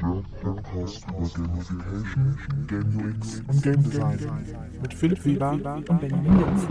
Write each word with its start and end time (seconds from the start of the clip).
Der 0.00 0.24
Podcast 0.42 1.04
über 1.08 1.28
Gamification, 1.28 2.66
Game 2.66 2.96
UX 2.96 3.40
und 3.48 3.62
Game 3.62 3.82
Design 3.82 4.18
mit 4.82 4.94
Philipp 4.94 5.24
Weber 5.24 5.52
und 5.52 6.00
Benjamin 6.00 6.40
Lenz. 6.40 6.66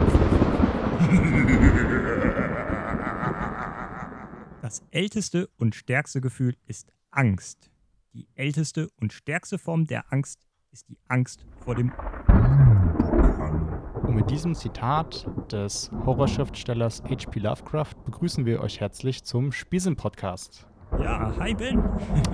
Das 4.61 4.83
älteste 4.91 5.49
und 5.57 5.75
stärkste 5.75 6.21
Gefühl 6.21 6.55
ist 6.65 6.91
Angst. 7.11 7.69
Die 8.13 8.27
älteste 8.35 8.89
und 8.99 9.13
stärkste 9.13 9.57
Form 9.57 9.85
der 9.85 10.11
Angst 10.11 10.47
ist 10.71 10.89
die 10.89 10.97
Angst 11.07 11.45
vor 11.63 11.75
dem 11.75 11.91
Und 14.03 14.15
mit 14.15 14.29
diesem 14.29 14.55
Zitat 14.55 15.27
des 15.51 15.91
Horrorschriftstellers 16.05 17.03
H.P. 17.03 17.39
Lovecraft 17.39 17.93
begrüßen 18.05 18.45
wir 18.45 18.61
euch 18.61 18.79
herzlich 18.79 19.23
zum 19.23 19.51
Spiesen-Podcast. 19.51 20.67
Ja, 20.99 21.33
hi 21.39 21.53
Ben. 21.53 21.81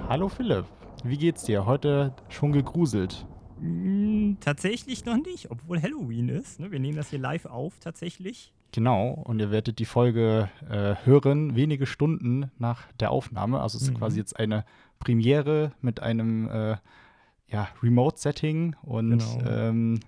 Hallo 0.08 0.30
Philipp, 0.30 0.66
wie 1.04 1.18
geht's 1.18 1.44
dir? 1.44 1.66
Heute 1.66 2.14
schon 2.30 2.52
gegruselt. 2.52 3.26
Hm, 3.60 4.38
tatsächlich 4.40 5.06
noch 5.06 5.18
nicht, 5.18 5.52
obwohl 5.52 5.82
Halloween 5.82 6.30
ist. 6.30 6.60
Ne? 6.60 6.72
Wir 6.72 6.80
nehmen 6.80 6.98
das 6.98 7.10
hier 7.10 7.20
live 7.20 7.46
auf, 7.46 7.80
tatsächlich. 7.80 8.54
Genau, 8.72 9.10
und 9.10 9.40
ihr 9.40 9.52
werdet 9.52 9.80
die 9.80 9.86
Folge 9.86 10.50
äh, 10.70 10.96
hören, 11.06 11.56
wenige 11.56 11.86
Stunden 11.86 12.52
nach 12.58 12.92
der 13.00 13.12
Aufnahme. 13.12 13.60
Also 13.62 13.78
es 13.78 13.84
ist 13.84 13.92
Mhm. 13.94 13.98
quasi 13.98 14.20
jetzt 14.20 14.40
eine 14.40 14.66
Premiere 15.00 15.74
mit 15.82 16.02
einem 16.02 16.48
äh, 16.50 16.78
ja, 17.48 17.68
Remote-Setting. 17.84 18.76
Und 18.82 19.20
Genau. 19.20 19.42
ähm, 19.50 20.00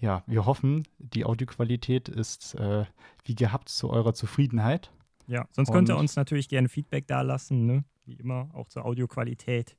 ja, 0.00 0.22
wir 0.26 0.46
hoffen, 0.46 0.84
die 0.98 1.24
Audioqualität 1.24 2.08
ist 2.08 2.54
äh, 2.54 2.84
wie 3.24 3.34
gehabt 3.34 3.68
zu 3.68 3.90
eurer 3.90 4.14
Zufriedenheit. 4.14 4.92
Ja, 5.26 5.46
sonst 5.50 5.72
könnt 5.72 5.88
ihr 5.88 5.94
Und- 5.96 6.02
uns 6.02 6.14
natürlich 6.14 6.48
gerne 6.48 6.68
Feedback 6.68 7.08
dalassen, 7.08 7.66
ne? 7.66 7.84
Wie 8.06 8.14
immer, 8.14 8.48
auch 8.54 8.68
zur 8.68 8.84
Audioqualität, 8.84 9.76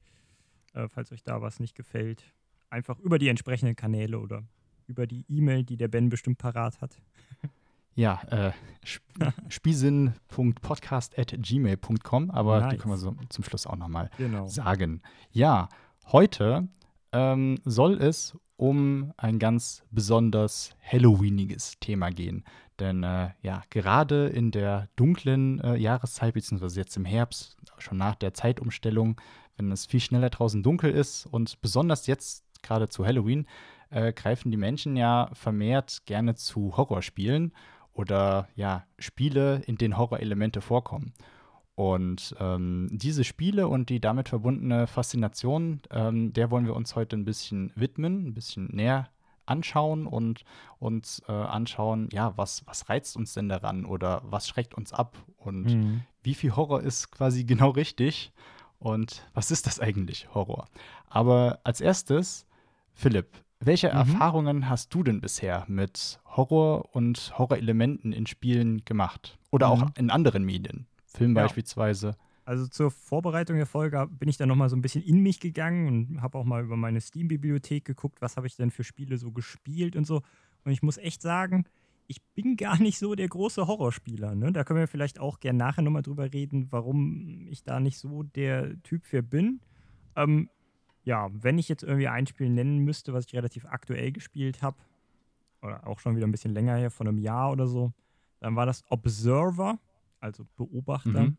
äh, 0.74 0.88
falls 0.90 1.12
euch 1.12 1.24
da 1.24 1.42
was 1.42 1.60
nicht 1.60 1.76
gefällt. 1.76 2.24
Einfach 2.70 3.00
über 3.00 3.18
die 3.20 3.30
entsprechenden 3.30 3.76
Kanäle 3.76 4.20
oder 4.20 4.44
über 4.88 5.08
die 5.08 5.26
E-Mail, 5.30 5.64
die 5.64 5.78
der 5.78 5.88
Ben 5.88 6.10
bestimmt 6.10 6.38
parat 6.38 6.82
hat. 6.82 6.98
Ja, 7.96 8.22
äh, 8.30 8.52
sp 8.86 9.02
spiesen.podcast.gmail.com, 9.50 12.32
aber 12.32 12.60
die 12.62 12.66
Nice. 12.68 12.80
können 12.82 12.94
wir 12.94 12.98
so 12.98 13.16
zum 13.30 13.44
Schluss 13.44 13.66
auch 13.68 13.76
nochmal 13.76 14.10
Genau. 14.18 14.48
sagen. 14.48 15.02
Ja, 15.32 15.68
heute 16.12 16.68
ähm, 17.18 17.58
soll 17.66 18.00
es 18.00 18.38
um 18.58 19.12
ein 19.18 19.40
ganz 19.40 19.84
besonders 19.92 20.76
Halloweeniges 20.84 21.80
Thema 21.80 22.10
gehen. 22.12 22.44
Denn 22.80 23.04
äh, 23.04 23.30
ja, 23.42 23.64
gerade 23.72 24.28
in 24.28 24.52
der 24.52 24.90
dunklen 24.96 25.60
äh, 25.62 25.76
Jahreszeit, 25.78 26.36
beziehungsweise 26.36 26.80
jetzt 26.80 26.96
im 26.96 27.06
Herbst, 27.06 27.58
schon 27.80 27.98
nach 27.98 28.16
der 28.16 28.36
Zeitumstellung, 28.36 29.20
wenn 29.56 29.72
es 29.72 29.88
viel 29.88 30.00
schneller 30.00 30.30
draußen 30.30 30.62
dunkel 30.62 30.92
ist 30.92 31.26
und 31.26 31.60
besonders 31.62 32.06
jetzt 32.06 32.46
gerade 32.62 32.88
zu 32.88 33.06
Halloween, 33.06 33.48
äh, 33.90 34.14
greifen 34.14 34.52
die 34.52 34.58
Menschen 34.58 34.96
ja 34.96 35.30
vermehrt 35.34 36.06
gerne 36.06 36.36
zu 36.36 36.78
Horrorspielen 36.78 37.54
oder 37.94 38.48
ja, 38.56 38.86
Spiele, 39.00 39.64
in 39.66 39.78
denen 39.78 39.98
Horrorelemente 39.98 40.62
vorkommen. 40.62 41.14
Und 41.78 42.36
ähm, 42.40 42.90
diese 42.92 43.24
Spiele 43.24 43.68
und 43.68 43.90
die 43.90 44.00
damit 44.02 44.30
verbundene 44.30 44.88
Faszination, 44.88 45.80
ähm, 45.92 46.34
der 46.34 46.50
wollen 46.50 46.66
wir 46.66 46.76
uns 46.76 46.96
heute 46.96 47.16
ein 47.16 47.24
bisschen 47.24 47.72
widmen, 47.76 48.26
ein 48.30 48.34
bisschen 48.34 48.66
näher 48.74 49.10
anschauen 49.46 50.08
und 50.08 50.44
uns 50.80 51.22
äh, 51.28 51.32
anschauen, 51.32 52.10
ja, 52.12 52.36
was, 52.36 52.66
was 52.66 52.90
reizt 52.90 53.16
uns 53.16 53.36
denn 53.36 53.48
daran 53.48 53.86
oder 53.86 54.24
was 54.26 54.48
schreckt 54.48 54.74
uns 54.74 54.92
ab 54.92 55.18
und 55.38 55.66
Mhm. 55.76 56.02
wie 56.24 56.34
viel 56.34 56.56
Horror 56.56 56.82
ist 56.82 57.12
quasi 57.12 57.44
genau 57.46 57.70
richtig 57.70 58.32
und 58.80 59.30
was 59.36 59.52
ist 59.52 59.68
das 59.68 59.80
eigentlich, 59.80 60.34
Horror? 60.34 60.66
Aber 61.08 61.60
als 61.64 61.80
erstes, 61.80 62.48
Philipp, 62.96 63.28
welche 63.60 63.90
Mhm. 63.90 63.94
Erfahrungen 63.94 64.68
hast 64.68 64.92
du 64.96 65.04
denn 65.04 65.22
bisher 65.22 65.64
mit 65.68 66.20
Horror 66.26 66.90
und 66.96 67.38
Horrorelementen 67.38 68.14
in 68.14 68.26
Spielen 68.26 68.84
gemacht? 68.84 69.38
Oder 69.52 69.70
auch 69.70 69.84
Mhm. 69.84 69.92
in 69.96 70.10
anderen 70.10 70.44
Medien? 70.44 70.88
Film 71.08 71.36
Ja. 71.36 71.44
beispielsweise. 71.44 72.16
Also 72.46 72.68
zur 72.68 72.92
Vorbereitung 72.92 73.58
der 73.58 73.66
Folge 73.66 74.08
bin 74.10 74.30
ich 74.30 74.38
dann 74.38 74.48
nochmal 74.48 74.70
so 74.70 74.76
ein 74.76 74.82
bisschen 74.82 75.04
in 75.04 75.20
mich 75.22 75.40
gegangen 75.42 75.88
und 75.88 76.22
habe 76.22 76.38
auch 76.38 76.46
mal 76.46 76.64
über 76.64 76.78
meine 76.78 77.02
Steam-Bibliothek 77.02 77.84
geguckt, 77.84 78.22
was 78.22 78.38
habe 78.38 78.48
ich 78.48 78.56
denn 78.56 78.72
für 78.72 78.86
Spiele 78.86 79.18
so 79.18 79.32
gespielt 79.32 79.96
und 79.98 80.06
so. 80.06 80.22
Und 80.64 80.72
ich 80.72 80.82
muss 80.82 80.98
echt 80.98 81.22
sagen, 81.22 81.66
ich 82.08 82.22
bin 82.36 82.56
gar 82.58 82.80
nicht 82.80 83.00
so 83.00 83.16
der 83.16 83.28
große 83.28 83.68
Horrorspieler. 83.68 84.34
Ne? 84.36 84.54
Da 84.54 84.64
können 84.64 84.80
wir 84.80 84.88
vielleicht 84.88 85.20
auch 85.20 85.40
gerne 85.42 85.60
nachher 85.60 85.82
nochmal 85.82 86.04
drüber 86.04 86.32
reden, 86.32 86.68
warum 86.72 87.48
ich 87.50 87.64
da 87.64 87.82
nicht 87.82 87.98
so 87.98 88.24
der 88.24 88.82
Typ 88.84 89.06
für 89.06 89.24
bin. 89.24 89.60
Ähm, 90.16 90.50
ja, 91.04 91.30
wenn 91.32 91.58
ich 91.58 91.68
jetzt 91.68 91.84
irgendwie 91.84 92.08
ein 92.08 92.28
Spiel 92.28 92.50
nennen 92.50 92.80
müsste, 92.80 93.14
was 93.14 93.26
ich 93.26 93.34
relativ 93.34 93.66
aktuell 93.66 94.12
gespielt 94.12 94.62
habe, 94.62 94.78
oder 95.62 95.86
auch 95.88 96.00
schon 96.00 96.16
wieder 96.16 96.28
ein 96.28 96.32
bisschen 96.32 96.54
länger 96.54 96.76
her, 96.78 96.92
von 96.92 97.08
einem 97.08 97.18
Jahr 97.18 97.52
oder 97.52 97.68
so, 97.68 97.92
dann 98.40 98.56
war 98.56 98.66
das 98.66 98.84
Observer, 98.90 99.80
also 100.20 100.46
Beobachter. 100.56 101.24
Mhm. 101.24 101.38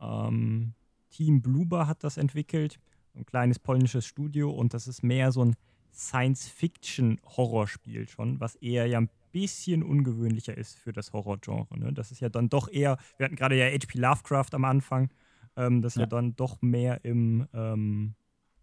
Ähm, 0.00 0.74
Team 1.10 1.42
Bluber 1.42 1.86
hat 1.86 2.04
das 2.04 2.16
entwickelt, 2.16 2.78
ein 3.14 3.26
kleines 3.26 3.58
polnisches 3.58 4.06
Studio 4.06 4.50
und 4.50 4.72
das 4.74 4.86
ist 4.86 5.02
mehr 5.02 5.32
so 5.32 5.44
ein 5.44 5.56
Science-Fiction-Horrorspiel 5.92 8.08
schon, 8.08 8.40
was 8.40 8.54
eher 8.56 8.86
ja 8.86 8.98
ein 9.00 9.10
bisschen 9.32 9.82
ungewöhnlicher 9.82 10.56
ist 10.56 10.78
für 10.78 10.92
das 10.92 11.12
Horrorgenre. 11.12 11.78
Ne? 11.78 11.92
Das 11.92 12.10
ist 12.10 12.20
ja 12.20 12.28
dann 12.28 12.48
doch 12.48 12.68
eher, 12.68 12.98
wir 13.16 13.26
hatten 13.26 13.36
gerade 13.36 13.56
ja 13.56 13.66
H.P. 13.66 13.98
Lovecraft 13.98 14.48
am 14.52 14.64
Anfang, 14.64 15.10
ähm, 15.56 15.82
das 15.82 15.92
ist 15.94 15.96
ja. 15.96 16.02
Ja. 16.02 16.06
dann 16.06 16.36
doch 16.36 16.60
mehr 16.62 17.04
im, 17.04 17.46
ähm, 17.52 18.14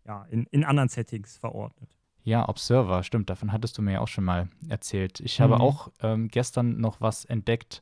ja, 0.06 0.24
in, 0.26 0.46
in 0.52 0.64
anderen 0.64 0.90
Settings 0.90 1.38
verordnet. 1.38 1.96
Ja, 2.24 2.48
Observer, 2.50 3.04
stimmt, 3.04 3.30
davon 3.30 3.54
hattest 3.54 3.78
du 3.78 3.82
mir 3.82 3.94
ja 3.94 4.00
auch 4.02 4.08
schon 4.10 4.26
mal 4.26 4.50
erzählt. 4.68 5.22
Ich 5.22 5.40
habe 5.40 5.56
Mhm. 5.56 5.62
auch 5.62 5.92
ähm, 6.02 6.28
gestern 6.28 6.80
noch 6.80 7.00
was 7.00 7.24
entdeckt, 7.24 7.82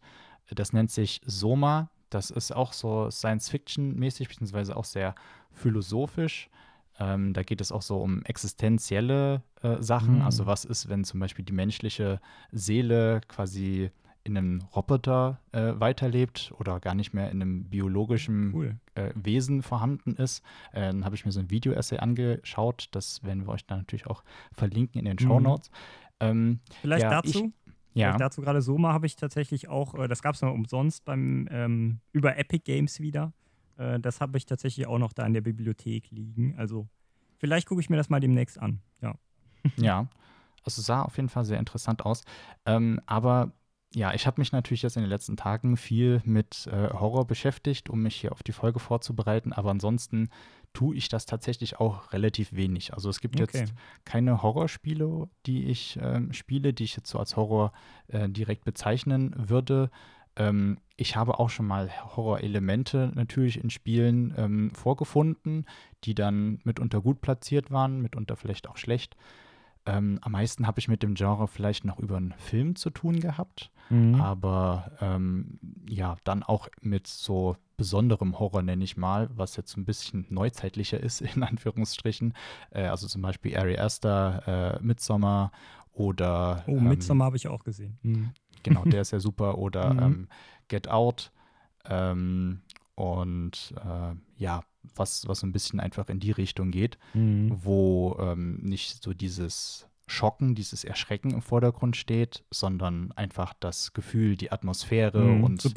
das 0.53 0.73
nennt 0.73 0.91
sich 0.91 1.21
Soma. 1.25 1.89
Das 2.09 2.29
ist 2.29 2.55
auch 2.55 2.73
so 2.73 3.09
Science-Fiction-mäßig, 3.09 4.27
beziehungsweise 4.29 4.75
auch 4.77 4.85
sehr 4.85 5.15
philosophisch. 5.51 6.49
Ähm, 6.99 7.33
da 7.33 7.43
geht 7.43 7.59
es 7.61 7.71
auch 7.71 7.81
so 7.81 7.97
um 7.97 8.23
existenzielle 8.23 9.41
äh, 9.61 9.81
Sachen. 9.81 10.17
Mhm. 10.17 10.21
Also, 10.21 10.45
was 10.45 10.65
ist, 10.65 10.87
wenn 10.87 11.03
zum 11.03 11.19
Beispiel 11.19 11.43
die 11.43 11.53
menschliche 11.53 12.21
Seele 12.51 13.21
quasi 13.27 13.91
in 14.23 14.37
einem 14.37 14.61
Roboter 14.75 15.39
äh, 15.51 15.73
weiterlebt 15.75 16.51
oder 16.57 16.79
gar 16.79 16.95
nicht 16.95 17.13
mehr 17.13 17.29
in 17.29 17.41
einem 17.41 17.65
biologischen 17.65 18.53
Cool. 18.55 18.75
äh, 18.95 19.11
Wesen 19.13 19.61
vorhanden 19.61 20.15
ist. 20.15 20.41
Äh, 20.71 20.81
dann 20.81 21.05
habe 21.05 21.15
ich 21.15 21.25
mir 21.25 21.31
so 21.31 21.39
ein 21.41 21.51
Video-Essay 21.51 21.97
angeschaut. 21.99 22.87
Das 22.91 23.23
werden 23.23 23.45
wir 23.45 23.49
euch 23.53 23.65
dann 23.67 23.79
natürlich 23.79 24.07
auch 24.07 24.23
verlinken 24.51 24.97
in 24.99 25.05
den 25.05 25.17
Mhm. 25.19 25.27
Show 25.27 25.39
Notes. 25.39 25.69
Ähm, 26.21 26.59
Vielleicht 26.81 27.03
Ja, 27.03 27.21
dazu? 27.21 27.51
Ja, 28.01 28.17
dazu 28.17 28.41
gerade 28.41 28.61
Soma 28.61 28.93
habe 28.93 29.05
ich 29.05 29.15
tatsächlich 29.15 29.67
auch, 29.67 29.95
äh, 29.95 30.07
das 30.07 30.21
gab 30.21 30.35
es 30.35 30.41
mal 30.41 30.49
umsonst 30.49 31.05
beim 31.05 31.47
ähm, 31.51 31.99
über 32.11 32.37
Epic 32.37 32.63
Games 32.65 32.99
wieder. 32.99 33.33
Äh, 33.77 33.99
das 33.99 34.21
habe 34.21 34.37
ich 34.37 34.45
tatsächlich 34.45 34.87
auch 34.87 34.99
noch 34.99 35.13
da 35.13 35.25
in 35.25 35.33
der 35.33 35.41
Bibliothek 35.41 36.11
liegen. 36.11 36.55
Also 36.57 36.87
vielleicht 37.37 37.67
gucke 37.67 37.81
ich 37.81 37.89
mir 37.89 37.97
das 37.97 38.09
mal 38.09 38.19
demnächst 38.19 38.59
an. 38.59 38.81
Ja. 39.01 39.15
ja. 39.77 40.07
Also 40.63 40.81
sah 40.81 41.03
auf 41.03 41.15
jeden 41.17 41.29
Fall 41.29 41.45
sehr 41.45 41.59
interessant 41.59 42.05
aus. 42.05 42.23
Ähm, 42.65 42.99
aber 43.05 43.51
ja, 43.93 44.13
ich 44.13 44.27
habe 44.27 44.41
mich 44.41 44.51
natürlich 44.51 44.81
jetzt 44.81 44.97
in 44.97 45.03
den 45.03 45.09
letzten 45.09 45.37
Tagen 45.37 45.77
viel 45.77 46.21
mit 46.25 46.67
äh, 46.67 46.89
Horror 46.89 47.25
beschäftigt, 47.25 47.89
um 47.89 48.01
mich 48.01 48.15
hier 48.15 48.33
auf 48.33 48.43
die 48.43 48.51
Folge 48.51 48.79
vorzubereiten. 48.79 49.53
Aber 49.53 49.71
ansonsten 49.71 50.29
tue 50.75 50.95
ich 50.95 51.09
das 51.09 51.25
tatsächlich 51.25 51.79
auch 51.79 52.13
relativ 52.13 52.53
wenig. 52.53 52.93
Also 52.93 53.09
es 53.09 53.19
gibt 53.21 53.39
Okay. 53.39 53.59
jetzt 53.59 53.73
keine 54.03 54.43
Horrorspiele, 54.43 55.27
die 55.47 55.65
ich 55.65 55.97
ähm, 56.01 56.33
spiele, 56.33 56.73
die 56.73 56.83
ich 56.83 56.95
jetzt 56.95 57.09
so 57.09 57.17
als 57.17 57.35
Horror 57.35 57.71
äh, 58.09 58.29
direkt 58.29 58.65
bezeichnen 58.65 59.33
würde. 59.37 59.89
Ähm, 60.35 60.77
ich 60.97 61.15
habe 61.15 61.39
auch 61.39 61.49
schon 61.49 61.65
mal 61.65 61.89
Horrorelemente 62.15 63.11
natürlich 63.15 63.63
in 63.63 63.69
Spielen 63.69 64.33
ähm, 64.37 64.71
vorgefunden, 64.75 65.65
die 66.03 66.13
dann 66.13 66.59
mitunter 66.63 67.01
gut 67.01 67.21
platziert 67.21 67.71
waren, 67.71 68.01
mitunter 68.01 68.35
vielleicht 68.35 68.67
auch 68.69 68.77
schlecht. 68.77 69.15
Ähm, 69.85 70.19
am 70.21 70.31
meisten 70.31 70.65
habe 70.65 70.79
ich 70.79 70.87
mit 70.87 71.03
dem 71.03 71.13
Genre 71.13 71.47
vielleicht 71.47 71.85
noch 71.85 71.99
über 71.99 72.17
einen 72.17 72.33
Film 72.37 72.75
zu 72.75 72.89
tun 72.89 73.19
gehabt, 73.19 73.71
Mhm. 73.89 74.15
aber 74.19 74.91
ähm, 74.99 75.59
ja, 75.87 76.15
dann 76.23 76.41
auch 76.41 76.67
mit 76.81 77.05
so 77.05 77.55
besonderem 77.77 78.39
Horror, 78.39 78.63
nenne 78.63 78.83
ich 78.83 78.97
mal, 78.97 79.29
was 79.35 79.55
jetzt 79.57 79.77
ein 79.77 79.85
bisschen 79.85 80.25
neuzeitlicher 80.29 80.99
ist, 80.99 81.21
in 81.35 81.43
Anführungsstrichen. 81.43 82.33
Äh, 82.71 82.85
also 82.85 83.07
zum 83.07 83.21
Beispiel 83.21 83.55
Ari 83.57 83.77
Aster, 83.77 84.77
äh, 84.79 84.83
Midsommar 84.83 85.51
oder 85.93 86.63
Oh, 86.67 86.77
ähm, 86.77 86.87
Midsommar 86.89 87.27
habe 87.27 87.37
ich 87.37 87.47
auch 87.47 87.63
gesehen. 87.63 87.99
Mhm. 88.01 88.31
Genau, 88.63 88.83
der 88.85 89.01
ist 89.01 89.11
ja 89.11 89.19
super. 89.19 89.57
Oder 89.59 89.93
Mhm. 89.93 89.99
ähm, 89.99 90.27
Get 90.67 90.89
Out. 90.89 91.31
Ähm, 91.87 92.61
und 92.95 93.73
äh, 93.77 94.15
ja, 94.37 94.63
was, 94.95 95.27
was 95.27 95.39
so 95.39 95.47
ein 95.47 95.51
bisschen 95.51 95.79
einfach 95.79 96.09
in 96.09 96.19
die 96.19 96.31
Richtung 96.31 96.71
geht, 96.71 96.97
Mhm. 97.13 97.57
wo 97.63 98.17
ähm, 98.19 98.57
nicht 98.61 99.03
so 99.03 99.13
dieses 99.13 99.87
Schocken, 100.07 100.53
dieses 100.53 100.83
Erschrecken 100.83 101.31
im 101.31 101.41
Vordergrund 101.41 101.97
steht, 101.97 102.43
sondern 102.51 103.11
einfach 103.13 103.55
das 103.59 103.91
Gefühl, 103.93 104.35
die 104.37 104.51
Atmosphäre 104.51 105.19
Mhm, 105.23 105.43
und 105.43 105.61
so 105.63 105.69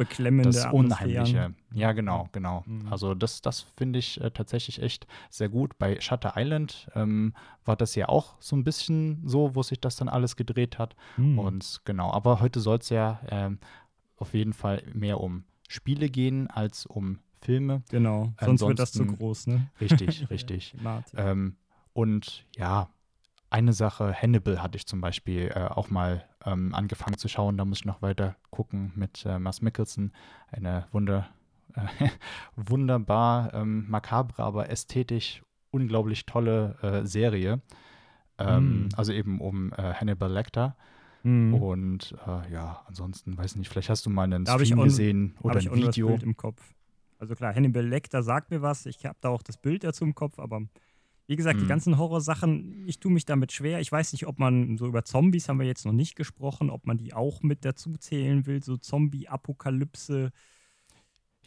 das. 0.43 0.66
Unheimliche. 0.75 1.55
Ja, 1.72 1.93
genau, 1.93 2.28
genau. 2.32 2.62
Mhm. 2.66 2.88
Also 2.93 3.14
das, 3.14 3.40
das 3.40 3.62
finde 3.62 3.99
ich 4.00 4.20
äh, 4.20 4.31
tatsächlich 4.31 4.82
echt 4.82 5.06
sehr 5.31 5.49
gut. 5.49 5.78
Bei 5.78 5.99
Shutter 6.02 6.34
Island 6.37 6.90
ähm, 6.94 7.32
war 7.64 7.75
das 7.76 7.94
ja 7.94 8.10
auch 8.10 8.34
so 8.38 8.55
ein 8.55 8.64
bisschen 8.64 9.22
so, 9.26 9.55
wo 9.55 9.62
sich 9.62 9.81
das 9.81 9.96
dann 9.96 10.10
alles 10.10 10.37
gedreht 10.37 10.78
hat. 10.78 10.94
Hm. 11.16 11.38
Und 11.38 11.81
genau, 11.87 12.12
aber 12.12 12.40
heute 12.40 12.60
soll 12.60 12.78
es 12.78 12.90
ja 12.90 13.20
ähm, 13.31 13.58
auf 14.19 14.34
jeden 14.34 14.52
Fall 14.52 14.82
mehr 14.93 15.20
um 15.20 15.44
Spiele 15.69 16.10
gehen 16.10 16.49
als 16.49 16.84
um 16.84 17.19
Filme. 17.40 17.82
Genau, 17.90 18.32
sonst 18.40 18.61
wird 18.67 18.79
das 18.79 18.93
zu 18.93 19.02
ansonsten- 19.02 19.19
groß, 19.25 19.46
ne? 19.49 19.70
Richtig, 19.81 20.29
richtig. 20.31 20.75
Ähm, 21.17 21.56
und 21.93 22.44
ja, 22.56 22.88
eine 23.50 23.73
Sache, 23.73 24.14
Hannibal 24.14 24.62
hatte 24.62 24.76
ich 24.76 24.87
zum 24.87 25.00
Beispiel 25.00 25.50
äh, 25.55 25.61
auch 25.69 25.90
mal 25.90 26.25
ähm, 26.44 26.75
angefangen 26.75 27.17
zu 27.17 27.29
schauen. 27.29 27.56
Da 27.56 27.64
muss 27.64 27.79
ich 27.79 27.85
noch 27.87 28.02
weiter 28.02 28.37
gucken 28.50 28.93
mit 28.94 29.25
äh, 29.25 29.38
Mads 29.38 29.62
Mikkelsen. 29.62 30.12
Eine 30.50 30.87
wunder, 30.93 31.29
äh, 31.75 32.08
wunderbar 32.56 33.55
ähm, 33.55 33.87
makabre, 33.88 34.43
aber 34.43 34.70
ästhetisch 34.70 35.43
unglaublich 35.70 36.26
tolle 36.26 36.76
äh, 36.82 37.06
Serie. 37.06 37.61
Ähm, 38.38 38.84
Mm. 38.84 38.88
Also 38.96 39.12
eben 39.12 39.41
um 39.41 39.73
äh, 39.73 39.94
Hannibal 39.94 40.31
Lecter. 40.32 40.76
Hm. 41.23 41.55
Und 41.55 42.14
äh, 42.26 42.52
ja, 42.52 42.82
ansonsten 42.87 43.37
weiß 43.37 43.56
nicht, 43.56 43.69
vielleicht 43.69 43.91
hast 43.91 44.06
du 44.06 44.11
mal 44.11 44.23
einen 44.23 44.44
Da 44.44 44.58
Stream 44.61 44.81
gesehen 44.84 45.34
oder 45.41 45.58
ein 45.58 45.75
Video. 45.75 46.06
Bild 46.08 46.23
im 46.23 46.37
Kopf. 46.37 46.62
Also 47.19 47.35
klar, 47.35 47.55
Hannibal 47.55 47.87
Lecter 47.87 48.23
sagt 48.23 48.50
mir 48.50 48.62
was. 48.62 48.87
Ich 48.87 49.05
habe 49.05 49.19
da 49.20 49.29
auch 49.29 49.43
das 49.43 49.56
Bild 49.59 49.85
dazu 49.85 50.05
im 50.05 50.15
Kopf, 50.15 50.38
aber 50.38 50.62
wie 51.26 51.37
gesagt, 51.37 51.61
die 51.61 51.65
Mhm. 51.65 51.69
ganzen 51.69 51.99
Horrorsachen, 51.99 52.87
ich 52.87 53.00
tue 53.00 53.12
mich 53.12 53.26
damit 53.26 53.53
schwer. 53.53 53.81
Ich 53.81 53.93
weiß 53.93 54.12
nicht, 54.12 54.26
ob 54.26 54.38
man 54.38 54.79
so 54.79 54.87
über 54.87 55.05
Zombies 55.05 55.49
haben 55.49 55.59
wir 55.59 55.67
jetzt 55.67 55.85
noch 55.85 55.93
nicht 55.93 56.17
gesprochen, 56.17 56.70
ob 56.70 56.87
man 56.87 56.97
die 56.97 57.12
auch 57.12 57.43
mit 57.43 57.65
dazu 57.65 57.97
zählen 57.99 58.47
will, 58.47 58.62
so 58.62 58.76
Zombie-Apokalypse. 58.79 60.31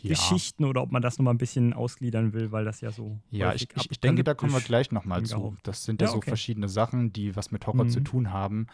Ja. 0.03 0.09
Geschichten 0.09 0.65
oder 0.65 0.81
ob 0.81 0.91
man 0.91 1.03
das 1.03 1.19
nochmal 1.19 1.35
ein 1.35 1.37
bisschen 1.37 1.73
ausgliedern 1.73 2.33
will, 2.33 2.51
weil 2.51 2.65
das 2.65 2.81
ja 2.81 2.91
so. 2.91 3.19
Ja, 3.29 3.53
ich, 3.53 3.67
ich, 3.75 3.91
ich 3.91 3.99
denke, 3.99 4.23
da 4.23 4.33
kommen 4.33 4.51
wir 4.51 4.61
gleich 4.61 4.91
nochmal 4.91 5.21
zu. 5.23 5.55
Das 5.61 5.83
sind 5.83 6.01
ja, 6.01 6.07
Ja, 6.07 6.11
so 6.13 6.17
okay. 6.17 6.31
verschiedene 6.31 6.69
Sachen, 6.69 7.13
die 7.13 7.35
was 7.35 7.51
mit 7.51 7.67
Horror 7.67 7.87
zu 7.87 7.99
Mhm. 7.99 8.05
tun 8.05 8.31
haben. 8.31 8.65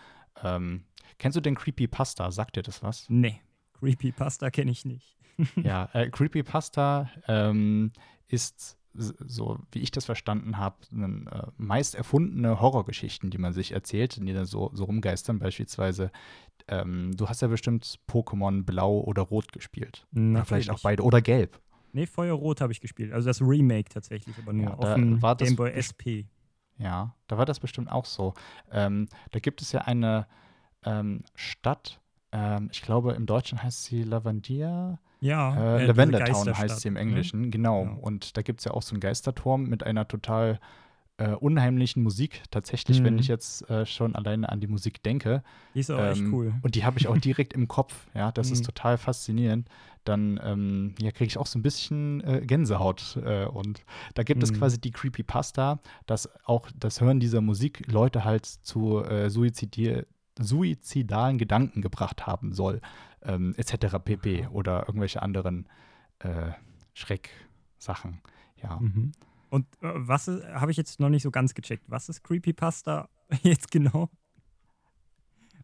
Ähm, 0.41 0.85
kennst 1.17 1.35
du 1.35 1.41
den 1.41 1.55
Creepypasta? 1.55 2.31
Sagt 2.31 2.55
dir 2.55 2.63
das 2.63 2.81
was? 2.81 3.09
Nee, 3.09 3.41
Creepypasta 3.79 4.49
kenne 4.49 4.71
ich 4.71 4.85
nicht. 4.85 5.17
ja, 5.63 5.89
äh, 5.93 6.09
Creepypasta 6.09 7.09
ähm, 7.27 7.91
ist 8.27 8.77
so, 8.93 9.59
wie 9.71 9.79
ich 9.79 9.91
das 9.91 10.05
verstanden 10.05 10.57
habe, 10.57 10.77
äh, 10.91 11.47
meist 11.57 11.95
erfundene 11.95 12.59
Horrorgeschichten, 12.59 13.29
die 13.29 13.37
man 13.37 13.53
sich 13.53 13.71
erzählt, 13.71 14.17
die 14.17 14.33
dann 14.33 14.45
so, 14.45 14.71
so 14.73 14.85
rumgeistern. 14.85 15.39
Beispielsweise, 15.39 16.11
ähm, 16.67 17.15
du 17.15 17.29
hast 17.29 17.41
ja 17.41 17.47
bestimmt 17.47 17.99
Pokémon 18.09 18.63
Blau 18.63 18.99
oder 19.01 19.21
Rot 19.21 19.51
gespielt. 19.53 20.07
Oder 20.11 20.45
vielleicht 20.45 20.69
auch 20.69 20.73
Natürlich. 20.73 20.83
beide. 20.83 21.03
Oder 21.03 21.21
Gelb. 21.21 21.61
Nee, 21.93 22.05
Feuerrot 22.05 22.61
habe 22.61 22.71
ich 22.71 22.81
gespielt. 22.81 23.13
Also 23.13 23.27
das 23.27 23.41
Remake 23.41 23.89
tatsächlich, 23.89 24.35
aber 24.37 24.53
nur 24.53 24.65
Ja, 24.65 24.73
auf 24.73 24.93
dem 24.95 25.19
Game 25.19 25.55
Boy 25.55 25.71
SP. 25.73 26.27
Ja, 26.77 27.15
da 27.27 27.37
war 27.37 27.45
das 27.45 27.59
bestimmt 27.59 27.91
auch 27.91 28.05
so. 28.05 28.33
Ähm, 28.71 29.07
da 29.31 29.39
gibt 29.39 29.61
es 29.61 29.71
ja 29.71 29.81
eine 29.81 30.27
ähm, 30.85 31.23
Stadt, 31.33 31.99
ähm, 32.31 32.69
ich 32.71 32.81
glaube 32.81 33.13
im 33.13 33.25
Deutschen 33.25 33.61
heißt 33.63 33.85
sie 33.85 34.03
Lavandia, 34.03 34.99
Ja, 35.21 35.55
äh, 35.77 35.83
äh, 35.83 35.85
Lavender 35.87 36.23
Town 36.25 36.57
heißt 36.57 36.81
sie 36.81 36.87
im 36.87 36.93
ne? 36.95 36.99
Englischen, 37.01 37.51
genau. 37.51 37.83
Genau. 37.85 37.99
Und 37.99 38.37
da 38.37 38.41
gibt 38.41 38.59
es 38.61 38.65
ja 38.65 38.71
auch 38.71 38.81
so 38.81 38.93
einen 38.93 38.99
Geisterturm 39.01 39.63
mit 39.63 39.83
einer 39.83 40.07
total 40.07 40.59
äh, 41.19 41.31
unheimlichen 41.31 42.03
Musik, 42.03 42.43
tatsächlich, 42.51 43.03
wenn 43.03 43.13
Mhm. 43.13 43.19
ich 43.19 43.27
jetzt 43.27 43.67
äh, 43.71 43.87
schon 43.87 44.13
alleine 44.15 44.49
an 44.49 44.59
die 44.59 44.67
Musik 44.67 45.01
denke. 45.01 45.41
Die 45.73 45.79
ist 45.79 45.89
aber 45.89 46.11
echt 46.11 46.21
Ähm, 46.21 46.31
cool. 46.31 46.53
Und 46.61 46.75
die 46.75 46.85
habe 46.85 46.99
ich 46.99 47.07
auch 47.07 47.17
direkt 47.17 47.53
im 47.53 47.67
Kopf, 47.67 48.05
ja, 48.13 48.31
das 48.31 48.51
ist 48.51 48.59
Mhm. 48.61 48.65
total 48.65 48.97
faszinierend. 48.99 49.67
Dann 50.03 50.39
ähm, 50.43 50.93
ja, 51.01 51.09
kriege 51.11 51.25
ich 51.27 51.39
auch 51.39 51.47
so 51.47 51.57
ein 51.57 51.63
bisschen 51.63 52.21
äh, 52.23 52.41
Gänsehaut. 52.45 53.17
Äh, 53.25 53.45
und 53.47 53.83
da 54.13 54.21
gibt 54.21 54.43
es 54.43 54.53
Mhm. 54.53 54.57
quasi 54.57 54.79
die 54.79 54.91
Creepypasta, 54.91 55.79
dass 56.05 56.29
auch 56.45 56.69
das 56.77 57.01
Hören 57.01 57.19
dieser 57.19 57.41
Musik 57.41 57.91
Leute 57.91 58.23
halt 58.23 58.45
zu 58.45 58.99
äh, 59.03 59.27
suizidi- 59.31 60.05
suizidalen 60.39 61.37
Gedanken 61.37 61.81
gebracht 61.81 62.25
haben 62.27 62.53
soll, 62.53 62.81
ähm, 63.21 63.53
etc. 63.57 63.97
pp. 64.03 64.47
Oder 64.47 64.87
irgendwelche 64.87 65.21
anderen 65.21 65.67
äh, 66.19 66.51
Schrecksachen. 66.93 68.21
Ja. 68.61 68.79
Mhm. 68.79 69.11
Und 69.49 69.65
äh, 69.81 69.91
was 69.93 70.27
habe 70.27 70.71
ich 70.71 70.77
jetzt 70.77 70.99
noch 70.99 71.09
nicht 71.09 71.23
so 71.23 71.31
ganz 71.31 71.53
gecheckt? 71.53 71.85
Was 71.87 72.09
ist 72.09 72.23
Creepypasta 72.23 73.09
jetzt 73.43 73.71
genau? 73.71 74.09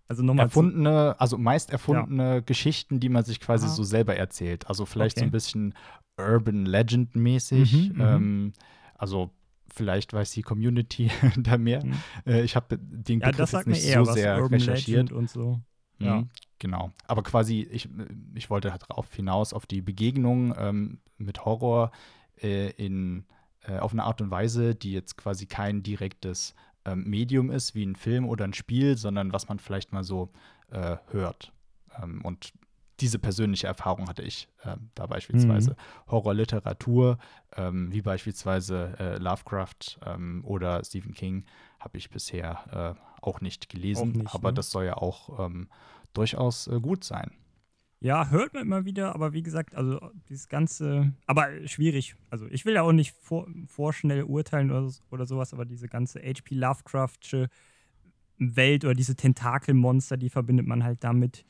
Also 0.08 0.22
nochmal. 0.22 0.46
erfundene, 0.46 1.16
also 1.18 1.38
meist 1.38 1.72
erfundene 1.72 2.44
Geschichten, 2.44 3.00
die 3.00 3.10
man 3.10 3.24
sich 3.24 3.40
quasi 3.40 3.66
Aha. 3.66 3.74
so 3.74 3.84
selber 3.84 4.16
erzählt. 4.16 4.68
Also 4.68 4.86
vielleicht 4.86 5.18
so 5.18 5.22
Okay. 5.22 5.30
ein 5.30 5.32
bisschen 5.32 5.74
Urban 6.18 6.66
Legend 6.66 7.16
mäßig. 7.16 7.90
Mhm, 7.90 7.96
mhm. 7.96 8.02
ähm, 8.02 8.54
also 8.96 9.32
vielleicht 9.74 10.14
weiß 10.14 10.32
die 10.32 10.42
Community 10.42 11.12
da 11.38 11.58
mehr. 11.58 11.86
Mhm. 11.86 11.94
Äh, 12.26 12.44
ich 12.44 12.56
habe 12.56 12.78
den 12.78 13.20
Ja, 13.20 13.32
Begriff 13.32 13.52
jetzt 13.54 13.68
nicht 13.68 13.86
eher 13.86 14.04
so 14.06 14.08
was. 14.12 14.16
sehr 14.16 14.36
Urban 14.38 14.60
recherchiert. 14.60 15.10
Legend 15.10 15.12
und 15.12 15.30
so. 15.30 15.60
Mhm, 16.00 16.06
ja. 16.06 16.24
Genau. 16.60 16.92
Aber 17.08 17.24
quasi, 17.24 17.68
ich, 17.70 17.90
ich 18.36 18.50
wollte 18.50 18.72
halt 18.72 18.84
darauf 18.90 19.14
hinaus, 19.14 19.52
auf 19.54 19.66
die 19.66 19.82
Begegnung 19.82 20.54
ähm, 20.58 21.00
mit 21.18 21.44
Horror 21.44 21.92
äh, 22.42 22.70
in, 22.72 23.26
äh, 23.64 23.80
auf 23.80 23.92
eine 23.92 24.04
Art 24.04 24.22
und 24.22 24.32
Weise, 24.32 24.74
die 24.76 24.94
jetzt 24.94 25.18
quasi 25.18 25.46
kein 25.46 25.84
direktes 25.84 26.56
ähm, 26.86 27.04
Medium 27.10 27.52
ist, 27.52 27.76
wie 27.76 27.86
ein 27.86 27.96
Film 27.96 28.26
oder 28.26 28.46
ein 28.46 28.54
Spiel, 28.54 28.98
sondern 28.98 29.34
was 29.34 29.50
man 29.50 29.60
vielleicht 29.60 29.92
mal 29.92 30.04
so 30.04 30.32
äh, 30.72 30.98
hört. 31.12 31.52
Ähm, 32.02 32.22
und 32.24 32.54
diese 33.04 33.20
persönliche 33.20 33.68
Erfahrung 33.68 34.08
hatte 34.08 34.22
ich 34.24 34.48
ähm, 34.64 34.90
da 34.96 35.06
beispielsweise. 35.06 35.72
Mhm. 35.72 36.12
Horrorliteratur, 36.12 37.18
ähm, 37.56 37.92
wie 37.92 38.02
beispielsweise 38.02 38.96
äh, 38.98 39.18
Lovecraft 39.18 40.00
ähm, 40.06 40.42
oder 40.46 40.84
Stephen 40.86 41.14
King, 41.14 41.46
habe 41.80 41.98
ich 41.98 42.10
bisher 42.10 42.96
äh, 42.98 43.22
auch 43.22 43.42
nicht 43.42 43.70
gelesen, 43.70 44.12
Auch 44.12 44.16
nicht, 44.16 44.34
aber 44.34 44.50
ne? 44.50 44.54
das 44.56 44.72
soll 44.72 44.86
ja 44.86 44.96
auch 44.96 45.46
ähm, 45.46 45.68
durchaus 46.14 46.68
äh, 46.68 46.80
gut 46.80 47.04
sein. 47.04 47.32
Ja, 48.00 48.30
hört 48.30 48.54
man 48.54 48.64
immer 48.64 48.86
wieder, 48.86 49.16
aber 49.16 49.34
wie 49.34 49.44
gesagt, 49.44 49.76
also 49.76 50.00
dieses 50.30 50.48
ganze, 50.50 51.14
aber 51.26 51.48
schwierig. 51.68 52.16
Also 52.30 52.48
ich 52.48 52.66
will 52.66 52.76
ja 52.76 52.82
auch 52.82 52.92
nicht 52.92 53.16
vor, 53.16 53.48
vorschnell 53.68 54.24
urteilen 54.24 54.72
oder, 54.72 54.90
so- 54.90 55.04
oder 55.12 55.26
sowas, 55.26 55.54
aber 55.54 55.66
diese 55.66 55.88
ganze 55.88 56.20
H.P. 56.20 56.56
Lovecraftsche 56.56 57.50
Welt 58.38 58.84
oder 58.84 58.94
diese 58.94 59.16
Tentakelmonster, 59.16 60.18
die 60.18 60.30
verbindet 60.30 60.68
man 60.68 60.84
halt 60.84 61.04
damit, 61.04 61.46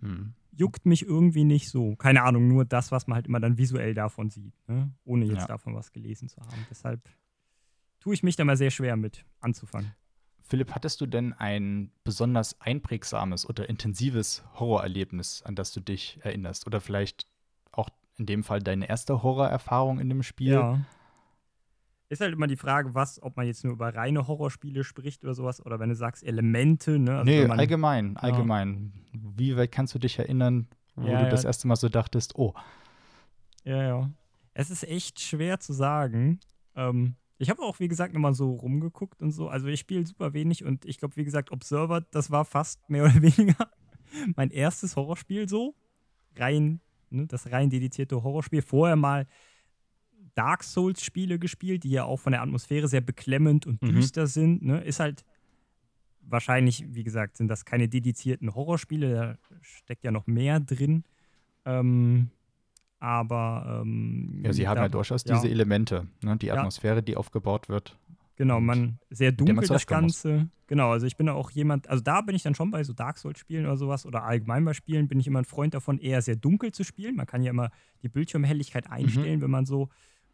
Hm. 0.00 0.34
juckt 0.52 0.86
mich 0.86 1.04
irgendwie 1.06 1.44
nicht 1.44 1.70
so. 1.70 1.94
Keine 1.96 2.22
Ahnung, 2.22 2.48
nur 2.48 2.64
das, 2.64 2.90
was 2.90 3.06
man 3.06 3.16
halt 3.16 3.26
immer 3.26 3.40
dann 3.40 3.58
visuell 3.58 3.94
davon 3.94 4.30
sieht, 4.30 4.54
ne? 4.68 4.92
ohne 5.04 5.24
jetzt 5.24 5.42
Ja. 5.42 5.46
davon 5.46 5.74
was 5.74 5.92
gelesen 5.92 6.28
zu 6.28 6.40
haben. 6.40 6.66
Deshalb 6.68 7.00
tue 8.00 8.14
ich 8.14 8.22
mich 8.22 8.36
da 8.36 8.44
mal 8.44 8.56
sehr 8.56 8.70
schwer 8.70 8.96
mit 8.96 9.24
anzufangen. 9.40 9.92
Philipp, 10.42 10.74
hattest 10.74 11.00
du 11.00 11.06
denn 11.06 11.32
ein 11.34 11.92
besonders 12.04 12.60
einprägsames 12.60 13.46
oder 13.48 13.68
intensives 13.68 14.42
Horrorerlebnis, 14.54 15.42
an 15.42 15.54
das 15.54 15.72
du 15.72 15.80
dich 15.80 16.18
erinnerst? 16.22 16.66
Oder 16.66 16.80
vielleicht 16.80 17.26
auch 17.70 17.90
in 18.16 18.26
dem 18.26 18.42
Fall 18.42 18.60
deine 18.60 18.88
erste 18.88 19.22
Horrorerfahrung 19.22 20.00
in 20.00 20.08
dem 20.08 20.22
Spiel? 20.22 20.52
Ja. 20.54 20.80
Ist 22.08 22.22
halt 22.22 22.32
immer 22.32 22.46
die 22.46 22.56
Frage, 22.56 22.94
was, 22.94 23.22
ob 23.22 23.36
man 23.36 23.46
jetzt 23.46 23.64
nur 23.64 23.74
über 23.74 23.94
reine 23.94 24.26
Horrorspiele 24.26 24.82
spricht 24.82 25.22
oder 25.24 25.34
sowas, 25.34 25.64
oder 25.64 25.78
wenn 25.78 25.90
du 25.90 25.94
sagst 25.94 26.24
Elemente, 26.24 26.98
ne? 26.98 27.18
Also 27.18 27.30
nee, 27.30 27.44
allgemein, 27.44 28.16
allgemein. 28.16 28.92
Wie 29.38 29.56
weit 29.56 29.72
kannst 29.72 29.94
du 29.94 29.98
dich 29.98 30.18
erinnern, 30.18 30.66
wo 30.96 31.08
Ja, 31.08 31.18
du 31.18 31.24
ja. 31.24 31.30
das 31.30 31.44
erste 31.44 31.66
Mal 31.68 31.76
so 31.76 31.88
dachtest, 31.88 32.36
oh, 32.36 32.54
Ja, 33.64 33.82
ja. 33.82 34.10
Es 34.54 34.70
ist 34.70 34.84
echt 34.84 35.20
schwer 35.20 35.60
zu 35.60 35.72
sagen. 35.72 36.40
Ähm, 36.74 37.14
ich 37.38 37.50
habe 37.50 37.62
auch, 37.62 37.78
wie 37.78 37.86
gesagt, 37.88 38.12
nochmal 38.14 38.34
so 38.34 38.52
rumgeguckt 38.54 39.22
und 39.22 39.30
so. 39.30 39.48
Also 39.48 39.68
ich 39.68 39.78
spiele 39.80 40.04
super 40.04 40.32
wenig 40.32 40.64
und 40.64 40.84
ich 40.84 40.98
glaube, 40.98 41.14
wie 41.16 41.24
gesagt, 41.24 41.52
Observer, 41.52 42.00
das 42.00 42.30
war 42.30 42.44
fast 42.44 42.88
mehr 42.90 43.04
oder 43.04 43.22
weniger 43.22 43.68
mein 44.36 44.50
erstes 44.50 44.96
Horrorspiel 44.96 45.48
so. 45.48 45.74
Rein, 46.36 46.80
ne, 47.10 47.26
das 47.26 47.50
rein 47.52 47.70
dedizierte 47.70 48.22
Horrorspiel. 48.22 48.62
Vorher 48.62 48.96
mal 48.96 49.26
Dark 50.34 50.62
Souls-Spiele 50.64 51.38
gespielt, 51.38 51.84
die 51.84 51.90
ja 51.90 52.04
auch 52.04 52.18
von 52.18 52.32
der 52.32 52.42
Atmosphäre 52.42 52.88
sehr 52.88 53.00
beklemmend 53.00 53.66
und 53.66 53.82
Mhm. 53.82 53.88
düster 53.88 54.26
sind. 54.26 54.62
Ne? 54.62 54.80
Ist 54.82 55.00
halt 55.00 55.24
wahrscheinlich, 56.30 56.84
wie 56.88 57.04
gesagt, 57.04 57.36
sind 57.36 57.48
das 57.48 57.64
keine 57.64 57.88
dedizierten 57.88 58.54
Horrorspiele, 58.54 59.14
da 59.14 59.56
steckt 59.62 60.04
ja 60.04 60.10
noch 60.10 60.26
mehr 60.26 60.60
drin. 60.60 61.04
Ähm, 61.64 62.30
aber 63.00 63.80
ähm, 63.82 64.42
ja, 64.44 64.52
sie 64.52 64.66
haben 64.66 64.76
da- 64.76 64.82
ja 64.82 64.88
durchaus 64.88 65.24
ja. 65.24 65.34
diese 65.34 65.48
Elemente, 65.48 66.06
ne? 66.22 66.36
die 66.36 66.46
Ja. 66.46 66.54
Atmosphäre, 66.56 67.02
die 67.02 67.16
aufgebaut 67.16 67.68
wird. 67.68 67.96
Genau, 68.36 68.60
man 68.60 68.98
sehr 69.10 69.32
dunkel 69.32 69.56
das 69.56 69.66
zurechtkommen 69.66 70.02
muss. 70.04 70.22
Ganze. 70.22 70.48
Genau, 70.68 70.92
also 70.92 71.06
ich 71.06 71.16
bin 71.16 71.28
auch 71.28 71.50
jemand, 71.50 71.88
also 71.88 72.02
da 72.02 72.20
bin 72.20 72.36
ich 72.36 72.42
dann 72.42 72.54
schon 72.54 72.70
bei 72.70 72.84
so 72.84 72.92
Dark 72.92 73.18
Souls 73.18 73.38
Spielen 73.38 73.64
oder 73.64 73.76
sowas 73.76 74.06
oder 74.06 74.22
allgemein 74.22 74.64
bei 74.64 74.74
Spielen 74.74 75.08
bin 75.08 75.18
ich 75.18 75.26
immer 75.26 75.40
ein 75.40 75.44
Freund 75.44 75.74
davon, 75.74 75.98
eher 75.98 76.22
sehr 76.22 76.36
dunkel 76.36 76.70
zu 76.72 76.84
spielen. 76.84 77.16
Man 77.16 77.26
kann 77.26 77.42
ja 77.42 77.50
immer 77.50 77.70
die 78.02 78.08
Bildschirmhelligkeit 78.08 78.86
Mhm. 78.86 78.92
einstellen, 78.92 79.40
wenn 79.40 79.50
man 79.50 79.66
so 79.66 79.88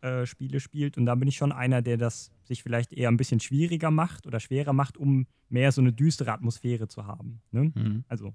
äh, 0.05 0.27
Spiele 0.27 0.61
spielt. 0.61 0.99
Und 0.99 1.07
da 1.07 1.15
bin 1.15 1.29
ich 1.29 1.37
schon 1.37 1.51
einer, 1.51 1.81
der 1.83 1.97
das 1.97 2.31
sich 2.45 2.63
vielleicht 2.63 2.93
eher 2.93 3.09
ein 3.09 3.17
bisschen 3.17 3.41
schwieriger 3.41 3.91
macht 3.91 4.27
oder 4.27 4.39
schwerer 4.39 4.73
macht, 4.75 4.99
um 4.99 5.27
mehr 5.49 5.73
so 5.73 5.81
eine 5.81 5.93
düstere 5.93 6.33
Atmosphäre 6.33 6.89
zu 6.89 7.07
haben. 7.07 7.41
Ne? 7.51 7.73
Mhm. 7.75 8.05
Also, 8.09 8.35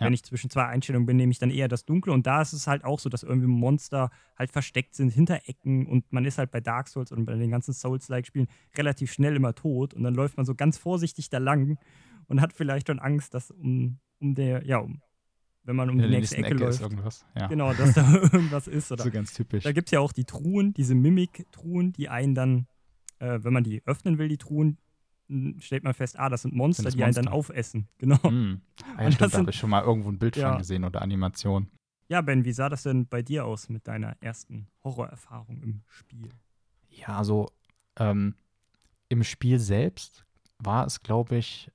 Ja. 0.00 0.06
wenn 0.06 0.12
ich 0.12 0.24
zwischen 0.24 0.50
zwei 0.50 0.64
Einstellungen 0.66 1.06
bin, 1.06 1.16
nehme 1.16 1.30
ich 1.32 1.38
dann 1.38 1.50
eher 1.50 1.68
das 1.68 1.84
Dunkle. 1.84 2.12
Und 2.12 2.26
da 2.26 2.42
ist 2.42 2.52
es 2.52 2.66
halt 2.66 2.84
auch 2.84 2.98
so, 2.98 3.08
dass 3.08 3.22
irgendwie 3.22 3.48
Monster 3.48 4.10
halt 4.36 4.50
versteckt 4.52 4.94
sind 4.94 5.10
hinter 5.10 5.40
Ecken 5.46 5.86
und 5.86 6.12
man 6.12 6.24
ist 6.24 6.38
halt 6.38 6.50
bei 6.50 6.60
Dark 6.60 6.88
Souls 6.88 7.12
und 7.12 7.24
bei 7.26 7.34
den 7.34 7.50
ganzen 7.50 7.72
Souls-like-Spielen 7.74 8.48
relativ 8.76 9.12
schnell 9.12 9.36
immer 9.36 9.54
tot. 9.54 9.94
Und 9.94 10.02
dann 10.02 10.14
läuft 10.14 10.36
man 10.36 10.46
so 10.46 10.54
ganz 10.54 10.78
vorsichtig 10.78 11.30
da 11.30 11.38
lang 11.38 11.78
und 12.26 12.40
hat 12.40 12.52
vielleicht 12.52 12.88
schon 12.88 12.98
Angst, 12.98 13.34
dass 13.34 13.50
um, 13.50 13.98
um 14.20 14.34
der, 14.34 14.64
ja, 14.66 14.78
um, 14.78 15.00
wenn 15.68 15.76
man 15.76 15.90
um 15.90 15.96
In 16.00 16.04
die 16.04 16.16
nächste 16.16 16.38
Ecke, 16.38 16.46
Ecke 16.48 16.64
läuft, 16.64 16.80
irgendwas. 16.80 17.26
Ja. 17.36 17.46
genau, 17.46 17.74
dass 17.74 17.92
da 17.92 18.10
irgendwas 18.32 18.66
ist. 18.68 18.90
Oder 18.90 19.04
So 19.04 19.10
ganz 19.10 19.34
typisch. 19.34 19.64
da 19.64 19.72
gibt 19.72 19.88
es 19.88 19.92
ja 19.92 20.00
auch 20.00 20.12
die 20.12 20.24
Truhen, 20.24 20.72
diese 20.72 20.94
Mimik-Truhen, 20.94 21.92
die 21.92 22.08
einen 22.08 22.34
dann, 22.34 22.66
äh, 23.18 23.38
wenn 23.42 23.52
man 23.52 23.64
die 23.64 23.82
öffnen 23.84 24.16
will, 24.16 24.28
die 24.28 24.38
Truhen, 24.38 24.78
stellt 25.58 25.84
man 25.84 25.92
fest, 25.92 26.18
ah, 26.18 26.30
das 26.30 26.40
sind 26.42 26.54
Monster, 26.54 26.84
das 26.84 26.96
die 26.96 27.04
einen 27.04 27.12
dann 27.14 27.26
Monster? 27.26 27.36
aufessen. 27.52 27.86
Genau. 27.98 28.22
Hm. 28.22 28.62
Ah, 28.96 29.02
ja, 29.02 29.10
stimmt, 29.12 29.20
das 29.20 29.32
da 29.32 29.38
habe 29.38 29.50
ich 29.50 29.56
schon 29.56 29.68
mal 29.68 29.82
irgendwo 29.84 30.08
ein 30.10 30.18
Bild 30.18 30.36
Ja. 30.36 30.48
von 30.50 30.58
gesehen 30.58 30.84
oder 30.84 31.02
Animation. 31.02 31.68
Ja, 32.08 32.22
Ben, 32.22 32.46
wie 32.46 32.52
sah 32.52 32.70
das 32.70 32.84
denn 32.84 33.06
bei 33.06 33.20
dir 33.20 33.44
aus 33.44 33.68
mit 33.68 33.86
deiner 33.86 34.16
ersten 34.20 34.68
Horrorerfahrung 34.82 35.60
im 35.62 35.82
Spiel? 35.86 36.30
Ja, 36.88 37.18
also 37.18 37.50
ähm, 37.98 38.34
im 39.10 39.22
Spiel 39.22 39.58
selbst 39.58 40.24
war 40.58 40.86
es, 40.86 41.02
glaube 41.02 41.36
ich, 41.36 41.70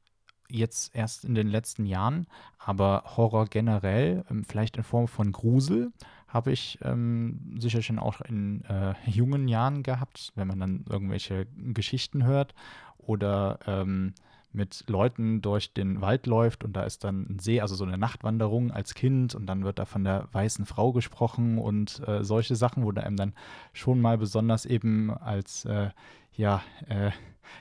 jetzt 0.54 0.96
erst 0.96 1.26
in 1.26 1.36
den 1.36 1.48
letzten 1.48 1.86
Jahren, 1.86 2.28
aber 2.60 3.04
Horror 3.18 3.48
generell, 3.48 4.24
ähm, 4.30 4.44
vielleicht 4.44 4.78
in 4.78 4.84
Form 4.84 5.08
von 5.08 5.32
Grusel, 5.32 5.92
habe 6.28 6.52
ich 6.52 6.80
ähm, 6.82 7.40
sicher 7.60 7.82
schon 7.82 8.00
auch 8.00 8.22
in 8.22 8.64
äh, 8.66 8.94
jungen 9.06 9.48
Jahren 9.48 9.84
gehabt, 9.84 10.32
wenn 10.36 10.48
man 10.48 10.60
dann 10.60 10.86
irgendwelche 10.90 11.46
Geschichten 11.74 12.26
hört 12.26 12.56
oder 12.98 13.60
ähm, 13.68 14.14
mit 14.54 14.86
Leuten 14.88 15.42
durch 15.42 15.74
den 15.74 16.02
Wald 16.02 16.28
läuft 16.28 16.64
und 16.64 16.74
da 16.74 16.84
ist 16.84 17.04
dann 17.04 17.26
ein 17.30 17.40
See, 17.40 17.60
also 17.62 17.76
so 17.76 17.84
eine 17.84 17.98
Nachtwanderung 17.98 18.72
als 18.72 18.94
Kind 18.94 19.36
und 19.36 19.46
dann 19.48 19.64
wird 19.64 19.80
da 19.80 19.86
von 19.86 20.04
der 20.04 20.28
weißen 20.32 20.66
Frau 20.66 20.94
gesprochen 20.94 21.58
und 21.58 22.02
äh, 22.08 22.24
solche 22.24 22.56
Sachen, 22.56 22.84
wo 22.84 22.92
da 22.92 23.02
einem 23.02 23.18
dann 23.18 23.34
schon 23.74 24.00
mal 24.00 24.18
besonders 24.18 24.66
eben 24.66 25.12
als 25.12 25.66
äh, 25.66 25.90
ja, 26.36 26.62
äh, 26.88 27.12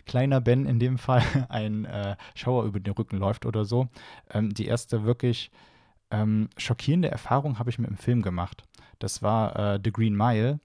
kleiner 0.07 0.41
Ben 0.41 0.67
in 0.67 0.79
dem 0.79 0.99
Fall 0.99 1.23
ein 1.49 1.85
äh, 1.85 2.17
Schauer 2.35 2.65
über 2.65 2.81
den 2.81 2.95
Rücken 2.95 3.19
läuft 3.19 3.47
oder 3.47 3.65
so. 3.65 3.89
Ähm, 4.31 4.53
die 4.55 4.67
erste 4.67 5.05
wirklich 5.05 5.51
ähm, 6.11 6.49
schockierende 6.57 7.11
Erfahrung 7.11 7.59
habe 7.59 7.71
ich 7.71 7.79
mit 7.79 7.89
dem 7.89 7.97
Film 7.97 8.23
gemacht. 8.23 8.65
Das 8.99 9.23
war 9.23 9.75
äh, 9.75 9.81
The 9.83 9.93
Green 9.93 10.17
Mile, 10.17 10.61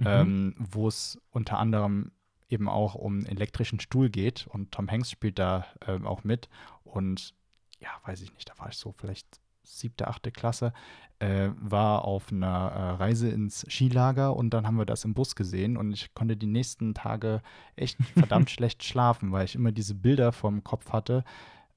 Mhm. 0.00 0.06
ähm, 0.06 0.54
wo 0.58 0.88
es 0.88 1.20
unter 1.30 1.58
anderem 1.58 2.12
eben 2.52 2.68
auch 2.68 2.94
um 2.94 3.18
einen 3.18 3.26
elektrischen 3.26 3.80
Stuhl 3.80 4.10
geht. 4.10 4.46
Und 4.46 4.72
Tom 4.72 4.90
Hanks 4.90 5.10
spielt 5.10 5.38
da 5.38 5.66
ähm, 5.86 6.06
auch 6.06 6.24
mit. 6.24 6.48
Und 6.84 7.34
ja, 7.80 7.90
weiß 8.04 8.22
ich 8.22 8.32
nicht, 8.34 8.48
da 8.48 8.58
war 8.58 8.68
ich 8.68 8.76
so 8.76 8.92
vielleicht 8.92 9.40
siebte, 9.64 10.08
achte 10.08 10.30
Klasse, 10.30 10.72
äh, 11.18 11.50
war 11.56 12.04
auf 12.04 12.32
einer 12.32 12.48
äh, 12.48 12.90
Reise 12.96 13.28
ins 13.28 13.64
Skilager 13.68 14.34
und 14.34 14.50
dann 14.50 14.66
haben 14.66 14.76
wir 14.76 14.86
das 14.86 15.04
im 15.04 15.14
Bus 15.14 15.36
gesehen. 15.36 15.76
Und 15.76 15.92
ich 15.92 16.14
konnte 16.14 16.36
die 16.36 16.46
nächsten 16.46 16.94
Tage 16.94 17.42
echt 17.76 18.02
verdammt 18.14 18.50
schlecht 18.50 18.84
schlafen, 18.84 19.32
weil 19.32 19.44
ich 19.44 19.54
immer 19.54 19.72
diese 19.72 19.94
Bilder 19.94 20.32
vom 20.32 20.64
Kopf 20.64 20.92
hatte, 20.92 21.24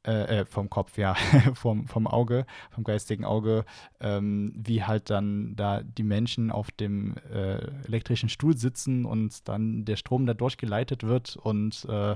äh, 0.06 0.42
äh, 0.42 0.46
vom 0.46 0.70
Kopf, 0.70 0.98
ja, 0.98 1.16
vom, 1.54 1.88
vom 1.88 2.08
Auge, 2.08 2.46
vom 2.72 2.84
geistigen 2.84 3.26
Auge, 3.26 3.66
ähm, 4.00 4.54
wie 4.56 4.84
halt 4.84 5.10
dann 5.10 5.56
da 5.56 5.82
die 5.82 6.04
Menschen 6.04 6.52
auf 6.52 6.72
dem 6.72 7.16
äh, 7.32 7.58
elektrischen 7.86 8.30
Stuhl 8.30 8.56
sitzen 8.56 9.06
und 9.06 9.48
dann 9.48 9.84
der 9.86 9.96
Strom 9.96 10.26
da 10.26 10.34
durchgeleitet 10.34 11.04
wird 11.04 11.36
und 11.38 11.86
äh, 11.90 12.16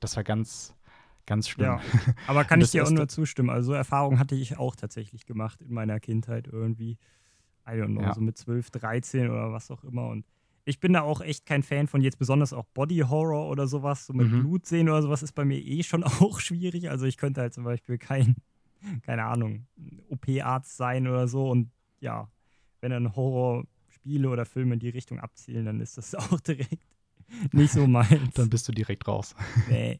das 0.00 0.16
war 0.16 0.24
ganz, 0.24 0.74
ganz 1.26 1.48
schlimm. 1.48 1.66
Ja, 1.66 1.80
aber 2.26 2.44
kann 2.44 2.60
ich 2.60 2.70
dir 2.70 2.84
auch 2.84 2.90
nur 2.90 3.08
zustimmen. 3.08 3.50
Also 3.50 3.68
so 3.68 3.74
Erfahrungen 3.74 4.18
hatte 4.18 4.34
ich 4.34 4.58
auch 4.58 4.76
tatsächlich 4.76 5.26
gemacht 5.26 5.60
in 5.62 5.72
meiner 5.72 6.00
Kindheit 6.00 6.48
irgendwie. 6.50 6.98
I 7.66 7.72
don't 7.72 7.94
know, 7.94 8.02
Ja. 8.02 8.14
so 8.14 8.20
mit 8.20 8.36
12, 8.36 8.70
13 8.70 9.30
oder 9.30 9.52
was 9.52 9.70
auch 9.70 9.84
immer. 9.84 10.08
Und 10.08 10.24
ich 10.70 10.80
bin 10.80 10.92
da 10.94 11.02
auch 11.02 11.20
echt 11.20 11.44
kein 11.46 11.62
Fan 11.62 11.86
von 11.86 12.00
jetzt 12.00 12.18
besonders 12.18 12.52
auch 12.52 12.64
Body 12.72 12.98
Horror 13.00 13.48
oder 13.48 13.66
sowas, 13.66 14.06
so 14.06 14.12
mit 14.14 14.30
Mhm. 14.32 14.40
Blut 14.40 14.66
sehen 14.66 14.88
oder 14.88 15.02
sowas 15.02 15.22
ist 15.22 15.32
bei 15.32 15.44
mir 15.44 15.58
eh 15.58 15.82
schon 15.82 16.02
auch 16.04 16.40
schwierig. 16.40 16.88
Also 16.90 17.04
ich 17.04 17.16
könnte 17.18 17.40
halt 17.42 17.52
zum 17.52 17.64
Beispiel 17.64 17.98
kein, 17.98 18.36
keine 19.02 19.24
Ahnung, 19.24 19.66
OP-Arzt 20.08 20.76
sein 20.76 21.06
oder 21.06 21.28
so. 21.28 21.50
Und 21.50 21.70
ja, 22.00 22.30
wenn 22.80 22.90
dann 22.92 23.14
Horrorspiele 23.14 24.28
oder 24.28 24.46
Filme 24.46 24.74
in 24.74 24.80
die 24.80 24.88
Richtung 24.88 25.20
abzielen, 25.20 25.66
dann 25.66 25.80
ist 25.80 25.98
das 25.98 26.14
auch 26.14 26.40
direkt 26.40 26.82
nicht 27.52 27.72
so 27.72 27.86
meins. 27.86 28.34
Dann 28.34 28.50
bist 28.50 28.66
du 28.68 28.72
direkt 28.72 29.06
raus. 29.06 29.34
nee. 29.68 29.98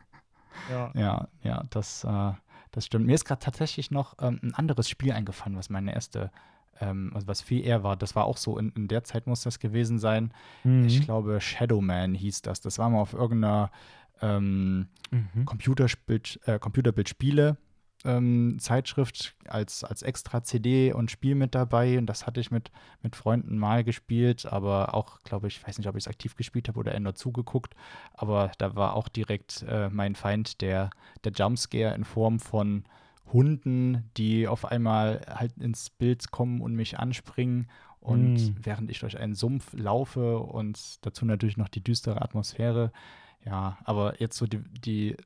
Ja. 0.69 0.93
Ja, 0.95 1.29
ja, 1.43 1.65
das, 1.71 2.05
äh, 2.05 2.33
das 2.71 2.87
stimmt. 2.87 3.07
Mir 3.07 3.15
ist 3.15 3.25
gerade 3.25 3.41
tatsächlich 3.41 3.91
noch 3.91 4.15
ähm, 4.21 4.39
ein 4.43 4.55
anderes 4.55 4.89
Spiel 4.91 5.13
eingefallen, 5.13 5.57
was 5.57 5.71
meine 5.71 5.95
erste, 5.95 6.31
ähm, 6.81 7.11
also 7.15 7.27
was 7.27 7.41
viel 7.41 7.65
eher 7.65 7.83
war. 7.83 7.97
Das 7.97 8.15
war 8.15 8.25
auch 8.25 8.37
so, 8.37 8.59
in, 8.59 8.71
in 8.77 8.89
der 8.89 9.05
Zeit 9.05 9.27
muss 9.27 9.43
das 9.43 9.59
gewesen 9.59 9.99
sein. 9.99 10.33
Mhm. 10.65 10.87
Ich 10.87 11.03
glaube, 11.03 11.41
Shadowman 11.41 12.15
hieß 12.15 12.43
das. 12.43 12.61
Das 12.61 12.79
war 12.79 12.91
mal 12.91 13.01
auf 13.01 13.13
irgendeiner 13.13 13.71
ähm, 14.23 14.89
Mhm. 15.13 15.45
Computerbild, 15.45 16.39
äh, 16.47 16.59
Computerbildspiele. 16.59 17.57
Ähm, 18.03 18.57
Zeitschrift 18.61 19.35
als, 19.47 19.85
als 19.85 20.01
extra 20.01 20.43
CD 20.43 20.91
und 20.95 21.11
Spiel 21.11 21.35
mit 21.35 21.55
dabei 21.55 21.99
und 21.99 22.07
das 22.07 22.27
hatte 22.27 22.41
ich 22.41 22.51
mit, 22.51 22.71
mit 23.03 23.15
Freunden 23.15 23.59
mal 23.59 23.85
gespielt, 23.85 24.47
aber 24.47 24.95
auch, 24.95 25.21
glaube 25.23 25.49
ich, 25.49 25.67
weiß 25.67 25.77
nicht, 25.77 25.87
ob 25.87 25.97
ich 25.97 26.05
es 26.05 26.09
aktiv 26.09 26.35
gespielt 26.35 26.69
habe 26.69 26.79
oder 26.79 26.93
eher 26.93 27.01
nur 27.01 27.15
zugeguckt, 27.15 27.75
aber 28.15 28.53
da 28.57 28.75
war 28.75 28.95
auch 28.97 29.09
direkt 29.09 29.67
äh, 29.69 29.91
mein 29.91 30.15
Feind 30.15 30.63
der, 30.63 30.89
der 31.25 31.33
Jumpscare 31.33 31.95
in 31.95 32.05
Form 32.05 32.41
von 32.41 32.85
Hunden, 33.33 34.11
die 34.17 34.49
auf 34.49 34.65
einmal 34.65 35.21
halt 35.29 35.57
ins 35.59 35.91
Bild 35.91 36.31
kommen 36.31 36.61
und 36.61 36.75
mich 36.75 36.99
anspringen 36.99 37.69
und 38.01 38.35
Mm. 38.35 38.57
während 38.63 38.91
ich 38.91 39.01
durch 39.01 39.19
einen 39.19 39.35
Sumpf 39.35 39.73
laufe 39.75 40.39
und 40.39 41.05
dazu 41.05 41.25
natürlich 41.27 41.57
noch 41.59 41.69
die 41.69 41.83
düstere 41.85 42.23
Atmosphäre. 42.23 42.93
Ja, 43.45 43.79
aber 43.85 44.21
jetzt 44.21 44.37
so 44.37 44.47
die, 44.47 44.59
die, 44.85 45.17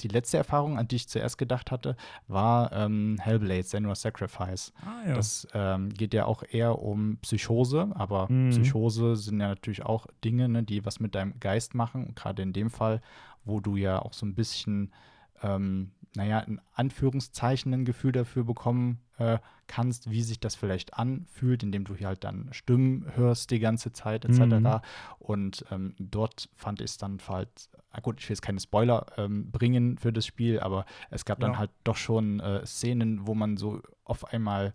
die 0.00 0.08
letzte 0.08 0.36
Erfahrung, 0.36 0.78
an 0.78 0.86
die 0.86 0.96
ich 0.96 1.08
zuerst 1.08 1.38
gedacht 1.38 1.70
hatte, 1.70 1.96
war 2.28 2.72
ähm, 2.72 3.16
Hellblade, 3.20 3.62
Senua's 3.64 4.02
Sacrifice. 4.02 4.72
Ah, 4.82 5.08
ja. 5.08 5.14
Das 5.14 5.48
ähm, 5.54 5.88
geht 5.90 6.14
ja 6.14 6.24
auch 6.26 6.42
eher 6.48 6.78
um 6.80 7.16
Psychose, 7.18 7.90
aber 7.94 8.28
Mhm. 8.28 8.50
Psychose 8.50 9.16
sind 9.16 9.40
ja 9.40 9.48
natürlich 9.48 9.84
auch 9.84 10.06
Dinge, 10.24 10.48
ne, 10.48 10.62
die 10.62 10.84
was 10.84 11.00
mit 11.00 11.14
deinem 11.14 11.40
Geist 11.40 11.74
machen. 11.74 12.14
Gerade 12.14 12.42
in 12.42 12.52
dem 12.52 12.70
Fall, 12.70 13.00
wo 13.44 13.60
du 13.60 13.76
ja 13.76 14.00
auch 14.00 14.12
so 14.12 14.26
ein 14.26 14.34
bisschen, 14.34 14.92
ähm, 15.42 15.92
naja, 16.16 16.40
in 16.40 16.60
Anführungszeichen 16.74 17.72
ein 17.74 17.84
Gefühl 17.84 18.12
dafür 18.12 18.44
bekommen 18.44 19.00
äh, 19.18 19.38
kannst, 19.66 20.10
wie 20.10 20.22
sich 20.22 20.40
das 20.40 20.54
vielleicht 20.54 20.94
anfühlt, 20.94 21.62
indem 21.62 21.84
du 21.84 21.94
hier 21.94 22.08
halt 22.08 22.24
dann 22.24 22.48
Stimmen 22.52 23.04
hörst 23.14 23.50
die 23.50 23.58
ganze 23.60 23.92
Zeit, 23.92 24.24
etc. 24.24 24.40
Mhm. 24.40 24.80
Und 25.18 25.64
ähm, 25.70 25.94
dort 25.98 26.48
fand 26.54 26.80
ich 26.80 26.86
es 26.92 26.96
dann 26.98 27.18
halt, 27.28 27.68
gut, 28.02 28.20
ich 28.20 28.28
will 28.28 28.34
jetzt 28.34 28.42
keine 28.42 28.60
Spoiler 28.60 29.06
ähm, 29.16 29.50
bringen 29.50 29.98
für 29.98 30.12
das 30.12 30.24
Spiel, 30.26 30.60
aber 30.60 30.86
es 31.10 31.24
gab 31.24 31.40
dann 31.40 31.52
Ja. 31.52 31.58
halt 31.58 31.70
doch 31.84 31.96
schon 31.96 32.40
äh, 32.40 32.64
Szenen, 32.64 33.26
wo 33.26 33.34
man 33.34 33.56
so 33.56 33.82
auf 34.04 34.32
einmal 34.32 34.72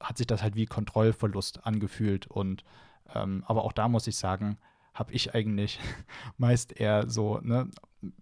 hat 0.00 0.18
sich 0.18 0.26
das 0.26 0.42
halt 0.42 0.54
wie 0.54 0.66
Kontrollverlust 0.66 1.66
angefühlt. 1.66 2.26
Und 2.26 2.64
ähm, 3.14 3.42
aber 3.46 3.64
auch 3.64 3.72
da 3.72 3.88
muss 3.88 4.06
ich 4.06 4.16
sagen, 4.16 4.58
habe 4.92 5.12
ich 5.12 5.34
eigentlich 5.34 5.80
meist 6.38 6.78
eher 6.78 7.08
so 7.08 7.40
ne, 7.42 7.68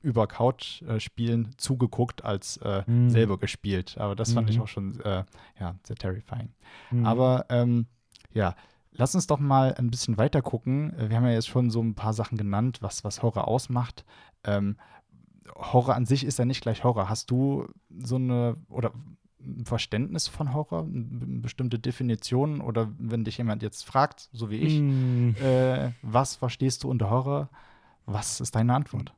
über 0.03 0.27
Couch 0.27 0.83
äh, 0.83 1.01
spielen 1.01 1.51
zugeguckt 1.57 2.25
als 2.25 2.57
äh, 2.59 2.83
Mhm. 2.87 3.11
selber 3.11 3.39
gespielt. 3.39 3.97
Aber 3.99 4.15
das 4.17 4.33
fand 4.33 4.51
ich 4.51 4.57
Mhm. 4.57 4.63
auch 4.63 4.69
schon 4.69 5.01
äh, 5.01 5.25
ja, 5.61 5.75
sehr 5.85 5.97
terrifying. 5.97 6.51
Mhm. 6.91 7.07
Aber 7.07 7.47
ähm, 7.49 7.87
ja, 8.33 8.55
lass 8.93 9.15
uns 9.15 9.27
doch 9.27 9.39
mal 9.41 9.75
ein 9.75 9.91
bisschen 9.91 10.17
weiter 10.19 10.43
gucken. 10.43 10.93
Äh, 10.99 11.09
Wir 11.11 11.17
haben 11.17 11.25
ja 11.27 11.33
jetzt 11.33 11.49
schon 11.49 11.71
so 11.71 11.81
ein 11.83 11.95
paar 11.95 12.13
Sachen 12.13 12.39
genannt, 12.39 12.79
was, 12.81 13.05
was 13.05 13.23
Horror 13.23 13.49
ausmacht. 13.49 14.05
Ähm, 14.45 14.77
Horror 15.57 15.95
an 15.97 16.07
sich 16.07 16.25
ist 16.25 16.39
ja 16.39 16.45
nicht 16.45 16.63
gleich 16.63 16.85
Horror. 16.85 17.09
Hast 17.09 17.31
du 17.31 17.67
so 17.99 18.17
eine 18.17 18.57
oder 18.69 18.93
ein 19.45 19.65
Verständnis 19.65 20.29
von 20.29 20.55
Horror, 20.55 20.85
eine 20.85 21.41
bestimmte 21.41 21.79
Definition 21.81 22.61
oder 22.61 22.93
wenn 22.99 23.25
dich 23.25 23.39
jemand 23.39 23.61
jetzt 23.63 23.85
fragt, 23.85 24.29
so 24.33 24.51
wie 24.51 24.59
ich, 24.59 24.81
Mm, 24.81 25.31
äh, 25.35 25.91
was 26.03 26.37
verstehst 26.37 26.85
du 26.85 26.89
unter 26.91 27.11
Horror? 27.11 27.49
Was 28.07 28.41
ist 28.41 28.55
deine 28.55 28.73
Antwort? 28.75 29.15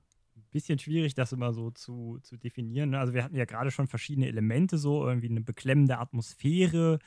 Bisschen 0.54 0.78
schwierig, 0.78 1.14
das 1.14 1.32
immer 1.32 1.52
so 1.52 1.72
zu, 1.72 2.20
zu 2.22 2.36
definieren. 2.36 2.90
ne? 2.90 3.00
Also 3.00 3.12
wir 3.12 3.24
hatten 3.24 3.36
ja 3.36 3.44
gerade 3.44 3.72
schon 3.72 3.88
verschiedene 3.88 4.28
Elemente, 4.28 4.78
so 4.78 5.06
irgendwie 5.06 5.28
eine 5.28 5.40
beklemmende 5.40 5.98
Atmosphäre, 5.98 7.00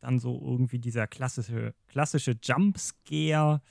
dann 0.00 0.18
so 0.18 0.38
irgendwie 0.40 0.78
dieser 0.78 1.06
klassische, 1.06 1.74
klassische 1.88 2.36
Jumpscare. 2.42 3.62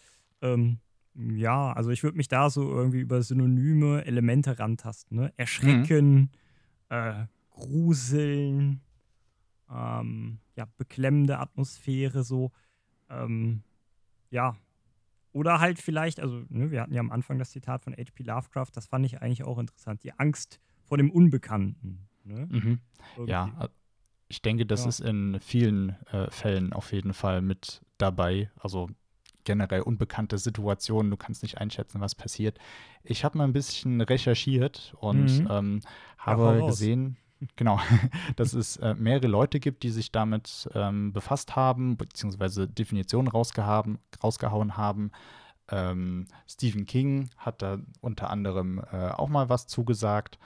Ähm, 0.41 0.79
ja, 1.13 1.71
also 1.74 1.91
ich 1.91 2.01
würde 2.03 2.17
mich 2.17 2.27
da 2.27 2.50
so 2.50 2.63
irgendwie 2.69 3.01
über 3.01 3.21
synonyme 3.21 4.03
Elemente 4.05 4.57
rantasten. 4.57 5.17
Ne? 5.17 5.33
Erschrecken, 5.38 6.31
äh, 6.89 7.25
Gruseln, 7.51 8.81
ähm, 9.71 10.39
ja, 10.55 10.67
beklemmende 10.77 11.38
Atmosphäre, 11.38 12.24
so. 12.24 12.51
Ähm, 13.09 13.62
ja, 14.31 14.57
Oder 15.31 15.59
halt 15.59 15.79
vielleicht, 15.79 16.19
also 16.19 16.43
ne, 16.50 16.71
wir 16.71 16.81
hatten 16.81 16.93
ja 16.93 17.00
am 17.01 17.12
Anfang 17.12 17.38
das 17.38 17.51
Zitat 17.51 17.83
von 17.83 17.93
H.P. 17.93 18.24
Lovecraft, 18.24 18.71
das 18.74 18.88
fand 18.88 19.05
ich 19.05 19.21
eigentlich 19.21 19.43
auch 19.43 19.57
interessant. 19.59 20.03
Die 20.03 20.13
Angst 20.13 20.59
vor 20.83 20.98
dem 20.98 21.12
Unbekannten. 21.12 22.07
Ne? 22.24 22.48
Mhm. 22.50 22.79
Ja, 23.25 23.69
ich 24.27 24.41
denke, 24.41 24.65
das 24.65 24.83
Ja. 24.83 24.89
ist 24.89 25.00
in 25.01 25.39
vielen 25.39 25.89
äh, 26.12 26.29
Fällen 26.31 26.74
auf 26.74 26.91
jeden 26.91 27.13
Fall 27.13 27.41
mit 27.41 27.81
dabei. 27.98 28.51
Also 28.59 28.89
generell 29.43 29.81
unbekannte 29.81 30.38
Situationen, 30.38 31.09
du 31.09 31.17
kannst 31.17 31.41
nicht 31.43 31.57
einschätzen, 31.57 32.01
was 32.01 32.13
passiert. 32.15 32.59
Ich 33.03 33.24
habe 33.24 33.38
mal 33.38 33.45
ein 33.45 33.53
bisschen 33.53 34.01
recherchiert 34.01 34.93
und 35.00 35.41
Mhm. 35.41 35.48
ähm, 35.50 35.79
habe 36.17 36.41
raus. 36.59 36.65
gesehen, 36.67 37.17
genau, 37.55 37.79
dass 38.36 38.53
es 38.53 38.77
äh, 38.77 38.93
mehrere 38.96 39.27
Leute 39.27 39.60
gibt, 39.60 39.84
die 39.84 39.89
sich 39.91 40.12
damit 40.12 40.69
ähm, 40.74 41.13
befasst 41.13 41.55
haben, 41.55 41.98
beziehungsweise 41.98 42.67
Definitionen 42.67 43.27
rausgehaben, 43.27 44.00
rausgehauen 44.24 44.77
haben. 44.77 45.12
Ähm, 45.72 46.27
Stephen 46.48 46.86
King 46.86 47.29
hat 47.38 47.62
da 47.62 47.77
unter 48.01 48.29
anderem 48.29 48.81
äh, 48.91 49.10
auch 49.10 49.29
mal 49.29 49.50
was 49.50 49.67
zugesagt. 49.67 50.39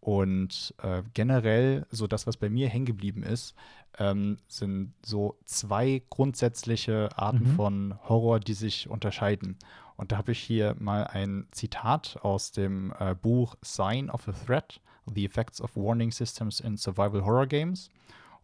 Und 0.00 0.74
äh, 0.82 1.02
generell, 1.12 1.86
so 1.90 2.06
das, 2.06 2.26
was 2.26 2.38
bei 2.38 2.48
mir 2.48 2.70
hängen 2.70 2.86
geblieben 2.86 3.22
ist, 3.22 3.54
ähm, 3.98 4.38
sind 4.48 4.94
so 5.04 5.36
zwei 5.44 6.02
grundsätzliche 6.08 7.10
Arten 7.16 7.50
Mhm. 7.50 7.56
von 7.56 7.94
Horror, 8.08 8.40
die 8.40 8.54
sich 8.54 8.88
unterscheiden. 8.88 9.58
Und 9.96 10.12
da 10.12 10.16
habe 10.16 10.32
ich 10.32 10.38
hier 10.40 10.74
mal 10.78 11.04
ein 11.04 11.46
Zitat 11.50 12.18
aus 12.22 12.50
dem 12.52 12.94
äh, 12.98 13.14
Buch 13.14 13.56
Sign 13.60 14.08
of 14.08 14.26
a 14.26 14.32
Threat: 14.32 14.80
The 15.12 15.24
Effects 15.24 15.60
of 15.60 15.76
Warning 15.76 16.10
Systems 16.10 16.60
in 16.60 16.76
Survival 16.76 17.22
Horror 17.22 17.46
Games. 17.46 17.90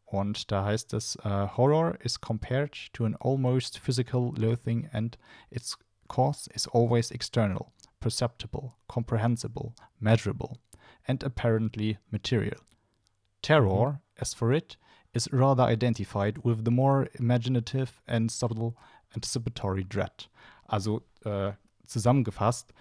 Und 0.07 0.51
da 0.53 0.65
heißt 0.65 0.95
es, 0.95 1.17
äh, 1.17 1.49
Horror 1.57 1.99
is 2.01 2.21
compared 2.21 2.73
to 2.93 3.05
an 3.05 3.17
almost 3.17 3.79
physical 3.79 4.33
loathing 4.37 4.89
and 4.93 5.19
its 5.51 5.77
cause 6.09 6.49
is 6.55 6.69
always 6.69 7.11
external, 7.11 7.73
perceptible, 8.01 8.77
comprehensible, 8.89 9.75
measurable, 9.99 10.59
and 11.09 11.25
apparently 11.25 11.99
material. 12.11 12.61
Terror, 13.43 13.69
mm-hmm. 13.69 14.21
as 14.23 14.33
for 14.33 14.53
it, 14.53 14.77
is 15.13 15.33
rather 15.33 15.65
identified 15.65 16.39
with 16.45 16.65
the 16.65 16.71
more 16.71 17.09
imaginative 17.15 18.01
and 18.07 18.31
subtle 18.31 18.77
anticipatory 19.15 19.83
dread. 19.83 20.27
Also 20.69 21.03
äh, 21.25 21.53
zusammengefasst, 21.87 22.73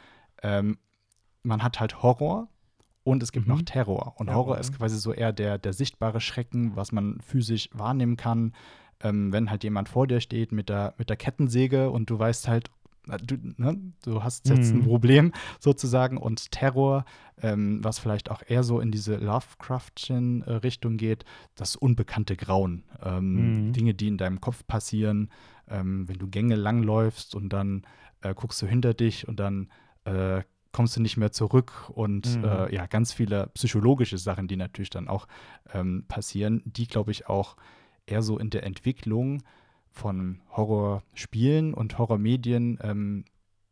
ähm, 0.43 0.77
man 1.43 1.63
hat 1.63 1.79
halt 1.79 2.03
Horror 2.03 2.49
und 3.05 3.23
es 3.23 3.31
gibt 3.31 3.47
Mhm. 3.47 3.53
noch 3.53 3.61
Terror. 3.61 4.15
Und 4.17 4.33
Horror 4.33 4.57
ist 4.57 4.71
ja. 4.71 4.77
quasi 4.77 4.97
so 4.97 5.13
eher 5.13 5.31
der, 5.31 5.57
der 5.57 5.71
sichtbare 5.73 6.19
Schrecken, 6.19 6.75
was 6.75 6.91
man 6.91 7.19
physisch 7.21 7.69
wahrnehmen 7.71 8.17
kann. 8.17 8.53
Ähm, 9.01 9.31
wenn 9.31 9.49
halt 9.49 9.63
jemand 9.63 9.87
vor 9.89 10.07
dir 10.07 10.19
steht 10.19 10.51
mit 10.51 10.67
der, 10.69 10.93
mit 10.97 11.09
der 11.09 11.15
Kettensäge 11.17 11.91
und 11.91 12.09
du 12.09 12.17
weißt 12.17 12.47
halt, 12.47 12.69
du, 13.23 13.35
ne, 13.57 13.77
du 14.03 14.23
hast 14.23 14.49
jetzt 14.49 14.73
ein 14.73 14.79
Mhm. 14.79 14.85
Problem 14.85 15.31
sozusagen. 15.59 16.17
Und 16.17 16.51
Terror, 16.51 17.05
ähm, 17.41 17.83
was 17.83 17.99
vielleicht 17.99 18.31
auch 18.31 18.41
eher 18.47 18.63
so 18.63 18.79
in 18.79 18.91
diese 18.91 19.17
Lovecraftian-Richtung 19.17 20.97
geht, 20.97 21.25
das 21.55 21.75
unbekannte 21.75 22.35
Grauen. 22.35 22.83
Ähm, 23.03 23.67
Mhm. 23.67 23.73
Dinge, 23.73 23.93
die 23.93 24.07
in 24.07 24.17
deinem 24.17 24.41
Kopf 24.41 24.65
passieren, 24.65 25.29
ähm, 25.69 26.07
wenn 26.07 26.17
du 26.17 26.27
Gänge 26.27 26.55
langläufst 26.55 27.35
und 27.35 27.49
dann 27.49 27.83
äh, 28.21 28.33
guckst 28.33 28.61
du 28.61 28.65
hinter 28.67 28.93
dich 28.93 29.27
und 29.27 29.39
dann 29.39 29.69
äh, 30.05 30.41
kommst 30.75 30.97
du 30.97 31.01
nicht 31.01 31.15
mehr 31.15 31.31
zurück 31.31 31.89
und 31.93 32.35
Mhm. 32.35 32.43
äh, 32.43 32.75
ja, 32.75 32.85
ganz 32.85 33.13
viele 33.13 33.47
psychologische 33.53 34.17
Sachen, 34.17 34.49
die 34.49 34.57
natürlich 34.57 34.89
dann 34.89 35.07
auch 35.07 35.25
ähm, 35.73 36.03
passieren, 36.09 36.61
die 36.65 36.85
glaube 36.85 37.11
ich 37.11 37.29
auch 37.29 37.55
eher 38.05 38.21
so 38.21 38.37
in 38.37 38.49
der 38.49 38.63
Entwicklung 38.63 39.41
von 39.89 40.41
Horrorspielen 40.51 41.73
und 41.73 41.97
Horrormedien 41.97 42.77
ähm, 42.81 43.23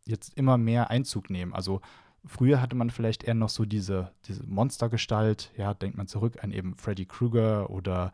jetzt 0.06 0.38
immer 0.38 0.58
mehr 0.58 0.92
Einzug 0.92 1.30
nehmen. 1.30 1.54
Also 1.54 1.82
früher 2.24 2.62
hatte 2.62 2.78
man 2.78 2.90
vielleicht 2.90 3.26
eher 3.26 3.34
noch 3.34 3.50
so 3.50 3.66
diese, 3.66 4.14
diese 4.26 4.48
Monstergestalt, 4.48 5.52
ja, 5.58 5.74
denkt 5.74 5.98
man 5.98 6.08
zurück 6.08 6.42
an 6.42 6.52
eben 6.52 6.78
Freddy 6.78 7.06
Krueger 7.06 7.70
oder 7.70 8.14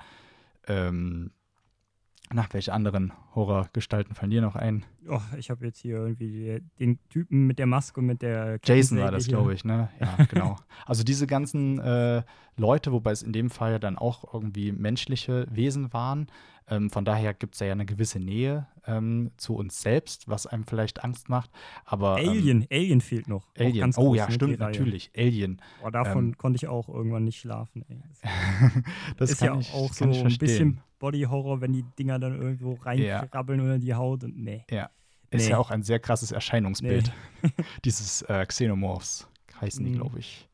ähm, 0.67 1.29
nach 2.31 2.53
welche 2.53 2.73
anderen 2.73 3.11
Horrorgestalten 3.33 4.13
fallen 4.13 4.31
dir 4.31 4.41
noch 4.41 4.55
ein? 4.55 4.85
Oh, 5.07 5.19
ich 5.37 5.49
habe 5.49 5.65
jetzt 5.65 5.79
hier 5.79 5.97
irgendwie 5.97 6.61
den 6.79 6.99
Typen 7.09 7.47
mit 7.47 7.57
der 7.57 7.65
Maske 7.65 7.99
und 7.99 8.05
mit 8.05 8.21
der 8.21 8.59
Jason 8.63 8.99
war 8.99 9.05
Kettensäge 9.05 9.11
das, 9.11 9.27
glaube 9.27 9.53
ich, 9.53 9.65
ne? 9.65 9.89
Ja, 9.99 10.25
genau. 10.29 10.57
Also 10.85 11.03
diese 11.03 11.25
ganzen 11.25 11.79
äh, 11.79 12.23
Leute, 12.55 12.91
wobei 12.91 13.11
es 13.11 13.23
in 13.23 13.33
dem 13.33 13.49
Fall 13.49 13.71
ja 13.71 13.79
dann 13.79 13.97
auch 13.97 14.33
irgendwie 14.33 14.71
menschliche 14.71 15.47
Wesen 15.49 15.91
waren. 15.93 16.27
Ähm, 16.69 16.89
von 16.89 17.03
daher 17.05 17.33
gibt 17.33 17.55
es 17.55 17.59
ja 17.61 17.71
eine 17.71 17.85
gewisse 17.85 18.19
Nähe 18.19 18.67
ähm, 18.85 19.31
zu 19.37 19.55
uns 19.55 19.81
selbst, 19.81 20.27
was 20.27 20.45
einem 20.47 20.65
vielleicht 20.65 21.03
Angst 21.03 21.27
macht. 21.29 21.49
Aber 21.85 22.19
ähm, 22.19 22.29
Alien, 22.29 22.67
Alien 22.71 23.01
fehlt 23.01 23.27
noch. 23.27 23.47
Alien. 23.57 23.91
oh 23.97 24.13
ja, 24.15 24.27
ne, 24.27 24.31
stimmt, 24.33 24.59
natürlich. 24.59 25.11
Alien. 25.17 25.61
Boah, 25.81 25.91
davon 25.91 26.25
Ähm, 26.27 26.37
konnte 26.37 26.57
ich 26.57 26.67
auch 26.67 26.87
irgendwann 26.89 27.23
nicht 27.25 27.39
schlafen. 27.39 27.85
Das 29.17 29.31
ist 29.31 29.41
ja 29.41 29.57
ich, 29.57 29.73
auch 29.73 29.91
so 29.93 30.05
ein 30.05 30.37
bisschen 30.37 30.81
Body-Horror, 30.99 31.61
wenn 31.61 31.73
die 31.73 31.83
Dinger 31.97 32.19
dann 32.19 32.39
irgendwo 32.39 32.73
Ja. 32.75 33.19
reinkrabbeln 33.19 33.61
oder 33.61 33.75
in 33.75 33.81
die 33.81 33.93
Haut 33.93 34.23
und 34.23 34.37
nee. 34.37 34.65
Ja. 34.69 34.89
Ist 35.31 35.45
Nee. 35.45 35.51
ja 35.51 35.57
auch 35.59 35.69
ein 35.69 35.83
sehr 35.83 35.99
krasses 35.99 36.31
Erscheinungsbild. 36.31 37.11
Dieses 37.85 38.21
äh, 38.23 38.45
Xenomorphs 38.45 39.27
heißen 39.61 39.83
die, 39.85 39.91
Mhm. 39.91 39.95
glaube 39.95 40.19
ich. 40.19 40.47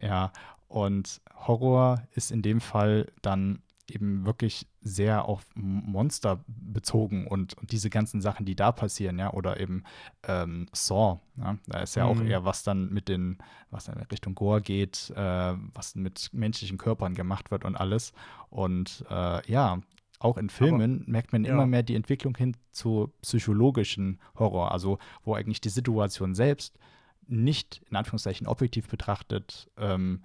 Ja, 0.00 0.32
und 0.68 1.20
Horror 1.46 2.02
ist 2.12 2.30
in 2.30 2.42
dem 2.42 2.60
Fall 2.60 3.06
dann 3.22 3.60
eben 3.94 4.26
wirklich 4.26 4.66
sehr 4.80 5.24
auf 5.26 5.44
Monster 5.54 6.44
bezogen 6.46 7.26
und, 7.26 7.54
und 7.54 7.72
diese 7.72 7.90
ganzen 7.90 8.20
Sachen, 8.20 8.46
die 8.46 8.56
da 8.56 8.72
passieren, 8.72 9.18
ja, 9.18 9.32
oder 9.32 9.60
eben 9.60 9.84
ähm, 10.26 10.66
Saw, 10.72 11.20
ja, 11.36 11.58
da 11.66 11.80
ist 11.80 11.96
ja 11.96 12.04
auch 12.04 12.16
Mhm. 12.16 12.26
eher 12.28 12.44
was 12.44 12.62
dann 12.62 12.90
mit 12.90 13.08
den, 13.08 13.38
was 13.70 13.84
dann 13.84 13.96
in 13.96 14.04
Richtung 14.04 14.34
Gore 14.34 14.62
geht, 14.62 15.12
äh, 15.16 15.54
was 15.74 15.94
mit 15.94 16.30
menschlichen 16.32 16.78
Körpern 16.78 17.14
gemacht 17.14 17.50
wird 17.50 17.64
und 17.64 17.76
alles. 17.76 18.12
Und 18.48 19.04
äh, 19.10 19.50
ja, 19.50 19.80
auch 20.18 20.36
in 20.36 20.50
Filmen 20.50 21.04
merkt 21.06 21.32
man 21.32 21.44
ja. 21.44 21.52
immer 21.52 21.66
mehr 21.66 21.82
die 21.82 21.94
Entwicklung 21.94 22.36
hin 22.36 22.56
zu 22.72 23.12
psychologischen 23.22 24.20
Horror, 24.38 24.70
also 24.72 24.98
wo 25.24 25.34
eigentlich 25.34 25.60
die 25.62 25.70
Situation 25.70 26.34
selbst 26.34 26.78
nicht 27.26 27.80
in 27.88 27.96
Anführungszeichen 27.96 28.46
objektiv 28.46 28.88
betrachtet 28.88 29.70
ähm, 29.78 30.24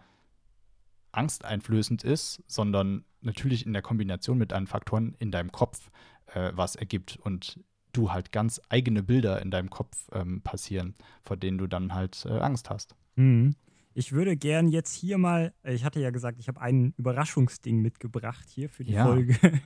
angsteinflößend 1.11 2.03
ist, 2.03 2.43
sondern 2.47 3.05
natürlich 3.25 3.65
in 3.65 3.73
der 3.73 3.81
Kombination 3.81 4.37
mit 4.37 4.53
anderen 4.53 4.67
Faktoren 4.67 5.15
in 5.19 5.31
deinem 5.31 5.51
Kopf 5.51 5.89
äh, 6.33 6.51
was 6.55 6.75
ergibt 6.75 7.17
und 7.17 7.59
du 7.93 8.11
halt 8.11 8.31
ganz 8.31 8.61
eigene 8.69 9.03
Bilder 9.03 9.41
in 9.41 9.51
deinem 9.51 9.69
Kopf 9.69 10.09
ähm, 10.11 10.41
passieren, 10.41 10.95
vor 11.23 11.37
denen 11.37 11.57
du 11.57 11.67
dann 11.67 11.93
halt 11.93 12.25
äh, 12.25 12.39
Angst 12.39 12.69
hast. 12.69 12.95
Mhm. 13.15 13.55
Ich 13.97 14.11
würde 14.11 14.35
gern 14.35 14.67
jetzt 14.67 14.93
hier 14.93 15.17
mal, 15.17 15.53
ich 15.63 15.85
hatte 15.85 16.01
ja 16.01 16.09
gesagt, 16.09 16.37
ich 16.37 16.49
habe 16.49 16.59
ein 16.59 16.93
Überraschungsding 16.97 17.81
mitgebracht 17.81 18.45
hier 18.49 18.67
für 18.69 18.83
die 18.83 18.93
Ja. 18.93 19.05
Folge. 19.05 19.35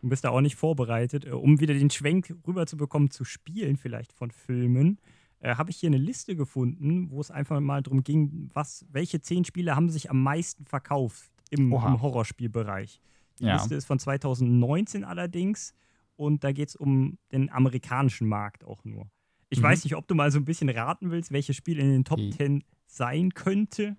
Du 0.00 0.10
bist 0.10 0.22
da 0.22 0.28
auch 0.28 0.42
nicht 0.42 0.56
vorbereitet. 0.56 1.24
Äh, 1.24 1.30
Um 1.30 1.60
wieder 1.60 1.72
den 1.72 1.88
Schwenk 1.88 2.34
rüber 2.46 2.66
zu 2.66 2.76
bekommen, 2.76 3.10
zu 3.10 3.24
spielen 3.24 3.78
vielleicht 3.78 4.12
von 4.12 4.30
Filmen, 4.30 4.98
äh, 5.40 5.54
habe 5.56 5.70
ich 5.70 5.78
hier 5.78 5.86
eine 5.88 5.96
Liste 5.96 6.36
gefunden, 6.36 7.10
wo 7.10 7.22
es 7.22 7.30
einfach 7.30 7.58
mal 7.60 7.82
darum 7.82 8.04
ging, 8.04 8.50
was, 8.52 8.84
welche 8.90 9.20
zehn 9.22 9.46
Spiele 9.46 9.74
haben 9.74 9.88
sich 9.88 10.10
am 10.10 10.22
meisten 10.22 10.66
verkauft 10.66 11.30
im, 11.54 11.72
im 11.72 12.02
Horrorspielbereich. 12.02 13.00
Die 13.40 13.44
Ja. 13.44 13.54
Liste 13.54 13.74
ist 13.74 13.86
von 13.86 13.98
2019 13.98 15.04
allerdings 15.04 15.74
und 16.16 16.44
da 16.44 16.52
geht 16.52 16.68
es 16.68 16.76
um 16.76 17.18
den 17.32 17.50
amerikanischen 17.50 18.28
Markt 18.28 18.64
auch 18.64 18.84
nur. 18.84 19.06
Ich 19.50 19.58
Mhm. 19.58 19.64
weiß 19.64 19.84
nicht, 19.84 19.96
ob 19.96 20.06
du 20.08 20.14
mal 20.14 20.30
so 20.30 20.38
ein 20.38 20.44
bisschen 20.44 20.68
raten 20.68 21.10
willst, 21.10 21.32
welches 21.32 21.56
Spiel 21.56 21.78
in 21.78 21.90
den 21.90 22.04
Top 22.04 22.18
Je- 22.18 22.30
10 22.30 22.64
sein 22.86 23.30
könnte 23.34 23.96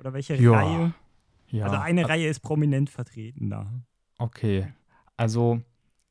oder 0.00 0.12
welche 0.12 0.34
Ja, 0.36 0.52
Reihe. 0.52 0.94
Ja, 1.50 1.64
Also 1.66 1.76
eine 1.76 2.00
äh, 2.02 2.04
Reihe 2.04 2.28
ist 2.28 2.40
prominent 2.40 2.90
vertreten 2.90 3.50
da. 3.50 3.70
Okay. 4.18 4.72
Also 5.16 5.60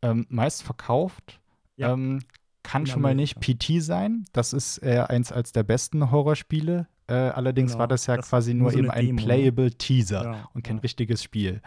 ähm, 0.01 0.25
meist 0.29 0.63
verkauft 0.63 1.41
Ja. 1.75 1.93
ähm, 1.93 2.21
kann 2.63 2.83
In 2.83 2.87
schon 2.87 3.01
mal 3.01 3.15
nicht 3.15 3.37
Amerika. 3.37 3.57
PT 3.77 3.81
sein. 3.83 4.25
Das 4.33 4.53
ist 4.53 4.77
eher 4.77 5.09
eins 5.09 5.31
als 5.31 5.51
der 5.51 5.63
besten 5.63 6.11
Horrorspiele. 6.11 6.87
Äh, 7.11 7.31
allerdings 7.31 7.71
Genau, 7.71 7.79
war 7.81 7.87
das 7.87 8.05
ja 8.07 8.15
das 8.17 8.29
quasi 8.29 8.53
nur 8.53 8.63
nur 8.63 8.71
so 8.71 8.77
eben 8.79 8.89
ein 8.91 9.05
Demo, 9.05 9.19
ne? 9.19 9.25
playable 9.25 9.71
Teaser 9.71 10.23
Ja, 10.23 10.49
und 10.53 10.63
kein 10.63 10.77
ja. 10.77 10.81
richtiges 10.81 11.21
Spiel. 11.21 11.61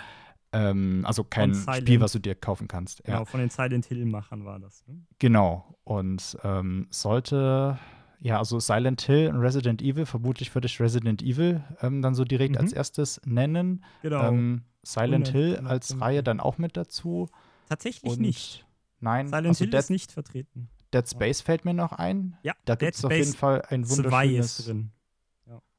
Ähm, 0.53 1.03
also 1.07 1.25
kein 1.25 1.53
Silent. 1.53 1.83
Spiel, 1.83 2.01
was 2.01 2.13
du 2.13 2.19
dir 2.21 2.35
kaufen 2.35 2.69
kannst. 2.69 3.03
Genau, 3.05 3.19
Ja. 3.21 3.25
von 3.25 3.41
den 3.41 3.51
Silent 3.51 3.87
Hill-Machern 3.87 4.45
war 4.45 4.59
das. 4.61 4.85
Ne? 4.87 5.03
Genau. 5.19 5.77
Und 5.85 6.39
ähm, 6.45 6.87
sollte, 6.91 7.79
ja, 8.21 8.39
also 8.39 8.61
Silent 8.61 9.03
Hill 9.03 9.29
und 9.31 9.37
Resident 9.41 9.83
Evil, 9.83 10.07
vermutlich 10.07 10.55
würde 10.55 10.67
ich 10.67 10.81
Resident 10.81 11.23
Evil 11.23 11.63
ähm, 11.83 12.03
dann 12.03 12.15
so 12.15 12.25
direkt 12.25 12.53
Mhm. 12.55 12.61
als 12.61 12.73
erstes 12.73 13.21
nennen. 13.25 13.85
Genau. 14.03 14.29
Ähm, 14.29 14.63
Silent 14.83 15.29
100, 15.29 15.33
Hill 15.33 15.51
100 15.57 15.71
als. 15.73 16.01
Reihe 16.01 16.23
dann 16.23 16.41
auch 16.41 16.57
mit 16.59 16.77
dazu. 16.77 17.29
Tatsächlich 17.69 18.13
Und 18.13 18.21
nicht. 18.21 18.65
Nein, 19.01 19.27
Silent 19.29 19.47
also 19.49 19.65
Hill 19.65 19.71
Dead, 19.71 19.81
ist 19.81 19.91
nicht 19.91 20.13
vertreten. 20.13 20.69
Dead 20.93 21.09
Space 21.09 21.41
fällt 21.41 21.65
mir 21.65 21.75
noch 21.75 21.93
ein. 21.93 22.37
Ja, 22.45 22.53
Da 22.65 22.77
gibt 22.77 22.95
es 22.95 23.05
auf 23.05 23.11
jeden 23.13 23.33
Fall 23.35 23.63
ein 23.69 23.85
2 23.85 23.97
wunderschönes. 24.05 24.59
ist 24.61 24.69
drin. 24.69 24.91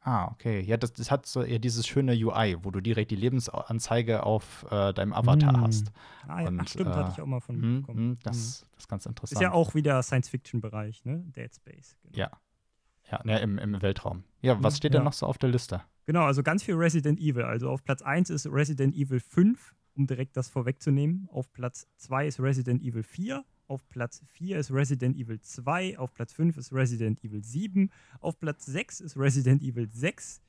Ah, 0.07 0.27
okay. 0.31 0.61
Ja, 0.61 0.77
das, 0.77 0.93
das 0.93 1.09
hat 1.09 1.25
so 1.25 1.41
eher 1.41 1.57
dieses 1.57 1.87
schöne 1.87 2.11
UI, 2.13 2.57
wo 2.61 2.69
du 2.69 2.79
direkt 2.79 3.09
die 3.09 3.15
Lebensanzeige 3.15 4.21
auf 4.23 4.63
äh, 4.69 4.93
deinem 4.93 5.13
Avatar 5.13 5.57
Mm. 5.57 5.61
hast. 5.63 5.91
Ah, 6.27 6.41
ja, 6.41 6.47
Und, 6.47 6.59
ach, 6.61 6.67
stimmt, 6.67 6.91
äh, 6.91 6.93
hatte 6.93 7.11
ich 7.11 7.21
auch 7.21 7.25
mal 7.25 7.39
von 7.39 7.55
Hm, 7.55 7.81
bekommen. 7.81 7.97
hm, 7.99 8.09
Mhm. 8.11 8.17
das, 8.21 8.67
das 8.71 8.79
ist 8.83 8.87
ganz 8.87 9.05
interessant. 9.07 9.33
Ist 9.37 9.41
ja 9.41 9.51
auch 9.51 9.73
wieder 9.73 10.03
Science-Fiction-Bereich, 10.03 11.05
ne? 11.05 11.23
Dead 11.35 11.51
Space. 11.53 11.97
Genau. 12.03 12.17
Ja. 12.17 12.31
Ja, 13.11 13.21
ne, 13.23 13.39
im, 13.39 13.57
im 13.57 13.81
Weltraum. 13.81 14.23
Ja, 14.41 14.61
was 14.63 14.77
steht 14.77 14.93
ja. 14.93 14.99
denn 14.99 15.05
noch 15.05 15.13
so 15.13 15.25
auf 15.25 15.37
der 15.39 15.49
Liste? 15.49 15.81
Genau, 16.05 16.23
also 16.23 16.43
ganz 16.43 16.61
viel 16.63 16.75
Resident 16.75 17.19
Evil. 17.19 17.43
Also 17.43 17.69
auf 17.69 17.83
Platz 17.83 18.01
1 18.03 18.29
ist 18.29 18.45
Resident 18.45 18.95
Evil 18.95 19.19
5, 19.19 19.75
um 19.95 20.05
direkt 20.05 20.37
das 20.37 20.49
vorwegzunehmen. 20.49 21.27
Auf 21.31 21.51
Platz 21.51 21.87
2 21.97 22.27
ist 22.27 22.39
Resident 22.39 22.83
Evil 22.83 23.01
4. 23.03 23.43
Auf 23.67 23.87
Platz 23.89 24.21
4 24.27 24.59
ist 24.59 24.71
Resident 24.71 25.17
Evil 25.17 25.39
2. 25.39 25.97
Auf 25.97 26.13
Platz 26.13 26.33
5 26.33 26.57
ist 26.57 26.71
Resident 26.71 27.23
Evil 27.23 27.43
7. 27.43 27.89
Auf 28.19 28.39
Platz 28.39 28.65
6 28.65 29.01
ist 29.01 29.17
Resident 29.17 29.63
Evil 29.63 29.89
6. 29.91 30.41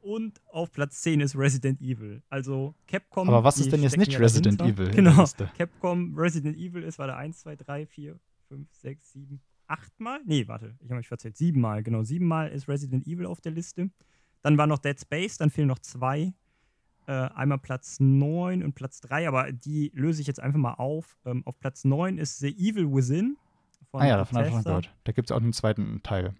Und 0.00 0.40
auf 0.52 0.70
Platz 0.70 1.02
10 1.02 1.20
ist 1.20 1.36
Resident 1.36 1.80
Evil. 1.80 2.22
Also 2.28 2.74
Capcom. 2.86 3.28
Aber 3.28 3.42
was 3.42 3.58
ist 3.58 3.72
denn 3.72 3.82
jetzt 3.82 3.96
nicht 3.96 4.18
Resident 4.20 4.60
dahinter. 4.60 4.84
Evil 4.84 4.94
Genau. 4.94 5.24
Capcom 5.56 6.14
Resident 6.16 6.56
Evil 6.56 6.82
ist, 6.82 6.98
war 6.98 7.08
da 7.08 7.16
1, 7.16 7.40
2, 7.40 7.56
3, 7.56 7.86
4, 7.86 8.20
5, 8.48 8.68
6, 8.72 9.12
7, 9.12 9.40
8 9.66 10.00
Mal? 10.00 10.20
Nee, 10.24 10.46
warte, 10.46 10.76
ich 10.80 10.90
habe 10.90 10.98
mich 10.98 11.08
verzählt. 11.08 11.36
7 11.36 11.60
Mal, 11.60 11.82
genau. 11.82 12.04
7 12.04 12.24
Mal 12.24 12.48
ist 12.48 12.68
Resident 12.68 13.06
Evil 13.06 13.26
auf 13.26 13.40
der 13.40 13.52
Liste. 13.52 13.90
Dann 14.42 14.58
war 14.58 14.66
noch 14.66 14.78
Dead 14.78 15.00
Space, 15.00 15.38
dann 15.38 15.50
fehlen 15.50 15.68
noch 15.68 15.80
zwei. 15.80 16.32
Äh, 17.06 17.12
einmal 17.12 17.58
Platz 17.58 17.98
9 18.00 18.62
und 18.64 18.74
Platz 18.74 19.00
3, 19.00 19.28
aber 19.28 19.52
die 19.52 19.92
löse 19.94 20.20
ich 20.20 20.26
jetzt 20.26 20.40
einfach 20.40 20.58
mal 20.58 20.74
auf. 20.74 21.16
Ähm, 21.24 21.42
auf 21.46 21.58
Platz 21.58 21.84
9 21.84 22.18
ist 22.18 22.38
The 22.40 22.48
Evil 22.48 22.92
Within. 22.92 23.36
Von 23.90 24.00
Ah 24.02 24.06
ja, 24.08 24.16
davon 24.16 24.38
habe 24.38 24.48
ich 24.48 24.54
schon 24.54 24.64
gehört. 24.64 24.92
Da 25.04 25.12
gibt 25.12 25.30
es 25.30 25.36
auch 25.36 25.40
einen 25.40 25.52
zweiten 25.52 26.02
Teil. 26.02 26.34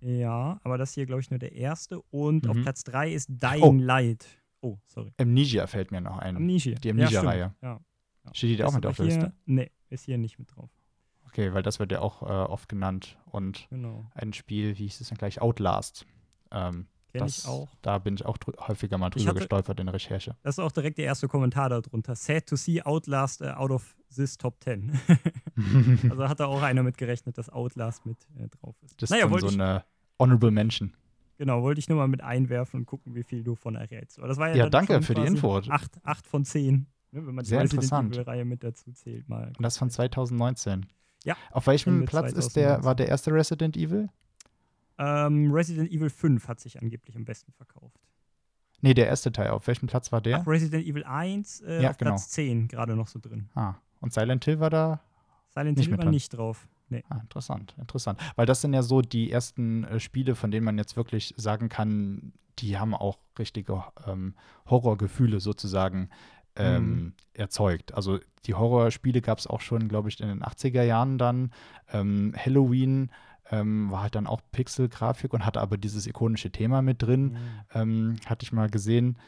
Ja, 0.00 0.60
aber 0.64 0.78
das 0.78 0.92
hier, 0.92 1.06
glaube 1.06 1.20
ich, 1.22 1.30
nur 1.30 1.38
der 1.38 1.52
erste. 1.52 2.02
Und 2.10 2.48
auf 2.48 2.56
Mhm. 2.56 2.62
Platz 2.62 2.84
3 2.84 3.12
ist 3.12 3.28
Dying 3.30 3.62
Oh. 3.62 3.72
Light. 3.72 4.26
Oh, 4.60 4.76
sorry. 4.86 5.12
Amnesia 5.18 5.66
fällt 5.66 5.90
mir 5.92 6.00
noch 6.00 6.18
ein. 6.18 6.36
Amnesia. 6.36 6.74
Die 6.78 6.90
Amnesia-Reihe. 6.90 7.40
Ja, 7.40 7.48
stimmt. 7.48 7.62
Ja. 8.24 8.34
Steht 8.34 8.50
die 8.50 8.56
da 8.56 8.66
auch 8.66 8.74
mit 8.74 8.84
auf 8.86 8.96
der 8.96 9.06
Liste? 9.06 9.32
Nee, 9.46 9.70
ist 9.88 10.04
hier 10.04 10.18
nicht 10.18 10.38
mit 10.38 10.54
drauf. 10.54 10.70
Okay, 11.26 11.54
weil 11.54 11.62
das 11.62 11.78
wird 11.78 11.90
ja 11.90 12.00
auch 12.00 12.22
äh, 12.22 12.26
oft 12.26 12.68
genannt. 12.68 13.16
Und 13.26 13.66
Genau. 13.70 14.06
ein 14.14 14.32
Spiel, 14.34 14.76
wie 14.78 14.82
hieß 14.84 15.00
es 15.00 15.08
denn 15.08 15.16
gleich? 15.18 15.40
Outlast. 15.40 16.04
Ähm, 16.50 16.86
Kenne 17.12 17.26
das, 17.26 17.38
ich 17.40 17.46
auch. 17.46 17.68
Da 17.82 17.98
bin 17.98 18.14
ich 18.14 18.24
auch 18.24 18.38
häufiger 18.66 18.96
mal 18.98 19.10
drüber 19.10 19.26
hatte- 19.30 19.38
gestolpert 19.40 19.78
in 19.80 19.86
der 19.86 19.94
Recherche. 19.94 20.34
Das 20.42 20.56
ist 20.56 20.58
auch 20.58 20.72
direkt 20.72 20.98
der 20.98 21.04
erste 21.04 21.28
Kommentar 21.28 21.68
darunter. 21.68 22.14
Sad 22.16 22.46
to 22.46 22.56
see 22.56 22.80
Outlast 22.82 23.42
uh, 23.42 23.48
out 23.48 23.70
of 23.70 23.94
this 24.14 24.36
Top 24.38 24.56
10. 24.64 24.98
also 26.10 26.28
hat 26.28 26.40
da 26.40 26.46
auch 26.46 26.62
einer 26.62 26.82
mit 26.82 26.96
gerechnet, 26.98 27.36
dass 27.38 27.50
Outlast 27.50 28.06
mit 28.06 28.16
äh, 28.38 28.48
drauf 28.48 28.74
ist. 28.82 29.00
das 29.00 29.10
ist 29.10 29.16
naja, 29.16 29.30
wollte 29.30 29.46
so 29.48 29.52
ich, 29.54 29.60
eine 29.60 29.84
Honorable 30.18 30.50
Mention. 30.50 30.92
genau, 31.38 31.62
wollte 31.62 31.78
ich 31.80 31.88
nur 31.88 31.98
mal 31.98 32.08
mit 32.08 32.22
einwerfen 32.22 32.80
und 32.80 32.86
gucken, 32.86 33.14
wie 33.14 33.22
viel 33.24 33.42
du 33.44 33.54
von 33.54 33.74
errätst. 33.76 34.18
Aber 34.18 34.28
das 34.28 34.38
war 34.38 34.48
ja, 34.48 34.56
Ja, 34.56 34.68
danke 34.70 35.02
für 35.02 35.14
die 35.14 35.22
Info. 35.22 35.58
Acht, 35.68 35.92
acht 36.04 36.26
von 36.26 36.44
zehn, 36.44 36.86
ne, 37.10 37.26
wenn 37.26 37.34
man 37.34 37.44
Sehr 37.44 37.58
die 37.58 37.62
Resident 37.64 37.82
interessant. 37.84 38.14
Evil-Reihe 38.14 38.44
mit 38.44 38.62
dazu 38.64 38.92
zählt. 38.92 39.28
Mal. 39.28 39.48
Und 39.56 39.62
das 39.62 39.76
von 39.78 39.90
2019. 39.90 40.86
Ja, 41.24 41.36
Auf 41.52 41.66
welchem 41.68 42.04
Platz 42.04 42.32
ist 42.32 42.56
der, 42.56 42.80
2019. 42.80 42.84
war 42.84 42.94
der 42.96 43.08
erste 43.08 43.32
Resident 43.32 43.76
Evil? 43.76 44.08
Ähm, 44.98 45.52
Resident 45.52 45.90
Evil 45.90 46.10
5 46.10 46.48
hat 46.48 46.60
sich 46.60 46.80
angeblich 46.80 47.16
am 47.16 47.24
besten 47.24 47.52
verkauft. 47.52 47.98
Nee, 48.80 48.94
der 48.94 49.06
erste 49.06 49.30
Teil. 49.32 49.50
Auf 49.50 49.66
welchem 49.68 49.86
Platz 49.86 50.10
war 50.12 50.20
der? 50.20 50.38
Ach, 50.40 50.46
Resident 50.46 50.84
Evil 50.86 51.04
1 51.04 51.60
äh, 51.60 51.82
Ja, 51.82 51.90
auf 51.90 51.96
genau. 51.98 52.12
Platz 52.12 52.28
10 52.30 52.68
gerade 52.68 52.96
noch 52.96 53.06
so 53.08 53.18
drin. 53.20 53.48
Ah, 53.54 53.74
und 54.00 54.12
Silent 54.12 54.44
Hill 54.44 54.58
war 54.60 54.70
da? 54.70 55.00
Silent 55.54 55.78
Hill 55.78 55.90
war 55.92 55.98
dran. 55.98 56.10
nicht 56.10 56.30
drauf. 56.30 56.66
Nee. 56.88 57.04
Ah, 57.08 57.18
interessant, 57.22 57.74
interessant. 57.78 58.20
Weil 58.36 58.46
das 58.46 58.60
sind 58.60 58.74
ja 58.74 58.82
so 58.82 59.00
die 59.00 59.30
ersten 59.30 59.84
äh, 59.84 60.00
Spiele, 60.00 60.34
von 60.34 60.50
denen 60.50 60.64
man 60.64 60.76
jetzt 60.78 60.96
wirklich 60.96 61.32
sagen 61.36 61.68
kann, 61.68 62.32
die 62.58 62.76
haben 62.78 62.94
auch 62.94 63.18
richtige 63.38 63.84
ähm, 64.06 64.34
Horrorgefühle 64.68 65.40
sozusagen 65.40 66.10
ähm, 66.56 66.84
Mhm. 67.04 67.12
erzeugt. 67.32 67.94
Also 67.94 68.18
die 68.44 68.52
Horrorspiele 68.54 69.22
gab 69.22 69.38
es 69.38 69.46
auch 69.46 69.60
schon, 69.62 69.88
glaube 69.88 70.10
ich, 70.10 70.20
in 70.20 70.28
den 70.28 70.42
80er 70.42 70.82
Jahren 70.82 71.16
dann. 71.16 71.50
Ähm, 71.92 72.34
Halloween 72.36 73.10
ähm, 73.50 73.90
war 73.90 74.02
halt 74.02 74.14
dann 74.14 74.26
auch 74.26 74.40
Pixel-Grafik 74.52 75.32
und 75.34 75.44
hatte 75.44 75.60
aber 75.60 75.76
dieses 75.76 76.06
ikonische 76.06 76.50
Thema 76.50 76.80
mit 76.82 77.02
drin. 77.02 77.36
Ähm, 77.74 78.16
hatte 78.26 78.44
ich 78.44 78.52
mal 78.52 78.70
gesehen. 78.70 79.18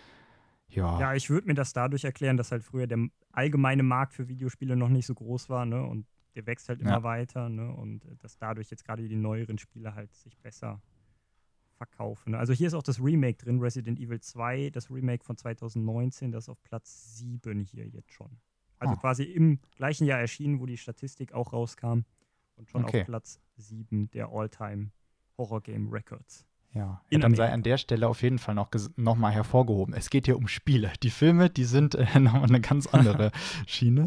Ja, 0.68 0.98
Ja, 1.00 1.14
ich 1.14 1.31
würde 1.31 1.46
mir 1.46 1.55
das 1.55 1.72
dadurch 1.72 2.05
erklären, 2.05 2.37
dass 2.37 2.50
halt 2.53 2.64
früher 2.64 2.87
der 2.87 2.98
allgemeine 3.33 3.83
Markt 3.83 4.14
für 4.14 4.29
Videospiele 4.29 4.77
noch 4.77 4.88
nicht 4.88 5.07
so 5.07 5.14
groß 5.14 5.48
war, 5.48 5.66
ne? 5.66 5.83
Und 5.85 6.07
der 6.35 6.46
wächst 6.46 6.68
halt 6.68 6.81
immer 6.81 6.90
Ja. 6.90 7.03
weiter, 7.03 7.48
ne? 7.48 7.70
Und 7.72 8.05
äh, 8.07 8.16
dass 8.18 8.37
dadurch 8.38 8.70
jetzt 8.70 8.85
gerade 8.85 9.07
die 9.07 9.14
neueren 9.16 9.59
Spiele 9.59 9.94
halt 9.94 10.12
sich 10.14 10.37
besser 10.38 10.81
verkaufen. 11.77 12.31
Ne? 12.33 12.38
Also 12.38 12.53
hier 12.53 12.68
ist 12.68 12.74
auch 12.74 12.83
das 12.83 13.00
Remake 13.03 13.37
drin, 13.38 13.59
Resident 13.59 13.98
Evil 13.98 14.20
2, 14.20 14.70
das 14.70 14.90
Remake 14.90 15.24
von 15.24 15.37
2019, 15.37 16.31
das 16.33 16.44
ist 16.44 16.48
auf 16.48 16.62
Platz 16.62 17.16
7 17.18 17.64
hier 17.64 17.87
jetzt 17.88 18.12
schon. 18.12 18.38
Also 18.79 18.94
Ah. 18.94 18.98
quasi 19.00 19.24
im 19.24 19.59
gleichen 19.77 20.07
Jahr 20.07 20.20
erschienen, 20.20 20.61
wo 20.61 20.66
die 20.66 20.77
Statistik 20.77 21.33
auch 21.33 21.53
rauskam. 21.53 22.00
Und 22.57 22.71
schon 22.71 22.85
Okay. 22.85 23.01
auf 23.01 23.07
Platz 23.07 23.40
7 23.57 24.11
der 24.12 24.29
All-Time 24.29 24.90
Horror 25.38 25.61
Game 25.61 25.88
Records. 25.90 26.45
Ja, 26.73 27.01
In 27.09 27.21
dann 27.21 27.35
sei 27.37 27.53
an 27.53 27.62
der 27.62 27.79
Stelle 27.79 28.09
auf 28.09 28.23
jeden 28.23 28.38
Fall 28.38 28.57
noch, 28.57 28.69
noch 28.97 29.14
mal 29.17 29.31
hervorgehoben. 29.31 29.95
Es 29.95 30.11
geht 30.11 30.27
hier 30.27 30.37
um 30.37 30.49
Spiele. 30.49 30.93
Die 31.05 31.11
Filme, 31.11 31.49
die 31.49 31.64
sind 31.64 31.95
äh, 31.95 32.05
nochmal 32.19 32.45
eine 32.45 32.61
ganz 32.61 32.88
andere 32.88 33.31
Schiene. 33.67 34.07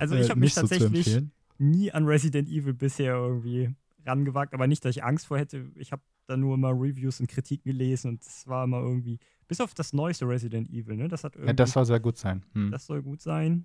Also 0.00 0.16
Äh, 0.16 0.22
ich 0.22 0.30
habe 0.30 0.40
mich 0.40 0.54
so 0.54 0.62
tatsächlich 0.62 1.22
nie 1.58 1.92
an 1.92 2.06
Resident 2.06 2.48
Evil 2.48 2.74
bisher 2.74 3.14
irgendwie 3.14 3.72
rangewagt, 4.04 4.52
aber 4.52 4.66
nicht, 4.66 4.84
dass 4.84 4.96
ich 4.96 5.04
Angst 5.04 5.26
vor 5.26 5.38
hätte. 5.38 5.70
Ich 5.76 5.92
habe 5.92 6.02
da 6.26 6.36
nur 6.36 6.54
immer 6.54 6.70
Reviews 6.70 7.20
und 7.20 7.28
Kritiken 7.28 7.70
gelesen 7.70 8.08
und 8.10 8.22
es 8.22 8.46
war 8.48 8.64
immer 8.64 8.80
irgendwie, 8.80 9.18
bis 9.46 9.60
auf 9.60 9.74
das 9.74 9.92
neueste 9.92 10.26
Resident 10.28 10.68
Evil, 10.70 10.96
ne? 10.96 11.06
Das 11.08 11.22
hat 11.22 11.36
irgendwie, 11.36 11.50
Ja, 11.50 11.52
das 11.54 11.72
soll 11.72 11.84
sehr 11.84 12.00
gut 12.00 12.16
sein. 12.18 12.44
Hm. 12.54 12.70
das 12.72 12.86
soll 12.86 13.02
gut 13.02 13.20
sein. 13.22 13.64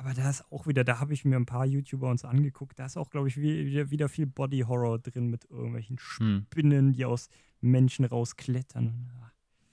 Aber 0.00 0.14
da 0.14 0.30
ist 0.30 0.50
auch 0.50 0.66
wieder, 0.66 0.82
da 0.82 0.98
habe 0.98 1.12
ich 1.12 1.26
mir 1.26 1.36
ein 1.36 1.44
paar 1.44 1.66
YouTuber 1.66 2.08
uns 2.08 2.24
angeguckt, 2.24 2.78
da 2.78 2.86
ist 2.86 2.96
auch, 2.96 3.10
glaube 3.10 3.28
ich, 3.28 3.36
wie- 3.36 3.66
wieder, 3.66 3.90
wieder 3.90 4.08
viel 4.08 4.26
Body 4.26 4.60
Horror 4.60 4.98
drin 4.98 5.28
mit 5.28 5.44
irgendwelchen 5.50 5.98
Hm. 6.16 6.46
Spinnen, 6.50 6.92
die 6.94 7.04
aus 7.04 7.28
Menschen 7.60 8.06
rausklettern. 8.06 9.10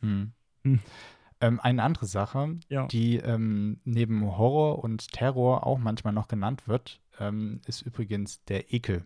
Hm. 0.01 0.31
Hm. 0.63 0.79
Ähm, 1.39 1.59
eine 1.61 1.81
andere 1.81 2.07
Sache, 2.07 2.57
Ja. 2.67 2.87
die 2.87 3.17
ähm, 3.17 3.79
neben 3.85 4.25
Horror 4.25 4.83
und 4.83 5.11
Terror 5.13 5.65
auch 5.65 5.77
manchmal 5.77 6.11
noch 6.11 6.27
genannt 6.27 6.67
wird, 6.67 6.99
ähm, 7.19 7.61
ist 7.65 7.83
übrigens 7.83 8.43
der 8.45 8.73
Ekel. 8.73 9.05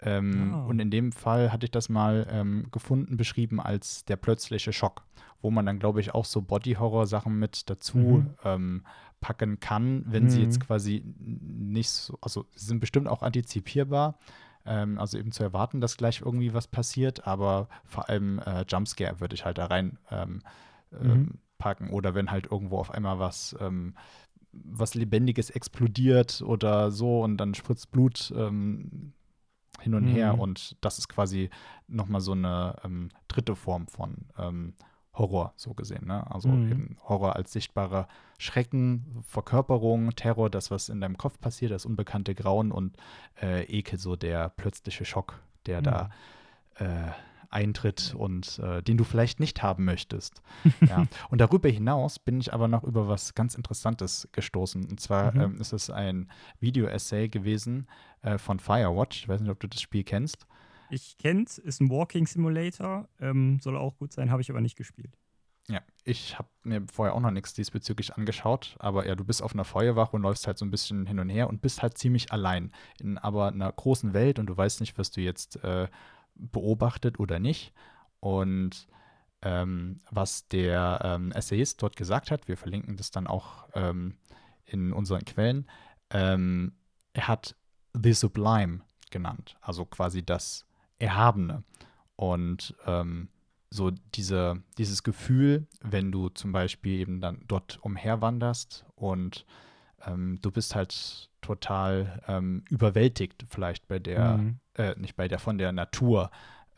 Ähm, 0.00 0.52
Ah. 0.54 0.64
Und 0.64 0.80
in 0.80 0.90
dem 0.90 1.12
Fall 1.12 1.52
hatte 1.52 1.66
ich 1.66 1.70
das 1.70 1.88
mal 1.90 2.26
ähm, 2.30 2.66
gefunden, 2.72 3.16
beschrieben 3.16 3.60
als 3.60 4.04
der 4.06 4.16
plötzliche 4.16 4.72
Schock, 4.72 5.04
wo 5.42 5.50
man 5.52 5.64
dann, 5.66 5.78
glaube 5.78 6.00
ich, 6.00 6.12
auch 6.14 6.24
so 6.24 6.40
Body-Horror-Sachen 6.42 7.38
mit 7.38 7.68
dazu 7.70 7.98
Mhm. 7.98 8.82
Packen 9.20 9.60
kann, 9.60 10.04
wenn 10.06 10.28
sie 10.28 10.40
Mhm. 10.40 10.42
jetzt 10.42 10.60
quasi 10.60 11.04
nicht 11.18 11.90
so, 11.90 12.18
also 12.22 12.46
sie 12.54 12.66
sind 12.66 12.80
bestimmt 12.80 13.08
auch 13.08 13.22
antizipierbar, 13.22 14.18
ähm, 14.66 14.98
also 14.98 15.18
eben 15.18 15.32
zu 15.32 15.42
erwarten, 15.42 15.80
dass 15.80 15.96
gleich 15.96 16.20
irgendwie 16.22 16.54
was 16.54 16.66
passiert, 16.68 17.26
aber 17.26 17.68
vor 17.84 18.08
allem 18.08 18.38
äh, 18.40 18.64
Jumpscare 18.68 19.20
würde 19.20 19.34
ich 19.34 19.44
halt 19.44 19.58
da 19.58 19.66
rein 19.66 19.98
ähm, 20.10 20.40
ähm, 20.92 21.04
Mhm. 21.04 21.38
packen 21.58 21.90
oder 21.90 22.14
wenn 22.14 22.30
halt 22.30 22.50
irgendwo 22.50 22.78
auf 22.78 22.90
einmal 22.90 23.18
was 23.18 23.54
ähm, 23.60 23.94
was 24.52 24.94
Lebendiges 24.94 25.50
explodiert 25.50 26.42
oder 26.42 26.90
so 26.90 27.22
und 27.22 27.36
dann 27.36 27.54
spritzt 27.54 27.90
Blut 27.92 28.32
ähm, 28.36 29.12
hin 29.80 29.94
und 29.94 30.06
her 30.06 30.36
Mhm. 30.36 30.40
und 30.40 30.76
das 30.80 30.98
ist 30.98 31.08
quasi 31.08 31.50
nochmal 31.88 32.20
so 32.20 32.32
eine 32.32 32.76
ähm, 32.84 33.10
dritte 33.28 33.56
Form 33.56 33.86
von 33.88 34.26
Horror, 35.12 35.52
so 35.56 35.74
gesehen. 35.74 36.06
Ne? 36.06 36.30
Also 36.30 36.48
Mhm. 36.48 36.70
eben 36.70 36.96
Horror 37.08 37.36
als 37.36 37.52
sichtbarer 37.52 38.06
Schrecken, 38.38 39.22
Verkörperung, 39.26 40.14
Terror, 40.14 40.48
das, 40.50 40.70
was 40.70 40.88
in 40.88 41.00
deinem 41.00 41.18
Kopf 41.18 41.40
passiert, 41.40 41.72
das 41.72 41.84
unbekannte 41.84 42.34
Grauen 42.34 42.70
und 42.72 42.96
äh, 43.42 43.64
Ekel, 43.64 43.98
so 43.98 44.16
der 44.16 44.48
plötzliche 44.50 45.04
Schock, 45.04 45.40
der 45.66 45.82
da 45.82 46.10
äh, 46.76 47.10
eintritt 47.52 48.14
und 48.16 48.60
äh, 48.60 48.80
den 48.80 48.96
du 48.96 49.02
vielleicht 49.02 49.40
nicht 49.40 49.60
haben 49.62 49.84
möchtest. 49.84 50.40
ja. 50.88 51.06
Und 51.30 51.40
darüber 51.40 51.68
hinaus 51.68 52.20
bin 52.20 52.40
ich 52.40 52.54
aber 52.54 52.68
noch 52.68 52.84
über 52.84 53.08
was 53.08 53.34
ganz 53.34 53.56
Interessantes 53.56 54.28
gestoßen. 54.32 54.84
Und 54.88 55.00
zwar 55.00 55.34
Mhm. 55.34 55.40
ähm, 55.40 55.60
ist 55.60 55.72
es 55.72 55.90
ein 55.90 56.30
Video-Essay 56.60 57.28
gewesen 57.28 57.88
äh, 58.22 58.38
von 58.38 58.60
Firewatch. 58.60 59.22
Ich 59.22 59.28
weiß 59.28 59.40
nicht, 59.40 59.50
ob 59.50 59.58
du 59.58 59.66
das 59.66 59.80
Spiel 59.80 60.04
kennst. 60.04 60.46
Ich 60.90 61.18
kenn's, 61.18 61.58
ist 61.58 61.80
ein 61.80 61.90
Walking 61.90 62.26
Simulator, 62.26 63.08
ähm, 63.20 63.58
soll 63.60 63.76
auch 63.76 63.96
gut 63.96 64.12
sein, 64.12 64.30
habe 64.30 64.42
ich 64.42 64.50
aber 64.50 64.60
nicht 64.60 64.76
gespielt. 64.76 65.16
Ja, 65.68 65.80
ich 66.04 66.36
habe 66.36 66.48
mir 66.64 66.84
vorher 66.92 67.14
auch 67.14 67.20
noch 67.20 67.30
nichts 67.30 67.54
diesbezüglich 67.54 68.16
angeschaut, 68.16 68.74
aber 68.80 69.06
ja, 69.06 69.14
du 69.14 69.24
bist 69.24 69.40
auf 69.40 69.52
einer 69.52 69.64
Feuerwache 69.64 70.16
und 70.16 70.22
läufst 70.22 70.46
halt 70.48 70.58
so 70.58 70.64
ein 70.64 70.70
bisschen 70.70 71.06
hin 71.06 71.20
und 71.20 71.28
her 71.28 71.48
und 71.48 71.62
bist 71.62 71.80
halt 71.80 71.96
ziemlich 71.96 72.32
allein 72.32 72.72
in 72.98 73.18
aber 73.18 73.48
einer 73.48 73.70
großen 73.70 74.12
Welt 74.12 74.40
und 74.40 74.46
du 74.46 74.56
weißt 74.56 74.80
nicht, 74.80 74.98
was 74.98 75.12
du 75.12 75.20
jetzt 75.20 75.62
äh, 75.62 75.86
beobachtet 76.34 77.20
oder 77.20 77.38
nicht. 77.38 77.72
Und 78.18 78.88
ähm, 79.42 80.00
was 80.10 80.48
der 80.48 81.00
ähm, 81.04 81.32
Essayist 81.32 81.80
dort 81.82 81.96
gesagt 81.96 82.30
hat, 82.30 82.48
wir 82.48 82.56
verlinken 82.56 82.96
das 82.96 83.10
dann 83.12 83.26
auch 83.26 83.68
ähm, 83.74 84.16
in 84.66 84.92
unseren 84.92 85.24
Quellen, 85.24 85.70
ähm, 86.10 86.72
er 87.12 87.28
hat 87.28 87.56
The 87.94 88.12
Sublime 88.12 88.80
genannt, 89.10 89.56
also 89.60 89.84
quasi 89.84 90.24
das 90.24 90.66
Erhabene. 91.00 91.64
Und 92.16 92.74
ähm, 92.86 93.28
so 93.70 93.90
diese, 94.14 94.62
dieses 94.78 95.02
Gefühl, 95.02 95.66
wenn 95.80 96.12
du 96.12 96.28
zum 96.28 96.52
Beispiel 96.52 97.00
eben 97.00 97.20
dann 97.20 97.42
dort 97.48 97.78
umherwanderst 97.82 98.84
und 98.94 99.46
ähm, 100.06 100.38
du 100.42 100.50
bist 100.50 100.74
halt 100.74 101.30
total 101.40 102.22
ähm, 102.26 102.64
überwältigt 102.68 103.44
vielleicht 103.48 103.88
bei 103.88 103.98
der, 103.98 104.38
Mhm. 104.38 104.58
äh, 104.74 104.94
nicht 104.98 105.16
bei 105.16 105.28
der, 105.28 105.38
von 105.38 105.56
der 105.56 105.72
Natur 105.72 106.30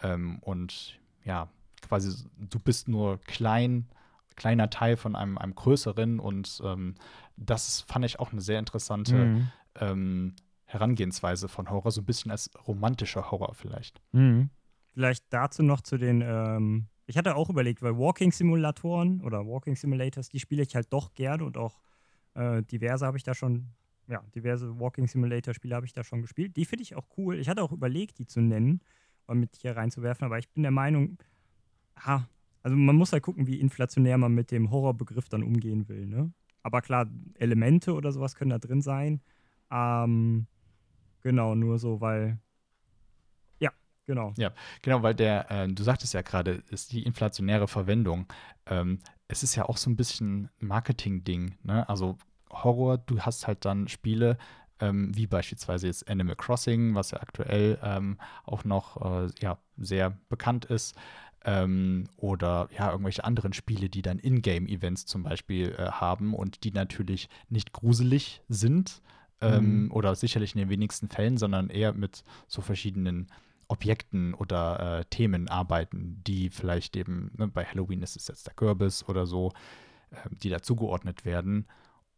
ähm, 0.03 0.39
und 0.41 0.99
ja, 1.25 1.49
quasi 1.81 2.25
du 2.39 2.59
bist 2.59 2.89
nur 2.89 3.19
klein, 3.23 3.89
kleiner 4.37 4.71
Teil 4.71 4.97
von 4.97 5.17
einem, 5.17 5.39
einem 5.39 5.55
größeren 5.55 6.21
und 6.21 6.61
ähm, 6.65 6.95
das 7.37 7.81
fand 7.83 8.05
ich 8.05 8.21
auch 8.21 8.33
eine 8.33 8.41
sehr 8.41 8.59
interessante 8.59 9.27
Mhm. 9.27 9.49
Herangehensweise 10.73 11.49
von 11.49 11.71
Horror, 11.71 11.91
so 11.91 12.01
ein 12.01 12.07
bisschen 12.07 12.31
als 12.31 12.51
romantischer 12.67 13.31
Horror 13.31 13.55
vielleicht. 13.55 14.01
Mhm. 14.13 14.49
Vielleicht 14.95 15.25
dazu 15.31 15.63
noch 15.63 15.83
zu 15.83 15.99
den, 15.99 16.23
ähm, 16.23 16.87
ich 17.07 17.17
hatte 17.19 17.37
auch 17.37 17.51
überlegt, 17.51 17.83
weil 17.83 17.97
Walking-Simulatoren 17.97 19.21
oder 19.21 19.47
Walking 19.47 19.77
Simulators, 19.77 20.29
die 20.29 20.41
spiele 20.41 20.63
ich 20.63 20.75
halt 20.75 20.93
doch 20.93 21.13
gerne 21.15 21.45
und 21.45 21.57
auch 21.59 21.79
äh, 22.35 22.63
diverse 22.63 23.07
habe 23.07 23.19
ich 23.19 23.23
da 23.23 23.35
schon, 23.35 23.69
ja, 24.09 24.23
diverse 24.35 24.79
Walking-Simulator-Spiele 24.79 25.75
habe 25.75 25.87
ich 25.87 25.93
da 25.93 26.05
schon 26.05 26.23
gespielt. 26.23 26.57
Die 26.57 26.65
finde 26.65 26.85
ich 26.85 26.95
auch 26.95 27.07
cool. 27.19 27.39
Ich 27.39 27.49
hatte 27.49 27.63
auch 27.63 27.73
überlegt, 27.73 28.19
die 28.19 28.27
zu 28.27 28.41
nennen 28.41 28.81
und 29.27 29.41
mit 29.41 29.57
hier 29.57 29.77
reinzuwerfen, 29.77 30.25
aber 30.25 30.39
ich 30.39 30.49
bin 30.51 30.63
der 30.63 30.73
Meinung, 30.73 31.19
ha, 31.99 32.27
also 32.63 32.77
man 32.77 32.97
muss 32.97 33.13
halt 33.13 33.23
gucken, 33.23 33.47
wie 33.47 33.61
inflationär 33.61 34.17
man 34.17 34.33
mit 34.33 34.51
dem 34.51 34.71
Horrorbegriff 34.71 35.29
dann 35.29 35.43
umgehen 35.43 35.89
will, 35.89 36.07
ne? 36.07 36.33
Aber 36.63 36.81
klar, 36.81 37.07
Elemente 37.35 37.93
oder 37.93 38.13
sowas 38.13 38.37
können 38.37 38.51
da 38.51 38.59
drin 38.59 38.83
sein. 38.83 39.21
Ähm, 39.71 40.47
genau, 41.23 41.55
nur 41.55 41.79
so, 41.79 42.01
weil, 42.01 42.39
ja, 43.59 43.71
genau. 44.07 44.33
Genau, 44.83 45.03
weil 45.03 45.15
der, 45.15 45.51
äh, 45.51 45.69
du 45.69 45.83
sagtest 45.83 46.15
ja 46.15 46.23
gerade, 46.23 46.63
ist 46.71 46.93
die 46.93 47.03
inflationäre 47.03 47.69
Verwendung. 47.69 48.27
Ähm, 48.67 49.01
es 49.29 49.43
ist 49.43 49.55
ja 49.55 49.65
auch 49.69 49.77
so 49.77 49.91
ein 49.91 49.97
bisschen 49.97 50.51
Marketing-Ding. 50.59 51.57
Ne? 51.63 51.89
Also 51.89 52.19
Horror, 52.51 52.99
du 52.99 53.21
hast 53.21 53.47
halt 53.47 53.65
dann 53.65 53.89
Spiele, 53.89 54.37
ähm, 54.81 55.17
wie 55.17 55.27
beispielsweise 55.27 55.87
jetzt 55.87 56.09
Animal 56.11 56.37
Crossing, 56.37 56.95
was 56.95 57.13
ja 57.13 57.21
aktuell 57.21 57.79
ähm, 57.83 58.19
auch 58.45 58.65
noch 58.65 59.01
äh, 59.01 59.31
ja, 59.41 59.59
sehr 59.79 60.19
bekannt 60.29 60.67
ist. 60.67 60.95
Ähm, 61.45 62.05
oder 62.17 62.69
ja, 62.77 62.91
irgendwelche 62.91 63.25
anderen 63.25 63.53
Spiele, 63.53 63.89
die 63.89 64.03
dann 64.03 64.19
Ingame-Events 64.19 65.07
zum 65.07 65.25
Beispiel 65.25 65.75
äh, 65.77 65.91
haben 65.91 66.35
und 66.35 66.63
die 66.63 66.71
natürlich 66.71 67.29
nicht 67.49 67.73
gruselig 67.73 68.43
sind. 68.49 69.03
Ähm, 69.43 69.85
Mhm. 69.85 69.93
Oder 69.93 70.15
sicherlich 70.15 70.55
in 70.55 70.61
den 70.61 70.69
wenigsten 70.71 71.09
Fällen, 71.09 71.37
sondern 71.37 71.69
eher 71.69 71.93
mit 71.93 72.25
so 72.47 72.63
verschiedenen 72.63 73.27
Objekten 73.69 74.35
oder 74.35 75.01
äh, 75.01 75.05
Themen 75.07 75.49
arbeiten, 75.49 76.23
die 76.27 76.51
vielleicht 76.51 76.97
eben, 76.97 77.31
ne, 77.37 77.49
bei 77.49 77.65
Halloween 77.65 78.03
ist 78.03 78.17
es 78.17 78.29
jetzt 78.29 78.47
der 78.47 78.55
Kürbis 78.55 79.09
oder 79.09 79.27
so, 79.27 79.53
äh, 80.11 80.17
die 80.31 80.49
da 80.51 80.61
zugeordnet 80.63 81.25
werden. 81.25 81.67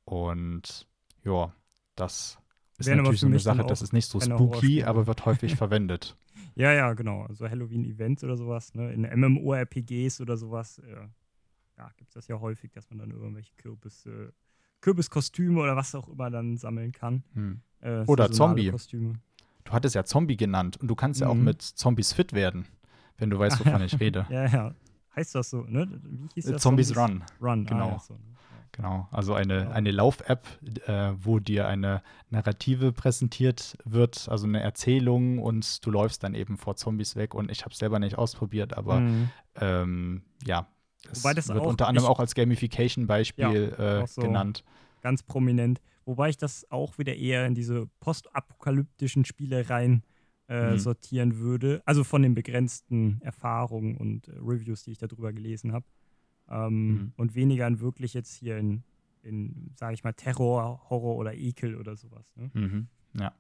Und 0.05 0.87
ja, 1.25 1.53
das 1.97 2.39
ist 2.79 2.89
aber 2.89 2.97
natürlich 2.97 3.21
so 3.21 3.27
eine 3.27 3.39
Sache, 3.39 3.65
das 3.65 3.83
ist 3.83 3.93
nicht 3.93 4.07
so 4.07 4.21
spooky, 4.21 4.83
aber 4.85 5.07
wird 5.07 5.25
häufig 5.27 5.57
verwendet. 5.57 6.17
Ja, 6.57 6.73
ja, 6.73 6.93
genau. 6.95 7.23
Also 7.23 7.49
Halloween-Events 7.49 8.23
oder 8.23 8.37
sowas, 8.37 8.75
ne? 8.75 8.93
In 8.93 9.03
MMORPGs 9.03 10.21
oder 10.21 10.37
sowas, 10.37 10.79
äh, 10.79 11.09
ja, 11.79 11.91
gibt 11.97 12.11
es 12.11 12.15
das 12.15 12.29
ja 12.29 12.39
häufig, 12.41 12.71
dass 12.71 12.91
man 12.91 12.99
dann 13.01 13.11
irgendwelche 13.11 13.53
Kürbis, 13.57 14.07
äh, 14.07 14.29
Kürbiskostüme 14.85 15.61
oder 15.63 15.77
was 15.77 15.95
auch 15.95 16.09
immer 16.09 16.29
dann 16.31 16.59
sammeln 16.59 16.93
kann. 16.93 17.25
Hm. 17.33 17.63
Äh, 17.81 18.05
Oder 18.07 18.31
Zombie. 18.31 18.71
Kostüme. 18.71 19.15
Du 19.65 19.73
hattest 19.73 19.95
ja 19.95 20.05
Zombie 20.05 20.37
genannt 20.37 20.77
und 20.77 20.89
du 20.89 20.95
kannst 20.95 21.23
ja 21.23 21.29
auch 21.29 21.35
Mhm. 21.35 21.45
mit 21.45 21.63
Zombies 21.63 22.13
fit 22.13 22.35
werden, 22.35 22.67
wenn 23.17 23.31
du 23.31 23.39
weißt, 23.39 23.65
wovon 23.65 23.81
ich 23.81 23.99
rede. 23.99 24.27
Ja, 24.31 24.45
ja. 24.47 24.75
Heißt 25.17 25.35
das 25.35 25.49
so, 25.49 25.63
ne? 25.63 25.89
Wie 26.05 26.29
hieß 26.35 26.47
das? 26.47 26.61
Zombies 26.63 26.95
Run. 26.95 27.25
Run, 27.41 27.65
genau. 27.65 27.89
Ah, 27.89 27.93
ja, 27.93 27.99
so, 27.99 28.15
ne? 28.15 28.21
Genau, 28.73 29.09
also 29.13 29.33
eine, 29.35 29.61
Genau. 29.61 29.71
eine 29.71 29.91
Lauf-App, 29.93 30.47
äh, 30.89 31.13
wo 31.17 31.39
dir 31.39 31.67
eine 31.69 32.03
Narrative 32.31 32.93
präsentiert 32.93 33.79
wird, 33.85 34.29
also 34.29 34.47
eine 34.47 34.61
Erzählung 34.61 35.39
und 35.39 35.87
du 35.87 35.91
läufst 35.93 36.25
dann 36.25 36.35
eben 36.35 36.59
vor 36.59 36.75
Zombies 36.77 37.15
weg 37.17 37.35
und 37.35 37.51
ich 37.51 37.63
habe 37.63 37.73
es 37.73 37.79
selber 37.79 38.01
nicht 38.01 38.19
ausprobiert, 38.19 38.77
aber 38.77 39.01
Mhm. 39.01 39.31
ähm, 39.61 40.23
ja, 40.45 40.67
es 41.11 41.23
Wobei 41.25 41.35
das 41.35 41.49
wird 41.49 41.61
auch 41.61 41.67
unter 41.67 41.89
anderem 41.89 42.07
auch 42.09 42.21
als 42.21 42.35
Gamification-Beispiel 42.35 43.75
äh, 43.79 44.03
auch 44.03 44.09
so. 44.09 44.23
genannt. 44.23 44.65
ganz 45.01 45.23
prominent. 45.23 45.81
Wobei 46.07 46.29
ich 46.29 46.37
das 46.37 46.71
auch 46.71 46.99
wieder 46.99 47.15
eher 47.17 47.47
in 47.47 47.55
diese 47.55 47.87
postapokalyptischen 48.01 49.25
Spiele 49.25 49.69
rein 49.71 50.03
äh, 50.49 50.73
Mhm. 50.73 50.79
sortieren 50.79 51.39
würde. 51.39 51.83
Also 51.87 52.05
von 52.05 52.23
den 52.23 52.35
begrenzten 52.35 53.19
Erfahrungen 53.23 53.97
und 53.97 54.29
äh, 54.29 54.33
Reviews, 54.39 54.85
die 54.85 54.93
ich 54.93 54.99
darüber 54.99 55.33
gelesen 55.33 55.73
habe. 55.73 55.87
Ähm, 56.49 56.87
Mhm. 56.89 57.13
Und 57.17 57.35
weniger 57.35 57.67
in 57.67 57.81
wirklich 57.81 58.13
jetzt 58.13 58.35
hier 58.35 58.59
in, 58.59 58.83
in 59.23 59.71
sage 59.77 59.95
ich 59.95 60.05
mal, 60.05 60.13
Terror, 60.13 60.83
Horror 60.91 61.17
oder 61.17 61.33
Ekel 61.35 61.77
oder 61.77 61.97
sowas. 61.97 62.31
Ne? 62.37 62.51
Mhm. 62.53 62.89
Ja. 63.19 63.33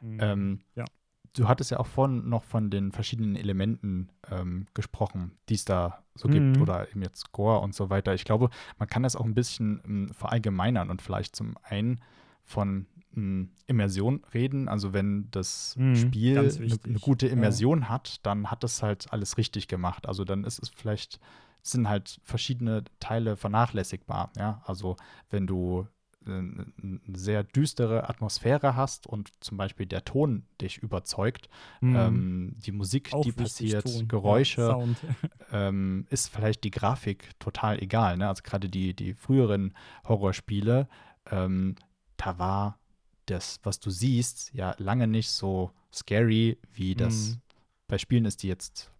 Mhm. 0.00 0.18
Ähm, 0.20 0.58
ja. 0.74 0.84
Du 1.34 1.48
hattest 1.48 1.70
ja 1.70 1.78
auch 1.78 1.86
vorhin 1.86 2.28
noch 2.28 2.42
von 2.44 2.70
den 2.70 2.92
verschiedenen 2.92 3.36
Elementen 3.36 4.08
ähm, 4.30 4.66
gesprochen, 4.74 5.32
die 5.48 5.54
es 5.54 5.64
da 5.64 6.02
so 6.14 6.28
Mhm. 6.28 6.52
gibt 6.52 6.60
oder 6.60 6.88
eben 6.88 7.02
jetzt 7.02 7.32
Gore 7.32 7.60
und 7.60 7.74
so 7.74 7.90
weiter. 7.90 8.14
Ich 8.14 8.24
glaube, 8.24 8.50
man 8.78 8.88
kann 8.88 9.02
das 9.02 9.14
auch 9.16 9.24
ein 9.24 9.34
bisschen 9.34 9.80
ähm, 9.84 10.08
verallgemeinern 10.12 10.90
und 10.90 11.02
vielleicht 11.02 11.36
zum 11.36 11.56
einen 11.62 12.00
von 12.44 12.86
ähm, 13.16 13.50
Immersion 13.66 14.24
reden. 14.34 14.68
Also 14.68 14.92
wenn 14.92 15.30
das 15.30 15.74
Mhm, 15.76 15.94
Spiel 15.94 16.38
eine 16.38 16.78
eine 16.84 16.98
gute 16.98 17.26
ja. 17.26 17.32
Immersion 17.32 17.88
hat, 17.88 18.24
dann 18.26 18.50
hat 18.50 18.64
es 18.64 18.82
halt 18.82 19.12
alles 19.12 19.36
richtig 19.38 19.68
gemacht. 19.68 20.06
Also 20.06 20.24
dann 20.24 20.44
ist 20.44 20.60
es 20.62 20.70
vielleicht 20.70 21.20
sind 21.62 21.88
halt 21.88 22.20
verschiedene 22.24 22.84
Teile 23.00 23.36
vernachlässigbar. 23.36 24.30
Ja, 24.36 24.62
also 24.64 24.96
wenn 25.30 25.46
du 25.46 25.86
eine 26.26 26.66
sehr 27.14 27.42
düstere 27.44 28.08
Atmosphäre 28.08 28.76
hast 28.76 29.06
und 29.06 29.32
zum 29.42 29.56
Beispiel 29.56 29.86
der 29.86 30.04
Ton 30.04 30.44
dich 30.60 30.78
überzeugt, 30.78 31.48
Mhm. 31.80 31.96
ähm, 31.96 32.52
die 32.58 32.72
Musik, 32.72 33.12
Auch 33.12 33.22
die 33.22 33.32
passiert, 33.32 33.84
Ton, 33.84 33.92
ja, 34.00 34.04
Geräusche, 34.06 34.66
Sound. 34.66 34.98
ähm, 35.52 36.06
ist 36.10 36.28
vielleicht 36.28 36.64
die 36.64 36.70
Grafik 36.70 37.30
total 37.38 37.82
egal. 37.82 38.16
Ne? 38.18 38.28
Also 38.28 38.42
gerade 38.42 38.68
die, 38.68 38.94
die 38.94 39.14
früheren 39.14 39.74
Horrorspiele, 40.06 40.88
ähm, 41.30 41.76
da 42.16 42.38
war 42.38 42.78
das, 43.26 43.60
was 43.62 43.78
du 43.80 43.90
siehst, 43.90 44.52
ja 44.54 44.74
lange 44.78 45.06
nicht 45.06 45.30
so 45.30 45.70
scary, 45.92 46.58
wie 46.72 46.94
das 46.94 47.30
Mhm. 47.36 47.40
bei 47.86 47.96
Spielen 47.98 48.24
ist, 48.26 48.42
die 48.42 48.48
jetzt 48.48 48.90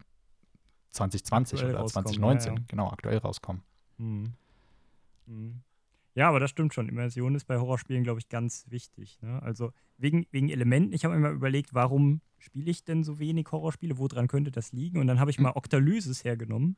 2020 0.91 1.59
Aktuell 1.59 1.73
oder 1.75 1.81
rauskommen, 1.81 2.05
2019 2.07 2.53
ja, 2.53 2.59
ja. 2.59 2.65
genau 2.67 2.87
aktuell 2.89 3.17
rauskommen. 3.19 3.61
Mhm. 3.97 4.33
Ja, 6.15 6.27
aber 6.29 6.39
das 6.39 6.49
stimmt 6.49 6.73
schon. 6.73 6.89
Immersion 6.89 7.35
ist 7.35 7.45
bei 7.45 7.57
Horrorspielen, 7.57 8.03
glaube 8.03 8.19
ich, 8.19 8.29
ganz 8.29 8.65
wichtig. 8.69 9.19
Ne? 9.21 9.41
Also 9.43 9.71
wegen, 9.97 10.25
wegen 10.31 10.49
Elementen. 10.49 10.93
Ich 10.93 11.05
habe 11.05 11.13
mir 11.15 11.21
mal 11.21 11.33
überlegt, 11.33 11.73
warum 11.73 12.21
spiele 12.37 12.69
ich 12.71 12.83
denn 12.83 13.03
so 13.03 13.19
wenig 13.19 13.47
Horrorspiele? 13.51 13.97
Woran 13.97 14.27
könnte 14.27 14.51
das 14.51 14.71
liegen? 14.73 14.99
Und 14.99 15.07
dann 15.07 15.19
habe 15.19 15.29
ich 15.31 15.37
Hm. 15.37 15.43
mal 15.43 15.51
Octalysis 15.55 16.23
hergenommen. 16.23 16.75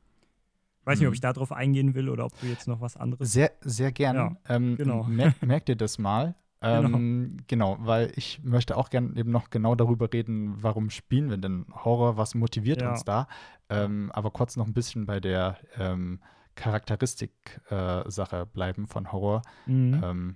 Weiß 0.83 0.97
nicht, 0.99 1.07
ob 1.07 1.11
Mhm. 1.11 1.15
ich 1.15 1.21
darauf 1.21 1.51
eingehen 1.51 1.93
will 1.93 2.09
oder 2.09 2.25
ob 2.25 2.39
du 2.39 2.47
jetzt 2.47 2.67
noch 2.67 2.81
was 2.81 2.97
anderes. 2.97 3.31
Sehr, 3.31 3.51
sehr 3.61 3.91
gern. 3.91 4.15
Ja, 4.15 4.35
ähm, 4.49 4.75
genau. 4.77 5.03
mer 5.09 5.33
merkt 5.41 5.69
ihr 5.69 5.75
das 5.75 5.97
mal? 5.97 6.35
Genau. 6.63 6.95
Ähm, 6.95 7.37
genau. 7.47 7.77
weil 7.79 8.11
ich 8.15 8.39
möchte 8.43 8.77
auch 8.77 8.91
gerne 8.91 9.15
eben 9.17 9.31
noch 9.31 9.49
genau 9.49 9.73
darüber 9.73 10.13
reden, 10.13 10.61
warum 10.61 10.91
spielen 10.91 11.27
wir 11.31 11.37
denn 11.37 11.65
Horror, 11.73 12.17
was 12.17 12.35
motiviert 12.35 12.83
Ja. 12.83 12.91
uns 12.91 13.03
da. 13.03 13.27
Ähm, 13.69 14.11
aber 14.13 14.29
kurz 14.29 14.57
noch 14.57 14.67
ein 14.67 14.73
bisschen 14.73 15.07
bei 15.07 15.19
der 15.19 15.57
ähm, 15.79 16.19
Charakteristik-Sache 16.55 18.45
bleiben 18.45 18.87
von 18.87 19.11
Horror. 19.11 19.41
Mhm. 19.65 20.01
Ähm, 20.03 20.35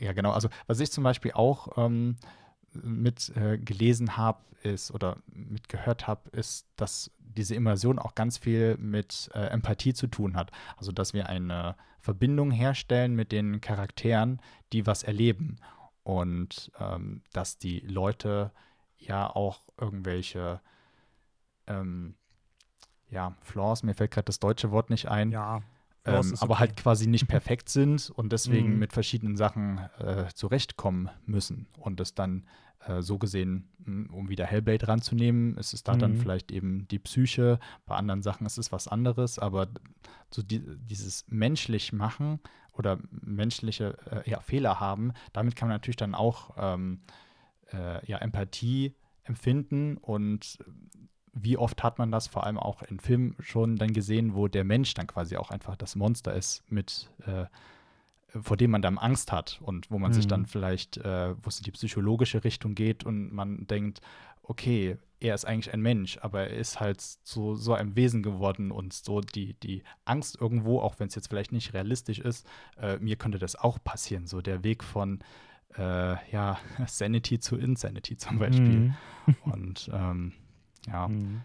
ja, 0.00 0.12
genau. 0.12 0.32
Also, 0.32 0.48
was 0.66 0.80
ich 0.80 0.90
zum 0.90 1.04
Beispiel 1.04 1.32
auch 1.32 1.78
ähm, 1.78 2.16
mit 2.72 3.34
äh, 3.36 3.58
gelesen 3.58 4.16
habe, 4.16 4.40
ist 4.62 4.90
oder 4.90 5.18
mitgehört 5.26 6.06
habe, 6.06 6.28
ist, 6.30 6.66
dass 6.76 7.10
diese 7.18 7.54
Immersion 7.54 7.98
auch 7.98 8.14
ganz 8.14 8.38
viel 8.38 8.76
mit 8.78 9.30
äh, 9.34 9.46
Empathie 9.46 9.94
zu 9.94 10.06
tun 10.06 10.36
hat. 10.36 10.50
Also, 10.76 10.92
dass 10.92 11.14
wir 11.14 11.28
eine 11.28 11.76
Verbindung 12.00 12.50
herstellen 12.50 13.14
mit 13.14 13.32
den 13.32 13.60
Charakteren, 13.60 14.40
die 14.72 14.86
was 14.86 15.02
erleben. 15.02 15.56
Und 16.02 16.70
ähm, 16.78 17.22
dass 17.32 17.58
die 17.58 17.80
Leute 17.80 18.52
ja 18.96 19.28
auch 19.28 19.60
irgendwelche 19.78 20.60
ähm, 21.66 22.14
ja, 23.10 23.34
Flaws, 23.42 23.82
mir 23.82 23.94
fällt 23.94 24.10
gerade 24.10 24.26
das 24.26 24.40
deutsche 24.40 24.70
Wort 24.70 24.90
nicht 24.90 25.08
ein, 25.08 25.30
ja. 25.30 25.62
Ähm, 26.04 26.34
aber 26.38 26.52
okay. 26.52 26.60
halt 26.60 26.76
quasi 26.76 27.06
nicht 27.08 27.26
perfekt 27.28 27.68
sind 27.68 28.10
und 28.10 28.30
deswegen 28.32 28.74
Mhm. 28.74 28.78
mit 28.78 28.92
verschiedenen 28.92 29.36
Sachen 29.36 29.78
äh, 29.98 30.26
zurechtkommen 30.34 31.10
müssen. 31.24 31.66
Und 31.78 32.00
es 32.00 32.14
dann 32.14 32.46
äh, 32.86 33.02
so 33.02 33.18
gesehen, 33.18 33.68
um 34.12 34.28
wieder 34.28 34.46
Hellblade 34.46 34.86
ranzunehmen, 34.86 35.56
ist 35.56 35.74
es 35.74 35.82
da 35.82 35.96
dann 35.96 36.12
Mhm. 36.12 36.16
vielleicht 36.16 36.52
eben 36.52 36.86
die 36.88 37.00
Psyche, 37.00 37.58
bei 37.86 37.96
anderen 37.96 38.22
Sachen 38.22 38.46
ist 38.46 38.56
es 38.58 38.70
was 38.70 38.86
anderes, 38.86 39.38
aber 39.40 39.66
so 40.30 40.42
die, 40.42 40.62
dieses 40.78 41.24
menschlich 41.28 41.92
machen 41.92 42.38
oder 42.72 42.98
menschliche 43.10 43.96
äh, 44.10 44.30
ja, 44.30 44.38
Fehler 44.40 44.78
haben, 44.78 45.12
damit 45.32 45.56
kann 45.56 45.68
man 45.68 45.74
natürlich 45.76 45.96
dann 45.96 46.14
auch 46.14 46.54
ähm, 46.56 47.00
äh, 47.72 48.06
ja, 48.06 48.18
Empathie 48.18 48.94
empfinden 49.24 49.96
und 49.96 50.58
wie 51.38 51.56
oft 51.58 51.82
hat 51.82 51.98
man 51.98 52.10
das 52.10 52.26
vor 52.28 52.44
allem 52.44 52.58
auch 52.58 52.82
in 52.82 52.98
Filmen 52.98 53.36
schon 53.40 53.76
dann 53.76 53.92
gesehen, 53.92 54.34
wo 54.34 54.48
der 54.48 54.64
Mensch 54.64 54.94
dann 54.94 55.06
quasi 55.06 55.36
auch 55.36 55.50
einfach 55.50 55.76
das 55.76 55.94
Monster 55.94 56.34
ist, 56.34 56.62
mit 56.70 57.10
äh, 57.26 57.44
vor 58.40 58.56
dem 58.56 58.70
man 58.70 58.82
dann 58.82 58.98
Angst 58.98 59.32
hat 59.32 59.60
und 59.62 59.90
wo 59.90 59.98
man 59.98 60.12
sich 60.12 60.26
dann 60.26 60.40
Mhm. 60.42 60.46
vielleicht, 60.46 60.96
äh, 60.98 61.34
wo 61.42 61.48
es 61.48 61.58
in 61.58 61.64
die 61.64 61.70
psychologische 61.72 62.42
Richtung 62.42 62.74
geht 62.74 63.04
und 63.04 63.32
man 63.32 63.66
denkt, 63.66 64.00
okay, 64.42 64.96
er 65.20 65.34
ist 65.34 65.44
eigentlich 65.46 65.72
ein 65.72 65.80
Mensch, 65.80 66.18
aber 66.20 66.48
er 66.50 66.56
ist 66.56 66.78
halt 66.80 67.00
zu 67.00 67.54
so 67.54 67.72
einem 67.74 67.96
Wesen 67.96 68.22
geworden 68.22 68.70
und 68.70 68.92
so 68.92 69.20
die, 69.20 69.54
die 69.54 69.82
Angst 70.04 70.38
irgendwo, 70.40 70.80
auch 70.80 70.98
wenn 70.98 71.08
es 71.08 71.14
jetzt 71.14 71.28
vielleicht 71.28 71.52
nicht 71.52 71.72
realistisch 71.74 72.18
ist, 72.18 72.46
äh, 72.80 72.98
mir 72.98 73.16
könnte 73.16 73.38
das 73.38 73.56
auch 73.56 73.78
passieren. 73.82 74.26
So 74.26 74.40
der 74.42 74.62
Weg 74.64 74.84
von 74.84 75.20
äh, 75.78 76.16
ja, 76.32 76.58
Sanity 76.86 77.40
zu 77.40 77.56
Insanity 77.56 78.16
zum 78.16 78.38
Beispiel. 78.38 78.80
Mhm. 79.26 79.36
Und 79.44 79.90
ähm, 79.92 80.32
ja, 80.86 81.08
Mhm. 81.08 81.42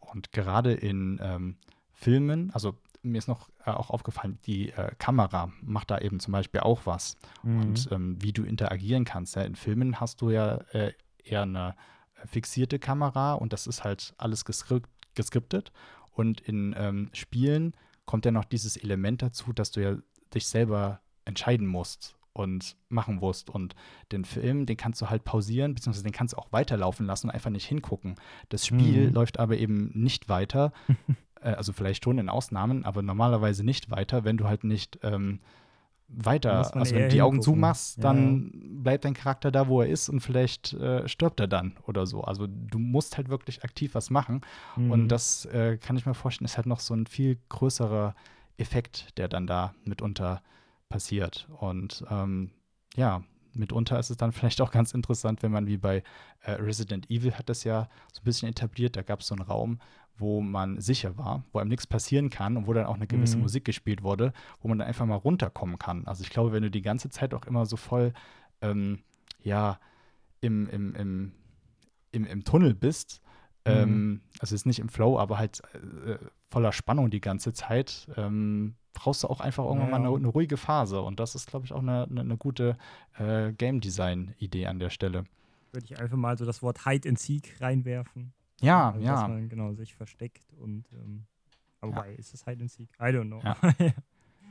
und 0.00 0.32
gerade 0.32 0.72
in 0.72 1.18
ähm, 1.22 1.56
Filmen, 1.92 2.50
also 2.52 2.76
mir 3.02 3.18
ist 3.18 3.28
noch 3.28 3.48
äh, 3.64 3.70
auch 3.70 3.90
aufgefallen, 3.90 4.38
die 4.46 4.70
äh, 4.70 4.92
Kamera 4.98 5.50
macht 5.60 5.90
da 5.90 5.98
eben 5.98 6.20
zum 6.20 6.32
Beispiel 6.32 6.60
auch 6.60 6.86
was. 6.86 7.16
Mhm. 7.42 7.60
Und 7.60 7.88
ähm, 7.90 8.22
wie 8.22 8.32
du 8.32 8.44
interagieren 8.44 9.04
kannst. 9.04 9.34
Ja. 9.36 9.42
In 9.42 9.56
Filmen 9.56 10.00
hast 10.00 10.20
du 10.20 10.30
ja 10.30 10.56
äh, 10.72 10.92
eher 11.24 11.42
eine 11.42 11.74
äh, 12.22 12.26
fixierte 12.26 12.78
Kamera 12.78 13.34
und 13.34 13.52
das 13.52 13.66
ist 13.66 13.82
halt 13.84 14.14
alles 14.18 14.44
geskript, 14.44 14.88
geskriptet. 15.14 15.72
Und 16.12 16.40
in 16.42 16.74
ähm, 16.78 17.10
Spielen 17.12 17.74
kommt 18.04 18.24
ja 18.24 18.30
noch 18.30 18.44
dieses 18.44 18.76
Element 18.76 19.22
dazu, 19.22 19.52
dass 19.52 19.70
du 19.72 19.82
ja 19.82 19.96
dich 20.34 20.46
selber 20.46 21.00
entscheiden 21.24 21.66
musst 21.66 22.16
und 22.32 22.76
machen 22.88 23.16
musst. 23.16 23.50
Und 23.50 23.74
den 24.10 24.24
Film, 24.24 24.66
den 24.66 24.76
kannst 24.76 25.00
du 25.00 25.10
halt 25.10 25.24
pausieren, 25.24 25.74
beziehungsweise 25.74 26.04
den 26.04 26.12
kannst 26.12 26.34
du 26.34 26.38
auch 26.38 26.52
weiterlaufen 26.52 27.06
lassen 27.06 27.28
und 27.28 27.34
einfach 27.34 27.50
nicht 27.50 27.66
hingucken. 27.66 28.14
Das 28.48 28.66
Spiel 28.66 29.08
Mhm. 29.08 29.14
läuft 29.14 29.38
aber 29.38 29.56
eben 29.58 29.90
nicht 29.94 30.28
weiter. 30.28 30.72
äh, 31.42 31.50
also 31.50 31.72
vielleicht 31.72 32.04
schon 32.04 32.18
in 32.18 32.28
Ausnahmen, 32.28 32.84
aber 32.84 33.02
normalerweise 33.02 33.64
nicht 33.64 33.90
weiter, 33.90 34.24
wenn 34.24 34.36
du 34.38 34.46
halt 34.48 34.64
nicht 34.64 34.98
ähm, 35.02 35.40
weiter, 36.14 36.74
also 36.76 36.94
wenn 36.94 37.02
du 37.04 37.08
die 37.08 37.22
Augen 37.22 37.36
hingucken. 37.36 37.54
zumachst, 37.54 37.96
Ja, 37.98 38.02
dann 38.02 38.50
bleibt 38.82 39.04
dein 39.04 39.14
Charakter 39.14 39.50
da, 39.50 39.68
wo 39.68 39.80
er 39.80 39.88
ist 39.88 40.08
und 40.10 40.20
vielleicht 40.20 40.74
äh, 40.74 41.08
stirbt 41.08 41.40
er 41.40 41.48
dann 41.48 41.76
oder 41.86 42.06
so. 42.06 42.22
Also 42.22 42.46
du 42.46 42.78
musst 42.78 43.16
halt 43.16 43.28
wirklich 43.30 43.64
aktiv 43.64 43.94
was 43.94 44.10
machen. 44.10 44.42
Mhm. 44.76 44.90
Und 44.90 45.08
das 45.08 45.46
äh, 45.46 45.78
kann 45.78 45.96
ich 45.96 46.04
mir 46.04 46.14
vorstellen, 46.14 46.44
ist 46.46 46.56
halt 46.58 46.66
noch 46.66 46.80
so 46.80 46.92
ein 46.94 47.06
viel 47.06 47.38
größerer 47.48 48.14
Effekt, 48.58 49.16
der 49.18 49.28
dann 49.28 49.46
da 49.46 49.74
mitunter 49.84 50.42
passiert. 50.92 51.48
Und 51.58 52.04
ähm, 52.10 52.50
ja, 52.94 53.22
mitunter 53.54 53.98
ist 53.98 54.10
es 54.10 54.16
dann 54.16 54.32
vielleicht 54.38 54.60
auch 54.60 54.70
ganz 54.70 54.92
interessant, 54.94 55.42
wenn 55.42 55.50
man 55.52 55.66
wie 55.66 55.78
bei 55.78 56.02
äh, 56.42 56.52
Resident 56.52 57.10
Evil 57.10 57.32
hat 57.34 57.48
das 57.48 57.64
ja 57.64 57.88
so 58.12 58.20
ein 58.20 58.24
bisschen 58.24 58.48
etabliert, 58.48 58.96
da 58.96 59.02
gab 59.02 59.20
es 59.20 59.26
so 59.28 59.34
einen 59.34 59.42
Raum, 59.44 59.78
wo 60.18 60.40
man 60.42 60.78
sicher 60.80 61.16
war, 61.16 61.44
wo 61.52 61.58
einem 61.58 61.70
nichts 61.70 61.86
passieren 61.86 62.28
kann 62.30 62.56
und 62.56 62.66
wo 62.66 62.72
dann 62.74 62.86
auch 62.86 62.96
eine 62.96 63.06
gewisse 63.06 63.36
Mhm. 63.36 63.42
Musik 63.42 63.64
gespielt 63.64 64.02
wurde, 64.02 64.32
wo 64.60 64.68
man 64.68 64.78
dann 64.78 64.86
einfach 64.86 65.06
mal 65.06 65.16
runterkommen 65.16 65.78
kann. 65.78 66.06
Also 66.06 66.22
ich 66.22 66.30
glaube, 66.30 66.52
wenn 66.52 66.62
du 66.62 66.70
die 66.70 66.82
ganze 66.82 67.08
Zeit 67.08 67.32
auch 67.34 67.46
immer 67.46 67.64
so 67.66 67.76
voll, 67.76 68.12
ähm, 68.60 69.00
ja, 69.42 69.80
im, 70.40 70.68
im, 70.68 70.94
im, 70.94 71.32
im, 72.12 72.24
im 72.26 72.44
Tunnel 72.44 72.74
bist, 72.74 73.20
Mhm. 73.64 73.72
ähm, 73.72 74.20
also 74.40 74.56
ist 74.56 74.66
nicht 74.66 74.80
im 74.80 74.88
Flow, 74.88 75.18
aber 75.20 75.38
halt 75.38 75.62
äh, 75.72 76.18
voller 76.50 76.72
Spannung 76.72 77.10
die 77.10 77.20
ganze 77.20 77.52
Zeit, 77.52 78.08
ähm, 78.16 78.74
brauchst 78.92 79.22
du 79.22 79.28
auch 79.28 79.40
einfach 79.40 79.64
irgendwann 79.64 79.90
Ja, 79.90 79.98
mal 79.98 80.06
eine, 80.08 80.16
eine 80.16 80.28
ruhige 80.28 80.56
Phase. 80.56 81.00
Und 81.02 81.18
das 81.20 81.34
ist, 81.34 81.46
glaube 81.48 81.64
ich, 81.66 81.72
auch 81.72 81.80
eine, 81.80 82.04
eine, 82.10 82.20
eine 82.20 82.36
gute 82.36 82.76
äh, 83.18 83.52
Game 83.52 83.80
Design-Idee 83.80 84.66
an 84.66 84.78
der 84.78 84.90
Stelle. 84.90 85.24
Würde 85.72 85.86
ich 85.86 85.98
einfach 85.98 86.16
mal 86.16 86.36
so 86.36 86.44
das 86.44 86.62
Wort 86.62 86.84
Hide 86.84 87.08
and 87.08 87.18
Seek 87.18 87.60
reinwerfen. 87.60 88.32
Ja, 88.60 88.90
Also, 88.90 89.00
Dass 89.00 89.20
ja. 89.22 89.28
man 89.28 89.48
genau 89.48 89.72
sich 89.72 89.94
versteckt 89.94 90.52
und 90.54 90.84
ähm, 90.92 91.24
aber 91.80 91.90
Ja. 91.92 91.96
wobei, 91.98 92.14
ist 92.14 92.32
es 92.34 92.44
Hide 92.44 92.60
and 92.60 92.70
Seek? 92.70 92.90
I 93.00 93.04
don't 93.06 93.26
know. 93.26 93.40
Ja. 93.42 93.56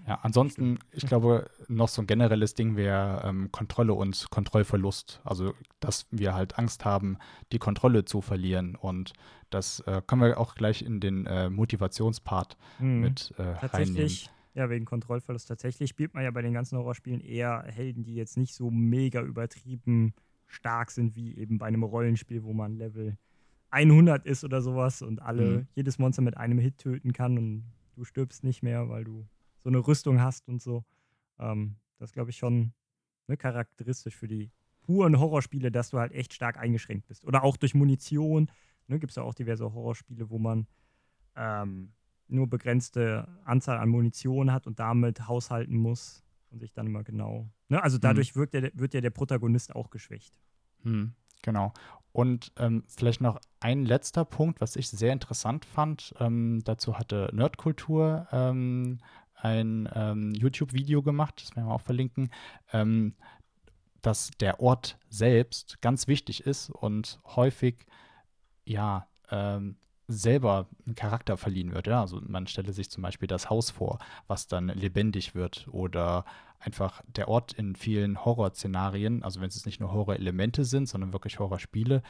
Ja, 0.07 0.19
ansonsten, 0.23 0.79
ich 0.91 1.05
glaube, 1.05 1.49
noch 1.67 1.87
so 1.87 2.01
ein 2.01 2.07
generelles 2.07 2.55
Ding 2.55 2.75
wäre 2.75 3.21
ähm, 3.23 3.51
Kontrolle 3.51 3.93
und 3.93 4.29
Kontrollverlust. 4.31 5.21
Also, 5.23 5.53
dass 5.79 6.07
wir 6.09 6.33
halt 6.33 6.57
Angst 6.57 6.85
haben, 6.85 7.17
die 7.51 7.59
Kontrolle 7.59 8.03
zu 8.03 8.21
verlieren. 8.21 8.75
Und 8.75 9.13
das 9.51 9.79
äh, 9.81 10.01
können 10.05 10.21
wir 10.21 10.39
auch 10.39 10.55
gleich 10.55 10.81
in 10.81 10.99
den 10.99 11.25
äh, 11.27 11.49
Motivationspart 11.49 12.57
Mhm. 12.79 12.99
mit 13.01 13.33
äh, 13.37 13.41
reinnehmen. 13.43 13.59
Tatsächlich, 13.59 14.29
ja, 14.55 14.69
wegen 14.69 14.85
Kontrollverlust. 14.85 15.47
Tatsächlich 15.47 15.89
spielt 15.91 16.13
man 16.15 16.23
ja 16.23 16.31
bei 16.31 16.41
den 16.41 16.53
ganzen 16.53 16.77
Horrorspielen 16.79 17.21
eher 17.21 17.63
Helden, 17.67 18.03
die 18.03 18.15
jetzt 18.15 18.37
nicht 18.37 18.55
so 18.55 18.71
mega 18.71 19.21
übertrieben 19.21 20.13
stark 20.47 20.89
sind, 20.91 21.15
wie 21.15 21.37
eben 21.37 21.59
bei 21.59 21.67
einem 21.67 21.83
Rollenspiel, 21.83 22.43
wo 22.43 22.53
man 22.53 22.75
Level 22.75 23.17
100 23.69 24.25
ist 24.25 24.43
oder 24.43 24.61
sowas 24.61 25.01
und 25.01 25.21
alle, 25.21 25.59
Mhm. 25.59 25.67
jedes 25.75 25.99
Monster 25.99 26.21
mit 26.21 26.35
einem 26.37 26.57
Hit 26.59 26.79
töten 26.79 27.13
kann 27.13 27.37
und 27.37 27.63
du 27.95 28.03
stirbst 28.03 28.43
nicht 28.43 28.63
mehr, 28.63 28.89
weil 28.89 29.03
du 29.03 29.25
so 29.63 29.69
eine 29.69 29.79
Rüstung 29.79 30.21
hast 30.21 30.47
und 30.47 30.61
so. 30.61 30.83
Ähm, 31.39 31.75
das 31.99 32.11
glaube 32.13 32.31
ich 32.31 32.37
schon 32.37 32.73
ne, 33.27 33.37
charakteristisch 33.37 34.15
für 34.15 34.27
die 34.27 34.51
puren 34.81 35.19
Horrorspiele, 35.19 35.71
dass 35.71 35.89
du 35.89 35.99
halt 35.99 36.11
echt 36.11 36.33
stark 36.33 36.57
eingeschränkt 36.57 37.07
bist. 37.07 37.25
Oder 37.25 37.43
auch 37.43 37.57
durch 37.57 37.73
Munition. 37.73 38.51
Ne, 38.87 38.99
Gibt 38.99 39.11
es 39.11 39.15
ja 39.15 39.23
auch 39.23 39.33
diverse 39.33 39.73
Horrorspiele, 39.73 40.29
wo 40.29 40.39
man 40.39 40.67
ähm, 41.35 41.93
nur 42.27 42.47
begrenzte 42.47 43.27
Anzahl 43.45 43.77
an 43.77 43.89
Munition 43.89 44.51
hat 44.51 44.67
und 44.67 44.79
damit 44.79 45.27
haushalten 45.27 45.75
muss 45.75 46.23
und 46.49 46.59
sich 46.59 46.73
dann 46.73 46.87
immer 46.87 47.03
genau. 47.03 47.49
Ne? 47.69 47.81
Also 47.81 47.97
dadurch 47.97 48.35
wirkt 48.35 48.53
der, 48.53 48.71
wird 48.73 48.93
ja 48.93 49.01
der 49.01 49.09
Protagonist 49.09 49.75
auch 49.75 49.89
geschwächt. 49.89 50.39
Hm, 50.83 51.13
genau. 51.41 51.73
Und 52.13 52.51
ähm, 52.57 52.83
vielleicht 52.87 53.21
noch 53.21 53.39
ein 53.59 53.85
letzter 53.85 54.25
Punkt, 54.25 54.59
was 54.59 54.75
ich 54.75 54.89
sehr 54.89 55.13
interessant 55.13 55.63
fand. 55.63 56.13
Ähm, 56.19 56.61
dazu 56.65 56.97
hatte 56.97 57.29
Nerdkultur 57.33 58.27
ähm, 58.31 58.99
ein 59.41 59.89
ähm, 59.93 60.33
YouTube-Video 60.33 61.01
gemacht, 61.01 61.41
das 61.41 61.55
werden 61.55 61.67
wir 61.67 61.73
auch 61.73 61.81
verlinken, 61.81 62.29
ähm, 62.73 63.15
dass 64.01 64.31
der 64.39 64.59
Ort 64.59 64.97
selbst 65.09 65.81
ganz 65.81 66.07
wichtig 66.07 66.45
ist 66.45 66.69
und 66.69 67.19
häufig 67.25 67.85
ja 68.65 69.07
ähm, 69.29 69.77
selber 70.07 70.67
einen 70.85 70.95
Charakter 70.95 71.37
verliehen 71.37 71.73
wird. 71.73 71.87
Ja? 71.87 72.01
Also 72.01 72.21
man 72.25 72.47
stelle 72.47 72.73
sich 72.73 72.89
zum 72.89 73.03
Beispiel 73.03 73.27
das 73.27 73.49
Haus 73.49 73.69
vor, 73.69 73.99
was 74.27 74.47
dann 74.47 74.67
lebendig 74.67 75.35
wird 75.35 75.67
oder 75.71 76.25
einfach 76.59 77.01
der 77.07 77.27
Ort 77.27 77.53
in 77.53 77.75
vielen 77.75 78.23
Horrorszenarien, 78.23 79.23
also 79.23 79.41
wenn 79.41 79.47
es 79.47 79.65
nicht 79.65 79.79
nur 79.79 79.93
Horrorelemente 79.93 80.63
sind, 80.63 80.87
sondern 80.87 81.13
wirklich 81.13 81.39
Horrorspiele, 81.39 82.03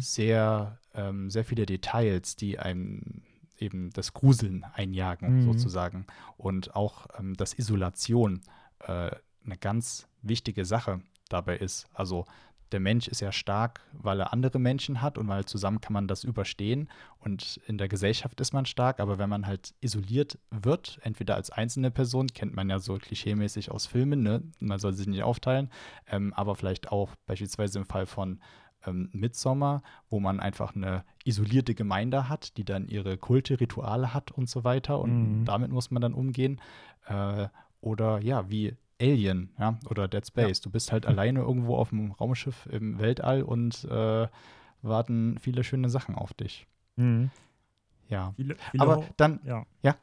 sehr, 0.00 0.78
ähm, 0.94 1.30
sehr 1.30 1.44
viele 1.44 1.64
Details, 1.64 2.36
die 2.36 2.58
einem 2.58 3.22
eben 3.60 3.90
das 3.90 4.12
Gruseln 4.12 4.64
einjagen, 4.74 5.40
Mhm. 5.40 5.44
sozusagen. 5.52 6.06
Und 6.36 6.74
auch, 6.74 7.06
ähm, 7.18 7.34
dass 7.34 7.58
Isolation 7.58 8.40
äh, 8.80 9.10
eine 9.44 9.56
ganz 9.60 10.06
wichtige 10.22 10.64
Sache 10.64 11.00
dabei 11.28 11.56
ist. 11.56 11.86
Also 11.94 12.26
der 12.72 12.78
Mensch 12.80 13.08
ist 13.08 13.20
ja 13.20 13.32
stark, 13.32 13.80
weil 13.92 14.20
er 14.20 14.32
andere 14.32 14.60
Menschen 14.60 15.02
hat 15.02 15.18
und 15.18 15.26
weil 15.26 15.44
zusammen 15.44 15.80
kann 15.80 15.92
man 15.92 16.06
das 16.06 16.22
überstehen. 16.22 16.88
Und 17.18 17.60
in 17.66 17.78
der 17.78 17.88
Gesellschaft 17.88 18.40
ist 18.40 18.52
man 18.52 18.64
stark, 18.64 19.00
aber 19.00 19.18
wenn 19.18 19.28
man 19.28 19.46
halt 19.46 19.74
isoliert 19.80 20.38
wird, 20.50 21.00
entweder 21.02 21.34
als 21.34 21.50
einzelne 21.50 21.90
Person, 21.90 22.28
kennt 22.28 22.54
man 22.54 22.70
ja 22.70 22.78
so 22.78 22.94
klischeemäßig 22.96 23.72
aus 23.72 23.86
Filmen, 23.86 24.22
ne? 24.22 24.42
man 24.60 24.78
soll 24.78 24.92
sich 24.92 25.08
nicht 25.08 25.24
aufteilen, 25.24 25.68
ähm, 26.06 26.32
aber 26.34 26.54
vielleicht 26.54 26.92
auch 26.92 27.10
beispielsweise 27.26 27.80
im 27.80 27.86
Fall 27.86 28.06
von 28.06 28.40
ähm, 28.86 29.08
Midsommar, 29.12 29.82
wo 30.08 30.20
man 30.20 30.40
einfach 30.40 30.74
eine 30.74 31.04
isolierte 31.24 31.74
Gemeinde 31.74 32.28
hat, 32.28 32.56
die 32.56 32.64
dann 32.64 32.88
ihre 32.88 33.18
Kulte, 33.18 33.60
Rituale 33.60 34.14
hat 34.14 34.30
und 34.32 34.48
so 34.48 34.64
weiter. 34.64 35.00
Und 35.00 35.40
Mhm. 35.40 35.44
damit 35.44 35.70
muss 35.70 35.90
man 35.90 36.00
dann 36.02 36.14
umgehen. 36.14 36.60
Äh, 37.06 37.48
oder 37.80 38.20
ja, 38.20 38.50
wie 38.50 38.74
Alien, 39.00 39.50
ja, 39.58 39.78
oder 39.88 40.08
Dead 40.08 40.26
Space. 40.26 40.60
Du 40.60 40.70
bist 40.70 40.92
halt 40.92 41.06
alleine 41.06 41.40
irgendwo 41.40 41.76
auf 41.76 41.88
dem 41.88 42.12
Raumschiff 42.12 42.66
im 42.70 42.98
Weltall 42.98 43.42
und 43.42 43.84
äh, 43.84 44.28
warten 44.82 45.38
viele 45.38 45.64
schöne 45.64 45.88
Sachen 45.88 46.14
auf 46.14 46.34
dich. 46.34 46.66
Mhm. 46.96 47.30
Ja. 48.08 48.32
Viele, 48.36 48.56
viele 48.70 48.82
Aber 48.82 49.04
dann, 49.16 49.40
ja. 49.44 49.64
Ja. 49.82 49.96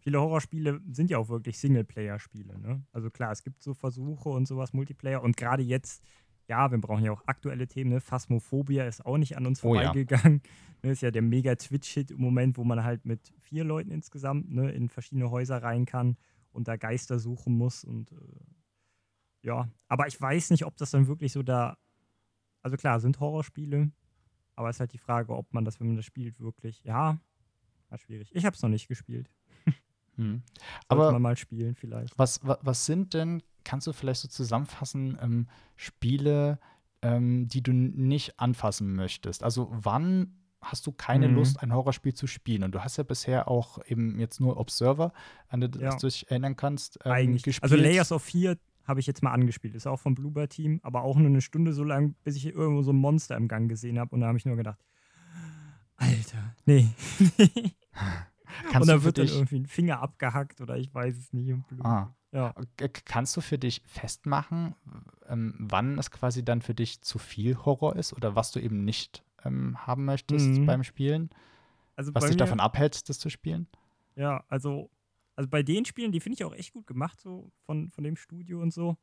Viele 0.00 0.20
Horrorspiele 0.20 0.82
sind 0.92 1.10
ja 1.10 1.16
auch 1.18 1.30
wirklich 1.30 1.58
Singleplayer-Spiele. 1.58 2.58
Ne? 2.58 2.82
Also 2.92 3.10
klar, 3.10 3.32
es 3.32 3.42
gibt 3.42 3.62
so 3.62 3.72
Versuche 3.72 4.28
und 4.28 4.46
sowas, 4.46 4.74
Multiplayer. 4.74 5.22
Und 5.22 5.36
gerade 5.36 5.62
jetzt, 5.62 6.04
ja, 6.48 6.70
wir 6.70 6.78
brauchen 6.78 7.04
ja 7.04 7.12
auch 7.12 7.22
aktuelle 7.26 7.66
Themen. 7.66 7.90
Ne? 7.90 8.00
Phasmophobia 8.00 8.84
ist 8.86 9.04
auch 9.04 9.16
nicht 9.16 9.36
an 9.36 9.46
uns 9.46 9.64
Oh 9.64 9.74
ja. 9.74 9.84
vorbeigegangen. 9.84 10.42
Ne? 10.82 10.90
Ist 10.90 11.00
ja 11.00 11.10
der 11.10 11.22
Mega-Twitch-Hit 11.22 12.10
im 12.10 12.20
Moment, 12.20 12.58
wo 12.58 12.64
man 12.64 12.84
halt 12.84 13.06
mit 13.06 13.32
vier 13.40 13.64
Leuten 13.64 13.90
insgesamt 13.90 14.50
ne, 14.50 14.70
in 14.70 14.90
verschiedene 14.90 15.30
Häuser 15.30 15.62
rein 15.62 15.86
kann 15.86 16.18
und 16.52 16.68
da 16.68 16.76
Geister 16.76 17.18
suchen 17.18 17.56
muss. 17.56 17.84
Und 17.84 18.12
äh, 18.12 18.16
ja, 19.40 19.66
aber 19.88 20.06
ich 20.06 20.20
weiß 20.20 20.50
nicht, 20.50 20.66
ob 20.66 20.76
das 20.76 20.90
dann 20.90 21.06
wirklich 21.06 21.32
so 21.32 21.42
da. 21.42 21.78
Also 22.60 22.76
klar, 22.76 23.00
sind 23.00 23.18
Horrorspiele, 23.18 23.92
aber 24.56 24.68
es 24.68 24.76
ist 24.76 24.80
halt 24.80 24.92
die 24.92 24.98
Frage, 24.98 25.34
ob 25.34 25.54
man 25.54 25.64
das, 25.64 25.80
wenn 25.80 25.86
man 25.86 25.96
das 25.96 26.04
spielt, 26.04 26.38
wirklich. 26.38 26.82
Ja, 26.84 27.18
war 27.88 27.98
schwierig. 27.98 28.30
Ich 28.34 28.44
habe 28.44 28.54
es 28.54 28.60
noch 28.60 28.68
nicht 28.68 28.88
gespielt. 28.88 29.30
Hm. 30.16 30.42
Aber 30.88 31.12
man 31.12 31.22
mal 31.22 31.36
spielen 31.36 31.74
vielleicht. 31.74 32.18
Was, 32.18 32.46
wa- 32.46 32.58
was 32.62 32.86
sind 32.86 33.14
denn, 33.14 33.42
kannst 33.64 33.86
du 33.86 33.92
vielleicht 33.92 34.20
so 34.20 34.28
zusammenfassen, 34.28 35.18
ähm, 35.20 35.48
Spiele, 35.76 36.58
ähm, 37.02 37.48
die 37.48 37.62
du 37.62 37.72
nicht 37.72 38.38
anfassen 38.40 38.94
möchtest? 38.94 39.42
Also 39.42 39.68
wann 39.72 40.38
hast 40.62 40.86
du 40.86 40.92
keine 40.92 41.28
Mhm. 41.28 41.34
Lust, 41.34 41.62
ein 41.62 41.74
Horrorspiel 41.74 42.14
zu 42.14 42.26
spielen. 42.26 42.62
Und 42.62 42.74
du 42.74 42.82
hast 42.82 42.96
ja 42.96 43.02
bisher 43.04 43.48
auch 43.48 43.84
eben 43.86 44.18
jetzt 44.18 44.40
nur 44.40 44.56
Observer, 44.56 45.12
an 45.48 45.60
das 45.60 45.72
Ja. 45.78 45.94
du 45.94 46.06
dich 46.06 46.30
erinnern 46.30 46.56
kannst, 46.56 46.98
ähm, 47.04 47.12
Eigentlich. 47.12 47.42
gespielt. 47.42 47.64
Also 47.70 47.76
Layers 47.76 48.12
of 48.12 48.22
Fear 48.22 48.56
habe 48.84 48.98
ich 49.00 49.06
jetzt 49.06 49.22
mal 49.22 49.32
angespielt. 49.32 49.74
Ist 49.74 49.86
auch 49.86 50.00
vom 50.00 50.14
Bluebird 50.14 50.50
Team, 50.52 50.80
aber 50.82 51.02
auch 51.02 51.16
nur 51.16 51.26
eine 51.28 51.42
Stunde 51.42 51.74
so 51.74 51.84
lang, 51.84 52.14
bis 52.24 52.36
ich 52.36 52.46
irgendwo 52.46 52.82
so 52.82 52.92
ein 52.92 52.96
Monster 52.96 53.36
im 53.36 53.46
Gang 53.48 53.68
gesehen 53.68 53.98
habe. 53.98 54.14
Und 54.14 54.20
da 54.22 54.28
habe 54.28 54.38
ich 54.38 54.46
nur 54.46 54.56
gedacht, 54.56 54.78
Alter, 55.96 56.54
nee. 56.64 56.88
Kannst 58.70 58.74
und 58.74 58.80
du 58.80 58.92
da 58.94 58.98
für 58.98 59.04
wird 59.04 59.18
dann 59.18 59.26
dich, 59.26 59.34
irgendwie 59.36 59.58
ein 59.60 59.66
Finger 59.66 60.00
abgehackt 60.00 60.60
oder 60.60 60.76
ich 60.76 60.92
weiß 60.94 61.16
es 61.16 61.32
nicht. 61.32 61.54
Ah, 61.82 62.08
Ja. 62.32 62.54
K- 62.76 62.88
Kannst 63.04 63.36
du 63.36 63.40
für 63.40 63.58
dich 63.58 63.82
festmachen, 63.86 64.74
ähm, 65.28 65.54
wann 65.58 65.98
es 65.98 66.10
quasi 66.10 66.44
dann 66.44 66.62
für 66.62 66.74
dich 66.74 67.00
zu 67.02 67.18
viel 67.18 67.56
Horror 67.56 67.96
ist 67.96 68.12
oder 68.12 68.34
was 68.36 68.50
du 68.52 68.60
eben 68.60 68.84
nicht 68.84 69.24
ähm, 69.44 69.76
haben 69.86 70.04
möchtest 70.04 70.60
Mhm. 70.60 70.66
beim 70.66 70.84
Spielen? 70.84 71.30
Also 71.96 72.12
Was 72.12 72.24
bei 72.24 72.28
dich 72.28 72.36
davon 72.36 72.60
abhält, 72.60 73.08
das 73.08 73.18
zu 73.18 73.30
spielen? 73.30 73.68
Ja, 74.16 74.44
also, 74.48 74.90
also 75.36 75.48
bei 75.48 75.62
den 75.62 75.84
Spielen, 75.84 76.12
die 76.12 76.20
finde 76.20 76.34
ich 76.34 76.44
auch 76.44 76.54
echt 76.54 76.72
gut 76.72 76.86
gemacht, 76.86 77.20
so 77.20 77.50
von, 77.66 77.90
von 77.90 78.04
dem 78.04 78.16
Studio 78.16 78.60
und 78.60 78.72
so. 78.72 78.96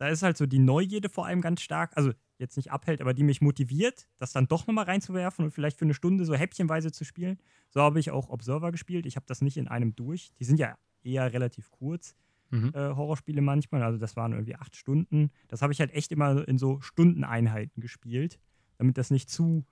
Da 0.00 0.08
ist 0.08 0.22
halt 0.22 0.38
so 0.38 0.46
die 0.46 0.58
Neugierde 0.58 1.10
vor 1.10 1.26
allem 1.26 1.42
ganz 1.42 1.60
stark. 1.60 1.92
Also 1.94 2.12
jetzt 2.38 2.56
nicht 2.56 2.72
abhält, 2.72 3.02
aber 3.02 3.12
die 3.12 3.22
mich 3.22 3.42
motiviert, 3.42 4.08
das 4.16 4.32
dann 4.32 4.48
doch 4.48 4.66
nochmal 4.66 4.86
reinzuwerfen 4.86 5.44
und 5.44 5.50
vielleicht 5.50 5.78
für 5.78 5.84
eine 5.84 5.92
Stunde 5.92 6.24
so 6.24 6.34
häppchenweise 6.34 6.90
zu 6.90 7.04
spielen. 7.04 7.38
So 7.68 7.82
habe 7.82 8.00
ich 8.00 8.10
auch 8.10 8.30
Observer 8.30 8.72
gespielt. 8.72 9.04
Ich 9.04 9.16
habe 9.16 9.26
das 9.26 9.42
nicht 9.42 9.58
in 9.58 9.68
einem 9.68 9.94
durch. 9.94 10.30
Die 10.40 10.44
sind 10.44 10.58
ja 10.58 10.76
eher 11.02 11.32
relativ 11.34 11.70
kurz, 11.70 12.14
Mhm. 12.52 12.70
äh, 12.74 12.78
Horrorspiele 12.96 13.42
manchmal. 13.42 13.82
Also 13.82 13.98
das 13.98 14.16
waren 14.16 14.32
irgendwie 14.32 14.56
acht 14.56 14.74
Stunden. 14.74 15.30
Das 15.48 15.60
habe 15.62 15.72
ich 15.74 15.80
halt 15.80 15.92
echt 15.92 16.10
immer 16.12 16.48
in 16.48 16.56
so 16.58 16.80
Stundeneinheiten 16.80 17.80
gespielt, 17.82 18.40
damit 18.78 18.96
das 18.98 19.10
nicht 19.10 19.28
zu 19.30 19.64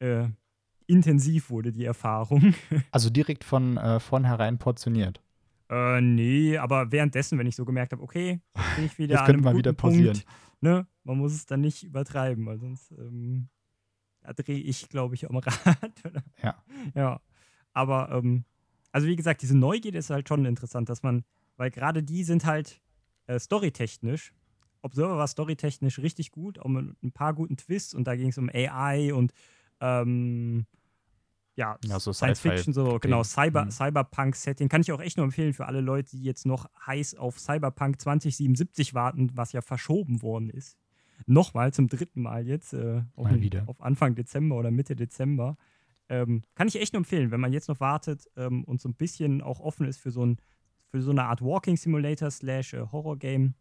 äh, 0.00 0.28
intensiv 0.86 1.50
wurde, 1.50 1.72
die 1.72 1.84
Erfahrung. 1.84 2.54
Also 2.90 3.10
direkt 3.10 3.44
von 3.44 3.76
äh, 3.76 4.00
vornherein 4.00 4.58
portioniert. 4.58 5.20
Äh, 5.74 6.00
nee, 6.00 6.56
aber 6.56 6.92
währenddessen, 6.92 7.36
wenn 7.38 7.48
ich 7.48 7.56
so 7.56 7.64
gemerkt 7.64 7.92
habe, 7.92 8.02
okay, 8.02 8.40
bin 8.76 8.84
ich 8.84 8.96
wieder 8.96 9.16
Das 9.16 9.26
könnte 9.26 9.42
mal 9.42 9.56
wieder 9.56 9.72
Punkt, 9.72 9.96
pausieren. 9.96 10.20
ne? 10.60 10.86
Man 11.02 11.18
muss 11.18 11.32
es 11.34 11.46
dann 11.46 11.62
nicht 11.62 11.82
übertreiben, 11.82 12.46
weil 12.46 12.58
sonst 12.58 12.92
ähm, 12.92 13.48
da 14.20 14.32
drehe 14.32 14.58
ich, 14.58 14.88
glaube 14.88 15.16
ich, 15.16 15.28
am 15.28 15.36
Rad. 15.36 15.52
Ja. 16.42 16.62
Ja. 16.94 17.20
Aber, 17.72 18.10
ähm, 18.12 18.44
also 18.92 19.08
wie 19.08 19.16
gesagt, 19.16 19.42
diese 19.42 19.56
Neugierde 19.56 19.98
ist 19.98 20.10
halt 20.10 20.28
schon 20.28 20.44
interessant, 20.44 20.88
dass 20.88 21.02
man, 21.02 21.24
weil 21.56 21.70
gerade 21.70 22.04
die 22.04 22.22
sind 22.22 22.44
halt 22.44 22.80
äh, 23.26 23.40
storytechnisch. 23.40 24.32
Observer 24.82 25.16
war 25.18 25.26
storytechnisch 25.26 25.98
richtig 25.98 26.30
gut, 26.30 26.60
auch 26.60 26.68
mit 26.68 27.02
ein 27.02 27.10
paar 27.10 27.34
guten 27.34 27.56
Twists 27.56 27.94
und 27.94 28.04
da 28.04 28.14
ging 28.14 28.28
es 28.28 28.38
um 28.38 28.48
AI 28.48 29.12
und 29.12 29.32
ähm, 29.80 30.66
ja, 31.56 31.78
Ja, 31.84 32.00
so 32.00 32.12
Science 32.12 32.40
Fiction, 32.40 32.72
so 32.74 32.98
genau, 33.00 33.22
Cyber, 33.22 33.64
Mhm. 33.66 33.70
Cyberpunk-Setting. 33.70 34.68
Kann 34.68 34.80
ich 34.80 34.90
auch 34.92 35.00
echt 35.00 35.16
nur 35.16 35.24
empfehlen 35.24 35.52
für 35.54 35.66
alle 35.66 35.80
Leute, 35.80 36.10
die 36.16 36.22
jetzt 36.24 36.46
noch 36.46 36.68
heiß 36.86 37.14
auf 37.16 37.38
Cyberpunk 37.38 38.00
2077 38.00 38.94
warten, 38.94 39.30
was 39.34 39.52
ja 39.52 39.60
verschoben 39.62 40.22
worden 40.22 40.50
ist. 40.50 40.76
Nochmal 41.26 41.72
zum 41.72 41.88
dritten 41.88 42.22
Mal 42.22 42.46
jetzt, 42.46 42.72
äh, 42.74 43.02
auf, 43.14 43.30
Mal 43.30 43.40
wieder. 43.40 43.62
auf 43.66 43.80
Anfang 43.80 44.14
Dezember 44.14 44.56
oder 44.56 44.70
Mitte 44.70 44.96
Dezember. 44.96 45.56
Ähm, 46.08 46.42
kann 46.54 46.68
ich 46.68 46.78
echt 46.80 46.92
nur 46.92 46.98
empfehlen, 46.98 47.30
wenn 47.30 47.40
man 47.40 47.52
jetzt 47.52 47.68
noch 47.68 47.80
wartet 47.80 48.28
ähm, 48.36 48.64
und 48.64 48.80
so 48.80 48.88
ein 48.88 48.94
bisschen 48.94 49.40
auch 49.40 49.60
offen 49.60 49.86
ist 49.86 49.98
für 49.98 50.10
so, 50.10 50.26
ein, 50.26 50.38
für 50.90 51.00
so 51.00 51.12
eine 51.12 51.24
Art 51.24 51.40
Walking 51.40 51.76
Simulator 51.76 52.30
slash 52.30 52.74
äh, 52.74 52.84
Horror 52.92 53.16
Game. 53.16 53.54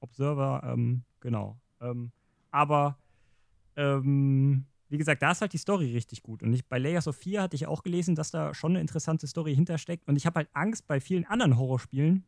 Observer, 0.00 0.62
ähm, 0.64 1.04
genau. 1.20 1.58
Ähm, 1.80 2.10
aber 2.50 2.98
ähm, 3.76 4.66
wie 4.88 4.98
gesagt, 4.98 5.22
da 5.22 5.32
ist 5.32 5.40
halt 5.40 5.52
die 5.52 5.58
Story 5.58 5.92
richtig 5.92 6.22
gut. 6.22 6.42
Und 6.42 6.52
ich, 6.52 6.64
bei 6.66 6.78
Layers 6.78 7.08
of 7.08 7.16
4 7.16 7.42
hatte 7.42 7.56
ich 7.56 7.66
auch 7.66 7.82
gelesen, 7.82 8.14
dass 8.14 8.30
da 8.30 8.54
schon 8.54 8.72
eine 8.72 8.80
interessante 8.80 9.26
Story 9.26 9.54
hintersteckt. 9.54 10.06
Und 10.08 10.16
ich 10.16 10.26
habe 10.26 10.36
halt 10.36 10.48
Angst 10.52 10.86
bei 10.86 11.00
vielen 11.00 11.24
anderen 11.24 11.56
Horrorspielen, 11.56 12.24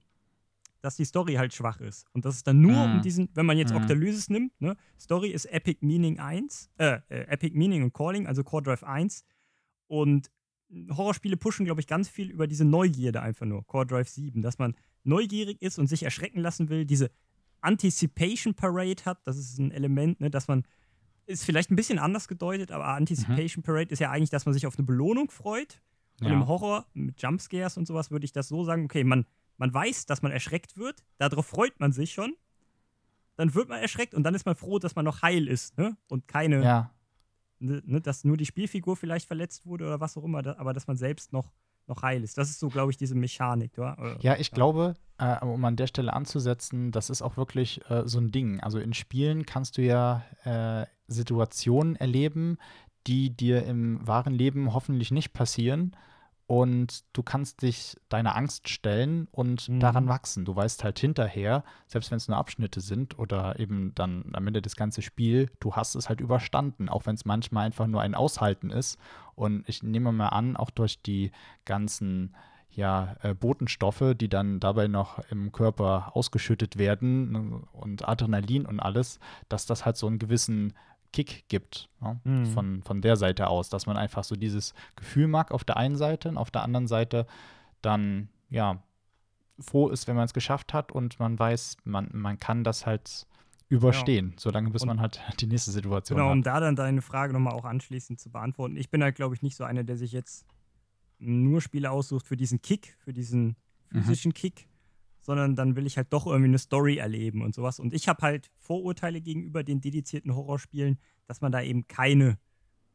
dass 0.81 0.97
die 0.97 1.05
Story 1.05 1.35
halt 1.35 1.53
schwach 1.55 1.81
ist. 1.81 2.07
Und 2.13 2.25
dass 2.25 2.37
es 2.37 2.43
dann 2.45 2.61
nur 2.61 2.87
Mhm. 2.89 2.95
um 2.95 3.01
diesen, 3.03 3.29
wenn 3.35 3.47
man 3.47 3.59
jetzt 3.59 3.71
Mhm. 3.71 3.77
Octalysis 3.79 4.29
nimmt, 4.31 4.53
ne, 4.61 4.77
Story 4.99 5.31
ist 5.31 5.45
Epic 5.47 5.79
Meaning 5.85 6.19
1, 6.19 6.71
äh, 6.79 7.01
äh, 7.09 7.21
Epic 7.29 7.57
Meaning 7.57 7.83
und 7.85 7.93
Calling, 7.93 8.27
also 8.27 8.43
Core 8.45 8.63
Drive 8.63 8.83
1. 8.85 9.25
Und 9.87 10.31
Horrorspiele 10.91 11.37
pushen, 11.37 11.65
glaube 11.65 11.81
ich, 11.81 11.87
ganz 11.87 12.09
viel 12.09 12.31
über 12.31 12.47
diese 12.47 12.65
Neugierde 12.65 13.23
einfach 13.23 13.47
nur, 13.47 13.67
Core 13.67 13.87
Drive 13.87 14.09
7, 14.09 14.43
dass 14.43 14.59
man 14.59 14.75
neugierig 15.03 15.63
ist 15.63 15.79
und 15.79 15.87
sich 15.87 16.03
erschrecken 16.03 16.41
lassen 16.41 16.69
will, 16.69 16.85
diese 16.85 17.11
Anticipation 17.61 18.55
Parade 18.55 19.05
hat, 19.05 19.19
das 19.27 19.37
ist 19.37 19.59
ein 19.59 19.71
Element, 19.73 20.21
ne, 20.21 20.31
dass 20.31 20.47
man, 20.49 20.65
ist 21.29 21.45
vielleicht 21.45 21.71
ein 21.71 21.77
bisschen 21.77 21.99
anders 21.99 22.27
gedeutet, 22.27 22.73
aber 22.73 22.87
Anticipation 22.89 23.63
Parade 23.63 23.91
ist 23.93 23.99
ja 23.99 24.11
eigentlich, 24.11 24.31
dass 24.31 24.47
man 24.47 24.55
sich 24.55 24.67
auf 24.67 24.79
eine 24.79 24.87
Belohnung 24.87 25.31
freut. 25.31 25.81
Und 26.21 26.27
Ja. 26.29 26.33
im 26.33 26.49
Horror 26.49 26.87
mit 26.95 27.23
Jumpscares 27.23 27.77
und 27.77 27.87
sowas 27.87 28.11
würde 28.11 28.25
ich 28.25 28.33
das 28.33 28.49
so 28.49 28.65
sagen, 28.65 28.85
okay, 28.87 29.05
man, 29.05 29.25
man 29.57 29.73
weiß, 29.73 30.07
dass 30.07 30.21
man 30.23 30.33
erschreckt 30.33 30.77
wird, 30.77 31.05
darauf 31.19 31.47
freut 31.47 31.79
man 31.79 31.93
sich 31.93 32.13
schon, 32.13 32.35
dann 33.37 33.55
wird 33.55 33.69
man 33.69 33.81
erschreckt 33.81 34.15
und 34.15 34.25
dann 34.25 34.35
ist 34.35 34.45
man 34.45 34.57
froh, 34.57 34.81
dass 34.81 34.97
man 34.97 35.05
noch 35.05 35.23
heil 35.23 35.47
ist, 35.47 35.79
ne? 35.79 35.97
Und 36.09 36.27
keine, 36.27 36.65
Ja, 36.65 36.95
ne, 37.61 37.83
ne, 37.85 38.01
dass 38.01 38.25
nur 38.25 38.37
die 38.37 38.47
Spielfigur 38.47 38.97
vielleicht 38.97 39.29
verletzt 39.29 39.65
wurde 39.65 39.87
oder 39.87 40.01
was 40.01 40.17
auch 40.17 40.25
immer, 40.25 40.43
da, 40.43 40.57
aber 40.57 40.73
dass 40.73 40.89
man 40.89 40.97
selbst 40.97 41.33
noch, 41.33 41.53
noch 41.89 42.03
heil 42.03 42.23
ist. 42.23 42.39
Das 42.39 42.51
ist 42.51 42.61
so, 42.61 42.69
glaube 42.69 42.91
ich, 42.91 42.97
diese 42.97 43.15
Mechanik, 43.15 43.73
oder? 43.79 43.99
Oder- 43.99 44.17
Ja, 44.21 44.37
ich 44.39 44.51
glaube, 44.51 44.95
äh, 45.19 45.39
um 45.45 45.65
an 45.65 45.77
der 45.77 45.87
Stelle 45.87 46.13
anzusetzen, 46.13 46.93
das 46.93 47.11
ist 47.11 47.23
auch 47.23 47.37
wirklich 47.37 47.81
äh, 47.91 48.03
so 48.07 48.19
ein 48.19 48.31
Ding. 48.31 48.61
Also 48.61 48.79
in 48.79 48.93
Spielen 48.93 49.47
kannst 49.47 49.77
du 49.79 49.83
ja 49.83 50.23
äh, 50.45 50.87
Situationen 51.09 51.97
erleben, 51.97 52.59
die 53.07 53.31
dir 53.35 53.65
im 53.65 54.07
wahren 54.07 54.35
Leben 54.35 54.75
hoffentlich 54.75 55.11
nicht 55.11 55.33
passieren. 55.33 55.97
Und 56.49 57.05
du 57.13 57.23
kannst 57.23 57.61
dich 57.61 57.95
deiner 58.09 58.35
Angst 58.35 58.71
stellen 58.71 59.29
und 59.31 59.69
Mhm. 59.69 59.81
daran 59.81 60.09
wachsen. 60.09 60.47
Du 60.47 60.57
weißt 60.57 60.83
halt 60.83 60.99
hinterher, 60.99 61.63
selbst 61.87 62.11
wenn 62.11 62.17
es 62.17 62.27
nur 62.27 62.39
Abschnitte 62.39 62.81
sind 62.81 63.19
oder 63.19 63.61
eben 63.61 63.95
dann 63.95 64.25
am 64.33 64.47
Ende 64.47 64.63
das 64.63 64.75
ganze 64.75 65.03
Spiel, 65.03 65.51
du 65.61 65.77
hast 65.77 65.95
es 65.95 66.09
halt 66.09 66.23
überstanden, 66.23 66.89
auch 66.89 67.05
wenn 67.05 67.17
es 67.17 67.27
manchmal 67.27 67.67
einfach 67.67 67.87
nur 67.87 68.01
ein 68.01 68.15
Aushalten 68.15 68.71
ist. 68.71 68.99
Und 69.35 69.69
ich 69.69 69.83
nehme 69.83 70.11
mal 70.11 70.29
an, 70.29 70.57
auch 70.57 70.71
durch 70.71 71.03
die 71.03 71.33
ganzen 71.67 72.35
ja, 72.71 73.17
äh, 73.23 73.35
Botenstoffe, 73.35 74.15
die 74.19 74.29
dann 74.31 74.59
dabei 74.59 74.89
noch 74.89 75.19
im 75.31 75.53
Körper 75.53 76.13
ausgeschüttet 76.17 76.79
werden 76.79 77.33
ne, 77.33 77.63
und 77.73 78.09
Adrenalin 78.09 78.65
und 78.65 78.81
alles, 78.81 79.21
dass 79.51 79.67
das 79.67 79.85
halt 79.85 79.99
so 79.99 80.07
einen 80.07 80.19
gewissen 80.19 80.73
Kick 81.13 81.49
gibt 81.49 81.89
ne, 82.01 82.21
Mhm. 82.25 82.47
von, 82.47 82.83
von 82.83 83.01
der 83.01 83.17
Seite 83.17 83.49
aus, 83.49 83.69
dass 83.69 83.87
man 83.87 83.97
einfach 83.97 84.25
so 84.25 84.37
dieses 84.37 84.75
Gefühl 84.97 85.27
mag 85.29 85.51
auf 85.53 85.65
der 85.65 85.77
einen 85.77 85.97
Seite 85.97 86.29
und 86.29 86.37
auf 86.37 86.51
der 86.51 86.63
anderen 86.63 86.87
Seite 86.87 87.27
dann 87.83 88.29
ja 88.51 88.83
froh 89.61 89.89
ist, 89.89 90.07
wenn 90.07 90.17
man 90.17 90.25
es 90.27 90.35
geschafft 90.35 90.73
hat 90.75 90.93
und 90.93 91.19
man 91.19 91.39
weiß, 91.39 91.79
man, 91.85 92.09
man 92.13 92.39
kann 92.39 92.63
das 92.65 92.87
halt 92.87 93.27
überstehen, 93.69 94.35
solange 94.39 94.71
bis 94.71 94.83
Und- 94.83 94.89
man 94.89 95.01
halt 95.01 95.21
die 95.41 95.47
nächste 95.47 95.71
Situation 95.73 96.17
Genau, 96.19 96.31
um 96.33 96.39
hat. 96.39 96.47
da 96.47 96.61
dann 96.61 96.77
deine 96.77 97.03
Frage 97.03 97.33
nochmal 97.33 97.55
auch 97.55 97.65
anschließend 97.65 98.21
zu 98.21 98.31
beantworten. 98.31 98.77
Ich 98.77 98.89
bin 98.91 99.03
halt, 99.03 99.17
glaube 99.17 99.35
ich, 99.35 99.43
nicht 99.43 99.57
so 99.57 99.65
einer, 99.65 99.85
der 99.85 99.97
sich 99.97 100.13
jetzt 100.13 100.47
nur 101.19 101.61
Spiele 101.61 101.91
aussucht 101.91 102.27
für 102.27 102.37
diesen 102.37 102.63
Kick, 102.63 102.97
für 103.01 103.13
diesen 103.13 103.57
Mhm. 103.91 104.03
physischen 104.03 104.33
Kick, 104.35 104.69
sondern 105.29 105.57
dann 105.57 105.77
will 105.77 105.87
ich 105.87 105.99
halt 105.99 106.11
doch 106.11 106.27
irgendwie 106.27 106.47
eine 106.47 106.59
Story 106.59 106.97
erleben 106.97 107.43
und 107.43 107.55
sowas. 107.55 107.79
Und 107.79 107.93
ich 107.93 108.09
habe 108.09 108.23
halt 108.23 108.51
Vorurteile 108.57 109.21
gegenüber 109.21 109.63
den 109.63 109.83
dedizierten 109.83 110.35
Horrorspielen, 110.35 110.99
dass 111.27 111.43
man 111.43 111.53
da 111.53 111.61
eben 111.61 111.87
keine 111.87 112.39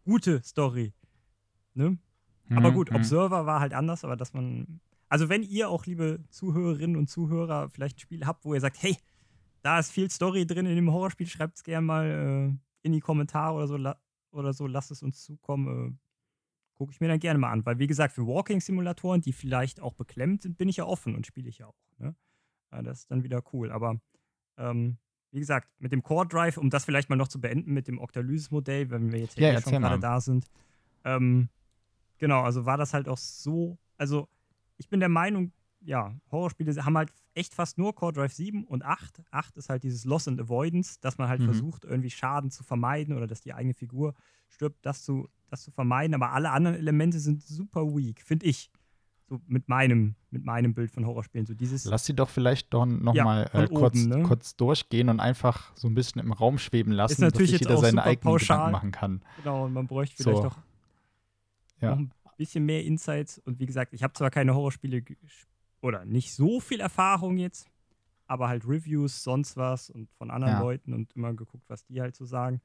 gute 0.03 0.41
Story, 0.41 0.95
ne? 1.75 1.99
Aber 2.49 2.71
Mhm, 2.71 2.73
gut, 2.73 2.89
mhm. 2.89 2.95
Observer 2.97 3.45
war 3.45 3.59
halt 3.59 3.75
anders, 3.75 4.03
aber 4.03 4.15
dass 4.15 4.33
man. 4.33 4.81
Also, 5.09 5.29
wenn 5.29 5.43
ihr 5.43 5.69
auch, 5.69 5.85
liebe 5.85 6.25
Zuhörerinnen 6.29 6.95
und 6.95 7.07
Zuhörer, 7.07 7.69
vielleicht 7.69 7.97
ein 7.97 7.99
Spiel 7.99 8.25
habt, 8.25 8.45
wo 8.45 8.55
ihr 8.55 8.61
sagt, 8.61 8.81
hey, 8.81 8.97
da 9.61 9.77
ist 9.77 9.91
viel 9.91 10.09
Story 10.09 10.47
drin 10.47 10.65
in 10.65 10.75
dem 10.75 10.91
Horrorspiel, 10.91 11.27
schreibt 11.27 11.57
es 11.57 11.63
gerne 11.63 11.85
mal 11.85 12.05
äh, 12.07 12.57
in 12.81 12.93
die 12.93 12.99
Kommentare 12.99 13.53
oder 13.53 13.67
so, 13.67 13.77
oder 14.31 14.53
so, 14.53 14.65
lasst 14.65 14.89
es 14.89 15.03
uns 15.03 15.21
zukommen. 15.21 15.67
Äh, 15.67 16.02
Gucke 16.83 16.91
ich 16.91 16.99
mir 16.99 17.07
dann 17.07 17.19
gerne 17.19 17.39
mal 17.39 17.49
an. 17.49 17.65
Weil, 17.65 17.79
wie 17.79 17.87
gesagt, 17.87 18.13
für 18.13 18.27
Walking-Simulatoren, 18.27 19.21
die 19.21 19.31
vielleicht 19.31 19.79
auch 19.79 19.93
beklemmt 19.93 20.41
sind, 20.41 20.57
bin 20.57 20.67
ich 20.67 20.75
ja 20.75 20.83
offen 20.83 21.15
und 21.15 21.25
spiele 21.25 21.47
ich 21.47 21.59
ja 21.59 21.67
auch. 21.67 21.77
Ne? 21.97 22.13
Ja, 22.73 22.81
das 22.81 22.99
ist 22.99 23.11
dann 23.11 23.23
wieder 23.23 23.41
cool. 23.53 23.71
Aber 23.71 24.01
ähm, 24.57 24.97
wie 25.31 25.39
gesagt, 25.39 25.69
mit 25.79 25.93
dem 25.93 26.03
Core 26.03 26.27
Drive, 26.27 26.57
um 26.57 26.69
das 26.69 26.83
vielleicht 26.83 27.09
mal 27.09 27.15
noch 27.15 27.29
zu 27.29 27.39
beenden, 27.39 27.73
mit 27.73 27.87
dem 27.87 27.99
Octalysis-Modell, 27.99 28.89
wenn 28.89 29.13
wir 29.13 29.19
jetzt 29.19 29.39
Ja, 29.39 29.61
schon 29.61 29.79
gerade 29.79 29.97
da 29.97 30.19
sind. 30.19 30.45
Ähm, 31.05 31.47
genau, 32.17 32.41
also 32.41 32.65
war 32.65 32.75
das 32.75 32.93
halt 32.93 33.07
auch 33.07 33.17
so. 33.17 33.77
Also, 33.97 34.27
ich 34.75 34.89
bin 34.89 34.99
der 34.99 35.07
Meinung, 35.07 35.53
ja, 35.85 36.15
Horrorspiele 36.31 36.85
haben 36.85 36.97
halt 36.97 37.11
echt 37.33 37.53
fast 37.53 37.77
nur 37.77 37.93
Core 37.95 38.13
Drive 38.13 38.33
7 38.33 38.63
und 38.65 38.83
8. 38.83 39.21
8 39.31 39.57
ist 39.57 39.69
halt 39.69 39.83
dieses 39.83 40.05
Loss 40.05 40.27
and 40.27 40.39
Avoidance, 40.39 40.97
dass 41.01 41.17
man 41.17 41.27
halt 41.27 41.41
Mhm. 41.41 41.45
versucht, 41.45 41.83
irgendwie 41.85 42.09
Schaden 42.09 42.51
zu 42.51 42.63
vermeiden 42.63 43.15
oder 43.15 43.27
dass 43.27 43.41
die 43.41 43.53
eigene 43.53 43.73
Figur 43.73 44.13
stirbt, 44.49 44.85
das 44.85 45.03
zu, 45.03 45.27
das 45.49 45.63
zu 45.63 45.71
vermeiden. 45.71 46.13
Aber 46.15 46.31
alle 46.31 46.51
anderen 46.51 46.77
Elemente 46.77 47.19
sind 47.19 47.43
super 47.43 47.81
weak, 47.95 48.21
finde 48.21 48.45
ich. 48.45 48.69
So 49.29 49.41
mit 49.47 49.67
meinem, 49.69 50.15
mit 50.31 50.43
meinem 50.43 50.73
Bild 50.73 50.91
von 50.91 51.05
Horrorspielen. 51.05 51.45
So 51.45 51.53
dieses. 51.53 51.85
Lass 51.85 52.05
sie 52.05 52.13
doch 52.13 52.29
vielleicht 52.29 52.73
doch 52.73 52.85
noch 52.85 53.15
Ja, 53.15 53.23
mal 53.23 53.49
äh, 53.53 53.67
kurz, 53.67 53.95
oben, 53.97 54.09
ne? 54.09 54.23
kurz 54.23 54.55
durchgehen 54.57 55.07
und 55.09 55.19
einfach 55.21 55.75
so 55.75 55.87
ein 55.87 55.95
bisschen 55.95 56.21
im 56.21 56.33
Raum 56.33 56.57
schweben 56.57 56.91
lassen, 56.91 57.21
natürlich 57.21 57.51
dass 57.51 57.59
sich 57.59 57.67
jeder 57.69 57.77
seine 57.79 58.03
eigenen 58.03 58.21
pauschal. 58.21 58.57
Gedanken 58.57 58.71
machen 58.71 58.91
kann. 58.91 59.21
Genau, 59.37 59.65
und 59.65 59.73
man 59.73 59.87
bräuchte 59.87 60.21
vielleicht 60.21 60.41
So. 60.41 60.47
auch. 60.49 60.57
Ja. 61.81 61.91
noch 61.91 61.99
ein 61.99 62.11
bisschen 62.37 62.65
mehr 62.65 62.83
Insights. 62.83 63.39
Und 63.39 63.59
wie 63.59 63.65
gesagt, 63.65 63.93
ich 63.93 64.03
habe 64.03 64.13
zwar 64.13 64.29
keine 64.29 64.53
Horrorspiele 64.53 65.01
ge- 65.01 65.17
oder 65.83 66.05
nicht 66.05 66.33
so 66.33 66.59
viel 66.59 66.79
Erfahrung 66.79 67.37
jetzt, 67.37 67.69
aber 68.25 68.47
halt 68.47 68.65
Reviews, 68.65 69.21
sonst 69.21 69.57
was 69.57 69.89
und 69.89 70.09
von 70.13 70.31
anderen 70.31 70.53
Ja. 70.55 70.61
Leuten 70.61 70.93
und 70.93 71.13
immer 71.13 71.33
geguckt, 71.33 71.65
was 71.67 71.83
die 71.85 71.99
halt 72.01 72.15
so 72.15 72.25
sagen. 72.25 72.61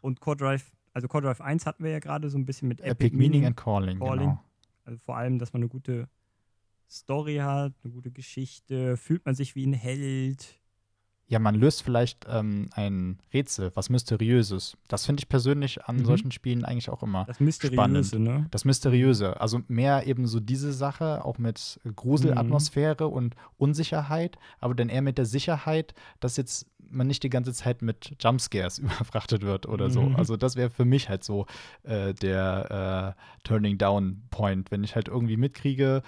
Und 0.00 0.20
Core 0.20 0.36
Drive, 0.36 0.72
also 0.92 1.06
Core 1.08 1.22
Drive 1.22 1.40
1 1.40 1.64
hatten 1.64 1.84
wir 1.84 1.92
ja 1.92 2.00
gerade 2.00 2.28
so 2.28 2.36
ein 2.36 2.44
bisschen 2.44 2.68
mit 2.68 2.80
Epic, 2.80 3.16
Meaning 3.16 3.46
and 3.46 3.56
Calling, 3.56 3.98
Calling. 3.98 4.28
genau. 4.30 4.44
Also 4.84 4.98
vor 4.98 5.16
allem, 5.16 5.38
dass 5.38 5.52
man 5.52 5.62
eine 5.62 5.68
gute 5.68 6.08
Story 6.90 7.36
hat, 7.36 7.72
eine 7.82 7.92
gute 7.92 8.10
Geschichte, 8.10 8.96
fühlt 8.96 9.24
man 9.24 9.34
sich 9.34 9.54
wie 9.54 9.66
ein 9.66 9.72
Held. 9.72 10.60
Ja, 11.28 11.40
man 11.40 11.56
löst 11.56 11.82
vielleicht 11.82 12.24
ähm, 12.28 12.68
ein 12.72 13.18
Rätsel, 13.34 13.72
was 13.74 13.90
Mysteriöses. 13.90 14.76
Das 14.86 15.06
finde 15.06 15.20
ich 15.20 15.28
persönlich 15.28 15.84
an 15.84 15.96
Mhm. 15.96 16.04
solchen 16.04 16.30
Spielen 16.30 16.64
eigentlich 16.64 16.88
auch 16.88 17.02
immer. 17.02 17.24
Das 17.24 17.40
Mysteriöse, 17.40 18.20
ne? 18.20 18.46
Das 18.52 18.64
Mysteriöse. 18.64 19.40
Also 19.40 19.60
mehr 19.66 20.06
eben 20.06 20.28
so 20.28 20.38
diese 20.38 20.72
Sache, 20.72 21.24
auch 21.24 21.38
mit 21.38 21.80
Gruselatmosphäre 21.96 23.08
und 23.08 23.34
Unsicherheit, 23.58 24.38
aber 24.60 24.74
dann 24.74 24.88
eher 24.88 25.02
mit 25.02 25.18
der 25.18 25.26
Sicherheit, 25.26 25.94
dass 26.20 26.36
jetzt 26.36 26.66
man 26.88 27.08
nicht 27.08 27.24
die 27.24 27.30
ganze 27.30 27.52
Zeit 27.52 27.82
mit 27.82 28.14
Jumpscares 28.20 28.78
überfrachtet 28.78 29.42
wird 29.42 29.66
oder 29.66 29.90
so. 29.90 30.02
Mhm. 30.02 30.16
Also 30.16 30.36
das 30.36 30.54
wäre 30.54 30.70
für 30.70 30.84
mich 30.84 31.08
halt 31.08 31.24
so 31.24 31.46
äh, 31.82 32.14
der 32.14 33.16
äh, 33.16 33.42
Turning 33.42 33.78
Down 33.78 34.22
Point, 34.30 34.70
wenn 34.70 34.84
ich 34.84 34.94
halt 34.94 35.08
irgendwie 35.08 35.36
mitkriege, 35.36 36.02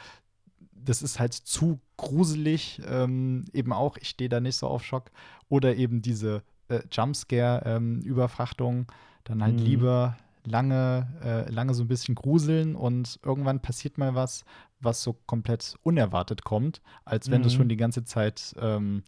das 0.85 1.03
ist 1.03 1.19
halt 1.19 1.35
zu 1.35 1.81
gruselig, 1.97 2.81
ähm, 2.87 3.45
eben 3.53 3.73
auch, 3.73 3.97
ich 3.97 4.09
stehe 4.09 4.29
da 4.31 4.41
nicht 4.41 4.57
so 4.57 4.67
auf 4.69 4.85
Schock. 4.85 5.11
Oder 5.49 5.77
eben 5.77 6.03
diese 6.03 6.43
äh, 6.69 6.81
Jumpscare-Überfrachtung, 6.91 8.87
dann 9.25 9.43
halt 9.43 9.61
Mhm. 9.61 9.65
lieber 9.67 10.17
lange, 10.45 11.07
äh, 11.23 11.51
lange 11.51 11.75
so 11.75 11.85
ein 11.85 11.89
bisschen 11.89 12.15
gruseln 12.15 12.75
und 12.75 13.19
irgendwann 13.23 13.61
passiert 13.61 13.99
mal 13.99 14.15
was, 14.15 14.45
was 14.81 15.03
so 15.03 15.13
komplett 15.27 15.77
unerwartet 15.83 16.45
kommt, 16.45 16.81
als 17.05 17.31
wenn 17.31 17.43
du 17.43 17.49
Mhm. 17.49 17.53
schon 17.53 17.69
die 17.69 17.77
ganze 17.77 18.05
Zeit 18.05 18.55
ähm, 18.59 19.03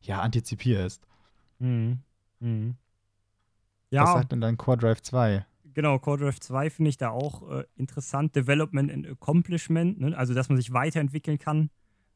ja, 0.00 0.20
antizipierst. 0.20 1.02
Mhm. 1.58 1.98
Mhm. 2.40 2.76
Was 3.90 3.90
Ja, 3.90 4.06
sagt 4.14 4.32
denn 4.32 4.40
dein 4.40 4.56
Core 4.56 4.76
Drive 4.78 5.02
2? 5.02 5.44
Genau, 5.76 5.98
Core 5.98 6.18
Drive 6.18 6.40
2 6.40 6.70
finde 6.70 6.88
ich 6.88 6.96
da 6.96 7.10
auch 7.10 7.48
äh, 7.50 7.64
interessant. 7.76 8.34
Development 8.34 8.90
and 8.90 9.06
Accomplishment, 9.06 10.00
ne? 10.00 10.16
also 10.16 10.34
dass 10.34 10.48
man 10.48 10.56
sich 10.56 10.72
weiterentwickeln 10.72 11.38
kann 11.38 11.70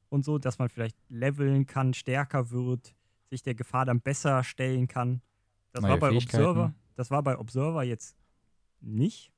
und 0.08 0.24
so, 0.24 0.38
dass 0.38 0.58
man 0.58 0.68
vielleicht 0.68 0.96
leveln 1.08 1.66
kann, 1.66 1.94
stärker 1.94 2.50
wird, 2.50 2.96
sich 3.28 3.42
der 3.42 3.54
Gefahr 3.54 3.84
dann 3.84 4.00
besser 4.00 4.42
stellen 4.42 4.88
kann. 4.88 5.20
Das 5.72 5.82
Neue 5.82 5.92
war 5.92 5.98
bei. 5.98 6.16
Observer, 6.16 6.74
das 6.96 7.10
war 7.10 7.22
bei 7.22 7.38
Observer 7.38 7.84
jetzt 7.84 8.16
nicht 8.80 9.30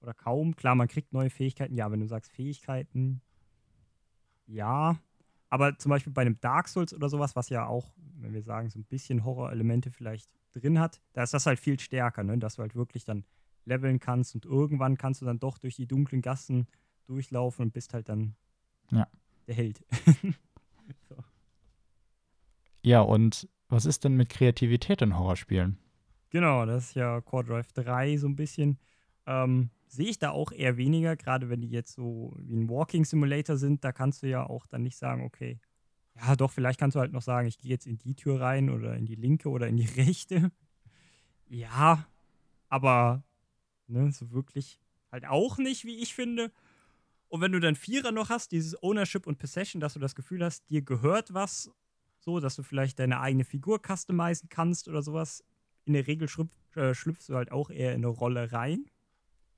oder 0.00 0.14
kaum. 0.14 0.54
Klar, 0.54 0.76
man 0.76 0.88
kriegt 0.88 1.12
neue 1.12 1.28
Fähigkeiten. 1.28 1.74
Ja, 1.74 1.90
wenn 1.90 2.00
du 2.00 2.06
sagst 2.06 2.30
Fähigkeiten, 2.32 3.20
ja. 4.46 4.96
Aber 5.48 5.76
zum 5.76 5.90
Beispiel 5.90 6.12
bei 6.12 6.22
einem 6.22 6.40
Dark 6.40 6.68
Souls 6.68 6.94
oder 6.94 7.08
sowas, 7.08 7.34
was 7.34 7.48
ja 7.48 7.66
auch, 7.66 7.92
wenn 8.18 8.32
wir 8.32 8.42
sagen, 8.42 8.70
so 8.70 8.78
ein 8.78 8.84
bisschen 8.84 9.24
Horrorelemente 9.24 9.90
vielleicht 9.90 10.30
drin 10.52 10.78
hat, 10.78 11.00
da 11.12 11.24
ist 11.24 11.34
das 11.34 11.46
halt 11.46 11.58
viel 11.58 11.78
stärker, 11.78 12.22
ne? 12.24 12.38
dass 12.38 12.56
du 12.56 12.62
halt 12.62 12.74
wirklich 12.74 13.04
dann 13.04 13.24
leveln 13.66 14.00
kannst 14.00 14.34
und 14.34 14.44
irgendwann 14.44 14.96
kannst 14.96 15.20
du 15.20 15.26
dann 15.26 15.38
doch 15.38 15.58
durch 15.58 15.76
die 15.76 15.86
dunklen 15.86 16.22
Gassen 16.22 16.66
durchlaufen 17.06 17.66
und 17.66 17.72
bist 17.72 17.92
halt 17.94 18.08
dann 18.08 18.34
Ja. 18.90 19.06
der 19.46 19.54
Held. 19.54 19.84
so. 21.08 21.16
Ja, 22.82 23.00
und 23.00 23.48
was 23.68 23.84
ist 23.84 24.04
denn 24.04 24.14
mit 24.16 24.28
Kreativität 24.28 25.02
in 25.02 25.18
Horrorspielen? 25.18 25.78
Genau, 26.30 26.66
das 26.66 26.88
ist 26.88 26.94
ja 26.94 27.20
Core 27.20 27.44
Drive 27.44 27.72
3 27.72 28.16
so 28.16 28.28
ein 28.28 28.36
bisschen. 28.36 28.78
Ähm, 29.26 29.70
sehe 29.88 30.08
ich 30.08 30.18
da 30.18 30.30
auch 30.30 30.52
eher 30.52 30.76
weniger, 30.76 31.16
gerade 31.16 31.48
wenn 31.48 31.60
die 31.60 31.70
jetzt 31.70 31.94
so 31.94 32.34
wie 32.38 32.56
ein 32.56 32.68
Walking 32.68 33.04
Simulator 33.04 33.56
sind, 33.56 33.84
da 33.84 33.92
kannst 33.92 34.22
du 34.22 34.28
ja 34.28 34.44
auch 34.46 34.66
dann 34.66 34.82
nicht 34.82 34.96
sagen, 34.96 35.24
okay, 35.24 35.60
ja 36.14 36.34
doch, 36.36 36.52
vielleicht 36.52 36.78
kannst 36.80 36.94
du 36.96 37.00
halt 37.00 37.12
noch 37.12 37.22
sagen, 37.22 37.46
ich 37.48 37.58
gehe 37.58 37.70
jetzt 37.70 37.86
in 37.86 37.98
die 37.98 38.14
Tür 38.14 38.40
rein 38.40 38.70
oder 38.70 38.96
in 38.96 39.06
die 39.06 39.14
linke 39.14 39.48
oder 39.48 39.68
in 39.68 39.76
die 39.76 39.84
rechte. 40.00 40.50
Ja, 41.48 42.06
aber 42.68 43.22
ne, 43.88 44.10
so 44.12 44.30
wirklich 44.30 44.80
halt 45.10 45.26
auch 45.26 45.58
nicht, 45.58 45.84
wie 45.84 45.98
ich 45.98 46.14
finde. 46.14 46.52
Und 47.28 47.40
wenn 47.40 47.52
du 47.52 47.60
dann 47.60 47.74
Vierer 47.74 48.12
noch 48.12 48.30
hast, 48.30 48.52
dieses 48.52 48.80
Ownership 48.82 49.26
und 49.26 49.38
Possession, 49.38 49.80
dass 49.80 49.94
du 49.94 50.00
das 50.00 50.14
Gefühl 50.14 50.44
hast, 50.44 50.68
dir 50.70 50.82
gehört 50.82 51.34
was, 51.34 51.70
so, 52.18 52.40
dass 52.40 52.56
du 52.56 52.62
vielleicht 52.62 52.98
deine 52.98 53.20
eigene 53.20 53.44
Figur 53.44 53.80
customizen 53.80 54.48
kannst 54.48 54.88
oder 54.88 55.02
sowas, 55.02 55.44
in 55.84 55.92
der 55.92 56.06
Regel 56.06 56.28
schlüpf, 56.28 56.52
äh, 56.76 56.94
schlüpfst 56.94 57.28
du 57.28 57.34
halt 57.36 57.52
auch 57.52 57.70
eher 57.70 57.94
in 57.94 58.04
eine 58.04 58.08
Rolle 58.08 58.52
rein 58.52 58.86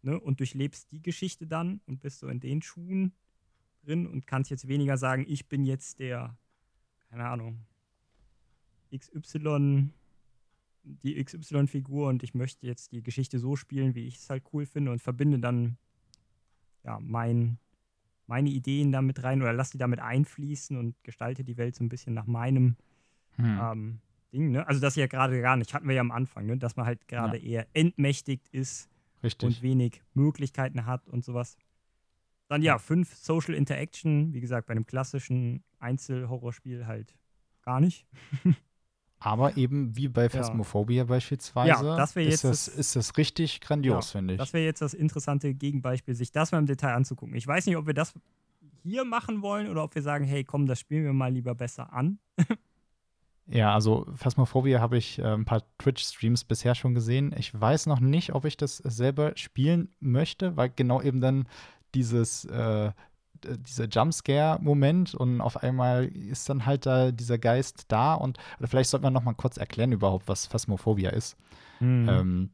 ne, 0.02 0.20
und 0.20 0.40
durchlebst 0.40 0.90
die 0.92 1.02
Geschichte 1.02 1.46
dann 1.46 1.80
und 1.86 2.00
bist 2.00 2.20
so 2.20 2.28
in 2.28 2.40
den 2.40 2.62
Schuhen 2.62 3.12
drin 3.82 4.06
und 4.06 4.26
kannst 4.26 4.50
jetzt 4.50 4.68
weniger 4.68 4.98
sagen, 4.98 5.24
ich 5.28 5.48
bin 5.48 5.64
jetzt 5.64 5.98
der, 5.98 6.36
keine 7.08 7.26
Ahnung, 7.26 7.66
XY, 8.94 9.90
die 11.02 11.22
XY-Figur 11.22 12.08
und 12.08 12.22
ich 12.22 12.34
möchte 12.34 12.66
jetzt 12.66 12.92
die 12.92 13.02
Geschichte 13.02 13.38
so 13.38 13.56
spielen, 13.56 13.94
wie 13.94 14.06
ich 14.06 14.16
es 14.16 14.30
halt 14.30 14.44
cool 14.52 14.66
finde 14.66 14.92
und 14.92 15.00
verbinde 15.00 15.38
dann 15.38 15.78
ja 16.84 16.98
mein, 17.00 17.58
meine 18.26 18.50
Ideen 18.50 18.92
damit 18.92 19.22
rein 19.22 19.42
oder 19.42 19.52
lass 19.52 19.70
die 19.70 19.78
damit 19.78 20.00
einfließen 20.00 20.76
und 20.76 21.02
gestalte 21.04 21.44
die 21.44 21.56
Welt 21.56 21.74
so 21.74 21.84
ein 21.84 21.88
bisschen 21.88 22.14
nach 22.14 22.26
meinem 22.26 22.76
Hm. 23.36 23.58
ähm, 23.60 24.00
Ding, 24.32 24.50
ne? 24.50 24.66
Also 24.66 24.80
das 24.80 24.96
ja 24.96 25.06
gerade 25.06 25.40
gar 25.40 25.56
nicht, 25.56 25.72
hatten 25.72 25.88
wir 25.88 25.94
ja 25.94 26.00
am 26.00 26.10
Anfang, 26.10 26.46
ne? 26.46 26.58
Dass 26.58 26.76
man 26.76 26.86
halt 26.86 27.08
gerade 27.08 27.38
eher 27.38 27.66
entmächtigt 27.72 28.48
ist 28.48 28.90
Richtig. 29.22 29.46
und 29.46 29.62
wenig 29.62 30.02
Möglichkeiten 30.14 30.86
hat 30.86 31.08
und 31.08 31.24
sowas. 31.24 31.56
Dann 32.48 32.62
ja, 32.62 32.78
fünf 32.78 33.14
Social 33.14 33.54
Interaction, 33.54 34.32
wie 34.32 34.40
gesagt, 34.40 34.66
bei 34.66 34.72
einem 34.72 34.86
klassischen 34.86 35.62
Einzelhorrorspiel 35.78 36.86
halt 36.86 37.14
gar 37.62 37.80
nicht. 37.80 38.06
Aber 39.20 39.56
eben 39.56 39.96
wie 39.96 40.08
bei 40.08 40.28
Phasmophobia 40.28 41.04
beispielsweise, 41.04 41.84
Ja, 41.84 41.96
das 41.96 42.14
ist, 42.14 42.44
das, 42.44 42.68
ist 42.68 42.94
das 42.94 43.16
richtig 43.16 43.60
grandios, 43.60 44.12
finde 44.12 44.34
ich. 44.34 44.38
Das 44.38 44.52
wäre 44.52 44.64
jetzt 44.64 44.80
das 44.80 44.94
interessante 44.94 45.54
Gegenbeispiel, 45.54 46.14
sich 46.14 46.30
das 46.30 46.52
mal 46.52 46.58
im 46.58 46.66
Detail 46.66 46.94
anzugucken. 46.94 47.34
Ich 47.34 47.46
weiß 47.46 47.66
nicht, 47.66 47.76
ob 47.76 47.86
wir 47.86 47.94
das 47.94 48.14
hier 48.84 49.04
machen 49.04 49.42
wollen 49.42 49.68
oder 49.68 49.82
ob 49.82 49.94
wir 49.94 50.02
sagen, 50.02 50.24
hey, 50.24 50.44
komm, 50.44 50.66
das 50.66 50.78
spielen 50.80 51.04
wir 51.04 51.12
mal 51.12 51.32
lieber 51.32 51.54
besser 51.54 51.92
an. 51.92 52.18
Ja, 53.50 53.72
also 53.72 54.06
Phasmophobia 54.14 54.78
habe 54.78 54.98
ich 54.98 55.18
äh, 55.18 55.22
ein 55.22 55.46
paar 55.46 55.62
Twitch-Streams 55.78 56.44
bisher 56.44 56.74
schon 56.74 56.94
gesehen. 56.94 57.34
Ich 57.36 57.58
weiß 57.58 57.86
noch 57.86 57.98
nicht, 57.98 58.34
ob 58.34 58.44
ich 58.44 58.58
das 58.58 58.76
selber 58.76 59.32
spielen 59.36 59.88
möchte, 60.00 60.56
weil 60.58 60.70
genau 60.74 61.00
eben 61.00 61.22
dann 61.22 61.48
dieses, 61.94 62.44
äh, 62.44 62.92
dieser 63.44 63.86
Jumpscare-Moment 63.86 65.14
und 65.14 65.40
auf 65.40 65.62
einmal 65.62 66.06
ist 66.06 66.48
dann 66.48 66.66
halt 66.66 66.86
da 66.86 67.10
dieser 67.12 67.38
Geist 67.38 67.86
da 67.88 68.14
und 68.14 68.38
oder 68.58 68.68
vielleicht 68.68 68.90
sollte 68.90 69.04
man 69.04 69.12
noch 69.12 69.22
mal 69.22 69.34
kurz 69.34 69.56
erklären 69.56 69.92
überhaupt, 69.92 70.28
was 70.28 70.46
Phasmophobia 70.46 71.10
ist. 71.10 71.36
Mhm. 71.80 72.08
Ähm, 72.08 72.50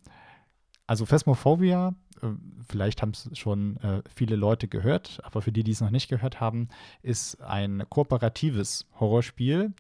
also 0.87 1.07
Phasmophobia, 1.07 1.95
äh, 2.23 2.27
vielleicht 2.69 3.03
haben 3.03 3.11
es 3.11 3.29
schon 3.39 3.77
äh, 3.79 4.03
viele 4.15 4.37
Leute 4.37 4.69
gehört, 4.69 5.21
aber 5.25 5.43
für 5.43 5.53
die, 5.53 5.65
die 5.65 5.73
es 5.73 5.81
noch 5.81 5.91
nicht 5.91 6.09
gehört 6.09 6.41
haben, 6.41 6.69
ist 7.03 7.41
ein 7.43 7.85
kooperatives 7.89 8.87
Horrorspiel, 9.01 9.73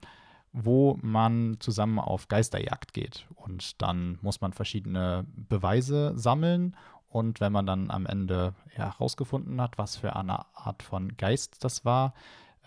wo 0.52 0.98
man 1.02 1.56
zusammen 1.58 1.98
auf 1.98 2.28
Geisterjagd 2.28 2.94
geht. 2.94 3.26
Und 3.34 3.82
dann 3.82 4.18
muss 4.22 4.40
man 4.40 4.52
verschiedene 4.52 5.26
Beweise 5.36 6.12
sammeln. 6.16 6.76
Und 7.14 7.40
wenn 7.40 7.52
man 7.52 7.64
dann 7.64 7.92
am 7.92 8.06
Ende 8.06 8.54
herausgefunden 8.70 9.60
hat, 9.60 9.78
was 9.78 9.94
für 9.96 10.16
eine 10.16 10.44
Art 10.56 10.82
von 10.82 11.16
Geist 11.16 11.62
das 11.62 11.84
war, 11.84 12.12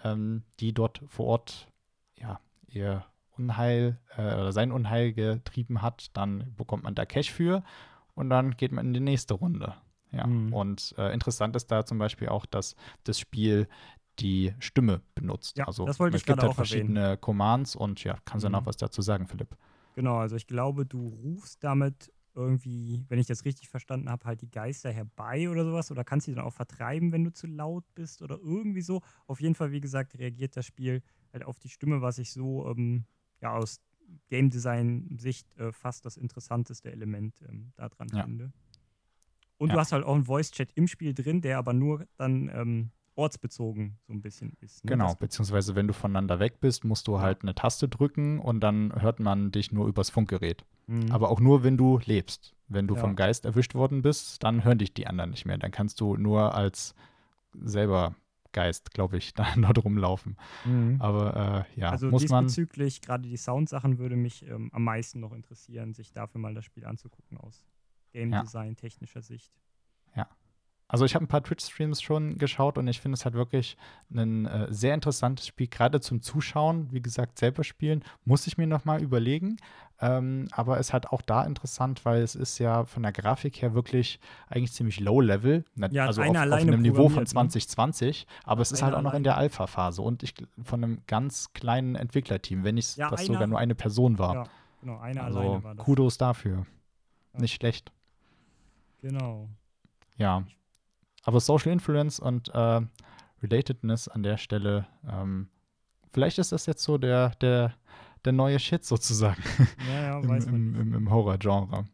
ähm, 0.05 0.43
die 0.61 0.71
dort 0.73 1.01
vor 1.09 1.25
Ort 1.25 1.67
ja, 2.17 2.39
ihr 2.67 3.03
Unheil 3.37 3.99
äh, 4.15 4.21
oder 4.35 4.53
sein 4.53 4.71
Unheil 4.71 5.11
getrieben 5.11 5.81
hat, 5.81 6.15
dann 6.15 6.53
bekommt 6.55 6.83
man 6.83 6.95
da 6.95 7.05
Cash 7.05 7.29
für 7.29 7.61
und 8.15 8.29
dann 8.29 8.55
geht 8.55 8.71
man 8.71 8.85
in 8.87 8.93
die 8.93 9.01
nächste 9.01 9.33
Runde. 9.33 9.73
Ja. 10.13 10.25
Mhm. 10.25 10.53
Und 10.53 10.95
äh, 10.97 11.13
interessant 11.13 11.57
ist 11.57 11.69
da 11.69 11.85
zum 11.85 11.97
Beispiel 11.97 12.29
auch, 12.29 12.45
dass 12.45 12.77
das 13.03 13.19
Spiel 13.19 13.67
die 14.19 14.55
Stimme 14.59 15.01
benutzt. 15.13 15.57
Ja, 15.57 15.65
also 15.65 15.85
das 15.85 15.99
wollte 15.99 16.15
es 16.15 16.21
ich 16.21 16.25
gibt 16.25 16.39
halt 16.41 16.49
auch 16.49 16.57
erwähnen. 16.57 16.95
verschiedene 16.95 17.17
Commands 17.17 17.75
und 17.75 18.01
ja, 18.05 18.15
kannst 18.23 18.45
du 18.45 18.47
Mhm. 18.47 18.53
noch 18.53 18.65
was 18.65 18.77
dazu 18.77 19.01
sagen, 19.01 19.27
Philipp? 19.27 19.57
Genau, 19.95 20.19
also 20.19 20.37
ich 20.37 20.47
glaube, 20.47 20.85
du 20.85 21.09
rufst 21.09 21.63
damit 21.65 22.13
irgendwie, 22.37 23.03
wenn 23.09 23.19
ich 23.19 23.27
das 23.27 23.43
richtig 23.45 23.67
verstanden 23.69 24.09
habe, 24.09 24.25
halt 24.25 24.41
die 24.41 24.49
Geister 24.51 24.91
herbei 24.91 25.49
oder 25.49 25.65
sowas 25.65 25.91
oder 25.91 26.03
kannst 26.03 26.25
sie 26.27 26.33
dann 26.35 26.43
auch 26.45 26.53
vertreiben, 26.53 27.11
wenn 27.11 27.23
du 27.23 27.33
zu 27.33 27.47
laut 27.47 27.83
bist 27.95 28.21
oder 28.21 28.37
irgendwie 28.37 28.81
so. 28.81 29.01
Auf 29.25 29.41
jeden 29.41 29.55
Fall, 29.55 29.71
wie 29.71 29.81
gesagt, 29.81 30.17
reagiert 30.17 30.55
das 30.55 30.65
Spiel 30.65 31.01
halt 31.33 31.43
auf 31.43 31.59
die 31.59 31.69
Stimme, 31.69 32.01
was 32.01 32.17
ich 32.19 32.31
so 32.31 32.69
ähm, 32.69 33.05
ja 33.41 33.53
aus 33.53 33.81
Game 34.29 34.49
Design 34.49 35.17
Sicht 35.19 35.55
äh, 35.57 35.71
fast 35.71 36.05
das 36.05 36.15
interessanteste 36.15 36.91
Element 36.91 37.41
ähm, 37.49 37.73
daran 37.75 38.07
Ja. 38.13 38.23
finde. 38.23 38.53
Und 39.57 39.69
Ja. 39.69 39.75
du 39.75 39.79
hast 39.79 39.91
halt 39.91 40.05
auch 40.05 40.15
einen 40.15 40.25
Voice 40.25 40.51
Chat 40.51 40.71
im 40.75 40.87
Spiel 40.87 41.13
drin, 41.13 41.41
der 41.41 41.57
aber 41.57 41.73
nur 41.73 42.05
dann 42.17 42.49
ähm, 42.53 42.91
ortsbezogen 43.17 43.97
so 44.07 44.13
ein 44.13 44.21
bisschen 44.21 44.53
ist. 44.61 44.85
Ne? 44.85 44.91
Genau, 44.91 45.15
beziehungsweise 45.15 45.75
wenn 45.75 45.87
du 45.87 45.93
voneinander 45.93 46.39
weg 46.39 46.59
bist, 46.59 46.85
musst 46.85 47.07
du 47.07 47.19
halt 47.19 47.41
eine 47.41 47.55
Taste 47.55 47.87
drücken 47.89 48.39
und 48.39 48.59
dann 48.61 48.93
hört 49.01 49.19
man 49.19 49.51
dich 49.51 49.71
nur 49.71 49.87
übers 49.87 50.09
Funkgerät. 50.09 50.65
Mhm. 50.87 51.11
Aber 51.11 51.29
auch 51.29 51.39
nur, 51.39 51.63
wenn 51.63 51.77
du 51.77 51.99
lebst. 52.05 52.53
Wenn 52.69 52.87
du 52.87 52.95
Ja. 52.95 53.01
vom 53.01 53.15
Geist 53.15 53.45
erwischt 53.45 53.75
worden 53.75 54.01
bist, 54.01 54.43
dann 54.43 54.63
hören 54.63 54.77
dich 54.77 54.93
die 54.93 55.07
anderen 55.07 55.31
nicht 55.31 55.45
mehr. 55.45 55.57
Dann 55.57 55.71
kannst 55.71 55.99
du 56.01 56.15
nur 56.17 56.53
als 56.53 56.95
selber 57.53 58.15
Geist, 58.53 58.91
glaube 58.91 59.17
ich, 59.17 59.33
da 59.35 59.47
dort 59.55 59.83
rumlaufen. 59.83 60.37
Mhm. 60.65 60.97
Aber 60.99 61.65
äh, 61.75 61.79
ja, 61.79 61.89
also 61.91 62.09
muss 62.09 62.27
man. 62.29 62.45
diesbezüglich, 62.45 63.01
gerade 63.01 63.27
die 63.27 63.37
Soundsachen 63.37 63.97
würde 63.97 64.15
mich 64.15 64.47
ähm, 64.47 64.69
am 64.73 64.83
meisten 64.83 65.19
noch 65.19 65.33
interessieren, 65.33 65.93
sich 65.93 66.11
dafür 66.11 66.39
mal 66.41 66.53
das 66.53 66.65
Spiel 66.65 66.85
anzugucken 66.85 67.37
aus 67.37 67.65
Game. 68.13 68.31
Design 68.31 68.75
technischer 68.75 69.21
Sicht. 69.21 69.51
Also 70.89 71.03
ich 71.03 71.15
habe 71.15 71.25
ein 71.25 71.27
paar 71.27 71.43
Twitch-Streams 71.43 72.01
schon 72.01 72.37
geschaut 72.37 72.77
und 72.77 72.87
ich 72.87 73.01
finde 73.01 73.15
es 73.15 73.25
halt 73.25 73.35
wirklich 73.35 73.75
ein 74.09 74.45
äh, 74.45 74.67
sehr 74.69 74.93
interessantes 74.93 75.45
Spiel, 75.45 75.67
gerade 75.67 75.99
zum 75.99 76.21
Zuschauen. 76.21 76.87
Wie 76.91 77.01
gesagt, 77.01 77.37
selber 77.37 77.65
spielen 77.65 78.03
muss 78.23 78.47
ich 78.47 78.57
mir 78.57 78.67
noch 78.67 78.85
mal 78.85 79.01
überlegen. 79.01 79.57
Ähm, 79.99 80.47
aber 80.51 80.79
es 80.79 80.93
hat 80.93 81.07
auch 81.07 81.21
da 81.21 81.43
interessant, 81.43 82.05
weil 82.05 82.21
es 82.21 82.35
ist 82.35 82.59
ja 82.59 82.85
von 82.85 83.03
der 83.03 83.11
Grafik 83.11 83.61
her 83.61 83.73
wirklich 83.73 84.19
eigentlich 84.47 84.71
ziemlich 84.71 84.99
low-level. 84.99 85.65
Ja, 85.91 86.05
also 86.05 86.21
auf, 86.21 86.29
auf 86.29 86.35
einem 86.35 86.81
Niveau 86.81 87.09
von 87.09 87.25
programmiert, 87.25 87.27
ne? 87.27 87.49
2020. 87.49 88.27
Aber 88.45 88.61
es 88.61 88.71
ist 88.71 88.81
halt 88.81 88.93
auch 88.93 89.01
noch 89.01 89.13
in 89.15 89.23
der 89.23 89.37
Alpha-Phase 89.37 90.01
und 90.01 90.23
ich 90.23 90.35
von 90.63 90.83
einem 90.83 91.01
ganz 91.07 91.51
kleinen 91.53 91.95
Entwicklerteam, 91.95 92.63
wenn 92.63 92.75
nicht 92.75 92.95
Ja, 92.95 93.09
das 93.09 93.21
einer- 93.21 93.27
sogar 93.27 93.47
nur 93.47 93.59
eine 93.59 93.75
Person 93.75 94.19
war. 94.19 94.33
Ja, 94.35 94.43
genau, 94.81 94.99
einer 94.99 95.23
also 95.23 95.39
alleine 95.39 95.63
war 95.63 95.75
das. 95.75 95.83
Kudos 95.85 96.17
dafür. 96.17 96.65
Ja. 97.33 97.39
Nicht 97.41 97.55
schlecht. 97.55 97.91
Genau. 99.01 99.49
Ja. 100.17 100.43
Aber 101.27 101.41
Social 101.41 101.73
Influence 101.73 102.21
und 102.21 102.47
äh, 102.55 102.81
Relatedness 103.43 104.07
an 104.07 104.23
der 104.23 104.37
Stelle, 104.37 104.87
ähm, 105.05 105.49
vielleicht 106.13 106.37
ist 106.37 106.53
das 106.53 106.65
jetzt 106.67 106.81
so 106.81 106.97
der, 106.97 107.31
der, 107.41 107.75
der 108.23 108.31
neue 108.31 108.57
Shit 108.59 108.85
sozusagen 108.85 109.43
Ja, 109.89 110.01
ja, 110.03 110.19
im, 110.19 110.31
im, 110.31 110.75
im, 110.75 110.93
im 110.93 111.09
Horror-Genre. 111.11 111.85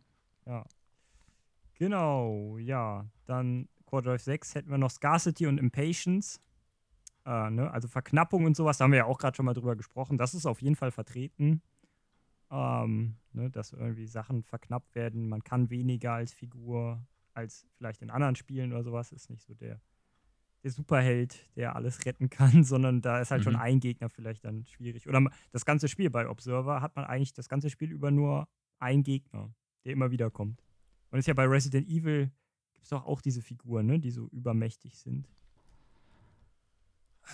Genau, 1.80 2.60
ja. 2.60 3.08
Dann 3.26 3.68
Core 3.88 4.04
Drive 4.04 4.22
6 4.22 4.54
hätten 4.54 4.70
wir 4.70 4.78
noch 4.78 4.92
Scarcity 4.92 5.48
und 5.48 5.58
Impatience. 5.58 6.40
Äh, 7.26 7.50
ne? 7.50 7.72
Also 7.72 7.88
Verknappung 7.88 8.46
und 8.46 8.56
sowas, 8.56 8.78
da 8.78 8.84
haben 8.84 8.92
wir 8.92 9.00
ja 9.00 9.06
auch 9.06 9.18
gerade 9.18 9.36
schon 9.36 9.48
mal 9.48 9.56
drüber 9.56 9.76
gesprochen. 9.76 10.20
Das 10.20 10.36
ist 10.36 10.46
auf 10.46 10.62
jeden 10.62 10.76
Fall 10.76 10.92
vertreten. 10.92 11.64
Ähm, 12.52 13.16
ne? 13.32 13.50
Dass 13.50 13.74
irgendwie 13.74 14.06
Sachen 14.06 14.44
verknappt 14.44 14.94
werden. 14.94 15.28
Man 15.28 15.44
kann 15.44 15.72
weniger 15.72 16.14
als 16.14 16.34
Figur, 16.34 17.02
als 17.34 17.68
vielleicht 17.78 18.02
in 18.02 18.10
anderen 18.10 18.36
Spielen 18.36 18.72
oder 18.72 18.84
sowas. 18.84 19.12
Ist 19.12 19.30
nicht 19.30 19.44
so 19.44 19.54
der, 19.54 19.82
der 20.64 20.72
Superheld, 20.72 21.50
der 21.56 21.76
alles 21.76 22.06
retten 22.06 22.30
kann, 22.30 22.64
sondern 22.64 23.02
da 23.02 23.20
ist 23.20 23.32
halt 23.32 23.44
schon 23.44 23.54
Mhm. 23.54 23.60
ein 23.60 23.80
Gegner 23.80 24.10
vielleicht 24.10 24.46
dann 24.46 24.66
schwierig. 24.68 25.08
Oder 25.08 25.30
das 25.52 25.66
ganze 25.66 25.88
Spiel 25.88 26.10
bei 26.10 26.28
Observer 26.30 26.82
hat 26.82 26.96
man 26.96 27.06
eigentlich 27.06 27.34
das 27.34 27.50
ganze 27.50 27.70
Spiel 27.70 27.92
über 27.92 28.12
nur 28.12 28.48
einen 28.80 29.04
Gegner, 29.04 29.54
der 29.86 29.94
immer 29.94 30.12
wieder 30.12 30.30
kommt. 30.32 30.64
Und 31.10 31.20
ist 31.20 31.28
ja 31.28 31.34
bei 31.34 31.46
Resident 31.46 31.88
Evil 31.88 32.32
gibt 32.74 32.86
es 32.86 32.90
doch 32.90 33.06
auch 33.06 33.22
diese 33.22 33.42
Figuren, 33.42 33.86
ne, 33.86 34.00
die 34.00 34.12
so 34.12 34.28
übermächtig 34.30 34.98
sind. 34.98 35.30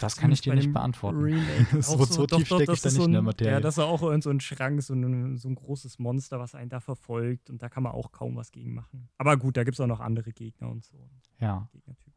Das 0.01 0.17
kann 0.17 0.31
ich 0.31 0.41
dir 0.41 0.53
nicht 0.53 0.71
beantworten. 0.71 1.17
Remake. 1.19 1.81
So- 1.81 2.03
so 2.05 2.25
doch, 2.25 2.37
tief 2.37 2.47
stecke 2.47 2.65
das 2.65 2.77
ich 2.77 2.81
da 2.83 2.89
nicht 2.89 2.97
so 2.97 3.05
in 3.05 3.11
der 3.11 3.21
ein- 3.21 3.25
Materie. 3.25 3.53
Ja, 3.53 3.59
das 3.59 3.77
ist 3.77 3.83
auch 3.83 4.01
irgend 4.03 4.23
so 4.23 4.29
ein 4.29 4.39
Schrank, 4.39 4.81
so 4.83 4.93
ein, 4.93 5.37
so 5.37 5.49
ein 5.49 5.55
großes 5.55 5.99
Monster, 5.99 6.39
was 6.39 6.55
einen 6.55 6.69
da 6.69 6.79
verfolgt. 6.79 7.49
Und 7.49 7.61
da 7.61 7.69
kann 7.69 7.83
man 7.83 7.91
auch 7.93 8.11
kaum 8.11 8.35
was 8.35 8.51
gegen 8.51 8.73
machen. 8.73 9.09
Aber 9.17 9.35
gut, 9.37 9.57
da 9.57 9.63
gibt 9.63 9.75
es 9.75 9.81
auch 9.81 9.87
noch 9.87 9.99
andere 9.99 10.31
Gegner 10.31 10.69
und 10.69 10.83
so. 10.85 10.95
Ja, 11.39 11.67
Gegnertypen. 11.73 12.13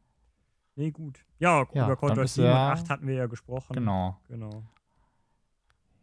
Nee, 0.75 0.91
gut. 0.91 1.19
Ja, 1.39 1.65
Ja, 1.73 1.85
über 1.85 1.95
Call 1.97 2.11
of 2.17 2.25
ist 2.25 2.35
7 2.35 2.47
und 2.47 2.53
ja- 2.53 2.71
8 2.71 2.89
hatten 2.89 3.07
wir 3.07 3.15
ja 3.15 3.25
gesprochen. 3.27 3.73
genau. 3.73 4.19
Genau. 4.27 4.63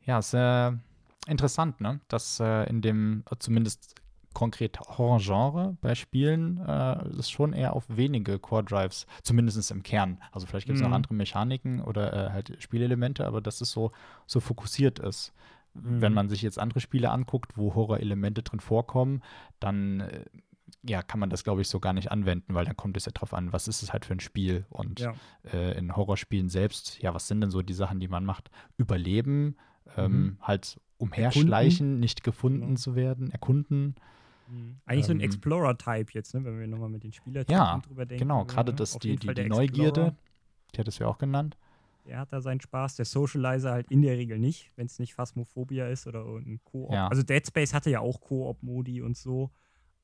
Ja, 0.04 0.18
ist 0.18 0.34
äh, 0.34 0.72
interessant, 1.26 1.80
ne? 1.80 2.00
Dass 2.08 2.40
äh, 2.40 2.64
in 2.68 2.80
dem 2.82 3.22
äh, 3.30 3.36
zumindest 3.38 3.94
konkret 4.33 4.78
Horror-Genre 4.81 5.76
bei 5.81 5.95
Spielen 5.95 6.59
äh, 6.59 7.05
es 7.18 7.31
schon 7.31 7.53
eher 7.53 7.74
auf 7.74 7.85
wenige 7.89 8.39
Core-Drives, 8.39 9.07
zumindest 9.22 9.70
im 9.70 9.83
Kern. 9.83 10.20
Also 10.33 10.47
vielleicht 10.47 10.66
gibt 10.66 10.76
es 10.76 10.83
Mhm. 10.83 10.89
noch 10.91 10.95
andere 10.95 11.14
Mechaniken 11.14 11.81
oder 11.81 12.12
äh, 12.12 12.31
halt 12.31 12.57
Spielelemente, 12.61 13.26
aber 13.26 13.41
dass 13.41 13.61
es 13.61 13.70
so, 13.70 13.93
so 14.26 14.41
fokussiert 14.41 14.99
ist. 14.99 15.33
Wenn 15.74 16.12
Mhm. 16.12 16.14
man 16.16 16.28
sich 16.28 16.43
jetzt 16.43 16.59
andere 16.59 16.81
Spiele 16.81 17.11
anguckt, 17.11 17.57
wo 17.57 17.74
Horror-Elemente 17.74 18.43
drin 18.43 18.61
vorkommen, 18.61 19.22
dann 19.61 20.01
äh, 20.01 20.24
ja, 20.85 21.03
kann 21.03 21.18
man 21.20 21.31
das, 21.31 21.43
glaube 21.45 21.61
ich, 21.62 21.68
so 21.68 21.81
gar 21.81 21.93
nicht 21.93 22.11
anwenden, 22.12 22.55
weil 22.55 22.64
dann 22.64 22.76
kommt 22.76 22.97
es 22.97 23.05
ja 23.05 23.12
drauf 23.12 23.35
an, 23.35 23.53
was 23.53 23.66
ist 23.68 23.83
es 23.83 23.93
halt 23.93 24.05
für 24.05 24.12
ein 24.14 24.20
Spiel. 24.20 24.66
Und 24.70 25.01
Ja. 25.01 25.14
äh, 25.53 25.76
in 25.76 25.95
Horrorspielen 25.97 26.49
selbst, 26.49 27.01
ja, 27.03 27.12
was 27.12 27.26
sind 27.28 27.41
denn 27.41 27.51
so 27.51 27.62
die 27.62 27.74
Sachen, 27.74 27.99
die 28.01 28.07
man 28.09 28.24
macht? 28.24 28.51
Überleben, 28.76 29.57
ähm, 29.97 30.12
Mhm. 30.22 30.37
halt 30.41 30.81
umherschleichen, 30.99 31.99
nicht 31.99 32.22
gefunden 32.22 32.61
Genau. 32.61 32.74
zu 32.76 32.95
werden, 32.95 33.31
erkunden. 33.31 33.95
Mhm. 34.51 34.80
Eigentlich 34.84 35.07
so 35.07 35.12
ein 35.12 35.20
Ähm, 35.20 35.26
Explorer-Type 35.26 36.12
jetzt, 36.12 36.34
ne, 36.34 36.44
wenn 36.44 36.59
wir 36.59 36.66
nochmal 36.66 36.88
mit 36.88 37.05
den 37.05 37.12
Spielertypen 37.12 37.57
Ja, 37.57 37.78
drüber 37.78 38.07
denken. 38.07 38.24
Genau, 38.24 38.38
würden, 38.40 38.48
gerade 38.48 38.72
ne? 38.72 38.76
das, 38.76 38.98
die, 38.98 39.16
die, 39.16 39.34
die 39.34 39.48
Neugierde, 39.48 40.16
die 40.74 40.78
hattest 40.78 40.98
du 40.98 41.05
ja 41.05 41.11
auch 41.11 41.18
genannt. 41.18 41.57
Der 42.07 42.18
hat 42.18 42.32
da 42.32 42.40
seinen 42.40 42.61
Spaß, 42.61 42.96
der 42.96 43.05
Socializer 43.05 43.70
halt 43.72 43.90
in 43.90 44.03
der 44.03 44.16
Regel 44.16 44.38
nicht, 44.38 44.72
wenn 44.76 44.86
es 44.86 44.98
nicht 44.98 45.14
Phasmophobia 45.14 45.86
ist 45.88 46.07
oder 46.07 46.24
ein 46.24 46.61
Koop. 46.64 46.92
Ja. 46.92 47.09
Also 47.09 47.22
Dead 47.22 47.46
Space 47.46 47.74
hatte 47.74 47.90
ja 47.90 48.01
auch 48.01 48.20
Koop-Modi 48.20 49.03
und 49.03 49.16
so, 49.16 49.51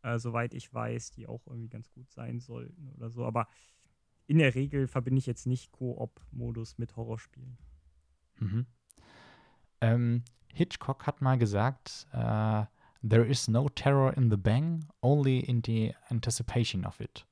äh, 0.03 0.19
soweit 0.19 0.55
ich 0.55 0.73
weiß, 0.73 1.13
die 1.13 1.27
auch 1.27 1.47
irgendwie 1.47 1.69
ganz 1.69 1.91
gut 1.91 2.11
sein 2.11 2.39
sollten 2.39 2.91
oder 2.97 3.11
so. 3.11 3.25
Aber 3.25 3.49
in 4.27 4.39
der 4.39 4.55
Regel 4.55 4.87
verbinde 4.87 5.19
ich 5.19 5.27
jetzt 5.27 5.47
nicht 5.47 5.73
Koop-Modus 5.73 6.79
mit 6.79 6.97
Horrorspielen. 6.97 7.59
Mhm. 8.39 8.67
Ähm, 9.81 10.23
Hitchcock 10.53 11.07
hat 11.07 11.23
mal 11.23 11.39
gesagt, 11.39 12.07
äh, 12.13 12.65
There 13.09 13.25
is 13.25 13.49
no 13.49 13.69
terror 13.69 14.13
in 14.17 14.31
the 14.31 14.37
bang, 14.37 14.87
only 15.03 15.39
in 15.41 15.63
the 15.65 15.95
anticipation 16.11 16.85
of 16.85 17.01
it. 17.01 17.25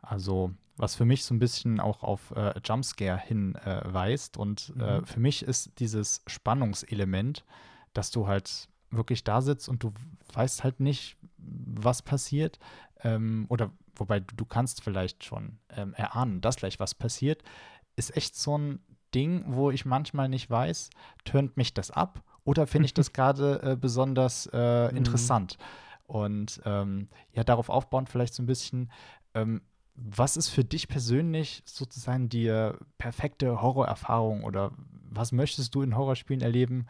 Also, 0.00 0.52
was 0.76 0.94
für 0.96 1.04
mich 1.04 1.24
so 1.24 1.34
ein 1.34 1.38
bisschen 1.38 1.78
auch 1.80 2.02
auf 2.02 2.32
äh, 2.32 2.54
Jumpscare 2.64 3.18
hinweist. 3.18 4.36
und 4.36 4.72
äh, 4.78 5.00
Mhm. 5.00 5.06
für 5.06 5.20
mich 5.20 5.42
ist 5.42 5.78
dieses 5.78 6.22
Spannungselement, 6.26 7.44
dass 7.94 8.10
du 8.10 8.26
halt 8.26 8.68
wirklich 8.90 9.24
da 9.24 9.40
sitzt 9.40 9.68
und 9.68 9.82
du 9.82 9.92
weißt 10.32 10.64
halt 10.64 10.80
nicht, 10.80 11.16
was 11.38 12.02
passiert. 12.02 12.58
Ähm, 13.04 13.46
oder 13.48 13.70
wobei 13.94 14.20
du, 14.20 14.44
kannst 14.44 14.82
vielleicht 14.82 15.24
schon 15.24 15.58
ähm, 15.70 15.94
erahnen, 15.94 16.40
dass 16.40 16.56
gleich 16.56 16.80
was 16.80 16.94
passiert, 16.94 17.42
ist 17.96 18.16
echt 18.16 18.36
so 18.36 18.56
ein 18.56 18.80
Ding, 19.14 19.44
wo 19.46 19.70
ich 19.70 19.84
manchmal 19.84 20.28
nicht 20.28 20.48
weiß, 20.48 20.90
turnt 21.24 21.56
mich 21.56 21.74
das 21.74 21.90
ab 21.90 22.22
oder 22.44 22.66
finde 22.66 22.86
ich 22.86 22.94
das 22.94 23.12
gerade 23.12 23.62
äh, 23.62 23.76
besonders 23.76 24.48
äh, 24.52 24.90
Mhm. 24.90 24.96
interessant? 24.96 25.58
Und 26.06 26.60
ähm, 26.64 27.08
ja, 27.32 27.44
darauf 27.44 27.68
aufbauend 27.68 28.08
vielleicht 28.08 28.34
so 28.34 28.42
ein 28.42 28.46
bisschen, 28.46 28.90
ähm, 29.34 29.62
was 29.94 30.36
ist 30.36 30.48
für 30.48 30.64
dich 30.64 30.88
persönlich 30.88 31.62
sozusagen 31.64 32.28
die 32.28 32.46
äh, 32.46 32.74
perfekte 32.98 33.62
Horrorerfahrung 33.62 34.44
oder 34.44 34.72
was 35.10 35.32
möchtest 35.32 35.74
du 35.74 35.82
in 35.82 35.96
Horrorspielen 35.96 36.42
erleben? 36.42 36.86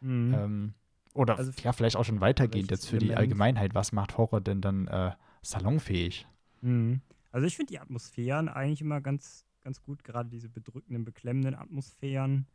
Mhm. 0.00 0.34
Ähm, 0.34 0.74
oder 1.14 1.38
Also 1.38 1.52
ja, 1.62 1.72
vielleicht 1.72 1.96
auch 1.96 2.04
schon 2.04 2.20
weitergehend 2.20 2.70
jetzt 2.70 2.88
für 2.88 2.98
die? 2.98 3.14
Allgemeinheit, 3.14 3.74
was 3.74 3.92
macht 3.92 4.18
Horror 4.18 4.40
denn 4.40 4.60
dann 4.60 4.86
äh, 4.88 5.12
salonfähig? 5.42 6.26
Mhm. 6.60 7.00
Also 7.30 7.46
ich 7.46 7.56
finde 7.56 7.72
die 7.72 7.78
Atmosphären 7.78 8.48
eigentlich 8.48 8.80
immer 8.80 9.00
ganz, 9.00 9.44
ganz 9.62 9.82
gut, 9.82 10.04
gerade 10.04 10.28
diese 10.28 10.48
bedrückenden, 10.48 11.04
beklemmenden 11.04 11.54
Atmosphären, 11.54 12.46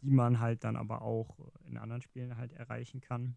die 0.00 0.10
man 0.10 0.40
halt 0.40 0.64
dann 0.64 0.76
aber 0.76 1.02
auch 1.02 1.38
in 1.64 1.76
anderen 1.76 2.02
Spielen 2.02 2.36
halt 2.36 2.52
erreichen 2.52 3.00
kann. 3.00 3.36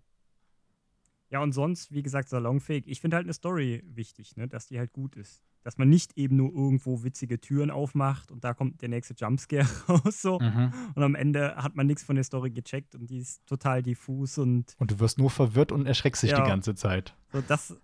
Ja, 1.29 1.41
und 1.41 1.53
sonst, 1.53 1.93
wie 1.93 2.03
gesagt, 2.03 2.27
salonfähig. 2.27 2.85
Ich 2.87 2.99
finde 2.99 3.15
halt 3.15 3.25
eine 3.25 3.33
Story 3.33 3.81
wichtig, 3.85 4.35
ne? 4.35 4.49
dass 4.49 4.67
die 4.67 4.77
halt 4.77 4.91
gut 4.91 5.15
ist. 5.15 5.41
Dass 5.63 5.77
man 5.77 5.87
nicht 5.89 6.17
eben 6.17 6.35
nur 6.35 6.51
irgendwo 6.51 7.03
witzige 7.03 7.39
Türen 7.39 7.71
aufmacht 7.71 8.31
und 8.31 8.43
da 8.43 8.53
kommt 8.53 8.81
der 8.81 8.89
nächste 8.89 9.13
Jumpscare 9.13 9.65
raus 9.87 10.21
so. 10.21 10.39
Mhm. 10.39 10.73
Und 10.93 11.03
am 11.03 11.15
Ende 11.15 11.55
hat 11.55 11.75
man 11.75 11.87
nichts 11.87 12.03
von 12.03 12.15
der 12.15 12.25
Story 12.25 12.51
gecheckt 12.51 12.95
und 12.95 13.09
die 13.09 13.19
ist 13.19 13.45
total 13.45 13.81
diffus 13.81 14.37
und 14.37 14.75
Und 14.77 14.91
du 14.91 14.99
wirst 14.99 15.19
nur 15.19 15.29
verwirrt 15.29 15.71
und 15.71 15.85
erschreckst 15.85 16.23
dich 16.23 16.31
Ja. 16.31 16.41
die 16.43 16.49
ganze 16.49 16.75
Zeit. 16.75 17.15
so, 17.31 17.41
das, 17.41 17.77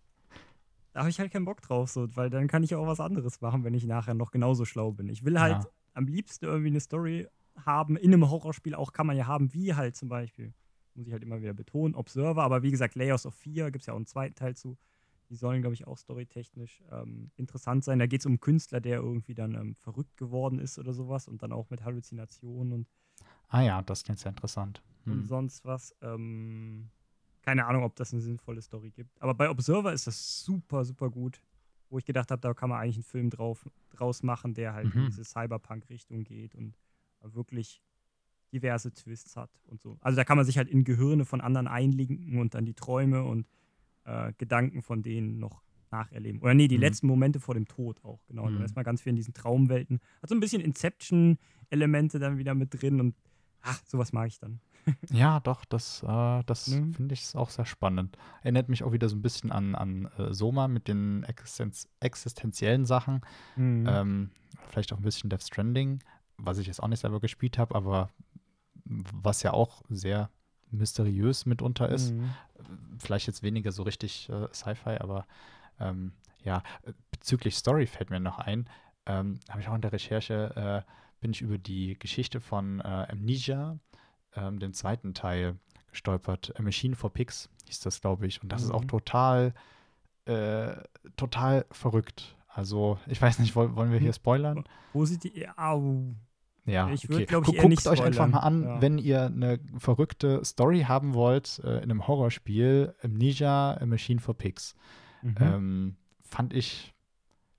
da 0.91 1.01
habe 1.01 1.09
ich 1.09 1.19
halt 1.19 1.31
keinen 1.31 1.45
Bock 1.45 1.61
drauf, 1.61 1.89
so, 1.89 2.13
weil 2.17 2.29
dann 2.29 2.47
kann 2.47 2.63
ich 2.63 2.75
auch 2.75 2.87
was 2.87 2.99
anderes 2.99 3.39
machen, 3.39 3.63
wenn 3.63 3.75
ich 3.75 3.85
nachher 3.85 4.13
noch 4.15 4.31
genauso 4.31 4.65
schlau 4.65 4.91
bin. 4.91 5.07
Ich 5.07 5.23
will 5.23 5.39
halt 5.39 5.63
Ja. 5.63 5.69
am 5.93 6.07
liebsten 6.07 6.45
irgendwie 6.45 6.67
eine 6.69 6.79
Story 6.81 7.27
haben, 7.65 7.97
in 7.97 8.13
einem 8.13 8.29
Horrorspiel 8.29 8.75
auch 8.75 8.93
kann 8.93 9.07
man 9.07 9.17
ja 9.17 9.27
haben, 9.27 9.53
wie 9.53 9.73
halt 9.73 9.95
zum 9.95 10.09
Beispiel, 10.09 10.53
muss 10.93 11.07
ich 11.07 11.13
halt 11.13 11.23
immer 11.23 11.41
wieder 11.41 11.53
betonen, 11.53 11.95
Observer, 11.95 12.43
aber 12.43 12.63
wie 12.63 12.71
gesagt, 12.71 12.95
Layers 12.95 13.25
of 13.25 13.35
Fear, 13.35 13.71
gibt 13.71 13.83
es 13.83 13.87
ja 13.87 13.93
auch 13.93 13.97
einen 13.97 14.05
zweiten 14.05 14.35
Teil 14.35 14.55
zu. 14.55 14.77
Die 15.29 15.35
sollen, 15.35 15.61
glaube 15.61 15.73
ich, 15.73 15.85
auch 15.85 15.97
storytechnisch 15.97 16.81
ähm, 16.91 17.31
interessant 17.35 17.83
sein. 17.83 17.99
Da 17.99 18.07
geht 18.07 18.21
es 18.21 18.25
um 18.25 18.31
einen 18.33 18.39
Künstler, 18.39 18.79
der 18.79 18.99
irgendwie 18.99 19.33
dann 19.33 19.55
ähm, 19.55 19.75
verrückt 19.75 20.15
geworden 20.17 20.57
ist 20.59 20.79
oder 20.79 20.93
sowas 20.93 21.27
und 21.27 21.43
dann 21.43 21.51
auch 21.51 21.69
mit 21.69 21.83
Halluzinationen 21.83 22.71
und 22.73 22.87
Ah 23.49 23.61
ja, 23.61 23.81
das 23.81 24.03
klingt 24.03 24.19
sehr 24.19 24.29
interessant. 24.29 24.81
und 25.05 25.13
Hm. 25.17 25.25
sonst 25.25 25.63
was. 25.65 25.95
Ähm, 26.01 26.89
keine 27.41 27.65
Ahnung, 27.65 27.83
ob 27.83 27.95
das 27.95 28.11
eine 28.13 28.21
sinnvolle 28.21 28.61
Story 28.61 28.91
gibt. 28.91 29.21
Aber 29.21 29.33
bei 29.33 29.49
Observer 29.49 29.93
ist 29.93 30.07
das 30.07 30.43
super, 30.43 30.83
super 30.85 31.09
gut. 31.09 31.41
wo 31.89 31.97
ich 31.97 32.03
gedacht 32.05 32.31
habe, 32.31 32.41
da 32.41 32.53
kann 32.53 32.69
man 32.69 32.81
eigentlich 32.81 32.97
einen 32.97 33.03
Film 33.03 33.29
drauf, 33.29 33.65
draus 33.91 34.21
machen, 34.21 34.53
der 34.53 34.73
halt 34.73 34.93
in 34.93 35.03
Mhm. 35.03 35.05
diese 35.05 35.23
Cyberpunk-Richtung 35.23 36.25
geht 36.25 36.53
und 36.55 36.75
wirklich 37.21 37.81
diverse 38.53 38.93
Twists 38.93 39.35
hat 39.35 39.49
und 39.65 39.81
so. 39.81 39.97
Also 40.01 40.15
da 40.15 40.23
kann 40.23 40.37
man 40.37 40.45
sich 40.45 40.57
halt 40.57 40.69
in 40.69 40.83
Gehirne 40.83 41.25
von 41.25 41.41
anderen 41.41 41.67
einlinken 41.67 42.39
und 42.39 42.53
dann 42.53 42.65
die 42.65 42.73
Träume 42.73 43.23
und 43.23 43.45
äh, 44.05 44.31
Gedanken 44.37 44.81
von 44.81 45.03
denen 45.03 45.37
noch 45.39 45.61
nacherleben. 45.91 46.41
Oder 46.41 46.53
nee, 46.53 46.67
die 46.67 46.75
Mhm. 46.77 46.81
letzten 46.81 47.07
Momente 47.07 47.39
vor 47.39 47.55
dem 47.55 47.67
Tod 47.67 48.03
auch, 48.03 48.25
genau. 48.27 48.43
Und 48.45 48.51
Mhm. 48.53 48.55
dann 48.57 48.65
ist 48.65 48.75
man 48.75 48.85
ganz 48.85 49.01
viel 49.01 49.09
in 49.11 49.15
diesen 49.17 49.33
Traumwelten. 49.33 49.99
Hat 50.21 50.29
so 50.29 50.35
ein 50.35 50.39
bisschen 50.39 50.61
Inception-Elemente 50.61 52.19
dann 52.19 52.37
wieder 52.37 52.53
mit 52.55 52.81
drin 52.81 52.99
und 52.99 53.15
ach, 53.61 53.81
sowas 53.85 54.13
mag 54.13 54.27
ich 54.27 54.39
dann. 54.39 54.59
Ja, 55.11 55.39
doch, 55.41 55.65
das, 55.65 56.01
äh, 56.03 56.43
das 56.45 56.67
Ne? 56.69 56.93
finde 56.93 57.13
ich 57.13 57.35
auch 57.35 57.49
sehr 57.49 57.65
spannend. 57.65 58.17
Erinnert 58.41 58.69
mich 58.69 58.83
auch 58.83 58.93
wieder 58.93 59.09
so 59.09 59.17
ein 59.17 59.21
bisschen 59.21 59.51
an, 59.51 59.75
an 59.75 60.05
äh, 60.17 60.33
Soma 60.33 60.69
mit 60.69 60.87
den 60.87 61.23
Existenz 61.23 61.89
existenziellen 61.99 62.85
Sachen. 62.85 63.19
Mhm. 63.57 63.85
Ähm, 63.87 64.31
vielleicht 64.69 64.93
auch 64.93 64.97
ein 64.97 65.03
bisschen 65.03 65.29
Death 65.29 65.43
Stranding, 65.43 65.99
was 66.37 66.57
ich 66.57 66.67
jetzt 66.67 66.81
auch 66.81 66.87
nicht 66.87 66.99
selber 66.99 67.19
gespielt 67.19 67.57
habe, 67.57 67.75
aber 67.75 68.09
was 68.85 69.43
ja 69.43 69.53
auch 69.53 69.81
sehr 69.89 70.29
mysteriös 70.71 71.45
mitunter 71.45 71.89
ist. 71.89 72.11
Mhm. 72.11 72.29
Vielleicht 72.99 73.27
jetzt 73.27 73.43
weniger 73.43 73.71
so 73.71 73.83
richtig 73.83 74.29
äh, 74.29 74.47
Sci-Fi, 74.53 74.97
aber 74.99 75.25
ähm, 75.79 76.13
ja, 76.43 76.63
bezüglich 77.11 77.55
Story 77.55 77.87
fällt 77.87 78.09
mir 78.09 78.19
noch 78.19 78.39
ein. 78.39 78.69
Ähm, 79.05 79.39
habe 79.49 79.61
ich 79.61 79.67
auch 79.67 79.75
in 79.75 79.81
der 79.81 79.93
Recherche, 79.93 80.85
äh, 80.85 80.91
bin 81.21 81.31
ich 81.31 81.41
über 81.41 81.57
die 81.57 81.97
Geschichte 81.97 82.41
von 82.41 82.79
äh, 82.81 82.83
Amnesia, 83.09 83.77
ähm, 84.35 84.59
dem 84.59 84.73
zweiten 84.73 85.13
Teil, 85.13 85.55
gestolpert. 85.89 86.53
A 86.59 86.61
Machine 86.61 86.95
for 86.95 87.11
Pigs 87.11 87.49
hieß 87.65 87.79
das, 87.79 88.01
glaube 88.01 88.27
ich. 88.27 88.43
Und 88.43 88.49
das 88.49 88.61
ist 88.63 88.71
auch 88.71 88.83
Mhm. 88.83 88.87
total, 88.89 89.53
äh, 90.25 90.75
total 91.15 91.65
verrückt. 91.71 92.35
Also, 92.47 92.99
ich 93.07 93.21
weiß 93.21 93.39
nicht, 93.39 93.55
wollen, 93.55 93.91
wir 93.91 93.99
hier 93.99 94.13
spoilern? 94.13 94.63
Positiv, 94.91 95.47
au. 95.57 96.13
Ja, 96.67 96.89
Ich 96.89 97.07
würd, 97.09 97.15
okay. 97.21 97.25
glaub 97.25 97.43
ich, 97.43 97.47
Gu- 97.47 97.55
eher 97.55 97.61
Guckt 97.61 97.69
nicht 97.69 97.87
euch 97.87 98.01
einfach 98.03 98.27
spoilern. 98.27 98.31
mal 98.31 98.39
an, 98.39 98.63
Ja. 98.63 98.81
wenn 98.81 98.97
ihr 98.97 99.25
eine 99.25 99.59
verrückte 99.77 100.43
Story 100.45 100.81
haben 100.81 101.13
wollt 101.13 101.59
äh, 101.63 101.77
in 101.77 101.83
einem 101.83 102.07
Horrorspiel, 102.07 102.93
Amnesia, 103.01 103.73
A 103.73 103.85
Machine 103.85 104.19
for 104.19 104.37
Pigs. 104.37 104.75
Mhm. 105.21 105.35
Ähm, 105.39 105.95
fand 106.21 106.53
ich, 106.53 106.93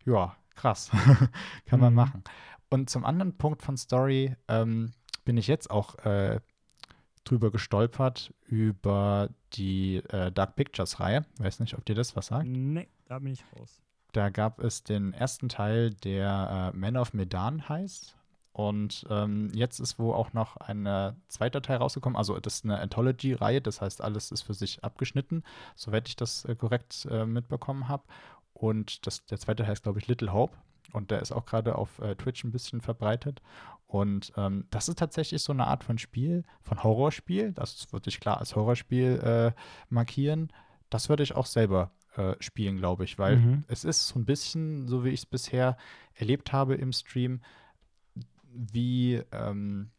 ja, 0.04 0.36
krass. 0.54 0.90
Kann 1.66 1.80
man 1.80 1.94
Mhm. 1.94 1.96
machen. 1.96 2.24
Und 2.70 2.90
zum 2.90 3.04
anderen 3.06 3.36
Punkt 3.38 3.62
von 3.62 3.76
Story 3.78 4.36
ähm, 4.46 4.92
bin 5.24 5.36
ich 5.38 5.46
jetzt 5.46 5.70
auch 5.70 5.96
äh, 6.04 6.40
drüber 7.24 7.50
gestolpert 7.50 8.32
über 8.46 9.30
die 9.54 9.96
äh, 10.10 10.30
Dark 10.32 10.54
Pictures-Reihe. 10.56 11.24
Weiß 11.38 11.60
nicht, 11.60 11.76
ob 11.78 11.84
dir 11.86 11.94
das 11.94 12.14
was 12.14 12.26
sagt. 12.26 12.46
Nee, 12.46 12.88
da 13.06 13.18
bin 13.20 13.32
ich 13.32 13.42
raus. 13.56 13.80
Da 14.12 14.28
gab 14.30 14.60
es 14.62 14.84
den 14.84 15.12
ersten 15.14 15.48
Teil, 15.48 15.90
der 15.94 16.72
äh, 16.74 16.76
Man 16.76 16.96
of 16.98 17.14
Medan 17.14 17.68
heißt. 17.68 18.16
Und 18.58 19.06
ähm, 19.08 19.52
jetzt 19.54 19.78
ist 19.78 20.00
wohl 20.00 20.12
auch 20.16 20.32
noch 20.32 20.56
ein 20.56 20.84
äh, 20.84 21.12
zweiter 21.28 21.62
Teil 21.62 21.76
rausgekommen. 21.76 22.16
Also 22.16 22.40
das 22.40 22.56
ist 22.56 22.64
eine 22.64 22.80
Anthology-Reihe, 22.80 23.60
das 23.60 23.80
heißt, 23.80 24.02
alles 24.02 24.32
ist 24.32 24.42
für 24.42 24.52
sich 24.52 24.82
abgeschnitten, 24.82 25.44
soweit 25.76 26.08
ich 26.08 26.16
das 26.16 26.44
äh, 26.44 26.56
korrekt 26.56 27.06
äh, 27.08 27.24
mitbekommen 27.24 27.86
habe. 27.86 28.02
Und 28.54 29.06
das, 29.06 29.24
der 29.26 29.38
zweite 29.38 29.64
heißt, 29.64 29.84
glaube 29.84 30.00
ich, 30.00 30.08
Little 30.08 30.32
Hope. 30.32 30.56
Und 30.92 31.12
der 31.12 31.22
ist 31.22 31.30
auch 31.30 31.46
gerade 31.46 31.76
auf 31.76 32.00
äh, 32.00 32.16
Twitch 32.16 32.42
ein 32.42 32.50
bisschen 32.50 32.80
verbreitet. 32.80 33.42
Und 33.86 34.32
ähm, 34.36 34.66
das 34.70 34.88
ist 34.88 34.98
tatsächlich 34.98 35.40
so 35.40 35.52
eine 35.52 35.68
Art 35.68 35.84
von 35.84 35.96
Spiel, 35.98 36.42
von 36.62 36.82
Horrorspiel. 36.82 37.52
Das 37.52 37.92
würde 37.92 38.08
ich 38.08 38.18
klar 38.18 38.38
als 38.38 38.56
Horrorspiel 38.56 39.20
äh, 39.54 39.60
markieren. 39.88 40.52
Das 40.90 41.08
würde 41.08 41.22
ich 41.22 41.36
auch 41.36 41.46
selber 41.46 41.92
äh, 42.16 42.34
spielen, 42.40 42.76
glaube 42.78 43.04
ich, 43.04 43.20
weil 43.20 43.36
Mhm. 43.36 43.64
es 43.68 43.84
ist 43.84 44.08
so 44.08 44.18
ein 44.18 44.24
bisschen, 44.24 44.88
so 44.88 45.04
wie 45.04 45.10
ich 45.10 45.20
es 45.20 45.26
bisher 45.26 45.76
erlebt 46.14 46.52
habe 46.52 46.74
im 46.74 46.92
Stream, 46.92 47.40
wie, 48.52 49.22
ähm, 49.32 49.90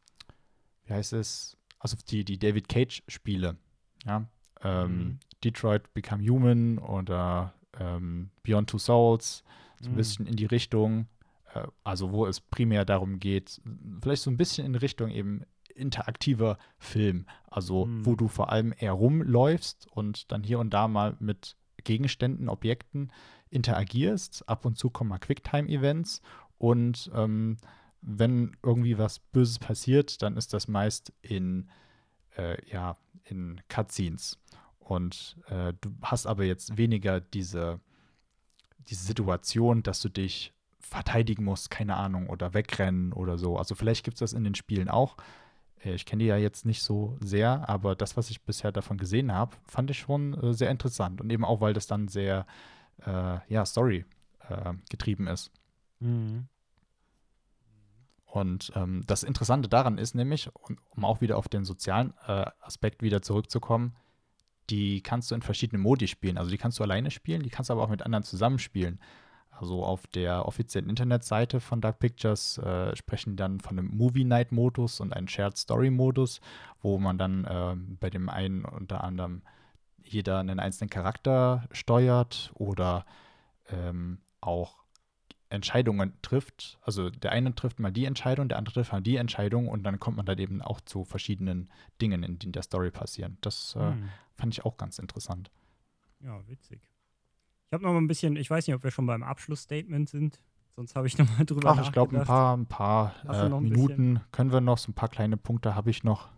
wie 0.86 0.94
heißt 0.94 1.14
es, 1.14 1.58
also 1.80 1.98
die, 2.10 2.24
die 2.26 2.38
David 2.38 2.68
Cage-Spiele, 2.70 3.58
ja, 4.06 4.26
ähm, 4.62 4.98
Mhm. 4.98 5.20
Detroit 5.44 5.94
Become 5.94 6.24
Human 6.28 6.78
oder 6.80 7.54
ähm, 7.80 8.32
Beyond 8.44 8.70
Two 8.70 8.78
Souls, 8.78 9.44
so 9.80 9.88
ein 9.90 9.94
Mhm. 9.94 9.98
bisschen 9.98 10.26
in 10.26 10.36
die 10.36 10.46
Richtung, 10.46 11.08
äh, 11.54 11.66
also 11.84 12.12
wo 12.12 12.26
es 12.26 12.42
primär 12.42 12.84
darum 12.84 13.20
geht, 13.20 13.62
vielleicht 14.02 14.24
so 14.24 14.30
ein 14.32 14.38
bisschen 14.38 14.66
in 14.66 14.76
Richtung 14.76 15.10
eben 15.10 15.44
interaktiver 15.74 16.58
Film, 16.78 17.26
also 17.48 17.86
Mhm. 17.86 18.06
wo 18.06 18.16
du 18.16 18.28
vor 18.28 18.52
allem 18.52 18.74
eher 18.78 18.92
rumläufst 18.92 19.88
und 19.88 20.30
dann 20.32 20.44
hier 20.44 20.60
und 20.60 20.72
da 20.74 20.90
mal 20.90 21.16
mit 21.22 21.56
Gegenständen, 21.86 22.50
Objekten 22.50 23.12
interagierst. 23.50 24.48
Ab 24.50 24.66
und 24.66 24.78
zu 24.78 24.90
kommen 24.90 25.10
mal 25.12 25.20
Quicktime-Events 25.20 26.22
und 26.58 27.10
ähm, 27.16 27.56
wenn 28.02 28.56
irgendwie 28.64 28.98
was 28.98 29.20
Böses 29.20 29.60
passiert, 29.60 30.22
dann 30.22 30.38
ist 30.38 30.54
das 30.54 30.68
meist 30.68 31.14
in, 31.22 31.70
äh, 32.38 32.58
ja, 32.72 32.98
in 33.24 33.62
Cutscenes. 33.68 34.38
Und 34.80 35.38
äh, 35.50 35.74
du 35.82 35.92
hast 36.02 36.26
aber 36.26 36.46
jetzt 36.46 36.78
weniger 36.78 37.20
diese, 37.20 37.80
diese 38.88 39.06
Situation, 39.06 39.84
dass 39.84 40.02
du 40.02 40.10
dich 40.10 40.54
verteidigen 40.80 41.44
musst, 41.44 41.70
keine 41.70 41.96
Ahnung, 41.98 42.30
oder 42.30 42.54
wegrennen 42.54 43.14
oder 43.14 43.38
so. 43.38 43.58
Also 43.58 43.76
vielleicht 43.76 44.04
gibt 44.04 44.16
es 44.16 44.20
das 44.20 44.34
in 44.34 44.44
den 44.44 44.56
Spielen 44.56 44.90
auch. 44.90 45.18
Äh, 45.84 45.94
Ich 45.94 46.06
kenne 46.06 46.24
die 46.24 46.30
ja 46.30 46.38
jetzt 46.38 46.66
nicht 46.66 46.82
so 46.82 47.18
sehr, 47.22 47.70
aber 47.70 47.96
das, 47.96 48.18
was 48.18 48.30
ich 48.32 48.42
bisher 48.42 48.72
davon 48.72 48.98
gesehen 48.98 49.32
habe, 49.32 49.56
fand 49.66 49.92
ich 49.92 50.00
schon 50.00 50.34
äh, 50.42 50.54
sehr 50.54 50.72
interessant. 50.72 51.22
Und 51.22 51.30
eben 51.32 51.46
auch, 51.46 51.62
weil 51.62 51.74
das 51.74 51.86
dann 51.86 52.08
sehr, 52.08 52.48
äh, 53.06 53.38
ja, 53.48 53.66
Story 53.66 54.06
äh, 54.48 54.74
getrieben 54.90 55.28
ist. 55.28 55.52
Mhm. 56.00 56.48
Und 58.30 58.72
ähm, 58.76 59.04
das 59.08 59.24
Interessante 59.24 59.70
daran 59.70 59.98
ist 59.98 60.14
nämlich, 60.14 60.50
um, 60.54 61.04
auch 61.04 61.20
wieder 61.20 61.38
auf 61.38 61.50
den 61.50 61.66
sozialen 61.66 62.14
äh, 62.28 62.46
Aspekt 62.62 63.02
wieder 63.02 63.24
zurückzukommen, 63.24 63.96
die 64.70 65.02
kannst 65.02 65.32
du 65.32 65.36
in 65.36 65.42
verschiedenen 65.42 65.82
Modi 65.82 66.08
spielen. 66.08 66.38
Also 66.38 66.52
die 66.52 66.60
kannst 66.60 66.78
du 66.78 66.84
alleine 66.84 67.10
spielen, 67.10 67.42
die 67.42 67.50
kannst 67.50 67.70
du 67.70 67.74
aber 67.74 67.84
auch 67.84 67.90
mit 67.90 68.04
anderen 68.04 68.24
zusammenspielen. 68.24 69.00
Also 69.50 69.84
auf 69.84 70.06
der 70.08 70.46
offiziellen 70.46 70.90
Internetseite 70.90 71.60
von 71.60 71.82
Dark 71.82 72.00
Pictures 72.00 72.60
äh, 72.60 72.96
sprechen 72.96 73.36
dann 73.36 73.60
von 73.60 73.80
einem 73.80 73.90
Movie 73.90 74.24
Night 74.24 74.52
Modus 74.52 75.00
und 75.00 75.12
einem 75.12 75.28
Shared 75.28 75.58
Story 75.58 75.90
Modus, 75.90 76.40
wo 76.82 77.00
man 77.00 77.18
dann 77.18 77.46
äh, 77.46 77.76
bei 78.00 78.12
dem 78.12 78.30
einen 78.30 78.64
unter 78.64 79.04
anderem 79.04 79.42
jeder 80.04 80.40
einen 80.40 80.60
einzelnen 80.60 80.90
Charakter 80.90 81.68
steuert 81.72 82.52
oder 82.54 83.06
ähm, 83.70 84.20
auch 84.40 84.79
Entscheidungen 85.50 86.14
trifft. 86.22 86.78
Also 86.82 87.10
der 87.10 87.32
eine 87.32 87.56
trifft 87.56 87.80
mal 87.80 87.92
die 87.92 88.06
Entscheidung, 88.06 88.50
der 88.50 88.58
andere 88.58 88.74
trifft 88.74 88.92
mal 88.92 89.02
die 89.02 89.16
Entscheidung 89.16 89.68
und 89.68 89.84
dann 89.84 90.00
kommt 90.00 90.18
man 90.18 90.26
dann 90.26 90.38
eben 90.38 90.62
auch 90.62 90.82
zu 90.82 91.04
verschiedenen 91.04 91.70
Dingen, 92.02 92.24
in, 92.24 92.38
in 92.38 92.52
der 92.52 92.62
Story 92.64 92.92
passieren. 92.92 93.38
Das 93.42 93.76
äh, 93.76 93.92
Mhm. 93.92 94.10
fand 94.36 94.54
ich 94.54 94.66
auch 94.66 94.78
ganz 94.78 95.00
interessant. 95.00 95.50
Ja, 96.22 96.48
witzig. 96.48 96.82
Ich 97.68 97.74
habe 97.74 97.84
noch 97.84 97.94
mal 97.94 98.00
ein 98.00 98.08
bisschen, 98.08 98.36
ich 98.36 98.50
weiß 98.50 98.68
nicht, 98.68 98.76
ob 98.76 98.84
wir 98.84 98.92
schon 98.92 99.06
beim 99.06 99.24
Abschlussstatement 99.24 100.10
sind. 100.10 100.40
Sonst 100.76 100.96
habe 100.96 101.08
ich 101.08 101.18
noch 101.18 101.28
mal 101.38 101.46
drüber 101.46 101.72
Ach, 101.72 101.82
ich 101.82 101.92
glaube, 101.92 102.18
ein 102.20 102.26
paar, 102.26 102.56
ein 102.56 102.66
paar 102.66 103.14
äh, 103.28 103.50
Minuten 103.50 104.22
können 104.32 104.52
wir 104.52 104.62
noch, 104.62 104.78
so 104.78 104.92
ein 104.92 104.94
paar 104.94 105.10
kleine 105.10 105.38
Punkte 105.38 105.76
habe 105.76 105.90
ich 105.90 106.04
noch. 106.04 106.30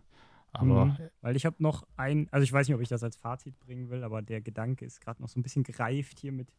Aber 0.53 0.85
Mhm. 0.85 0.97
Weil 1.21 1.35
ich 1.35 1.45
habe 1.45 1.55
noch 1.59 1.87
ein, 1.95 2.27
also 2.31 2.43
ich 2.43 2.51
weiß 2.51 2.67
nicht, 2.67 2.75
ob 2.75 2.81
ich 2.81 2.89
das 2.89 3.03
als 3.03 3.15
Fazit 3.15 3.57
bringen 3.59 3.89
will, 3.89 4.03
aber 4.03 4.21
der 4.21 4.41
Gedanke 4.41 4.85
ist 4.85 4.99
gerade 4.99 5.21
noch 5.21 5.29
so 5.29 5.39
ein 5.39 5.43
bisschen 5.43 5.63
gereift 5.63 6.19
hier 6.19 6.31
mit, 6.31 6.49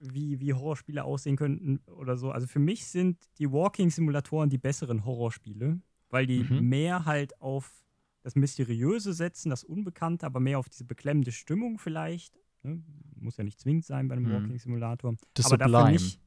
wie, 0.00 0.38
wie 0.40 0.52
Horrorspiele 0.54 1.02
aussehen 1.04 1.36
könnten 1.36 1.78
oder 1.92 2.16
so. 2.16 2.30
Also 2.30 2.46
für 2.46 2.58
mich 2.60 2.86
sind 2.86 3.18
die 3.38 3.50
Walking-Simulatoren 3.50 4.48
die 4.50 4.58
besseren 4.58 5.04
Horrorspiele, 5.04 5.80
weil 6.10 6.26
die 6.26 6.44
Mhm. 6.44 6.68
mehr 6.68 7.04
halt 7.04 7.40
auf 7.40 7.84
das 8.22 8.34
Mysteriöse 8.36 9.12
setzen, 9.12 9.50
das 9.50 9.64
Unbekannte, 9.64 10.26
aber 10.26 10.40
mehr 10.40 10.58
auf 10.58 10.68
diese 10.68 10.84
beklemmende 10.84 11.32
Stimmung 11.32 11.78
vielleicht. 11.78 12.38
Ne? 12.62 12.82
Muss 13.16 13.36
ja 13.36 13.44
nicht 13.44 13.58
zwingend 13.60 13.84
sein 13.84 14.08
bei 14.08 14.14
einem 14.16 14.24
Mhm. 14.28 14.32
Walking-Simulator. 14.34 15.16
das 15.34 15.46
aber 15.46 15.56
dafür 15.58 15.78
Sublime. 15.78 15.92
nicht, 15.92 16.20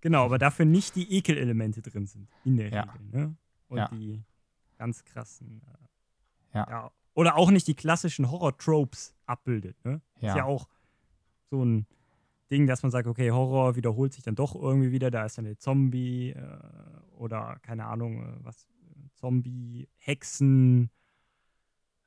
genau, 0.00 0.24
aber 0.24 0.38
dafür 0.38 0.64
nicht 0.66 0.96
die 0.96 1.10
Ekelelemente 1.16 1.80
drin 1.82 2.06
sind, 2.06 2.28
in 2.44 2.56
der 2.56 2.70
Ja. 2.70 2.82
Regel. 2.82 3.06
Ne? 3.10 3.36
Und 3.68 3.78
Ja. 3.78 3.88
die 3.88 4.22
ganz 4.78 5.04
krassen. 5.04 5.62
Äh, 6.52 6.56
Ja. 6.58 6.66
ja. 6.70 6.90
Oder 7.14 7.36
auch 7.36 7.50
nicht 7.50 7.66
die 7.68 7.74
klassischen 7.74 8.30
Horror-Tropes 8.30 9.14
abbildet. 9.26 9.82
Ne? 9.84 10.00
Ist 10.16 10.22
ja 10.36 10.44
auch 10.44 10.68
so 11.50 11.64
ein 11.64 11.86
Ding, 12.50 12.66
dass 12.66 12.82
man 12.82 12.92
sagt, 12.92 13.06
okay, 13.08 13.30
Horror 13.30 13.76
wiederholt 13.76 14.12
sich 14.12 14.22
dann 14.22 14.34
doch 14.34 14.54
irgendwie 14.54 14.92
wieder, 14.92 15.10
da 15.10 15.24
ist 15.24 15.38
dann 15.38 15.44
der 15.46 15.58
Zombie 15.58 16.30
äh, 16.30 16.58
oder 17.16 17.58
keine 17.62 17.86
Ahnung, 17.86 18.22
äh, 18.22 18.44
was, 18.44 18.66
Zombie, 19.14 19.88
Hexen, 19.96 20.90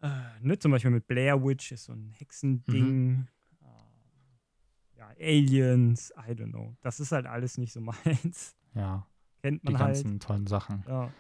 äh, 0.01 0.09
ne? 0.41 0.59
zum 0.59 0.71
Beispiel 0.71 0.91
mit 0.91 1.07
Blair 1.07 1.43
Witch 1.43 1.71
ist 1.71 1.85
so 1.85 1.93
ein 1.93 2.11
Hexending. 2.11 3.07
Mhm. 3.07 3.27
Äh, 3.61 4.97
Ja, 4.99 5.07
Aliens, 5.19 6.13
I 6.17 6.31
don't 6.33 6.51
know. 6.51 6.75
Das 6.81 6.99
ist 6.99 7.11
halt 7.11 7.25
alles 7.25 7.57
nicht 7.57 7.73
so 7.73 7.81
meins. 8.05 8.55
Ja, 8.75 9.07
Kennt 9.41 9.63
die 9.67 9.71
man 9.73 9.81
halt. 9.81 9.95
ganzen 9.95 10.19
tollen 10.19 10.45
Sachen. 10.47 10.83
Ja. 10.87 11.11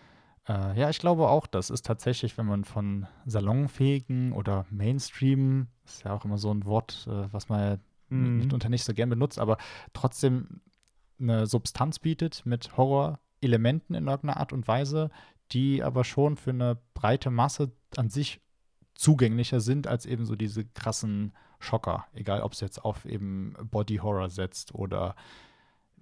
Äh, 0.47 0.79
ja, 0.79 0.89
ich 0.89 0.99
glaube 0.99 1.27
auch, 1.27 1.47
das 1.47 1.69
ist 1.69 1.85
tatsächlich, 1.85 2.37
wenn 2.37 2.45
man 2.45 2.63
von 2.63 3.07
salonfähigen 3.25 4.31
oder 4.31 4.65
Mainstream, 4.69 5.67
ist 5.85 6.03
ja 6.03 6.13
auch 6.13 6.23
immer 6.23 6.37
so 6.37 6.51
ein 6.53 6.65
Wort, 6.65 7.07
äh, 7.09 7.33
was 7.33 7.49
man 7.49 7.79
Mhm. 8.09 8.37
mitunter 8.37 8.69
nicht 8.69 8.83
so 8.83 8.93
gern 8.93 9.09
benutzt, 9.09 9.39
aber 9.39 9.57
trotzdem 9.93 10.61
eine 11.19 11.47
Substanz 11.47 11.99
bietet 11.99 12.45
mit 12.45 12.77
Horrorelementen 12.77 13.95
in 13.95 14.07
irgendeiner 14.07 14.37
Art 14.37 14.53
und 14.53 14.67
Weise, 14.67 15.09
die 15.51 15.83
aber 15.83 16.03
schon 16.03 16.37
für 16.37 16.51
eine 16.51 16.77
breite 16.93 17.29
Masse 17.29 17.71
an 17.95 18.09
sich 18.09 18.41
zugänglicher 18.95 19.59
sind 19.59 19.87
als 19.87 20.05
eben 20.05 20.25
so 20.25 20.35
diese 20.35 20.65
krassen 20.65 21.33
Schocker. 21.59 22.05
Egal, 22.13 22.41
ob 22.41 22.53
es 22.53 22.59
jetzt 22.59 22.83
auf 22.83 23.05
eben 23.05 23.53
Body 23.63 23.97
Horror 23.97 24.29
setzt 24.29 24.73
oder 24.75 25.15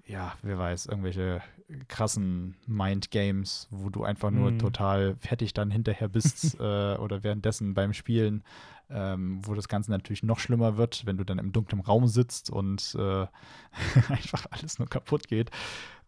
ja, 0.08 0.34
wer 0.44 0.58
weiß, 0.58 0.86
irgendwelche 0.88 1.42
krassen 1.88 2.56
Mind 2.68 3.10
Games, 3.12 3.68
wo 3.72 3.90
du 3.90 4.04
einfach 4.04 4.30
nur 4.32 4.52
Mhm. 4.52 4.60
total 4.60 5.16
fertig 5.20 5.54
dann 5.54 5.72
hinterher 5.72 6.08
bist 6.08 6.56
äh, 6.60 6.96
oder 6.98 7.24
währenddessen 7.24 7.74
beim 7.74 7.94
Spielen, 7.94 8.44
ähm, 8.90 9.40
wo 9.44 9.56
das 9.56 9.68
Ganze 9.68 9.90
natürlich 9.90 10.22
noch 10.22 10.38
schlimmer 10.38 10.78
wird, 10.78 11.06
wenn 11.08 11.18
du 11.18 11.24
dann 11.24 11.40
im 11.40 11.52
dunklen 11.52 11.82
Raum 11.82 12.08
sitzt 12.08 12.52
und 12.52 12.96
äh, 13.00 13.26
einfach 14.10 14.46
alles 14.52 14.78
nur 14.78 14.88
kaputt 14.88 15.28
geht. 15.28 15.50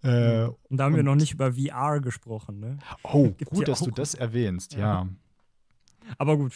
Äh, 0.04 0.44
Und 0.70 0.78
da 0.78 0.84
haben 0.84 0.94
wir 0.94 1.00
und- 1.00 1.06
noch 1.06 1.16
nicht 1.16 1.34
über 1.34 1.54
VR 1.54 2.00
gesprochen, 2.02 2.60
ne? 2.60 2.78
oh, 3.02 3.32
Gibt's 3.32 3.50
gut, 3.58 3.68
dass 3.68 3.80
du 3.80 3.90
das 3.90 4.14
erwähnst, 4.14 4.74
Ja. 4.74 4.80
ja. 4.80 5.08
Aber 6.20 6.38
gut, 6.38 6.54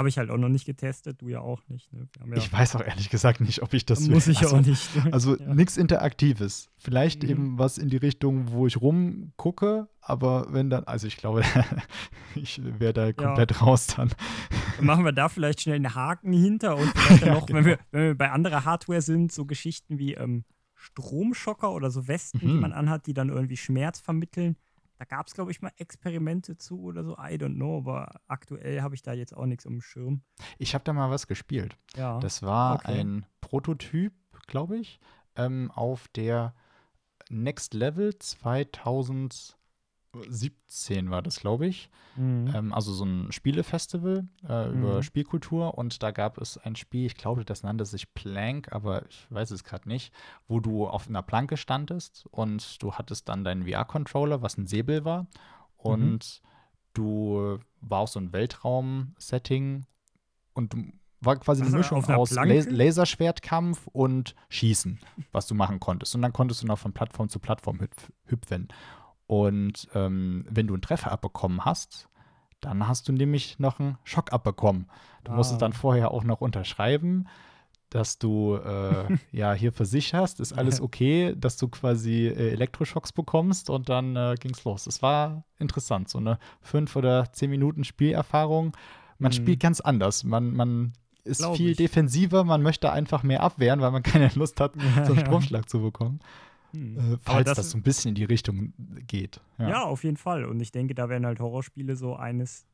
habe 0.00 0.08
ich 0.08 0.16
halt 0.16 0.30
auch 0.30 0.38
noch 0.38 0.48
nicht 0.48 0.64
getestet, 0.64 1.20
du 1.20 1.28
ja 1.28 1.40
auch 1.40 1.60
nicht. 1.68 1.92
Ne? 1.92 2.08
Ja, 2.30 2.36
Ich 2.38 2.50
weiß 2.50 2.74
auch 2.76 2.80
ehrlich 2.80 3.10
gesagt 3.10 3.42
nicht, 3.42 3.62
ob 3.62 3.74
ich 3.74 3.84
das 3.84 4.08
muss 4.08 4.26
ich 4.28 4.38
also, 4.38 4.56
auch 4.56 4.60
nicht. 4.62 4.96
ne? 5.04 5.12
Also 5.12 5.36
Ja. 5.36 5.54
nichts 5.54 5.76
Interaktives. 5.76 6.70
Vielleicht 6.78 7.22
Mhm. 7.22 7.28
eben 7.28 7.58
was 7.58 7.76
in 7.76 7.90
die 7.90 7.98
Richtung, 7.98 8.50
wo 8.50 8.66
ich 8.66 8.80
rumgucke, 8.80 9.88
aber 10.00 10.46
wenn 10.54 10.70
dann, 10.70 10.84
also 10.84 11.06
ich 11.06 11.18
glaube, 11.18 11.42
ich 12.34 12.60
wäre 12.80 12.94
da 12.94 13.12
komplett 13.12 13.60
raus 13.60 13.88
dann. 13.88 14.10
Dann 14.76 14.86
machen 14.86 15.04
wir 15.04 15.12
da 15.12 15.28
vielleicht 15.28 15.60
schnell 15.60 15.76
einen 15.76 15.94
Haken 15.94 16.32
hinter 16.32 16.78
und 16.78 16.86
vielleicht 16.96 17.20
dann 17.22 17.28
Ja, 17.28 17.34
noch, 17.34 17.48
wenn, 17.50 17.64
wir, 17.66 17.78
wenn 17.90 18.02
wir 18.02 18.14
bei 18.16 18.30
anderer 18.30 18.64
Hardware 18.64 19.02
sind, 19.02 19.30
so 19.32 19.44
Geschichten 19.44 19.98
wie 19.98 20.14
ähm, 20.14 20.44
Stromschocker 20.76 21.70
oder 21.72 21.90
so 21.90 22.08
Westen, 22.08 22.40
die 22.40 22.46
Mhm. 22.46 22.60
man 22.60 22.72
anhat, 22.72 23.06
die 23.06 23.12
dann 23.14 23.28
irgendwie 23.28 23.58
Schmerz 23.58 24.00
vermitteln. 24.00 24.56
Da 25.00 25.06
gab 25.06 25.28
es, 25.28 25.32
glaube 25.32 25.50
ich, 25.50 25.62
mal 25.62 25.72
Experimente 25.78 26.58
zu 26.58 26.82
oder 26.82 27.02
so. 27.02 27.12
I 27.12 27.38
don't 27.38 27.54
know, 27.54 27.78
aber 27.78 28.20
aktuell 28.28 28.82
habe 28.82 28.94
ich 28.94 29.00
da 29.00 29.14
jetzt 29.14 29.34
auch 29.34 29.46
nichts 29.46 29.64
um 29.64 29.76
den 29.76 29.80
Schirm. 29.80 30.20
Ich 30.58 30.74
habe 30.74 30.84
da 30.84 30.92
mal 30.92 31.08
was 31.08 31.26
gespielt. 31.26 31.74
Ja. 31.96 32.18
Das 32.20 32.42
war 32.42 32.74
okay. 32.74 33.00
ein 33.00 33.24
Prototyp, 33.40 34.12
glaube 34.46 34.76
ich, 34.76 35.00
ähm, 35.36 35.70
auf 35.70 36.08
der 36.08 36.54
Next 37.30 37.72
Level 37.72 38.18
2017 40.12 41.10
war 41.10 41.22
das, 41.22 41.40
glaube 41.40 41.66
ich. 41.66 41.88
Mhm. 42.16 42.52
Ähm, 42.54 42.72
also 42.74 42.92
so 42.92 43.04
ein 43.04 43.30
Spielefestival 43.32 44.28
äh, 44.48 44.70
über 44.70 44.96
Mhm. 44.96 45.02
Spielkultur 45.02 45.76
und 45.78 46.02
da 46.02 46.10
gab 46.10 46.38
es 46.38 46.58
ein 46.58 46.76
Spiel, 46.76 47.06
ich 47.06 47.14
glaube, 47.14 47.44
das 47.44 47.62
nannte 47.62 47.84
sich 47.84 48.12
Plank, 48.14 48.72
aber 48.72 49.06
ich 49.08 49.26
weiß 49.30 49.50
es 49.52 49.64
gerade 49.64 49.88
nicht, 49.88 50.12
wo 50.48 50.60
du 50.60 50.86
auf 50.86 51.08
einer 51.08 51.22
Planke 51.22 51.56
standest 51.56 52.26
und 52.30 52.82
du 52.82 52.94
hattest 52.94 53.28
dann 53.28 53.44
deinen 53.44 53.66
VR-Controller, 53.66 54.42
was 54.42 54.58
ein 54.58 54.66
Säbel 54.66 55.04
war 55.04 55.26
und 55.76 56.42
du 56.92 57.58
war 57.80 58.00
auch 58.00 58.08
so 58.08 58.18
ein 58.20 58.32
Weltraum-Setting 58.32 59.86
und 60.54 60.72
du 60.72 60.92
war 61.22 61.36
quasi 61.36 61.60
eine 61.62 61.70
Was, 61.72 61.78
Mischung 61.78 62.04
aus? 62.06 62.30
Las 62.30 62.66
Laserschwertkampf 62.66 63.86
und 63.88 64.34
Schießen, 64.48 64.98
was 65.32 65.46
du 65.46 65.54
machen 65.54 65.78
konntest. 65.78 66.14
Und 66.14 66.22
dann 66.22 66.32
konntest 66.32 66.62
du 66.62 66.66
noch 66.66 66.78
von 66.78 66.94
Plattform 66.94 67.28
zu 67.28 67.38
Plattform 67.38 67.78
hüpf 67.80 68.10
hüpfen. 68.24 68.68
Und 69.30 69.86
ähm, 69.94 70.44
wenn 70.50 70.66
du 70.66 70.74
einen 70.74 70.82
Treffer 70.82 71.12
abbekommen 71.12 71.64
hast, 71.64 72.08
dann 72.60 72.88
hast 72.88 73.06
du 73.08 73.12
nämlich 73.12 73.60
noch 73.60 73.78
einen 73.78 73.96
Schock 74.02 74.32
abbekommen. 74.32 74.86
Du 75.22 75.30
musstest 75.30 75.62
Ah. 75.62 75.66
dann 75.66 75.72
vorher 75.72 76.10
auch 76.10 76.24
noch 76.24 76.40
unterschreiben, 76.40 77.28
dass 77.90 78.18
du 78.18 78.56
äh, 78.56 79.04
ja 79.30 79.52
hier 79.52 79.72
versicherst, 79.72 80.40
ist 80.40 80.52
alles 80.52 80.80
okay, 80.80 81.34
dass 81.36 81.56
du 81.56 81.68
quasi 81.68 82.26
äh, 82.26 82.50
Elektroschocks 82.54 83.12
bekommst 83.12 83.70
und 83.70 83.88
dann 83.88 84.16
äh, 84.16 84.34
ging's 84.40 84.64
los. 84.64 84.88
Es 84.88 85.00
war 85.00 85.44
interessant, 85.60 86.08
so 86.08 86.18
eine 86.18 86.40
fünf 86.60 86.96
oder 86.96 87.30
zehn 87.32 87.50
Minuten 87.50 87.84
Spielerfahrung. 87.84 88.76
Man 89.20 89.30
Mhm. 89.30 89.36
spielt 89.36 89.60
ganz 89.60 89.80
anders. 89.80 90.24
Man, 90.24 90.52
man 90.54 90.92
ist 91.22 91.38
Glaub 91.38 91.56
viel 91.56 91.70
ich. 91.70 91.76
defensiver, 91.76 92.42
man 92.42 92.62
möchte 92.62 92.90
einfach 92.90 93.22
mehr 93.22 93.44
abwehren, 93.44 93.80
weil 93.80 93.92
man 93.92 94.02
keine 94.02 94.28
Lust 94.34 94.58
hat, 94.60 94.72
so 94.74 94.80
einen 94.80 95.14
Ja. 95.14 95.20
Stromschlag 95.20 95.68
zu 95.68 95.80
bekommen. 95.82 96.18
Hm. 96.72 97.14
Äh, 97.14 97.18
falls 97.20 97.46
das 97.46 97.56
das, 97.56 97.70
so 97.70 97.78
ein 97.78 97.82
bisschen 97.82 98.10
in 98.10 98.14
die 98.14 98.24
Richtung 98.24 98.72
geht. 99.06 99.40
Ja. 99.58 99.84
auf 99.84 100.04
jeden 100.04 100.16
Fall. 100.16 100.44
Und 100.44 100.60
ich 100.60 100.72
denke, 100.72 100.94
da 100.94 101.08
wären 101.08 101.26
halt 101.26 101.40
Horrorspiele 101.40 101.96
so 101.96 102.16
eines, 102.16 102.66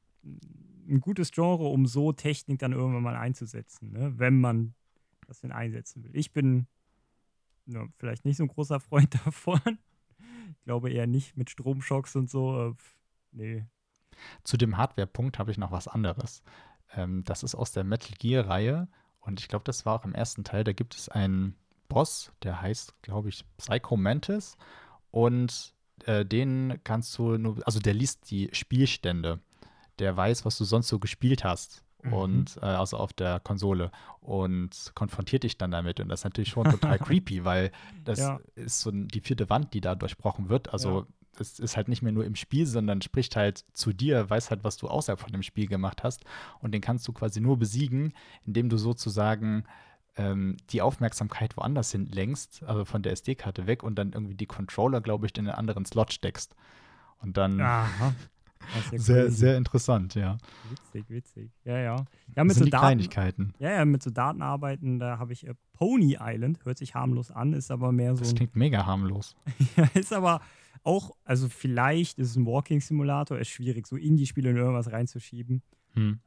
ein 0.88 1.00
gutes 1.00 1.30
Genre, 1.32 1.66
um 1.66 1.86
so 1.86 2.12
Technik 2.12 2.58
dann 2.58 2.72
irgendwann 2.72 3.02
mal 3.02 3.16
einzusetzen, 3.16 3.92
ne? 3.92 4.12
wenn 4.16 4.40
man 4.40 4.74
das 5.26 5.40
denn 5.40 5.52
einsetzen 5.52 6.04
will. 6.04 6.10
Ich 6.14 6.32
bin 6.32 6.66
ja, 7.66 7.84
vielleicht 7.98 8.24
nicht 8.24 8.36
so 8.36 8.44
ein 8.44 8.48
großer 8.48 8.80
Freund 8.80 9.14
davon. 9.24 9.60
Ich 10.50 10.64
glaube 10.64 10.90
eher 10.90 11.06
nicht 11.06 11.36
mit 11.36 11.50
Stromschocks 11.50 12.16
und 12.16 12.30
so. 12.30 12.70
Äh, 12.70 12.74
nee. 13.32 13.64
Zu 14.44 14.56
dem 14.56 14.76
Hardware-Punkt 14.76 15.38
habe 15.38 15.50
ich 15.50 15.58
noch 15.58 15.72
was 15.72 15.88
anderes. 15.88 16.42
Ähm, 16.94 17.24
das 17.24 17.42
ist 17.42 17.54
aus 17.54 17.72
der 17.72 17.84
Metal 17.84 18.14
Gear-Reihe 18.18 18.88
und 19.20 19.40
ich 19.40 19.48
glaube, 19.48 19.64
das 19.64 19.84
war 19.84 20.00
auch 20.00 20.04
im 20.04 20.14
ersten 20.14 20.44
Teil. 20.44 20.64
Da 20.64 20.72
gibt 20.72 20.94
es 20.94 21.08
einen 21.08 21.56
Boss, 21.88 22.32
der 22.42 22.60
heißt, 22.60 22.94
glaube 23.02 23.28
ich, 23.28 23.44
Psycho 23.58 23.96
Mantis 23.96 24.56
und 25.10 25.72
äh, 26.04 26.24
den 26.24 26.78
kannst 26.84 27.16
du 27.18 27.36
nur, 27.38 27.58
also 27.66 27.80
der 27.80 27.94
liest 27.94 28.30
die 28.30 28.48
Spielstände. 28.52 29.40
Der 29.98 30.14
weiß, 30.16 30.44
was 30.44 30.58
du 30.58 30.64
sonst 30.64 30.88
so 30.88 30.98
gespielt 30.98 31.42
hast. 31.42 31.82
Mhm. 32.02 32.12
Und 32.12 32.56
äh, 32.58 32.66
also 32.66 32.98
auf 32.98 33.12
der 33.14 33.40
Konsole 33.40 33.90
und 34.20 34.92
konfrontiert 34.94 35.42
dich 35.44 35.56
dann 35.56 35.70
damit. 35.70 36.00
Und 36.00 36.08
das 36.10 36.20
ist 36.20 36.24
natürlich 36.24 36.50
schon 36.50 36.64
total 36.64 36.98
creepy, 36.98 37.44
weil 37.44 37.72
das 38.04 38.18
Ja. 38.18 38.38
ist 38.54 38.80
so 38.80 38.90
die 38.92 39.20
vierte 39.20 39.48
Wand, 39.48 39.72
die 39.72 39.80
da 39.80 39.94
durchbrochen 39.94 40.50
wird. 40.50 40.70
Also 40.72 41.00
Ja. 41.00 41.06
es 41.40 41.58
ist 41.58 41.76
halt 41.78 41.88
nicht 41.88 42.02
mehr 42.02 42.12
nur 42.12 42.26
im 42.26 42.36
Spiel, 42.36 42.66
sondern 42.66 43.00
spricht 43.00 43.36
halt 43.36 43.64
zu 43.72 43.94
dir, 43.94 44.28
weiß 44.28 44.50
halt, 44.50 44.64
was 44.64 44.76
du 44.76 44.88
außerhalb 44.88 45.18
von 45.18 45.32
dem 45.32 45.42
Spiel 45.42 45.66
gemacht 45.66 46.04
hast. 46.04 46.24
Und 46.60 46.72
den 46.72 46.82
kannst 46.82 47.08
du 47.08 47.14
quasi 47.14 47.40
nur 47.40 47.58
besiegen, 47.58 48.12
indem 48.44 48.68
du 48.68 48.76
sozusagen 48.76 49.64
ähm, 50.16 50.56
die 50.70 50.82
Aufmerksamkeit 50.82 51.56
woanders 51.56 51.92
hin 51.92 52.06
lenkst, 52.06 52.62
also 52.64 52.84
von 52.84 53.02
der 53.02 53.12
SD-Karte 53.12 53.66
weg 53.66 53.82
und 53.82 53.96
dann 53.96 54.12
irgendwie 54.12 54.34
die 54.34 54.46
Controller, 54.46 55.00
glaube 55.00 55.26
ich, 55.26 55.36
in 55.36 55.46
einen 55.46 55.56
anderen 55.56 55.84
Slot 55.84 56.12
steckst. 56.12 56.54
Und 57.20 57.36
dann 57.36 57.60
Aha. 57.60 58.14
Das 58.74 58.90
ja 58.90 58.98
sehr, 58.98 59.24
crazy. 59.26 59.36
sehr 59.36 59.56
interessant, 59.58 60.14
ja. 60.16 60.38
Witzig, 60.70 61.08
witzig. 61.08 61.50
Ja, 61.64 61.78
ja. 61.78 61.96
Ja, 61.96 62.04
Das 62.34 62.44
mit 62.46 62.54
sind 62.54 62.58
so 62.60 62.64
die 62.64 62.70
Daten, 62.70 62.80
Kleinigkeiten. 62.82 63.54
ja, 63.60 63.70
ja, 63.70 63.84
mit 63.84 64.02
so 64.02 64.10
Datenarbeiten, 64.10 64.98
da 64.98 65.18
habe 65.18 65.32
ich 65.34 65.46
äh, 65.46 65.54
Pony 65.74 66.16
Island, 66.20 66.64
hört 66.64 66.76
sich 66.78 66.94
harmlos 66.96 67.30
an, 67.30 67.52
ist 67.52 67.70
aber 67.70 67.92
mehr 67.92 68.14
so 68.16 68.20
Das 68.20 68.30
ein 68.32 68.36
klingt 68.36 68.56
mega 68.56 68.84
harmlos. 68.84 69.36
Ja, 69.76 69.84
ist 69.94 70.12
aber 70.12 70.40
auch, 70.82 71.14
also 71.24 71.48
vielleicht 71.48 72.18
ist 72.18 72.30
es 72.30 72.36
ein 72.36 72.44
Walking 72.46 72.80
Simulator, 72.80 73.38
ist 73.38 73.50
schwierig, 73.50 73.86
so 73.86 73.94
Indie-Spiele 73.96 74.50
in 74.50 74.56
irgendwas 74.56 74.90
reinzuschieben. 74.90 75.62
Hm. 75.92 76.18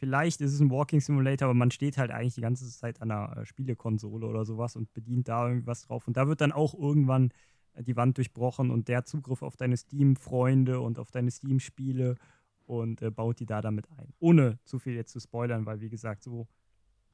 Vielleicht 0.00 0.40
ist 0.40 0.54
es 0.54 0.60
ein 0.60 0.70
Walking 0.70 1.00
Simulator, 1.00 1.46
aber 1.46 1.54
man 1.54 1.70
steht 1.70 1.98
halt 1.98 2.10
eigentlich 2.10 2.34
die 2.34 2.40
ganze 2.40 2.66
Zeit 2.70 3.02
an 3.02 3.10
einer 3.10 3.36
äh, 3.36 3.44
Spielekonsole 3.44 4.26
oder 4.26 4.46
sowas 4.46 4.74
und 4.74 4.90
bedient 4.94 5.28
da 5.28 5.46
irgendwas 5.46 5.82
drauf. 5.82 6.08
Und 6.08 6.16
da 6.16 6.26
wird 6.26 6.40
dann 6.40 6.52
auch 6.52 6.72
irgendwann 6.72 7.32
äh, 7.74 7.82
die 7.82 7.96
Wand 7.96 8.16
durchbrochen 8.16 8.70
und 8.70 8.88
der 8.88 9.04
Zugriff 9.04 9.42
auf 9.42 9.56
deine 9.56 9.76
Steam-Freunde 9.76 10.80
und 10.80 10.98
auf 10.98 11.10
deine 11.10 11.30
Steam-Spiele 11.30 12.16
und 12.64 13.02
äh, 13.02 13.10
baut 13.10 13.40
die 13.40 13.46
da 13.46 13.60
damit 13.60 13.90
ein. 13.98 14.14
Ohne 14.20 14.58
zu 14.64 14.78
viel 14.78 14.94
jetzt 14.94 15.12
zu 15.12 15.20
spoilern, 15.20 15.66
weil 15.66 15.80
wie 15.82 15.90
gesagt, 15.90 16.22
so 16.22 16.48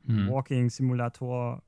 Hm. 0.06 0.28
Walking 0.28 0.70
Simulator, 0.70 1.64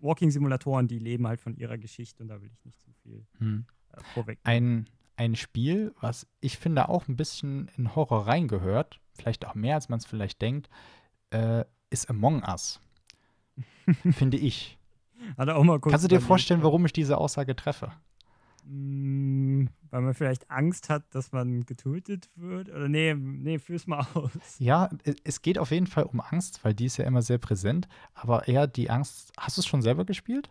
Walking 0.00 0.32
Simulatoren, 0.32 0.88
die 0.88 0.98
leben 0.98 1.28
halt 1.28 1.40
von 1.40 1.54
ihrer 1.54 1.78
Geschichte 1.78 2.22
und 2.22 2.28
da 2.28 2.42
will 2.42 2.50
ich 2.52 2.64
nicht 2.64 2.80
zu 2.80 2.90
viel 3.02 3.24
Hm. 3.38 3.64
äh, 3.92 4.00
vorweg. 4.12 4.40
Ein, 4.42 4.88
ein 5.14 5.36
Spiel, 5.36 5.94
was 6.00 6.26
ich 6.40 6.58
finde 6.58 6.88
auch 6.88 7.06
ein 7.06 7.14
bisschen 7.14 7.70
in 7.76 7.94
Horror 7.94 8.26
reingehört, 8.26 9.00
vielleicht 9.18 9.46
auch 9.46 9.54
mehr, 9.54 9.74
als 9.74 9.88
man 9.88 9.98
es 9.98 10.06
vielleicht 10.06 10.40
denkt, 10.40 10.68
äh, 11.30 11.64
ist 11.90 12.08
Among 12.08 12.42
Us. 12.42 12.80
finde 14.12 14.36
ich. 14.36 14.78
Hat 15.36 15.48
er 15.48 15.56
auch 15.56 15.64
mal 15.64 15.80
kurz 15.80 15.92
Kannst 15.92 16.04
du 16.04 16.08
dir 16.08 16.20
vorstellen, 16.20 16.62
warum 16.62 16.86
ich 16.86 16.92
diese 16.92 17.18
Aussage 17.18 17.56
treffe? 17.56 17.92
Mm, 18.64 19.66
Weil 19.90 20.00
man 20.02 20.14
vielleicht 20.14 20.50
Angst 20.50 20.90
hat, 20.90 21.02
dass 21.14 21.32
man 21.32 21.64
getötet 21.64 22.28
wird? 22.36 22.68
Oder 22.68 22.88
nee, 22.88 23.14
nee, 23.14 23.58
führ's 23.58 23.86
mal 23.86 24.06
aus. 24.14 24.30
Ja, 24.58 24.90
es 25.24 25.42
geht 25.42 25.58
auf 25.58 25.70
jeden 25.70 25.86
Fall 25.86 26.04
um 26.04 26.20
Angst, 26.20 26.64
weil 26.64 26.74
die 26.74 26.86
ist 26.86 26.98
ja 26.98 27.04
immer 27.04 27.22
sehr 27.22 27.38
präsent, 27.38 27.88
aber 28.14 28.46
eher 28.46 28.66
die 28.66 28.90
Angst. 28.90 29.32
Hast 29.38 29.56
du 29.56 29.60
es 29.60 29.66
schon 29.66 29.82
selber 29.82 30.04
gespielt? 30.04 30.50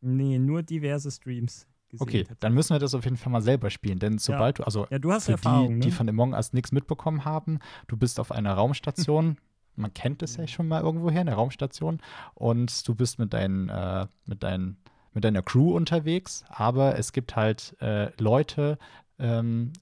Nee, 0.00 0.38
nur 0.38 0.62
diverse 0.62 1.10
Streams. 1.10 1.66
Okay, 1.98 2.24
dann 2.40 2.54
müssen 2.54 2.74
wir 2.74 2.78
das 2.78 2.94
auf 2.94 3.04
jeden 3.04 3.16
Fall 3.16 3.32
mal 3.32 3.42
selber 3.42 3.70
spielen, 3.70 3.98
denn 3.98 4.18
sobald 4.18 4.58
du, 4.58 4.64
also 4.64 4.86
Ja, 4.90 4.98
du 4.98 5.12
hast 5.12 5.26
für 5.26 5.32
Erfahrung, 5.32 5.74
die, 5.74 5.80
die 5.80 5.88
ne? 5.88 5.94
von 5.94 6.08
Among 6.08 6.32
Us 6.32 6.52
nichts 6.52 6.72
mitbekommen 6.72 7.24
haben, 7.24 7.58
du 7.86 7.96
bist 7.96 8.20
auf 8.20 8.32
einer 8.32 8.54
Raumstation, 8.54 9.36
man 9.76 9.92
kennt 9.92 10.22
es 10.22 10.36
ja 10.36 10.46
schon 10.46 10.68
mal 10.68 10.82
irgendwoher, 10.82 11.20
eine 11.20 11.34
Raumstation, 11.34 12.00
und 12.34 12.86
du 12.86 12.94
bist 12.94 13.18
mit, 13.18 13.32
deinen, 13.32 13.68
äh, 13.68 14.06
mit, 14.26 14.42
deinen, 14.42 14.76
mit 15.12 15.24
deiner 15.24 15.42
Crew 15.42 15.74
unterwegs, 15.74 16.44
aber 16.48 16.98
es 16.98 17.12
gibt 17.12 17.36
halt 17.36 17.76
äh, 17.80 18.10
Leute 18.20 18.78
ähm, 19.18 19.72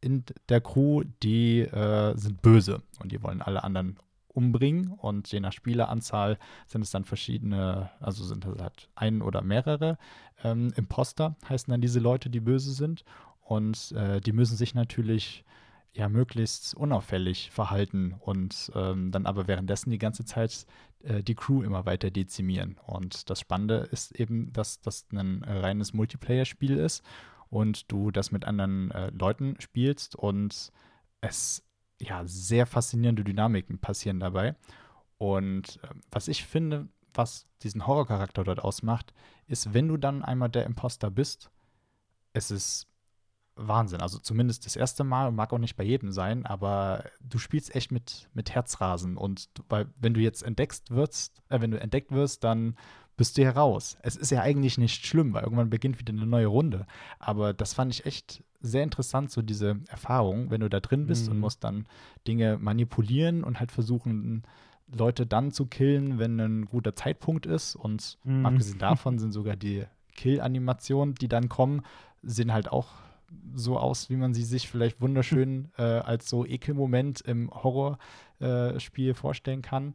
in 0.00 0.24
der 0.48 0.60
Crew, 0.60 1.04
die 1.22 1.60
äh, 1.60 2.16
sind 2.16 2.42
böse. 2.42 2.82
Und 3.00 3.12
die 3.12 3.22
wollen 3.22 3.42
alle 3.42 3.64
anderen 3.64 3.98
umbringen 4.40 4.92
und 4.92 5.30
je 5.30 5.40
nach 5.40 5.52
Spieleranzahl 5.52 6.38
sind 6.66 6.82
es 6.82 6.90
dann 6.90 7.04
verschiedene, 7.04 7.90
also 8.00 8.24
sind 8.24 8.46
es 8.46 8.58
halt 8.60 8.88
ein 8.94 9.20
oder 9.20 9.42
mehrere 9.42 9.98
ähm, 10.42 10.72
Imposter, 10.76 11.36
heißen 11.48 11.70
dann 11.70 11.82
diese 11.82 12.00
Leute, 12.00 12.30
die 12.30 12.40
böse 12.40 12.72
sind. 12.72 13.04
Und 13.42 13.92
äh, 13.92 14.20
die 14.20 14.32
müssen 14.32 14.56
sich 14.56 14.74
natürlich 14.74 15.44
ja 15.92 16.08
möglichst 16.08 16.74
unauffällig 16.74 17.50
verhalten 17.50 18.14
und 18.20 18.70
ähm, 18.76 19.10
dann 19.10 19.26
aber 19.26 19.48
währenddessen 19.48 19.90
die 19.90 19.98
ganze 19.98 20.24
Zeit 20.24 20.66
äh, 21.02 21.22
die 21.22 21.34
Crew 21.34 21.62
immer 21.62 21.84
weiter 21.84 22.10
dezimieren. 22.10 22.78
Und 22.86 23.28
das 23.28 23.40
Spannende 23.40 23.88
ist 23.90 24.12
eben, 24.12 24.52
dass 24.52 24.80
das 24.80 25.06
ein 25.12 25.44
reines 25.44 25.92
Multiplayer-Spiel 25.92 26.76
ist 26.76 27.02
und 27.50 27.90
du 27.90 28.10
das 28.10 28.30
mit 28.30 28.44
anderen 28.44 28.92
äh, 28.92 29.10
Leuten 29.10 29.56
spielst 29.58 30.14
und 30.14 30.72
es 31.20 31.64
ja 32.00 32.22
sehr 32.26 32.66
faszinierende 32.66 33.24
Dynamiken 33.24 33.78
passieren 33.78 34.20
dabei. 34.20 34.56
Und 35.18 35.78
äh, 35.82 35.88
was 36.10 36.28
ich 36.28 36.44
finde, 36.44 36.88
was 37.14 37.46
diesen 37.62 37.86
Horrorcharakter 37.86 38.44
dort 38.44 38.60
ausmacht, 38.60 39.12
ist, 39.46 39.74
wenn 39.74 39.88
du 39.88 39.96
dann 39.96 40.22
einmal 40.22 40.48
der 40.48 40.64
Imposter 40.64 41.10
bist, 41.10 41.50
es 42.32 42.50
ist 42.50 42.86
Wahnsinn. 43.56 44.00
Also 44.00 44.18
zumindest 44.18 44.64
das 44.64 44.76
erste 44.76 45.04
Mal, 45.04 45.32
mag 45.32 45.52
auch 45.52 45.58
nicht 45.58 45.76
bei 45.76 45.84
jedem 45.84 46.12
sein, 46.12 46.46
aber 46.46 47.04
du 47.20 47.38
spielst 47.38 47.74
echt 47.74 47.92
mit, 47.92 48.28
mit 48.32 48.50
Herzrasen. 48.50 49.16
Und 49.16 49.50
weil, 49.68 49.88
wenn 49.98 50.14
du 50.14 50.20
jetzt 50.20 50.42
entdeckt 50.42 50.90
wirst, 50.90 51.42
äh, 51.48 51.60
wenn 51.60 51.70
du 51.70 51.80
entdeckt 51.80 52.12
wirst, 52.12 52.44
dann 52.44 52.76
bist 53.16 53.36
du 53.36 53.44
heraus. 53.44 53.98
Es 54.02 54.16
ist 54.16 54.30
ja 54.30 54.40
eigentlich 54.40 54.78
nicht 54.78 55.06
schlimm, 55.06 55.32
weil 55.34 55.44
irgendwann 55.44 55.70
beginnt 55.70 55.98
wieder 55.98 56.12
eine 56.12 56.26
neue 56.26 56.46
Runde. 56.46 56.86
Aber 57.18 57.52
das 57.52 57.74
fand 57.74 57.92
ich 57.92 58.06
echt 58.06 58.42
sehr 58.60 58.82
interessant, 58.82 59.30
so 59.30 59.42
diese 59.42 59.80
Erfahrung, 59.88 60.50
wenn 60.50 60.60
du 60.60 60.68
da 60.68 60.80
drin 60.80 61.06
bist 61.06 61.26
mhm. 61.26 61.32
und 61.32 61.40
musst 61.40 61.64
dann 61.64 61.86
Dinge 62.26 62.58
manipulieren 62.58 63.44
und 63.44 63.60
halt 63.60 63.72
versuchen, 63.72 64.42
Leute 64.92 65.26
dann 65.26 65.52
zu 65.52 65.66
killen, 65.66 66.18
wenn 66.18 66.40
ein 66.40 66.64
guter 66.66 66.94
Zeitpunkt 66.94 67.46
ist. 67.46 67.76
Und 67.76 68.18
mhm. 68.24 68.46
abgesehen 68.46 68.78
davon 68.80 69.18
sind 69.18 69.32
sogar 69.32 69.56
die 69.56 69.84
Kill-Animationen, 70.16 71.14
die 71.14 71.28
dann 71.28 71.48
kommen, 71.48 71.82
sehen 72.22 72.52
halt 72.52 72.70
auch 72.70 72.88
so 73.54 73.78
aus, 73.78 74.10
wie 74.10 74.16
man 74.16 74.34
sie 74.34 74.42
sich 74.42 74.68
vielleicht 74.68 75.00
wunderschön 75.00 75.70
äh, 75.78 75.82
als 75.82 76.28
so 76.28 76.44
Ekelmoment 76.44 77.20
im 77.20 77.50
Horrorspiel 77.50 79.10
äh, 79.10 79.14
vorstellen 79.14 79.62
kann. 79.62 79.94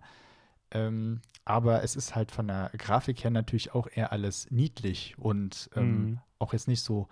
Ähm, 0.72 1.22
aber 1.46 1.84
es 1.84 1.96
ist 1.96 2.16
halt 2.16 2.32
von 2.32 2.48
der 2.48 2.72
Grafik 2.78 3.24
her 3.24 3.32
natürlich 3.32 3.74
auch 3.74 3.88
eher 3.94 4.12
alles 4.12 4.50
niedlich 4.50 5.16
und 5.18 5.70
ähm, 5.76 6.06
mhm. 6.06 6.20
auch 6.40 6.54
jetzt 6.54 6.68
nicht 6.68 6.82
so 6.82 7.08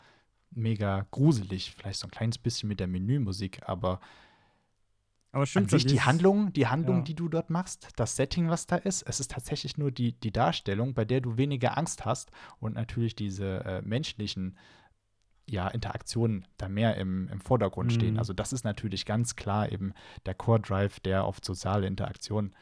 mega 0.49 1.05
gruselig. 1.11 1.73
Vielleicht 1.77 1.99
so 1.99 2.07
ein 2.07 2.11
kleines 2.11 2.39
bisschen 2.39 2.67
mit 2.67 2.79
der 2.79 2.87
Menümusik, 2.87 3.61
aber 3.67 4.01
aber 5.31 5.47
stimmt 5.47 5.73
an 5.73 5.79
sich 5.79 5.87
die 5.87 6.01
Handlung, 6.01 6.53
die 6.53 6.67
Handlung, 6.67 6.97
ja. 6.97 7.03
die 7.03 7.15
du 7.15 7.27
dort 7.27 7.49
machst, 7.49 7.87
das 7.95 8.15
Setting, 8.15 8.49
was 8.49 8.67
da 8.67 8.75
ist, 8.75 9.01
es 9.03 9.19
ist 9.19 9.31
tatsächlich 9.31 9.77
nur 9.77 9.91
die, 9.91 10.13
die 10.13 10.31
Darstellung, 10.31 10.93
bei 10.93 11.05
der 11.05 11.21
du 11.21 11.37
weniger 11.37 11.75
Angst 11.75 12.05
hast 12.05 12.29
und 12.59 12.75
natürlich 12.75 13.15
diese 13.15 13.65
äh, 13.65 13.81
menschlichen 13.81 14.57
ja, 15.47 15.67
Interaktionen 15.67 16.45
da 16.57 16.69
mehr 16.69 16.97
im, 16.97 17.27
im 17.29 17.41
Vordergrund 17.41 17.91
mhm. 17.91 17.95
stehen. 17.95 18.17
Also 18.19 18.33
das 18.33 18.53
ist 18.53 18.63
natürlich 18.63 19.05
ganz 19.05 19.35
klar 19.35 19.71
eben 19.71 19.93
der 20.27 20.35
Core 20.35 20.59
Drive, 20.59 20.99
der 20.99 21.23
auf 21.23 21.39
soziale 21.41 21.87
Interaktion 21.87 22.53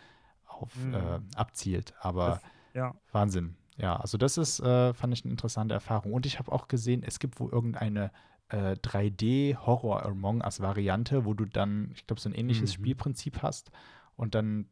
auf, 0.61 0.75
mhm. 0.75 0.93
äh, 0.93 1.19
abzielt. 1.35 1.93
Aber 1.99 2.27
das, 2.27 2.41
ja. 2.73 2.95
Wahnsinn. 3.11 3.55
Ja, 3.77 3.95
also 3.95 4.17
das 4.17 4.37
ist, 4.37 4.59
äh, 4.59 4.93
fand 4.93 5.13
ich 5.13 5.23
eine 5.23 5.31
interessante 5.31 5.73
Erfahrung. 5.73 6.13
Und 6.13 6.25
ich 6.25 6.39
habe 6.39 6.51
auch 6.51 6.67
gesehen, 6.67 7.03
es 7.03 7.19
gibt 7.19 7.39
wohl 7.39 7.51
irgendeine 7.51 8.11
äh, 8.49 8.73
3D-Horror 8.73 10.05
Among 10.05 10.41
Us-Variante, 10.41 11.25
wo 11.25 11.33
du 11.33 11.45
dann, 11.45 11.91
ich 11.93 12.05
glaube, 12.05 12.21
so 12.21 12.29
ein 12.29 12.35
ähnliches 12.35 12.71
mhm. 12.71 12.83
Spielprinzip 12.83 13.41
hast 13.41 13.71
und 14.15 14.35
dann 14.35 14.67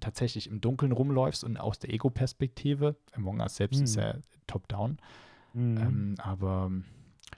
tatsächlich 0.00 0.48
im 0.48 0.60
Dunkeln 0.60 0.92
rumläufst 0.92 1.42
und 1.42 1.56
aus 1.56 1.78
der 1.78 1.92
Ego-Perspektive. 1.92 2.96
Among 3.12 3.40
Us 3.40 3.56
selbst 3.56 3.80
ist 3.80 3.96
mhm. 3.96 4.02
ja 4.02 4.14
top-down. 4.46 4.98
Mhm. 5.52 5.76
Ähm, 5.76 6.14
aber 6.18 6.70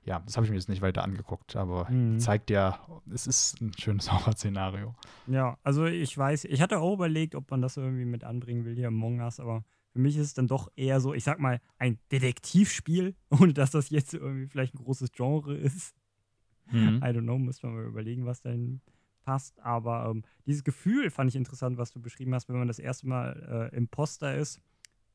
ja, 0.05 0.21
das 0.21 0.37
habe 0.37 0.47
ich 0.47 0.51
mir 0.51 0.57
jetzt 0.57 0.69
nicht 0.69 0.83
weiter 0.83 1.03
angeguckt, 1.03 1.57
aber 1.57 1.91
mhm. 1.91 2.19
zeigt 2.19 2.51
ja, 2.51 2.81
es 3.13 3.27
ist 3.27 3.61
ein 3.61 3.73
schönes 3.79 4.13
Horrorszenario. 4.13 4.95
Ja, 5.27 5.59
also 5.63 5.87
ich 5.87 6.17
weiß, 6.17 6.45
ich 6.45 6.63
hatte 6.63 6.79
auch 6.79 6.95
überlegt, 6.95 7.35
ob 7.35 7.51
man 7.51 7.61
das 7.61 7.77
irgendwie 7.77 8.05
mit 8.05 8.25
anbringen 8.25 8.65
will 8.65 8.75
hier 8.75 8.89
Among 8.89 9.21
Us, 9.21 9.41
aber 9.41 9.65
für 9.93 9.99
mich 9.99 10.17
ist 10.17 10.27
es 10.27 10.35
dann 10.35 10.47
doch 10.47 10.71
eher 10.77 11.01
so, 11.01 11.15
ich 11.15 11.25
sag 11.25 11.39
mal, 11.39 11.61
ein 11.79 11.99
Detektivspiel, 12.13 13.15
ohne 13.31 13.53
dass 13.53 13.71
das 13.71 13.91
jetzt 13.91 14.15
irgendwie 14.15 14.47
vielleicht 14.47 14.75
ein 14.75 14.85
großes 14.85 15.13
Genre 15.13 15.57
ist. 15.57 15.95
Mhm. 16.71 17.01
I 17.03 17.07
don't 17.07 17.23
know, 17.23 17.39
muss 17.39 17.63
man 17.63 17.75
mal 17.75 17.85
überlegen, 17.85 18.27
was 18.27 18.43
da 18.43 18.53
passt. 19.25 19.59
Aber 19.61 20.11
ähm, 20.11 20.23
dieses 20.47 20.65
Gefühl 20.65 21.11
fand 21.11 21.31
ich 21.31 21.37
interessant, 21.37 21.79
was 21.79 21.93
du 21.93 22.01
beschrieben 22.01 22.35
hast, 22.35 22.49
wenn 22.49 22.59
man 22.59 22.69
das 22.69 22.79
erste 22.79 23.07
Mal 23.09 23.71
äh, 23.73 23.77
Imposter 23.77 24.35
ist 24.35 24.61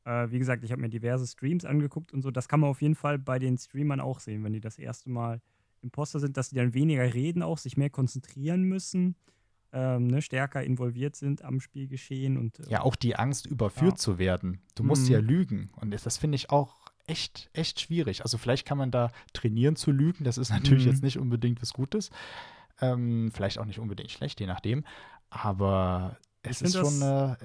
äh, 0.04 0.30
wie 0.30 0.38
gesagt, 0.38 0.64
ich 0.64 0.72
habe 0.72 0.80
mir 0.80 0.88
diverse 0.88 1.26
Streams 1.26 1.64
angeguckt 1.64 2.12
und 2.12 2.22
so. 2.22 2.30
Das 2.30 2.48
kann 2.48 2.60
man 2.60 2.70
auf 2.70 2.82
jeden 2.82 2.94
Fall 2.94 3.18
bei 3.18 3.38
den 3.38 3.56
Streamern 3.58 4.00
auch 4.00 4.20
sehen, 4.20 4.42
wenn 4.44 4.52
die 4.52 4.60
das 4.60 4.78
erste 4.78 5.10
Mal 5.10 5.40
Imposter 5.80 6.20
sind, 6.20 6.36
dass 6.36 6.50
die 6.50 6.56
dann 6.56 6.74
weniger 6.74 7.12
reden, 7.12 7.42
auch 7.42 7.58
sich 7.58 7.76
mehr 7.76 7.90
konzentrieren 7.90 8.62
müssen, 8.62 9.16
ähm, 9.72 10.06
ne, 10.06 10.22
stärker 10.22 10.62
involviert 10.62 11.16
sind 11.16 11.42
am 11.42 11.60
Spielgeschehen 11.60 12.36
und 12.36 12.60
äh, 12.60 12.70
ja 12.70 12.82
auch 12.82 12.94
die 12.94 13.16
Angst 13.16 13.46
überführt 13.46 13.92
ja. 13.92 13.96
zu 13.96 14.18
werden. 14.18 14.60
Du 14.74 14.84
musst 14.84 15.06
mhm. 15.06 15.12
ja 15.12 15.18
lügen 15.20 15.70
und 15.76 15.90
das 15.92 16.18
finde 16.18 16.36
ich 16.36 16.50
auch 16.50 16.76
echt 17.06 17.50
echt 17.52 17.80
schwierig. 17.80 18.22
Also 18.22 18.38
vielleicht 18.38 18.66
kann 18.66 18.78
man 18.78 18.90
da 18.90 19.10
trainieren 19.32 19.76
zu 19.76 19.90
lügen. 19.90 20.24
Das 20.24 20.38
ist 20.38 20.50
natürlich 20.50 20.84
mhm. 20.84 20.92
jetzt 20.92 21.02
nicht 21.02 21.18
unbedingt 21.18 21.60
was 21.62 21.72
Gutes, 21.72 22.10
ähm, 22.80 23.30
vielleicht 23.32 23.58
auch 23.58 23.64
nicht 23.64 23.80
unbedingt 23.80 24.10
schlecht, 24.10 24.40
je 24.40 24.46
nachdem. 24.46 24.84
Aber 25.30 26.18
es 26.42 26.60
ist 26.60 26.76
schon 26.76 27.02
eine 27.02 27.38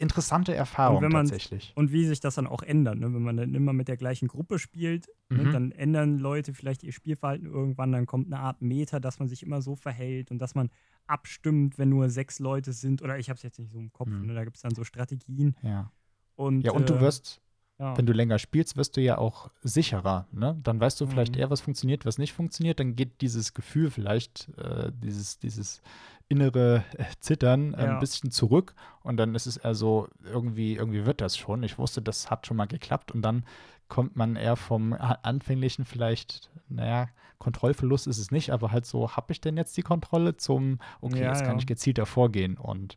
interessante 0.00 0.54
Erfahrung 0.54 1.04
und 1.04 1.12
man, 1.12 1.26
tatsächlich. 1.26 1.72
Und 1.76 1.92
wie 1.92 2.06
sich 2.06 2.20
das 2.20 2.34
dann 2.34 2.46
auch 2.46 2.62
ändert, 2.62 2.98
ne? 2.98 3.12
wenn 3.12 3.22
man 3.22 3.36
dann 3.36 3.54
immer 3.54 3.72
mit 3.72 3.88
der 3.88 3.96
gleichen 3.96 4.28
Gruppe 4.28 4.58
spielt, 4.58 5.08
ne? 5.28 5.38
mhm. 5.38 5.44
ne? 5.44 5.52
dann 5.52 5.72
ändern 5.72 6.18
Leute 6.18 6.54
vielleicht 6.54 6.82
ihr 6.82 6.92
Spielverhalten 6.92 7.46
irgendwann, 7.46 7.92
dann 7.92 8.06
kommt 8.06 8.26
eine 8.26 8.40
Art 8.40 8.62
Meta, 8.62 8.98
dass 8.98 9.18
man 9.18 9.28
sich 9.28 9.42
immer 9.42 9.60
so 9.62 9.76
verhält 9.76 10.30
und 10.30 10.38
dass 10.38 10.54
man 10.54 10.70
abstimmt, 11.06 11.78
wenn 11.78 11.90
nur 11.90 12.08
sechs 12.08 12.38
Leute 12.38 12.72
sind, 12.72 13.02
oder 13.02 13.18
ich 13.18 13.28
habe 13.28 13.36
es 13.36 13.42
jetzt 13.42 13.58
nicht 13.58 13.70
so 13.70 13.78
im 13.78 13.92
Kopf, 13.92 14.08
mhm. 14.08 14.26
ne? 14.26 14.34
da 14.34 14.44
gibt 14.44 14.56
es 14.56 14.62
dann 14.62 14.74
so 14.74 14.84
Strategien. 14.84 15.56
Ja. 15.62 15.92
Und, 16.34 16.62
ja, 16.62 16.72
und 16.72 16.88
du 16.88 16.94
äh, 16.94 17.00
wirst, 17.00 17.42
ja. 17.80 17.96
wenn 17.96 18.06
du 18.06 18.12
länger 18.12 18.38
spielst, 18.38 18.76
wirst 18.76 18.96
du 18.96 19.00
ja 19.00 19.18
auch 19.18 19.50
sicherer. 19.62 20.26
Ne? 20.32 20.58
Dann 20.62 20.78
weißt 20.78 21.00
du 21.00 21.06
vielleicht 21.06 21.34
mhm. 21.34 21.40
eher, 21.40 21.50
was 21.50 21.62
funktioniert, 21.62 22.04
was 22.04 22.18
nicht 22.18 22.34
funktioniert. 22.34 22.78
Dann 22.78 22.94
geht 22.94 23.20
dieses 23.22 23.54
Gefühl 23.54 23.90
vielleicht, 23.90 24.50
äh, 24.58 24.92
dieses, 25.02 25.38
dieses 25.38 25.80
innere 26.28 26.84
äh, 26.96 27.04
Zittern 27.20 27.74
äh, 27.74 27.84
ja. 27.84 27.94
ein 27.94 27.98
bisschen 27.98 28.30
zurück 28.30 28.74
und 29.02 29.16
dann 29.16 29.34
ist 29.34 29.46
es 29.46 29.56
eher 29.56 29.74
so, 29.74 30.08
irgendwie, 30.22 30.76
irgendwie 30.76 31.06
wird 31.06 31.20
das 31.20 31.36
schon. 31.36 31.62
Ich 31.62 31.78
wusste, 31.78 32.02
das 32.02 32.30
hat 32.30 32.46
schon 32.46 32.56
mal 32.56 32.66
geklappt 32.66 33.12
und 33.12 33.22
dann 33.22 33.44
kommt 33.88 34.14
man 34.14 34.36
eher 34.36 34.54
vom 34.54 34.92
anfänglichen 34.92 35.84
vielleicht, 35.84 36.50
naja, 36.68 37.08
Kontrollverlust 37.38 38.06
ist 38.06 38.18
es 38.18 38.30
nicht, 38.30 38.50
aber 38.50 38.70
halt 38.70 38.86
so, 38.86 39.16
habe 39.16 39.32
ich 39.32 39.40
denn 39.40 39.56
jetzt 39.56 39.76
die 39.76 39.82
Kontrolle 39.82 40.36
zum, 40.36 40.78
okay, 41.00 41.22
ja, 41.22 41.30
jetzt 41.30 41.42
kann 41.42 41.58
ich 41.58 41.66
gezielter 41.66 42.06
vorgehen 42.06 42.56
und 42.56 42.96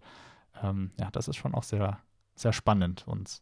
ähm, 0.61 0.91
ja, 0.99 1.09
das 1.09 1.27
ist 1.27 1.37
schon 1.37 1.55
auch 1.55 1.63
sehr, 1.63 1.97
sehr 2.35 2.53
spannend 2.53 3.07
und 3.07 3.41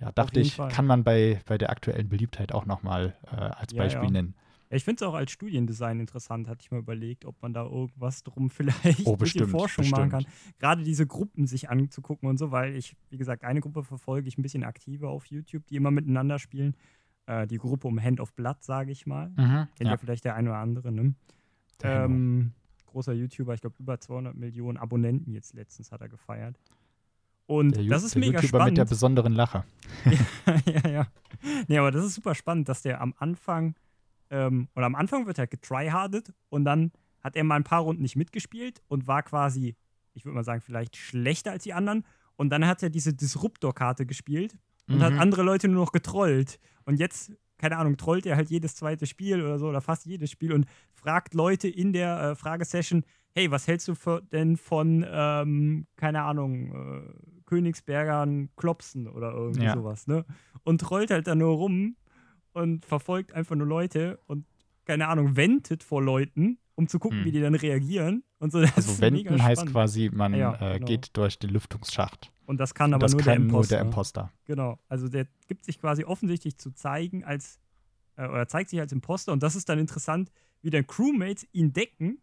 ja, 0.00 0.12
dachte 0.12 0.40
ich, 0.40 0.56
Fall. 0.56 0.70
kann 0.70 0.86
man 0.86 1.04
bei, 1.04 1.40
bei 1.46 1.58
der 1.58 1.70
aktuellen 1.70 2.08
Beliebtheit 2.08 2.52
auch 2.52 2.66
noch 2.66 2.82
mal 2.82 3.14
äh, 3.30 3.36
als 3.36 3.74
Beispiel 3.74 4.10
nennen. 4.10 4.34
Ich 4.72 4.84
finde 4.84 5.04
es 5.04 5.08
auch 5.08 5.14
als 5.14 5.32
Studiendesign 5.32 5.98
interessant, 5.98 6.46
hatte 6.46 6.60
ich 6.62 6.70
mal 6.70 6.78
überlegt, 6.78 7.24
ob 7.24 7.42
man 7.42 7.52
da 7.52 7.64
irgendwas 7.64 8.22
drum 8.22 8.50
vielleicht 8.50 9.04
oh, 9.04 9.16
bestimmt, 9.16 9.50
Forschung 9.50 9.82
bestimmt. 9.82 10.12
machen 10.12 10.24
kann. 10.24 10.32
Gerade 10.58 10.84
diese 10.84 11.06
Gruppen 11.06 11.46
sich 11.46 11.68
anzugucken 11.68 12.28
und 12.28 12.38
so, 12.38 12.52
weil 12.52 12.76
ich, 12.76 12.96
wie 13.10 13.16
gesagt, 13.16 13.44
eine 13.44 13.60
Gruppe 13.60 13.82
verfolge 13.82 14.28
ich 14.28 14.38
ein 14.38 14.42
bisschen 14.42 14.62
aktiver 14.62 15.10
auf 15.10 15.26
YouTube, 15.26 15.66
die 15.66 15.76
immer 15.76 15.90
miteinander 15.90 16.38
spielen. 16.38 16.76
Äh, 17.26 17.48
die 17.48 17.58
Gruppe 17.58 17.88
um 17.88 18.00
Hand 18.00 18.20
of 18.20 18.32
Blood, 18.34 18.62
sage 18.62 18.92
ich 18.92 19.06
mal. 19.06 19.30
Mhm, 19.30 19.66
Kennt 19.76 19.80
ja. 19.80 19.90
ja. 19.90 19.96
vielleicht 19.96 20.24
der 20.24 20.36
eine 20.36 20.50
oder 20.50 20.58
andere, 20.58 20.92
ne? 20.92 21.14
Ähm, 21.82 22.52
großer 22.86 23.12
YouTuber, 23.12 23.54
ich 23.54 23.60
glaube 23.62 23.76
über 23.78 23.98
200 23.98 24.36
Millionen 24.36 24.76
Abonnenten 24.78 25.32
jetzt 25.32 25.54
letztens 25.54 25.90
hat 25.90 26.00
er 26.00 26.08
gefeiert. 26.08 26.58
Und 27.50 27.74
der 27.74 27.84
das 27.86 28.04
ist 28.04 28.14
der 28.14 28.20
mega 28.20 28.38
YouTuber 28.38 28.58
spannend. 28.58 28.70
mit 28.70 28.78
der 28.78 28.84
besonderen 28.84 29.32
Lache. 29.32 29.64
ja, 30.66 30.80
ja, 30.84 30.88
ja. 30.88 31.06
Nee, 31.66 31.78
aber 31.78 31.90
das 31.90 32.04
ist 32.04 32.14
super 32.14 32.36
spannend, 32.36 32.68
dass 32.68 32.82
der 32.82 33.00
am 33.00 33.12
Anfang 33.18 33.74
ähm, 34.30 34.68
oder 34.76 34.86
am 34.86 34.94
Anfang 34.94 35.26
wird 35.26 35.36
er 35.40 35.48
getryhardet 35.48 36.32
und 36.48 36.64
dann 36.64 36.92
hat 37.24 37.34
er 37.34 37.42
mal 37.42 37.56
ein 37.56 37.64
paar 37.64 37.80
Runden 37.80 38.02
nicht 38.02 38.14
mitgespielt 38.14 38.82
und 38.86 39.08
war 39.08 39.24
quasi, 39.24 39.74
ich 40.14 40.24
würde 40.24 40.36
mal 40.36 40.44
sagen, 40.44 40.60
vielleicht 40.60 40.96
schlechter 40.96 41.50
als 41.50 41.64
die 41.64 41.72
anderen. 41.72 42.04
Und 42.36 42.50
dann 42.50 42.64
hat 42.64 42.84
er 42.84 42.88
diese 42.88 43.12
Disruptor-Karte 43.12 44.06
gespielt 44.06 44.56
und 44.86 44.98
mhm. 44.98 45.02
hat 45.02 45.14
andere 45.14 45.42
Leute 45.42 45.66
nur 45.66 45.84
noch 45.84 45.92
getrollt. 45.92 46.60
Und 46.84 47.00
jetzt, 47.00 47.32
keine 47.58 47.78
Ahnung, 47.78 47.96
trollt 47.96 48.26
er 48.26 48.36
halt 48.36 48.48
jedes 48.48 48.76
zweite 48.76 49.06
Spiel 49.06 49.42
oder 49.42 49.58
so 49.58 49.66
oder 49.66 49.80
fast 49.80 50.06
jedes 50.06 50.30
Spiel 50.30 50.52
und 50.52 50.66
fragt 50.94 51.34
Leute 51.34 51.66
in 51.66 51.92
der 51.92 52.20
äh, 52.20 52.34
Fragesession, 52.36 53.02
hey, 53.32 53.50
was 53.50 53.66
hältst 53.66 53.88
du 53.88 53.96
für, 53.96 54.22
denn 54.32 54.56
von, 54.56 55.04
ähm, 55.08 55.88
keine 55.96 56.22
Ahnung, 56.22 56.72
äh, 56.72 57.39
Königsbergern 57.50 58.48
Klopsen 58.56 59.08
oder 59.08 59.32
irgendwie 59.32 59.64
ja. 59.64 59.74
sowas, 59.74 60.06
ne? 60.06 60.24
Und 60.62 60.80
trollt 60.80 61.10
halt 61.10 61.26
da 61.26 61.34
nur 61.34 61.50
rum 61.56 61.96
und 62.52 62.86
verfolgt 62.86 63.32
einfach 63.32 63.56
nur 63.56 63.66
Leute 63.66 64.18
und, 64.26 64.46
keine 64.84 65.08
Ahnung, 65.08 65.36
wendet 65.36 65.82
vor 65.82 66.02
Leuten, 66.02 66.58
um 66.76 66.86
zu 66.88 66.98
gucken, 66.98 67.18
Hm. 67.18 67.24
wie 67.26 67.32
die 67.32 67.40
dann 67.40 67.54
reagieren. 67.54 68.22
Und 68.38 68.52
so, 68.52 68.60
das 68.60 68.74
Also 68.76 69.00
wenden 69.00 69.42
heißt 69.42 69.60
spannend. 69.60 69.72
quasi, 69.72 70.10
man 70.12 70.34
Ja, 70.34 70.54
äh, 70.54 70.74
genau. 70.74 70.86
geht 70.86 71.16
durch 71.16 71.38
den 71.38 71.50
Lüftungsschacht. 71.50 72.32
Und 72.46 72.58
das 72.58 72.72
kann 72.74 72.94
aber 72.94 73.00
das 73.02 73.12
nur, 73.12 73.20
kann 73.20 73.26
der 73.32 73.38
nur 73.40 73.46
Imposter. 73.48 73.76
der 73.76 73.84
Imposter. 73.84 74.32
Genau. 74.46 74.78
Also 74.88 75.08
der 75.08 75.26
gibt 75.48 75.64
sich 75.64 75.80
quasi 75.80 76.04
offensichtlich 76.04 76.56
zu 76.56 76.70
zeigen 76.72 77.24
als, 77.24 77.60
äh, 78.16 78.26
oder 78.28 78.46
zeigt 78.48 78.70
sich 78.70 78.80
als 78.80 78.92
Imposter. 78.92 79.32
Und 79.32 79.42
das 79.42 79.54
ist 79.56 79.68
dann 79.68 79.78
interessant, 79.78 80.30
wie 80.62 80.70
dann 80.70 80.86
Crewmates 80.86 81.46
ihn 81.52 81.72
decken, 81.72 82.18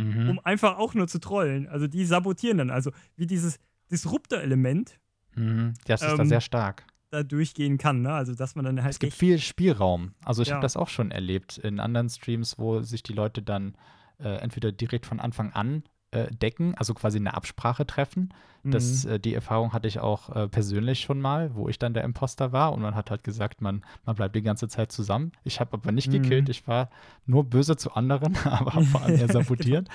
Mhm. 0.00 0.28
um 0.30 0.38
einfach 0.44 0.78
auch 0.78 0.94
nur 0.94 1.08
zu 1.08 1.18
trollen. 1.18 1.66
Also 1.66 1.88
die 1.88 2.04
sabotieren 2.04 2.58
dann. 2.58 2.70
Also 2.70 2.92
wie 3.16 3.26
dieses 3.26 3.58
Disruptor-Element 3.90 4.98
Mhm. 5.34 5.74
Das 5.86 6.02
ist 6.02 6.18
da 6.18 6.22
Ähm, 6.22 6.28
sehr 6.28 6.40
stark. 6.40 6.84
da 7.10 7.22
durchgehen 7.22 7.78
kann. 7.78 8.02
Ne? 8.02 8.12
Also 8.12 8.34
dass 8.34 8.56
man 8.56 8.64
dann 8.64 8.82
halt 8.82 8.90
Es 8.94 8.98
gibt 8.98 9.12
viel 9.14 9.38
Spielraum. 9.38 10.12
Also 10.24 10.42
ich 10.42 10.48
Ja. 10.48 10.54
habe 10.54 10.62
das 10.62 10.76
auch 10.76 10.88
schon 10.88 11.10
erlebt 11.10 11.58
in 11.58 11.78
anderen 11.80 12.08
Streams, 12.08 12.58
wo 12.58 12.80
sich 12.80 13.02
die 13.02 13.12
Leute 13.12 13.40
dann 13.42 13.76
äh, 14.18 14.28
entweder 14.40 14.72
direkt 14.72 15.06
von 15.06 15.20
Anfang 15.20 15.52
an 15.52 15.84
äh, 16.10 16.26
decken, 16.34 16.74
also 16.74 16.92
quasi 16.94 17.18
eine 17.18 17.34
Absprache 17.34 17.86
treffen. 17.86 18.34
Das, 18.64 19.04
Mhm. 19.04 19.10
äh, 19.12 19.20
die 19.20 19.34
Erfahrung 19.34 19.72
hatte 19.72 19.86
ich 19.86 20.00
auch 20.00 20.34
äh, 20.34 20.48
persönlich 20.48 21.00
schon 21.00 21.20
mal, 21.20 21.54
wo 21.54 21.68
ich 21.68 21.78
dann 21.78 21.94
der 21.94 22.02
Imposter 22.02 22.50
war 22.50 22.72
und 22.72 22.80
man 22.82 22.94
hat 22.96 23.10
halt 23.10 23.22
gesagt, 23.22 23.60
man, 23.60 23.84
man 24.06 24.16
bleibt 24.16 24.34
die 24.34 24.42
ganze 24.42 24.66
Zeit 24.68 24.90
zusammen. 24.90 25.30
Ich 25.44 25.60
habe 25.60 25.74
aber 25.74 25.92
nicht 25.92 26.08
Mhm. 26.08 26.12
gekillt, 26.22 26.48
ich 26.48 26.66
war 26.66 26.90
nur 27.26 27.44
böse 27.44 27.76
zu 27.76 27.92
anderen, 27.92 28.34
aber 28.44 28.82
vor 28.82 29.02
allem 29.02 29.18
eher 29.20 29.28
sabotiert. 29.32 29.88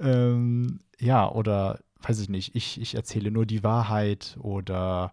ähm, 0.00 0.80
ja, 1.00 1.28
oder 1.30 1.80
weiß 2.02 2.20
ich 2.20 2.28
nicht, 2.28 2.54
ich, 2.54 2.80
ich 2.80 2.94
erzähle 2.94 3.30
nur 3.30 3.46
die 3.46 3.62
Wahrheit 3.64 4.36
oder 4.40 5.12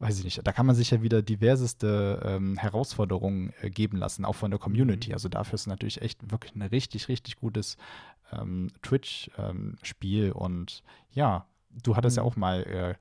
weiß 0.00 0.18
ich 0.18 0.24
nicht, 0.24 0.40
da 0.46 0.52
kann 0.52 0.64
man 0.66 0.74
sich 0.76 0.90
ja 0.92 1.02
wieder 1.02 1.20
diverseste 1.22 2.22
ähm, 2.24 2.56
Herausforderungen 2.56 3.52
äh, 3.60 3.68
geben 3.70 3.98
lassen, 3.98 4.24
auch 4.24 4.34
von 4.34 4.50
der 4.50 4.60
Community. 4.60 5.08
Mhm. 5.10 5.14
Also 5.14 5.28
dafür 5.28 5.54
ist 5.54 5.66
natürlich 5.66 6.00
echt 6.00 6.30
wirklich 6.30 6.54
ein 6.54 6.62
richtig, 6.62 7.08
richtig 7.08 7.36
gutes 7.36 7.76
ähm, 8.32 8.70
Twitch-Spiel. 8.82 10.32
und 10.32 10.82
ja, 11.12 11.46
du 11.82 11.96
hattest 11.96 12.16
ja 12.16 12.22
Mhm. 12.22 12.28
auch 12.28 12.36
mal 12.36 12.62
äh, 12.62 12.94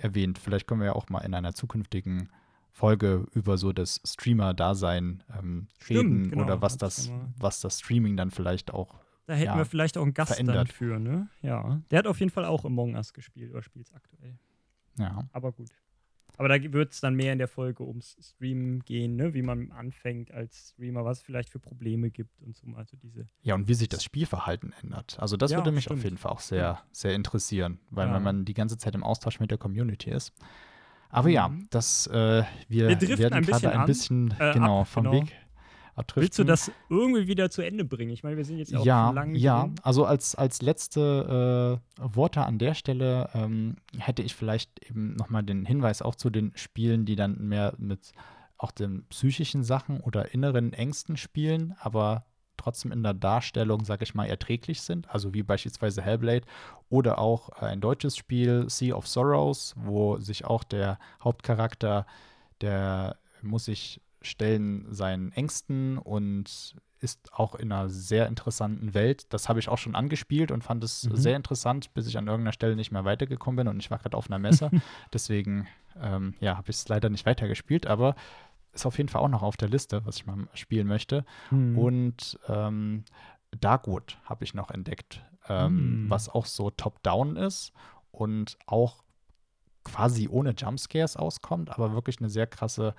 erwähnt, 0.00 0.38
vielleicht 0.38 0.66
können 0.66 0.80
wir 0.80 0.86
ja 0.86 0.94
auch 0.94 1.08
mal 1.08 1.20
in 1.20 1.34
einer 1.34 1.54
zukünftigen 1.54 2.28
Folge 2.70 3.26
über 3.32 3.56
so 3.56 3.72
das 3.72 4.00
Streamer-Dasein 4.04 5.22
ähm, 5.38 5.66
Stimmt, 5.80 5.98
reden 5.98 6.30
genau, 6.30 6.42
oder 6.44 6.60
was 6.62 6.76
das, 6.76 7.06
ja 7.08 7.14
was 7.38 7.60
das 7.60 7.80
Streaming 7.80 8.16
dann 8.16 8.30
vielleicht 8.30 8.72
auch. 8.72 8.94
Da 9.26 9.34
hätten 9.34 9.46
ja, 9.46 9.56
wir 9.56 9.64
vielleicht 9.64 9.98
auch 9.98 10.02
einen 10.02 10.14
Gast 10.14 10.30
dann 10.38 10.46
verändert. 10.46 10.72
für, 10.72 10.98
ne? 10.98 11.28
Ja. 11.42 11.80
Der 11.90 11.98
hat 11.98 12.06
auf 12.06 12.20
jeden 12.20 12.30
Fall 12.30 12.44
auch 12.44 12.64
Among 12.64 12.94
Us 12.94 13.12
gespielt 13.12 13.50
oder 13.52 13.62
spielt 13.62 13.86
es 13.88 13.92
aktuell. 13.94 14.38
Ja. 14.98 15.28
Aber 15.32 15.52
gut. 15.52 15.68
Aber 16.38 16.48
da 16.48 16.62
wird 16.72 16.92
es 16.92 17.00
dann 17.00 17.14
mehr 17.14 17.32
in 17.32 17.38
der 17.38 17.48
Folge 17.48 17.82
ums 17.82 18.16
Streamen 18.20 18.80
gehen, 18.84 19.16
ne? 19.16 19.32
wie 19.32 19.40
man 19.40 19.72
anfängt 19.72 20.30
als 20.32 20.68
Streamer, 20.74 21.02
was 21.04 21.18
es 21.18 21.24
vielleicht 21.24 21.48
für 21.48 21.58
Probleme 21.58 22.10
gibt 22.10 22.40
und 22.42 22.54
so. 22.54 22.66
Also 22.76 22.96
diese. 22.98 23.26
Ja, 23.42 23.54
und 23.54 23.68
wie 23.68 23.74
sich 23.74 23.88
das 23.88 24.04
Spielverhalten 24.04 24.74
ändert. 24.82 25.18
Also 25.18 25.38
das 25.38 25.50
Ja, 25.50 25.56
würde 25.58 25.72
mich 25.72 25.84
stimmt. 25.84 26.00
auf 26.00 26.04
jeden 26.04 26.18
Fall 26.18 26.32
auch 26.32 26.40
sehr, 26.40 26.82
sehr 26.92 27.14
interessieren, 27.14 27.80
weil 27.90 28.08
Ja. 28.08 28.14
wenn 28.14 28.22
man 28.22 28.44
die 28.44 28.52
ganze 28.54 28.76
Zeit 28.76 28.94
im 28.94 29.02
Austausch 29.02 29.40
mit 29.40 29.50
der 29.50 29.56
Community 29.58 30.10
ist. 30.10 30.34
Aber 31.08 31.30
ja, 31.30 31.48
Mhm. 31.48 31.66
das, 31.70 32.06
äh, 32.08 32.42
wir, 32.68 32.88
Wir 33.00 33.18
werden 33.18 33.32
ein 33.34 33.42
gerade 33.44 33.46
bisschen 33.46 33.70
ein 33.80 33.86
bisschen, 33.86 34.30
Äh, 34.38 34.52
genau, 34.52 34.82
ab, 34.82 34.88
vom 34.88 35.04
genau. 35.04 35.16
Weg 35.22 35.34
abdriften. 35.96 36.22
Willst 36.22 36.38
du 36.38 36.44
das 36.44 36.70
irgendwie 36.88 37.26
wieder 37.26 37.50
zu 37.50 37.62
Ende 37.62 37.84
bringen? 37.84 38.10
Ich 38.10 38.22
meine, 38.22 38.36
wir 38.36 38.44
sind 38.44 38.58
jetzt 38.58 38.70
ja 38.70 38.78
auch 38.78 38.84
Ja, 38.84 39.06
schon 39.06 39.14
lange 39.14 39.38
ja. 39.38 39.62
drin. 39.62 39.74
Also 39.82 40.04
als, 40.04 40.34
als 40.34 40.62
letzte 40.62 41.80
äh, 41.98 42.14
Worte 42.14 42.42
an 42.44 42.58
der 42.58 42.74
Stelle 42.74 43.30
ähm, 43.34 43.76
hätte 43.98 44.22
ich 44.22 44.34
vielleicht 44.34 44.78
eben 44.88 45.14
nochmal 45.16 45.42
den 45.42 45.64
Hinweis 45.64 46.02
auch 46.02 46.14
zu 46.14 46.30
den 46.30 46.52
Spielen, 46.54 47.04
die 47.06 47.16
dann 47.16 47.48
mehr 47.48 47.74
mit 47.78 48.12
auch 48.58 48.70
den 48.70 49.04
psychischen 49.08 49.64
Sachen 49.64 50.00
oder 50.00 50.32
inneren 50.32 50.72
Ängsten 50.72 51.16
spielen, 51.16 51.74
aber 51.80 52.24
trotzdem 52.56 52.90
in 52.90 53.02
der 53.02 53.12
Darstellung, 53.14 53.84
sag 53.84 54.00
ich 54.02 54.14
mal, 54.14 54.26
erträglich 54.26 54.80
sind. 54.80 55.10
Also 55.10 55.34
wie 55.34 55.42
beispielsweise 55.42 56.00
Hellblade 56.02 56.46
oder 56.88 57.18
auch 57.18 57.50
äh, 57.60 57.66
ein 57.66 57.80
deutsches 57.80 58.16
Spiel, 58.16 58.64
Sea 58.68 58.94
of 58.94 59.06
Sorrows, 59.06 59.74
wo 59.76 60.18
sich 60.18 60.44
auch 60.44 60.64
der 60.64 60.98
Hauptcharakter, 61.22 62.06
der 62.60 63.16
muss 63.42 63.66
sich 63.66 64.00
stellen 64.26 64.86
seinen 64.92 65.32
Ängsten 65.32 65.98
und 65.98 66.76
ist 66.98 67.32
auch 67.34 67.54
in 67.54 67.70
einer 67.72 67.88
sehr 67.90 68.26
interessanten 68.26 68.94
Welt. 68.94 69.32
Das 69.32 69.48
habe 69.48 69.58
ich 69.58 69.68
auch 69.68 69.78
schon 69.78 69.94
angespielt 69.94 70.50
und 70.50 70.64
fand 70.64 70.82
es 70.82 71.04
Mhm. 71.04 71.16
sehr 71.16 71.36
interessant, 71.36 71.92
bis 71.94 72.06
ich 72.06 72.16
an 72.18 72.26
irgendeiner 72.26 72.52
Stelle 72.52 72.74
nicht 72.76 72.90
mehr 72.90 73.04
weitergekommen 73.04 73.56
bin 73.56 73.68
und 73.68 73.78
ich 73.80 73.90
war 73.90 73.98
gerade 73.98 74.16
auf 74.16 74.28
einer 74.28 74.38
Messe. 74.38 74.70
Deswegen, 75.12 75.66
ähm, 76.00 76.34
ja, 76.40 76.56
habe 76.56 76.70
ich 76.70 76.76
es 76.76 76.88
leider 76.88 77.08
nicht 77.10 77.26
weitergespielt, 77.26 77.86
aber 77.86 78.14
ist 78.72 78.86
auf 78.86 78.96
jeden 78.98 79.08
Fall 79.08 79.22
auch 79.22 79.28
noch 79.28 79.42
auf 79.42 79.56
der 79.56 79.68
Liste, 79.68 80.04
was 80.04 80.16
ich 80.16 80.26
mal 80.26 80.48
spielen 80.54 80.86
möchte. 80.86 81.24
Hm. 81.50 81.78
Und 81.78 82.38
ähm, 82.48 83.04
Darkwood 83.60 84.18
habe 84.24 84.44
ich 84.44 84.54
noch 84.54 84.70
entdeckt, 84.70 85.22
ähm, 85.48 86.06
Mm. 86.06 86.10
was 86.10 86.28
auch 86.28 86.44
so 86.46 86.70
top-down 86.70 87.36
ist 87.36 87.72
und 88.10 88.58
auch 88.66 89.02
quasi 89.86 90.28
ohne 90.28 90.50
Jumpscares 90.56 91.16
auskommt, 91.16 91.70
aber 91.70 91.92
wirklich 91.94 92.18
eine 92.18 92.28
sehr 92.28 92.46
krasse 92.46 92.94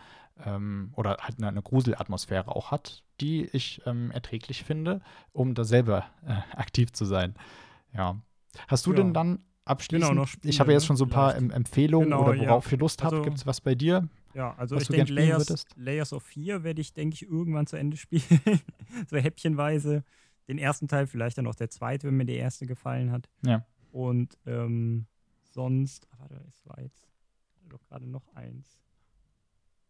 ähm, 0.46 0.92
oder 0.96 1.18
halt 1.22 1.38
eine, 1.38 1.48
eine 1.50 1.62
Gruselatmosphäre 1.62 2.56
auch 2.56 2.72
hat, 2.72 3.04
die 3.22 3.46
ich 3.52 3.82
ähm, 3.86 4.12
erträglich 4.12 4.64
finde, 4.64 5.02
um 5.34 5.54
da 5.54 5.64
selber 5.64 6.06
äh, 6.26 6.34
aktiv 6.58 6.92
zu 6.94 7.06
sein. 7.06 7.36
Ja. 7.94 8.16
Hast 8.68 8.86
du 8.86 8.92
Ja. 8.92 8.98
denn 8.98 9.14
dann 9.14 9.40
abschließend? 9.66 10.10
Genau, 10.10 10.22
noch 10.22 10.28
ich 10.28 10.32
Spiele, 10.34 10.60
habe 10.60 10.72
jetzt 10.74 10.86
schon 10.86 10.98
so 10.98 11.06
ein 11.06 11.10
paar 11.10 11.32
Vielleicht. 11.32 11.52
em 11.52 11.52
Empfehlungen 11.52 12.10
Genau, 12.10 12.24
oder 12.24 12.36
ja. 12.36 12.50
worauf 12.50 12.72
ihr 12.72 12.78
Lust 12.78 13.04
habt. 13.04 13.14
Also- 13.14 13.24
Gibt 13.24 13.38
es 13.38 13.46
was 13.46 13.62
bei 13.62 13.76
dir? 13.76 14.08
Ja, 14.34 14.54
also 14.58 14.76
was 14.76 14.84
ich 14.84 14.90
denke, 14.90 15.12
Layers? 15.14 15.66
Layers 15.76 16.14
of 16.14 16.22
4 16.24 16.64
werde 16.64 16.80
ich, 16.80 16.94
denke 16.94 17.16
ich, 17.16 17.24
irgendwann 17.24 17.66
zu 17.66 17.76
Ende 17.76 17.98
spielen. 17.98 18.22
so 19.10 19.18
häppchenweise. 19.18 20.04
Den 20.48 20.60
ersten 20.60 20.88
Teil, 20.88 21.08
vielleicht 21.08 21.38
dann 21.40 21.48
auch 21.48 21.56
der 21.56 21.70
zweite, 21.72 22.08
wenn 22.08 22.16
mir 22.18 22.26
der 22.26 22.38
erste 22.38 22.68
gefallen 22.68 23.12
hat. 23.12 23.28
Ja. 23.46 23.66
Und 23.92 24.38
ähm, 24.46 25.08
sonst, 25.58 26.08
ah, 26.12 26.18
warte, 26.20 26.40
es 26.48 26.64
war 26.68 26.80
jetzt 26.80 27.10
doch 27.68 27.84
gerade 27.88 28.06
noch 28.06 28.28
eins. 28.36 28.80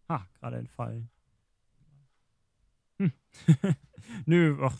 Ha, 0.07 0.25
gerade 0.39 0.55
entfallen. 0.55 1.09
Hm. 2.99 3.11
Nö, 4.25 4.57
ach, 4.61 4.73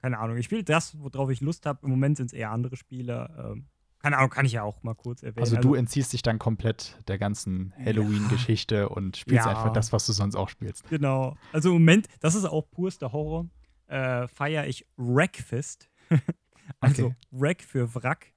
keine 0.00 0.18
Ahnung. 0.20 0.36
Ich 0.36 0.44
spiele 0.44 0.62
das, 0.62 0.96
worauf 1.00 1.30
ich 1.30 1.40
Lust 1.40 1.66
habe. 1.66 1.80
Im 1.82 1.90
Moment 1.90 2.16
sind 2.16 2.26
es 2.26 2.32
eher 2.32 2.52
andere 2.52 2.76
Spiele. 2.76 3.28
Ähm, 3.56 3.66
keine 3.98 4.18
Ahnung, 4.18 4.30
kann 4.30 4.46
ich 4.46 4.52
ja 4.52 4.62
auch 4.62 4.84
mal 4.84 4.94
kurz 4.94 5.24
erwähnen. 5.24 5.42
Also 5.42 5.56
du 5.56 5.74
entziehst 5.74 6.12
dich 6.12 6.22
dann 6.22 6.38
komplett 6.38 6.96
der 7.08 7.18
ganzen 7.18 7.74
Halloween-Geschichte 7.84 8.88
und 8.88 9.16
spielst 9.16 9.46
Ja. 9.46 9.50
einfach 9.50 9.72
das, 9.72 9.92
was 9.92 10.06
du 10.06 10.12
sonst 10.12 10.36
auch 10.36 10.48
spielst. 10.48 10.88
Genau. 10.88 11.36
Also 11.52 11.70
im 11.70 11.74
Moment, 11.82 12.06
das 12.20 12.36
ist 12.36 12.44
auch 12.44 12.70
purster 12.70 13.12
Horror. 13.12 13.48
Äh, 13.88 14.28
Feiere 14.28 14.68
ich 14.68 14.86
Wreckfist. 14.96 15.90
also 16.80 17.06
Okay. 17.06 17.16
Wreck 17.32 17.62
für 17.64 17.92
Wrack. 17.96 18.33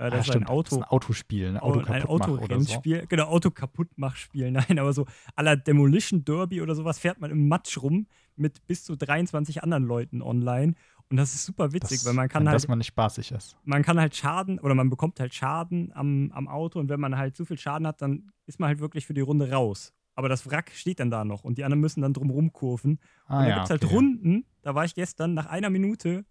Äh, 0.00 0.10
das 0.10 0.12
Ah, 0.12 0.18
ist 0.20 0.28
ein 0.28 0.32
stimmt, 0.32 0.48
Auto. 0.50 0.62
Das 0.62 0.72
ist 0.72 0.78
ein 0.78 0.84
Autospiel, 0.84 1.48
ein 1.48 1.56
Auto 1.58 1.78
ein 1.80 1.84
kaputt 1.84 2.18
machen 2.20 2.30
oder 2.32 2.38
so. 2.38 2.42
Autorennspiel. 2.44 3.06
Genau, 3.08 3.24
Auto 3.26 3.50
kaputt 3.50 3.88
mach 3.96 4.16
Spiel. 4.16 4.50
Nein, 4.50 4.78
aber 4.78 4.92
so 4.92 5.06
la 5.38 5.56
Demolition 5.56 6.24
Derby 6.24 6.62
oder 6.62 6.74
sowas 6.74 6.98
fährt 6.98 7.20
man 7.20 7.30
im 7.30 7.48
Matsch 7.48 7.78
rum 7.78 8.06
mit 8.36 8.66
bis 8.66 8.84
zu 8.84 8.96
23 8.96 9.62
anderen 9.62 9.84
Leuten 9.84 10.22
online. 10.22 10.74
Und 11.10 11.16
das 11.16 11.34
ist 11.34 11.44
super 11.44 11.72
witzig, 11.72 11.98
Das, 11.98 12.06
weil 12.06 12.14
man 12.14 12.28
kann 12.28 12.46
halt 12.48 12.54
das 12.54 12.68
mal 12.68 12.76
nicht 12.76 12.86
spaßig 12.86 13.32
ist. 13.32 13.56
man 13.64 13.82
kann 13.82 13.98
halt 13.98 14.14
Schaden 14.14 14.58
oder 14.60 14.74
man 14.76 14.88
bekommt 14.90 15.18
halt 15.18 15.34
Schaden 15.34 15.90
am, 15.92 16.30
am 16.32 16.46
Auto 16.46 16.78
und 16.78 16.88
wenn 16.88 17.00
man 17.00 17.18
halt 17.18 17.34
zu 17.36 17.44
viel 17.44 17.58
Schaden 17.58 17.86
hat, 17.86 18.00
dann 18.00 18.30
ist 18.46 18.60
man 18.60 18.68
halt 18.68 18.78
wirklich 18.78 19.06
für 19.06 19.14
die 19.14 19.20
Runde 19.20 19.50
raus. 19.50 19.92
Aber 20.14 20.28
das 20.28 20.48
Wrack 20.48 20.70
steht 20.72 21.00
dann 21.00 21.10
da 21.10 21.24
noch 21.24 21.42
und 21.42 21.58
die 21.58 21.64
anderen 21.64 21.80
müssen 21.80 22.00
dann 22.02 22.12
drum 22.12 22.30
rumkurven. 22.30 23.00
Ah, 23.26 23.38
und 23.38 23.42
da 23.44 23.48
ja, 23.48 23.54
gibt 23.56 23.64
es 23.64 23.70
halt 23.70 23.84
okay. 23.84 23.94
Runden, 23.94 24.44
da 24.62 24.74
war 24.74 24.84
ich 24.84 24.94
gestern, 24.94 25.34
nach 25.34 25.46
einer 25.46 25.68
Minute 25.70 26.24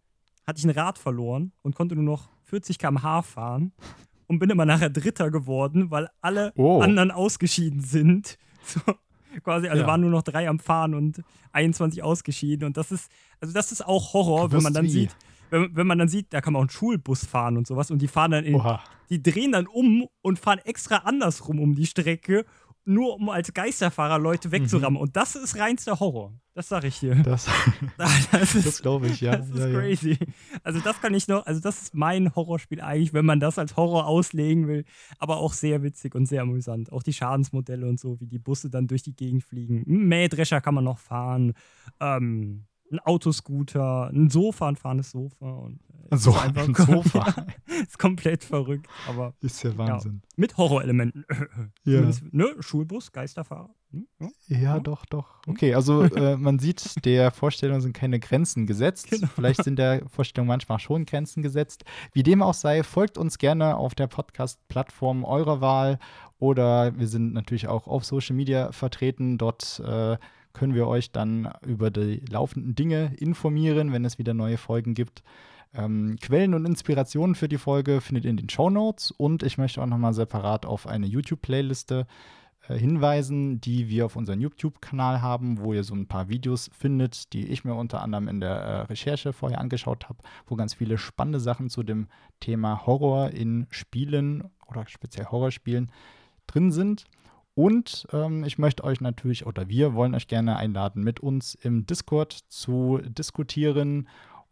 hatte 0.49 0.59
ich 0.59 0.65
ein 0.65 0.71
Rad 0.71 0.97
verloren 0.97 1.51
und 1.61 1.75
konnte 1.75 1.95
nur 1.95 2.03
noch 2.03 2.29
40 2.43 2.77
km/h 2.79 3.21
fahren 3.21 3.71
und 4.27 4.39
bin 4.39 4.49
immer 4.49 4.65
nachher 4.65 4.89
Dritter 4.89 5.31
geworden, 5.31 5.89
weil 5.91 6.09
alle 6.21 6.51
Oh. 6.57 6.81
anderen 6.81 7.11
ausgeschieden 7.11 7.81
sind. 7.81 8.37
So, 8.65 8.81
quasi, 9.43 9.67
also 9.69 9.81
Ja. 9.83 9.87
waren 9.87 10.01
nur 10.01 10.09
noch 10.11 10.21
drei 10.21 10.47
am 10.49 10.59
Fahren 10.59 10.93
und 10.93 11.21
21 11.53 12.03
ausgeschieden. 12.03 12.67
Und 12.67 12.77
das 12.77 12.91
ist, 12.91 13.09
also 13.39 13.53
das 13.53 13.71
ist 13.71 13.83
auch 13.85 14.13
Horror, 14.13 14.51
wenn 14.51 14.61
man 14.61 14.73
dann 14.73 14.85
wie. 14.85 14.89
sieht, 14.89 15.15
wenn, 15.49 15.75
wenn 15.75 15.87
man 15.87 15.97
dann 15.97 16.09
sieht, 16.09 16.33
da 16.33 16.41
kann 16.41 16.53
man 16.53 16.59
auch 16.59 16.63
einen 16.63 16.69
Schulbus 16.69 17.25
fahren 17.25 17.57
und 17.57 17.65
sowas 17.65 17.89
und 17.89 17.99
die 18.01 18.07
fahren 18.07 18.31
dann 18.31 18.43
in, 18.43 18.55
Oha. 18.55 18.79
die 19.09 19.23
drehen 19.23 19.53
dann 19.53 19.65
um 19.65 20.05
und 20.21 20.37
fahren 20.39 20.59
extra 20.65 20.97
andersrum 20.97 21.59
um 21.59 21.73
die 21.73 21.85
Strecke, 21.87 22.45
nur 22.85 23.15
um 23.15 23.29
als 23.29 23.53
Geisterfahrer 23.53 24.19
Leute 24.19 24.51
wegzurammen. 24.51 24.99
Und 24.99 25.15
das 25.15 25.35
ist 25.35 25.57
reinster 25.57 25.99
Horror. 25.99 26.33
Das 26.59 26.67
sag 26.67 26.83
ich 26.83 26.99
dir. 26.99 27.15
Das, 27.23 27.47
Das 27.95 28.53
ist, 28.53 28.67
das 28.67 28.81
glaube 28.81 29.07
ich, 29.07 29.21
ja. 29.21 29.37
das 29.37 29.49
ist 29.49 29.57
ja, 29.59 29.67
ja. 29.69 29.79
crazy. 29.79 30.17
Also 30.61 30.81
das 30.81 30.99
kann 30.99 31.13
ich 31.13 31.25
noch, 31.29 31.45
also 31.45 31.61
das 31.61 31.83
ist 31.83 31.95
mein 31.95 32.35
Horrorspiel 32.35 32.81
eigentlich, 32.81 33.13
wenn 33.13 33.25
man 33.25 33.39
das 33.39 33.57
als 33.57 33.77
Horror 33.77 34.07
auslegen 34.07 34.67
will. 34.67 34.83
Aber 35.19 35.37
auch 35.37 35.53
sehr 35.53 35.83
witzig 35.83 36.15
und 36.15 36.25
sehr 36.25 36.41
amüsant. 36.41 36.91
Auch 36.91 37.01
die 37.01 37.13
Schadensmodelle 37.13 37.87
und 37.87 37.97
so, 37.97 38.19
wie 38.19 38.27
die 38.27 38.39
Busse 38.39 38.69
dann 38.69 38.87
durch 38.87 39.03
die 39.03 39.15
Gegend 39.15 39.45
fliegen. 39.45 39.85
Ein 39.87 40.09
Mähdrescher 40.09 40.59
kann 40.59 40.73
man 40.75 40.83
noch 40.83 40.99
fahren. 40.99 41.53
Ähm, 42.01 42.65
ein 42.91 42.99
Autoscooter, 42.99 44.09
ein 44.11 44.29
Sofa, 44.29 44.67
ein 44.67 44.75
fahrendes 44.75 45.11
Sofa. 45.11 45.49
Und, 45.49 45.79
äh, 46.11 46.17
So, 46.17 46.35
ein 46.35 46.75
Sofa. 46.75 47.45
ist 47.87 47.97
komplett 47.97 48.43
verrückt, 48.43 48.85
aber 49.07 49.33
Ist 49.39 49.63
ja 49.63 49.77
Wahnsinn. 49.77 50.23
mit 50.35 50.57
Horrorelementen. 50.57 51.23
Ja. 51.85 52.01
Ne? 52.31 52.53
Schulbus, 52.59 53.13
Geisterfahrer. 53.13 53.73
Hm? 53.91 54.07
Ja. 54.47 54.57
Ja. 54.59 54.79
doch, 54.79 55.05
doch. 55.05 55.41
Okay, 55.47 55.73
also 55.73 56.03
äh, 56.03 56.37
man 56.37 56.59
sieht, 56.59 56.93
der 57.05 57.31
Vorstellung 57.31 57.81
sind 57.81 57.93
keine 57.93 58.19
Grenzen 58.19 58.67
gesetzt. 58.67 59.09
Genau. 59.09 59.27
Vielleicht 59.33 59.63
sind 59.63 59.79
der 59.79 60.07
Vorstellung 60.09 60.47
manchmal 60.47 60.79
schon 60.79 61.05
Grenzen 61.05 61.41
gesetzt. 61.41 61.83
Wie 62.13 62.23
dem 62.23 62.41
auch 62.41 62.53
sei, 62.53 62.83
folgt 62.83 63.17
uns 63.17 63.37
gerne 63.37 63.77
auf 63.77 63.95
der 63.95 64.07
Podcast-Plattform 64.07 65.23
eurer 65.23 65.61
Wahl 65.61 65.99
oder 66.37 66.97
wir 66.97 67.07
sind 67.07 67.33
natürlich 67.33 67.67
auch 67.67 67.87
auf 67.87 68.05
Social 68.05 68.35
Media 68.35 68.71
vertreten. 68.71 69.37
Dort 69.37 69.81
äh, 69.85 70.17
können 70.53 70.75
wir 70.75 70.87
euch 70.87 71.11
dann 71.11 71.51
über 71.65 71.89
die 71.89 72.23
laufenden 72.29 72.75
Dinge 72.75 73.15
informieren, 73.17 73.91
wenn 73.91 74.05
es 74.05 74.19
wieder 74.19 74.33
neue 74.33 74.57
Folgen 74.57 74.93
gibt. 74.93 75.23
Ähm, 75.73 76.17
Quellen 76.21 76.55
und 76.55 76.65
Inspirationen 76.65 77.35
für 77.35 77.47
die 77.47 77.59
Folge 77.59 78.01
findet 78.01 78.25
ihr 78.25 78.31
in 78.31 78.37
den 78.37 78.49
Show 78.49 78.69
Notes 78.69 79.11
und 79.11 79.43
ich 79.43 79.59
möchte 79.59 79.81
auch 79.81 79.85
nochmal 79.85 80.13
separat 80.13 80.65
auf 80.65 80.87
eine 80.87 81.05
YouTube-Playliste 81.05 82.01
äh, 82.01 82.38
hinweisen, 82.77 83.59
die 83.61 83.89
wir 83.89 84.05
auf 84.05 84.15
unserem 84.15 84.41
YouTube-Kanal 84.41 85.21
haben, 85.21 85.59
wo 85.59 85.73
ihr 85.73 85.83
so 85.83 85.95
ein 85.95 86.07
paar 86.07 86.29
Videos 86.29 86.69
findet, 86.77 87.33
die 87.33 87.47
ich 87.47 87.63
mir 87.63 87.75
unter 87.75 88.01
anderem 88.01 88.27
in 88.27 88.39
der 88.39 88.55
äh, 88.55 88.81
Recherche 88.81 89.33
vorher 89.33 89.59
angeschaut 89.59 90.09
habe, 90.09 90.19
wo 90.47 90.55
ganz 90.55 90.73
viele 90.75 90.97
spannende 90.97 91.39
Sachen 91.39 91.69
zu 91.69 91.83
dem 91.83 92.07
Thema 92.39 92.85
Horror 92.85 93.31
in 93.31 93.67
Spielen 93.71 94.49
oder 94.67 94.85
speziell 94.87 95.25
Horrorspielen 95.25 95.91
drin 96.47 96.71
sind. 96.71 97.05
Und 97.55 98.07
ähm, 98.13 98.43
ich 98.45 98.57
möchte 98.57 98.83
euch 98.83 99.01
natürlich, 99.01 99.45
oder 99.45 99.67
wir 99.67 99.93
wollen 99.93 100.15
euch 100.15 100.27
gerne 100.27 100.55
einladen, 100.55 101.03
mit 101.03 101.19
uns 101.19 101.55
im 101.55 101.85
Discord 101.85 102.31
zu 102.47 103.01
diskutieren 103.03 104.07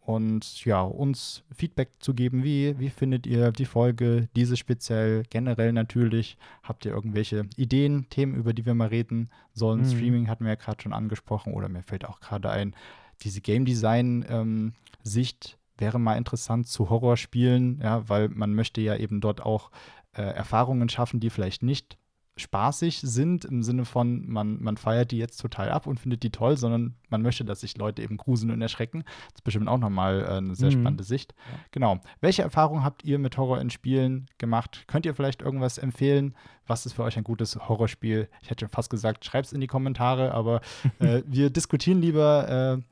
und 0.08 0.64
ja, 0.64 0.80
uns 0.80 1.42
Feedback 1.54 1.90
zu 1.98 2.14
geben. 2.14 2.42
Wie, 2.42 2.78
wie 2.78 2.88
findet 2.88 3.26
ihr 3.26 3.52
die 3.52 3.66
Folge, 3.66 4.30
diese 4.34 4.56
speziell, 4.56 5.24
generell 5.28 5.74
natürlich? 5.74 6.38
Habt 6.62 6.86
ihr 6.86 6.92
irgendwelche 6.92 7.44
Ideen, 7.58 8.06
Themen, 8.08 8.34
über 8.34 8.54
die 8.54 8.64
wir 8.64 8.72
mal 8.72 8.88
reden 8.88 9.28
sollen? 9.52 9.80
Mhm. 9.80 9.90
Streaming 9.90 10.28
hatten 10.28 10.44
wir 10.44 10.52
ja 10.52 10.56
gerade 10.56 10.80
schon 10.80 10.94
angesprochen 10.94 11.52
oder 11.52 11.68
mir 11.68 11.82
fällt 11.82 12.06
auch 12.06 12.20
gerade 12.20 12.48
ein, 12.48 12.74
diese 13.20 13.42
Game 13.42 13.66
Design-Sicht 13.66 15.58
wäre 15.76 15.98
mal 15.98 16.16
interessant 16.16 16.68
zu 16.68 16.88
Horrorspielen, 16.88 17.80
ja, 17.82 18.08
weil 18.08 18.30
man 18.30 18.54
möchte 18.54 18.80
ja 18.80 18.96
eben 18.96 19.20
dort 19.20 19.42
auch 19.42 19.70
äh, 20.14 20.22
Erfahrungen 20.22 20.88
schaffen, 20.88 21.20
die 21.20 21.28
vielleicht 21.28 21.62
nicht 21.62 21.98
spaßig 22.38 23.00
sind, 23.02 23.44
im 23.44 23.62
Sinne 23.62 23.84
von, 23.84 24.28
man, 24.28 24.62
man 24.62 24.76
feiert 24.76 25.10
die 25.10 25.18
jetzt 25.18 25.38
total 25.38 25.70
ab 25.70 25.86
und 25.86 26.00
findet 26.00 26.22
die 26.22 26.30
toll, 26.30 26.56
sondern 26.56 26.94
man 27.10 27.22
möchte, 27.22 27.44
dass 27.44 27.60
sich 27.60 27.76
Leute 27.76 28.02
eben 28.02 28.16
gruseln 28.16 28.50
und 28.50 28.62
erschrecken. 28.62 29.02
Das 29.04 29.36
ist 29.36 29.44
bestimmt 29.44 29.68
auch 29.68 29.78
nochmal 29.78 30.22
äh, 30.22 30.28
eine 30.38 30.54
sehr 30.54 30.68
Mhm. 30.68 30.80
spannende 30.80 31.04
Sicht. 31.04 31.34
Genau. 31.72 32.00
Welche 32.20 32.42
Erfahrungen 32.42 32.84
habt 32.84 33.04
ihr 33.04 33.18
mit 33.18 33.36
Horror 33.36 33.60
in 33.60 33.70
Spielen 33.70 34.26
gemacht? 34.38 34.84
Könnt 34.86 35.04
ihr 35.06 35.14
vielleicht 35.14 35.42
irgendwas 35.42 35.78
empfehlen? 35.78 36.34
Was 36.66 36.86
ist 36.86 36.92
für 36.94 37.02
euch 37.02 37.16
ein 37.18 37.24
gutes 37.24 37.56
Horrorspiel? 37.56 38.28
Ich 38.42 38.50
hätte 38.50 38.60
schon 38.66 38.70
fast 38.70 38.90
gesagt, 38.90 39.24
schreibt 39.24 39.46
es 39.46 39.52
in 39.52 39.60
die 39.60 39.66
Kommentare, 39.66 40.32
aber 40.32 40.60
äh, 41.00 41.22
wir 41.26 41.50
diskutieren 41.50 42.00
lieber 42.00 42.78
äh, 42.78 42.82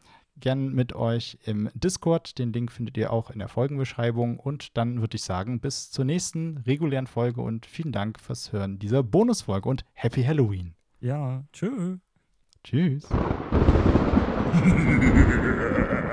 gern 0.41 0.73
mit 0.73 0.95
euch 0.95 1.39
im 1.45 1.71
Discord. 1.75 2.39
Den 2.39 2.53
Link 2.53 2.73
findet 2.73 2.97
ihr 2.97 3.13
auch 3.13 3.31
in 3.31 3.39
der 3.39 3.49
Folgenbeschreibung. 3.49 4.39
Und 4.39 4.77
dann 4.77 5.01
würde 5.01 5.17
ich 5.17 5.23
sagen, 5.23 5.61
bis 5.61 5.91
zur 5.91 6.05
nächsten 6.05 6.59
regulären 6.59 7.07
Folge 7.07 7.41
und 7.41 7.67
vielen 7.67 7.93
Dank 7.93 8.21
fürs 8.21 8.53
Hören 8.53 8.79
dieser 8.79 9.03
Bonusfolge 9.03 9.69
und 9.69 9.85
Happy 9.93 10.23
Halloween. 10.23 10.75
Ja, 11.01 11.45
tschö. 11.53 11.97
Tschüss. 12.65 13.09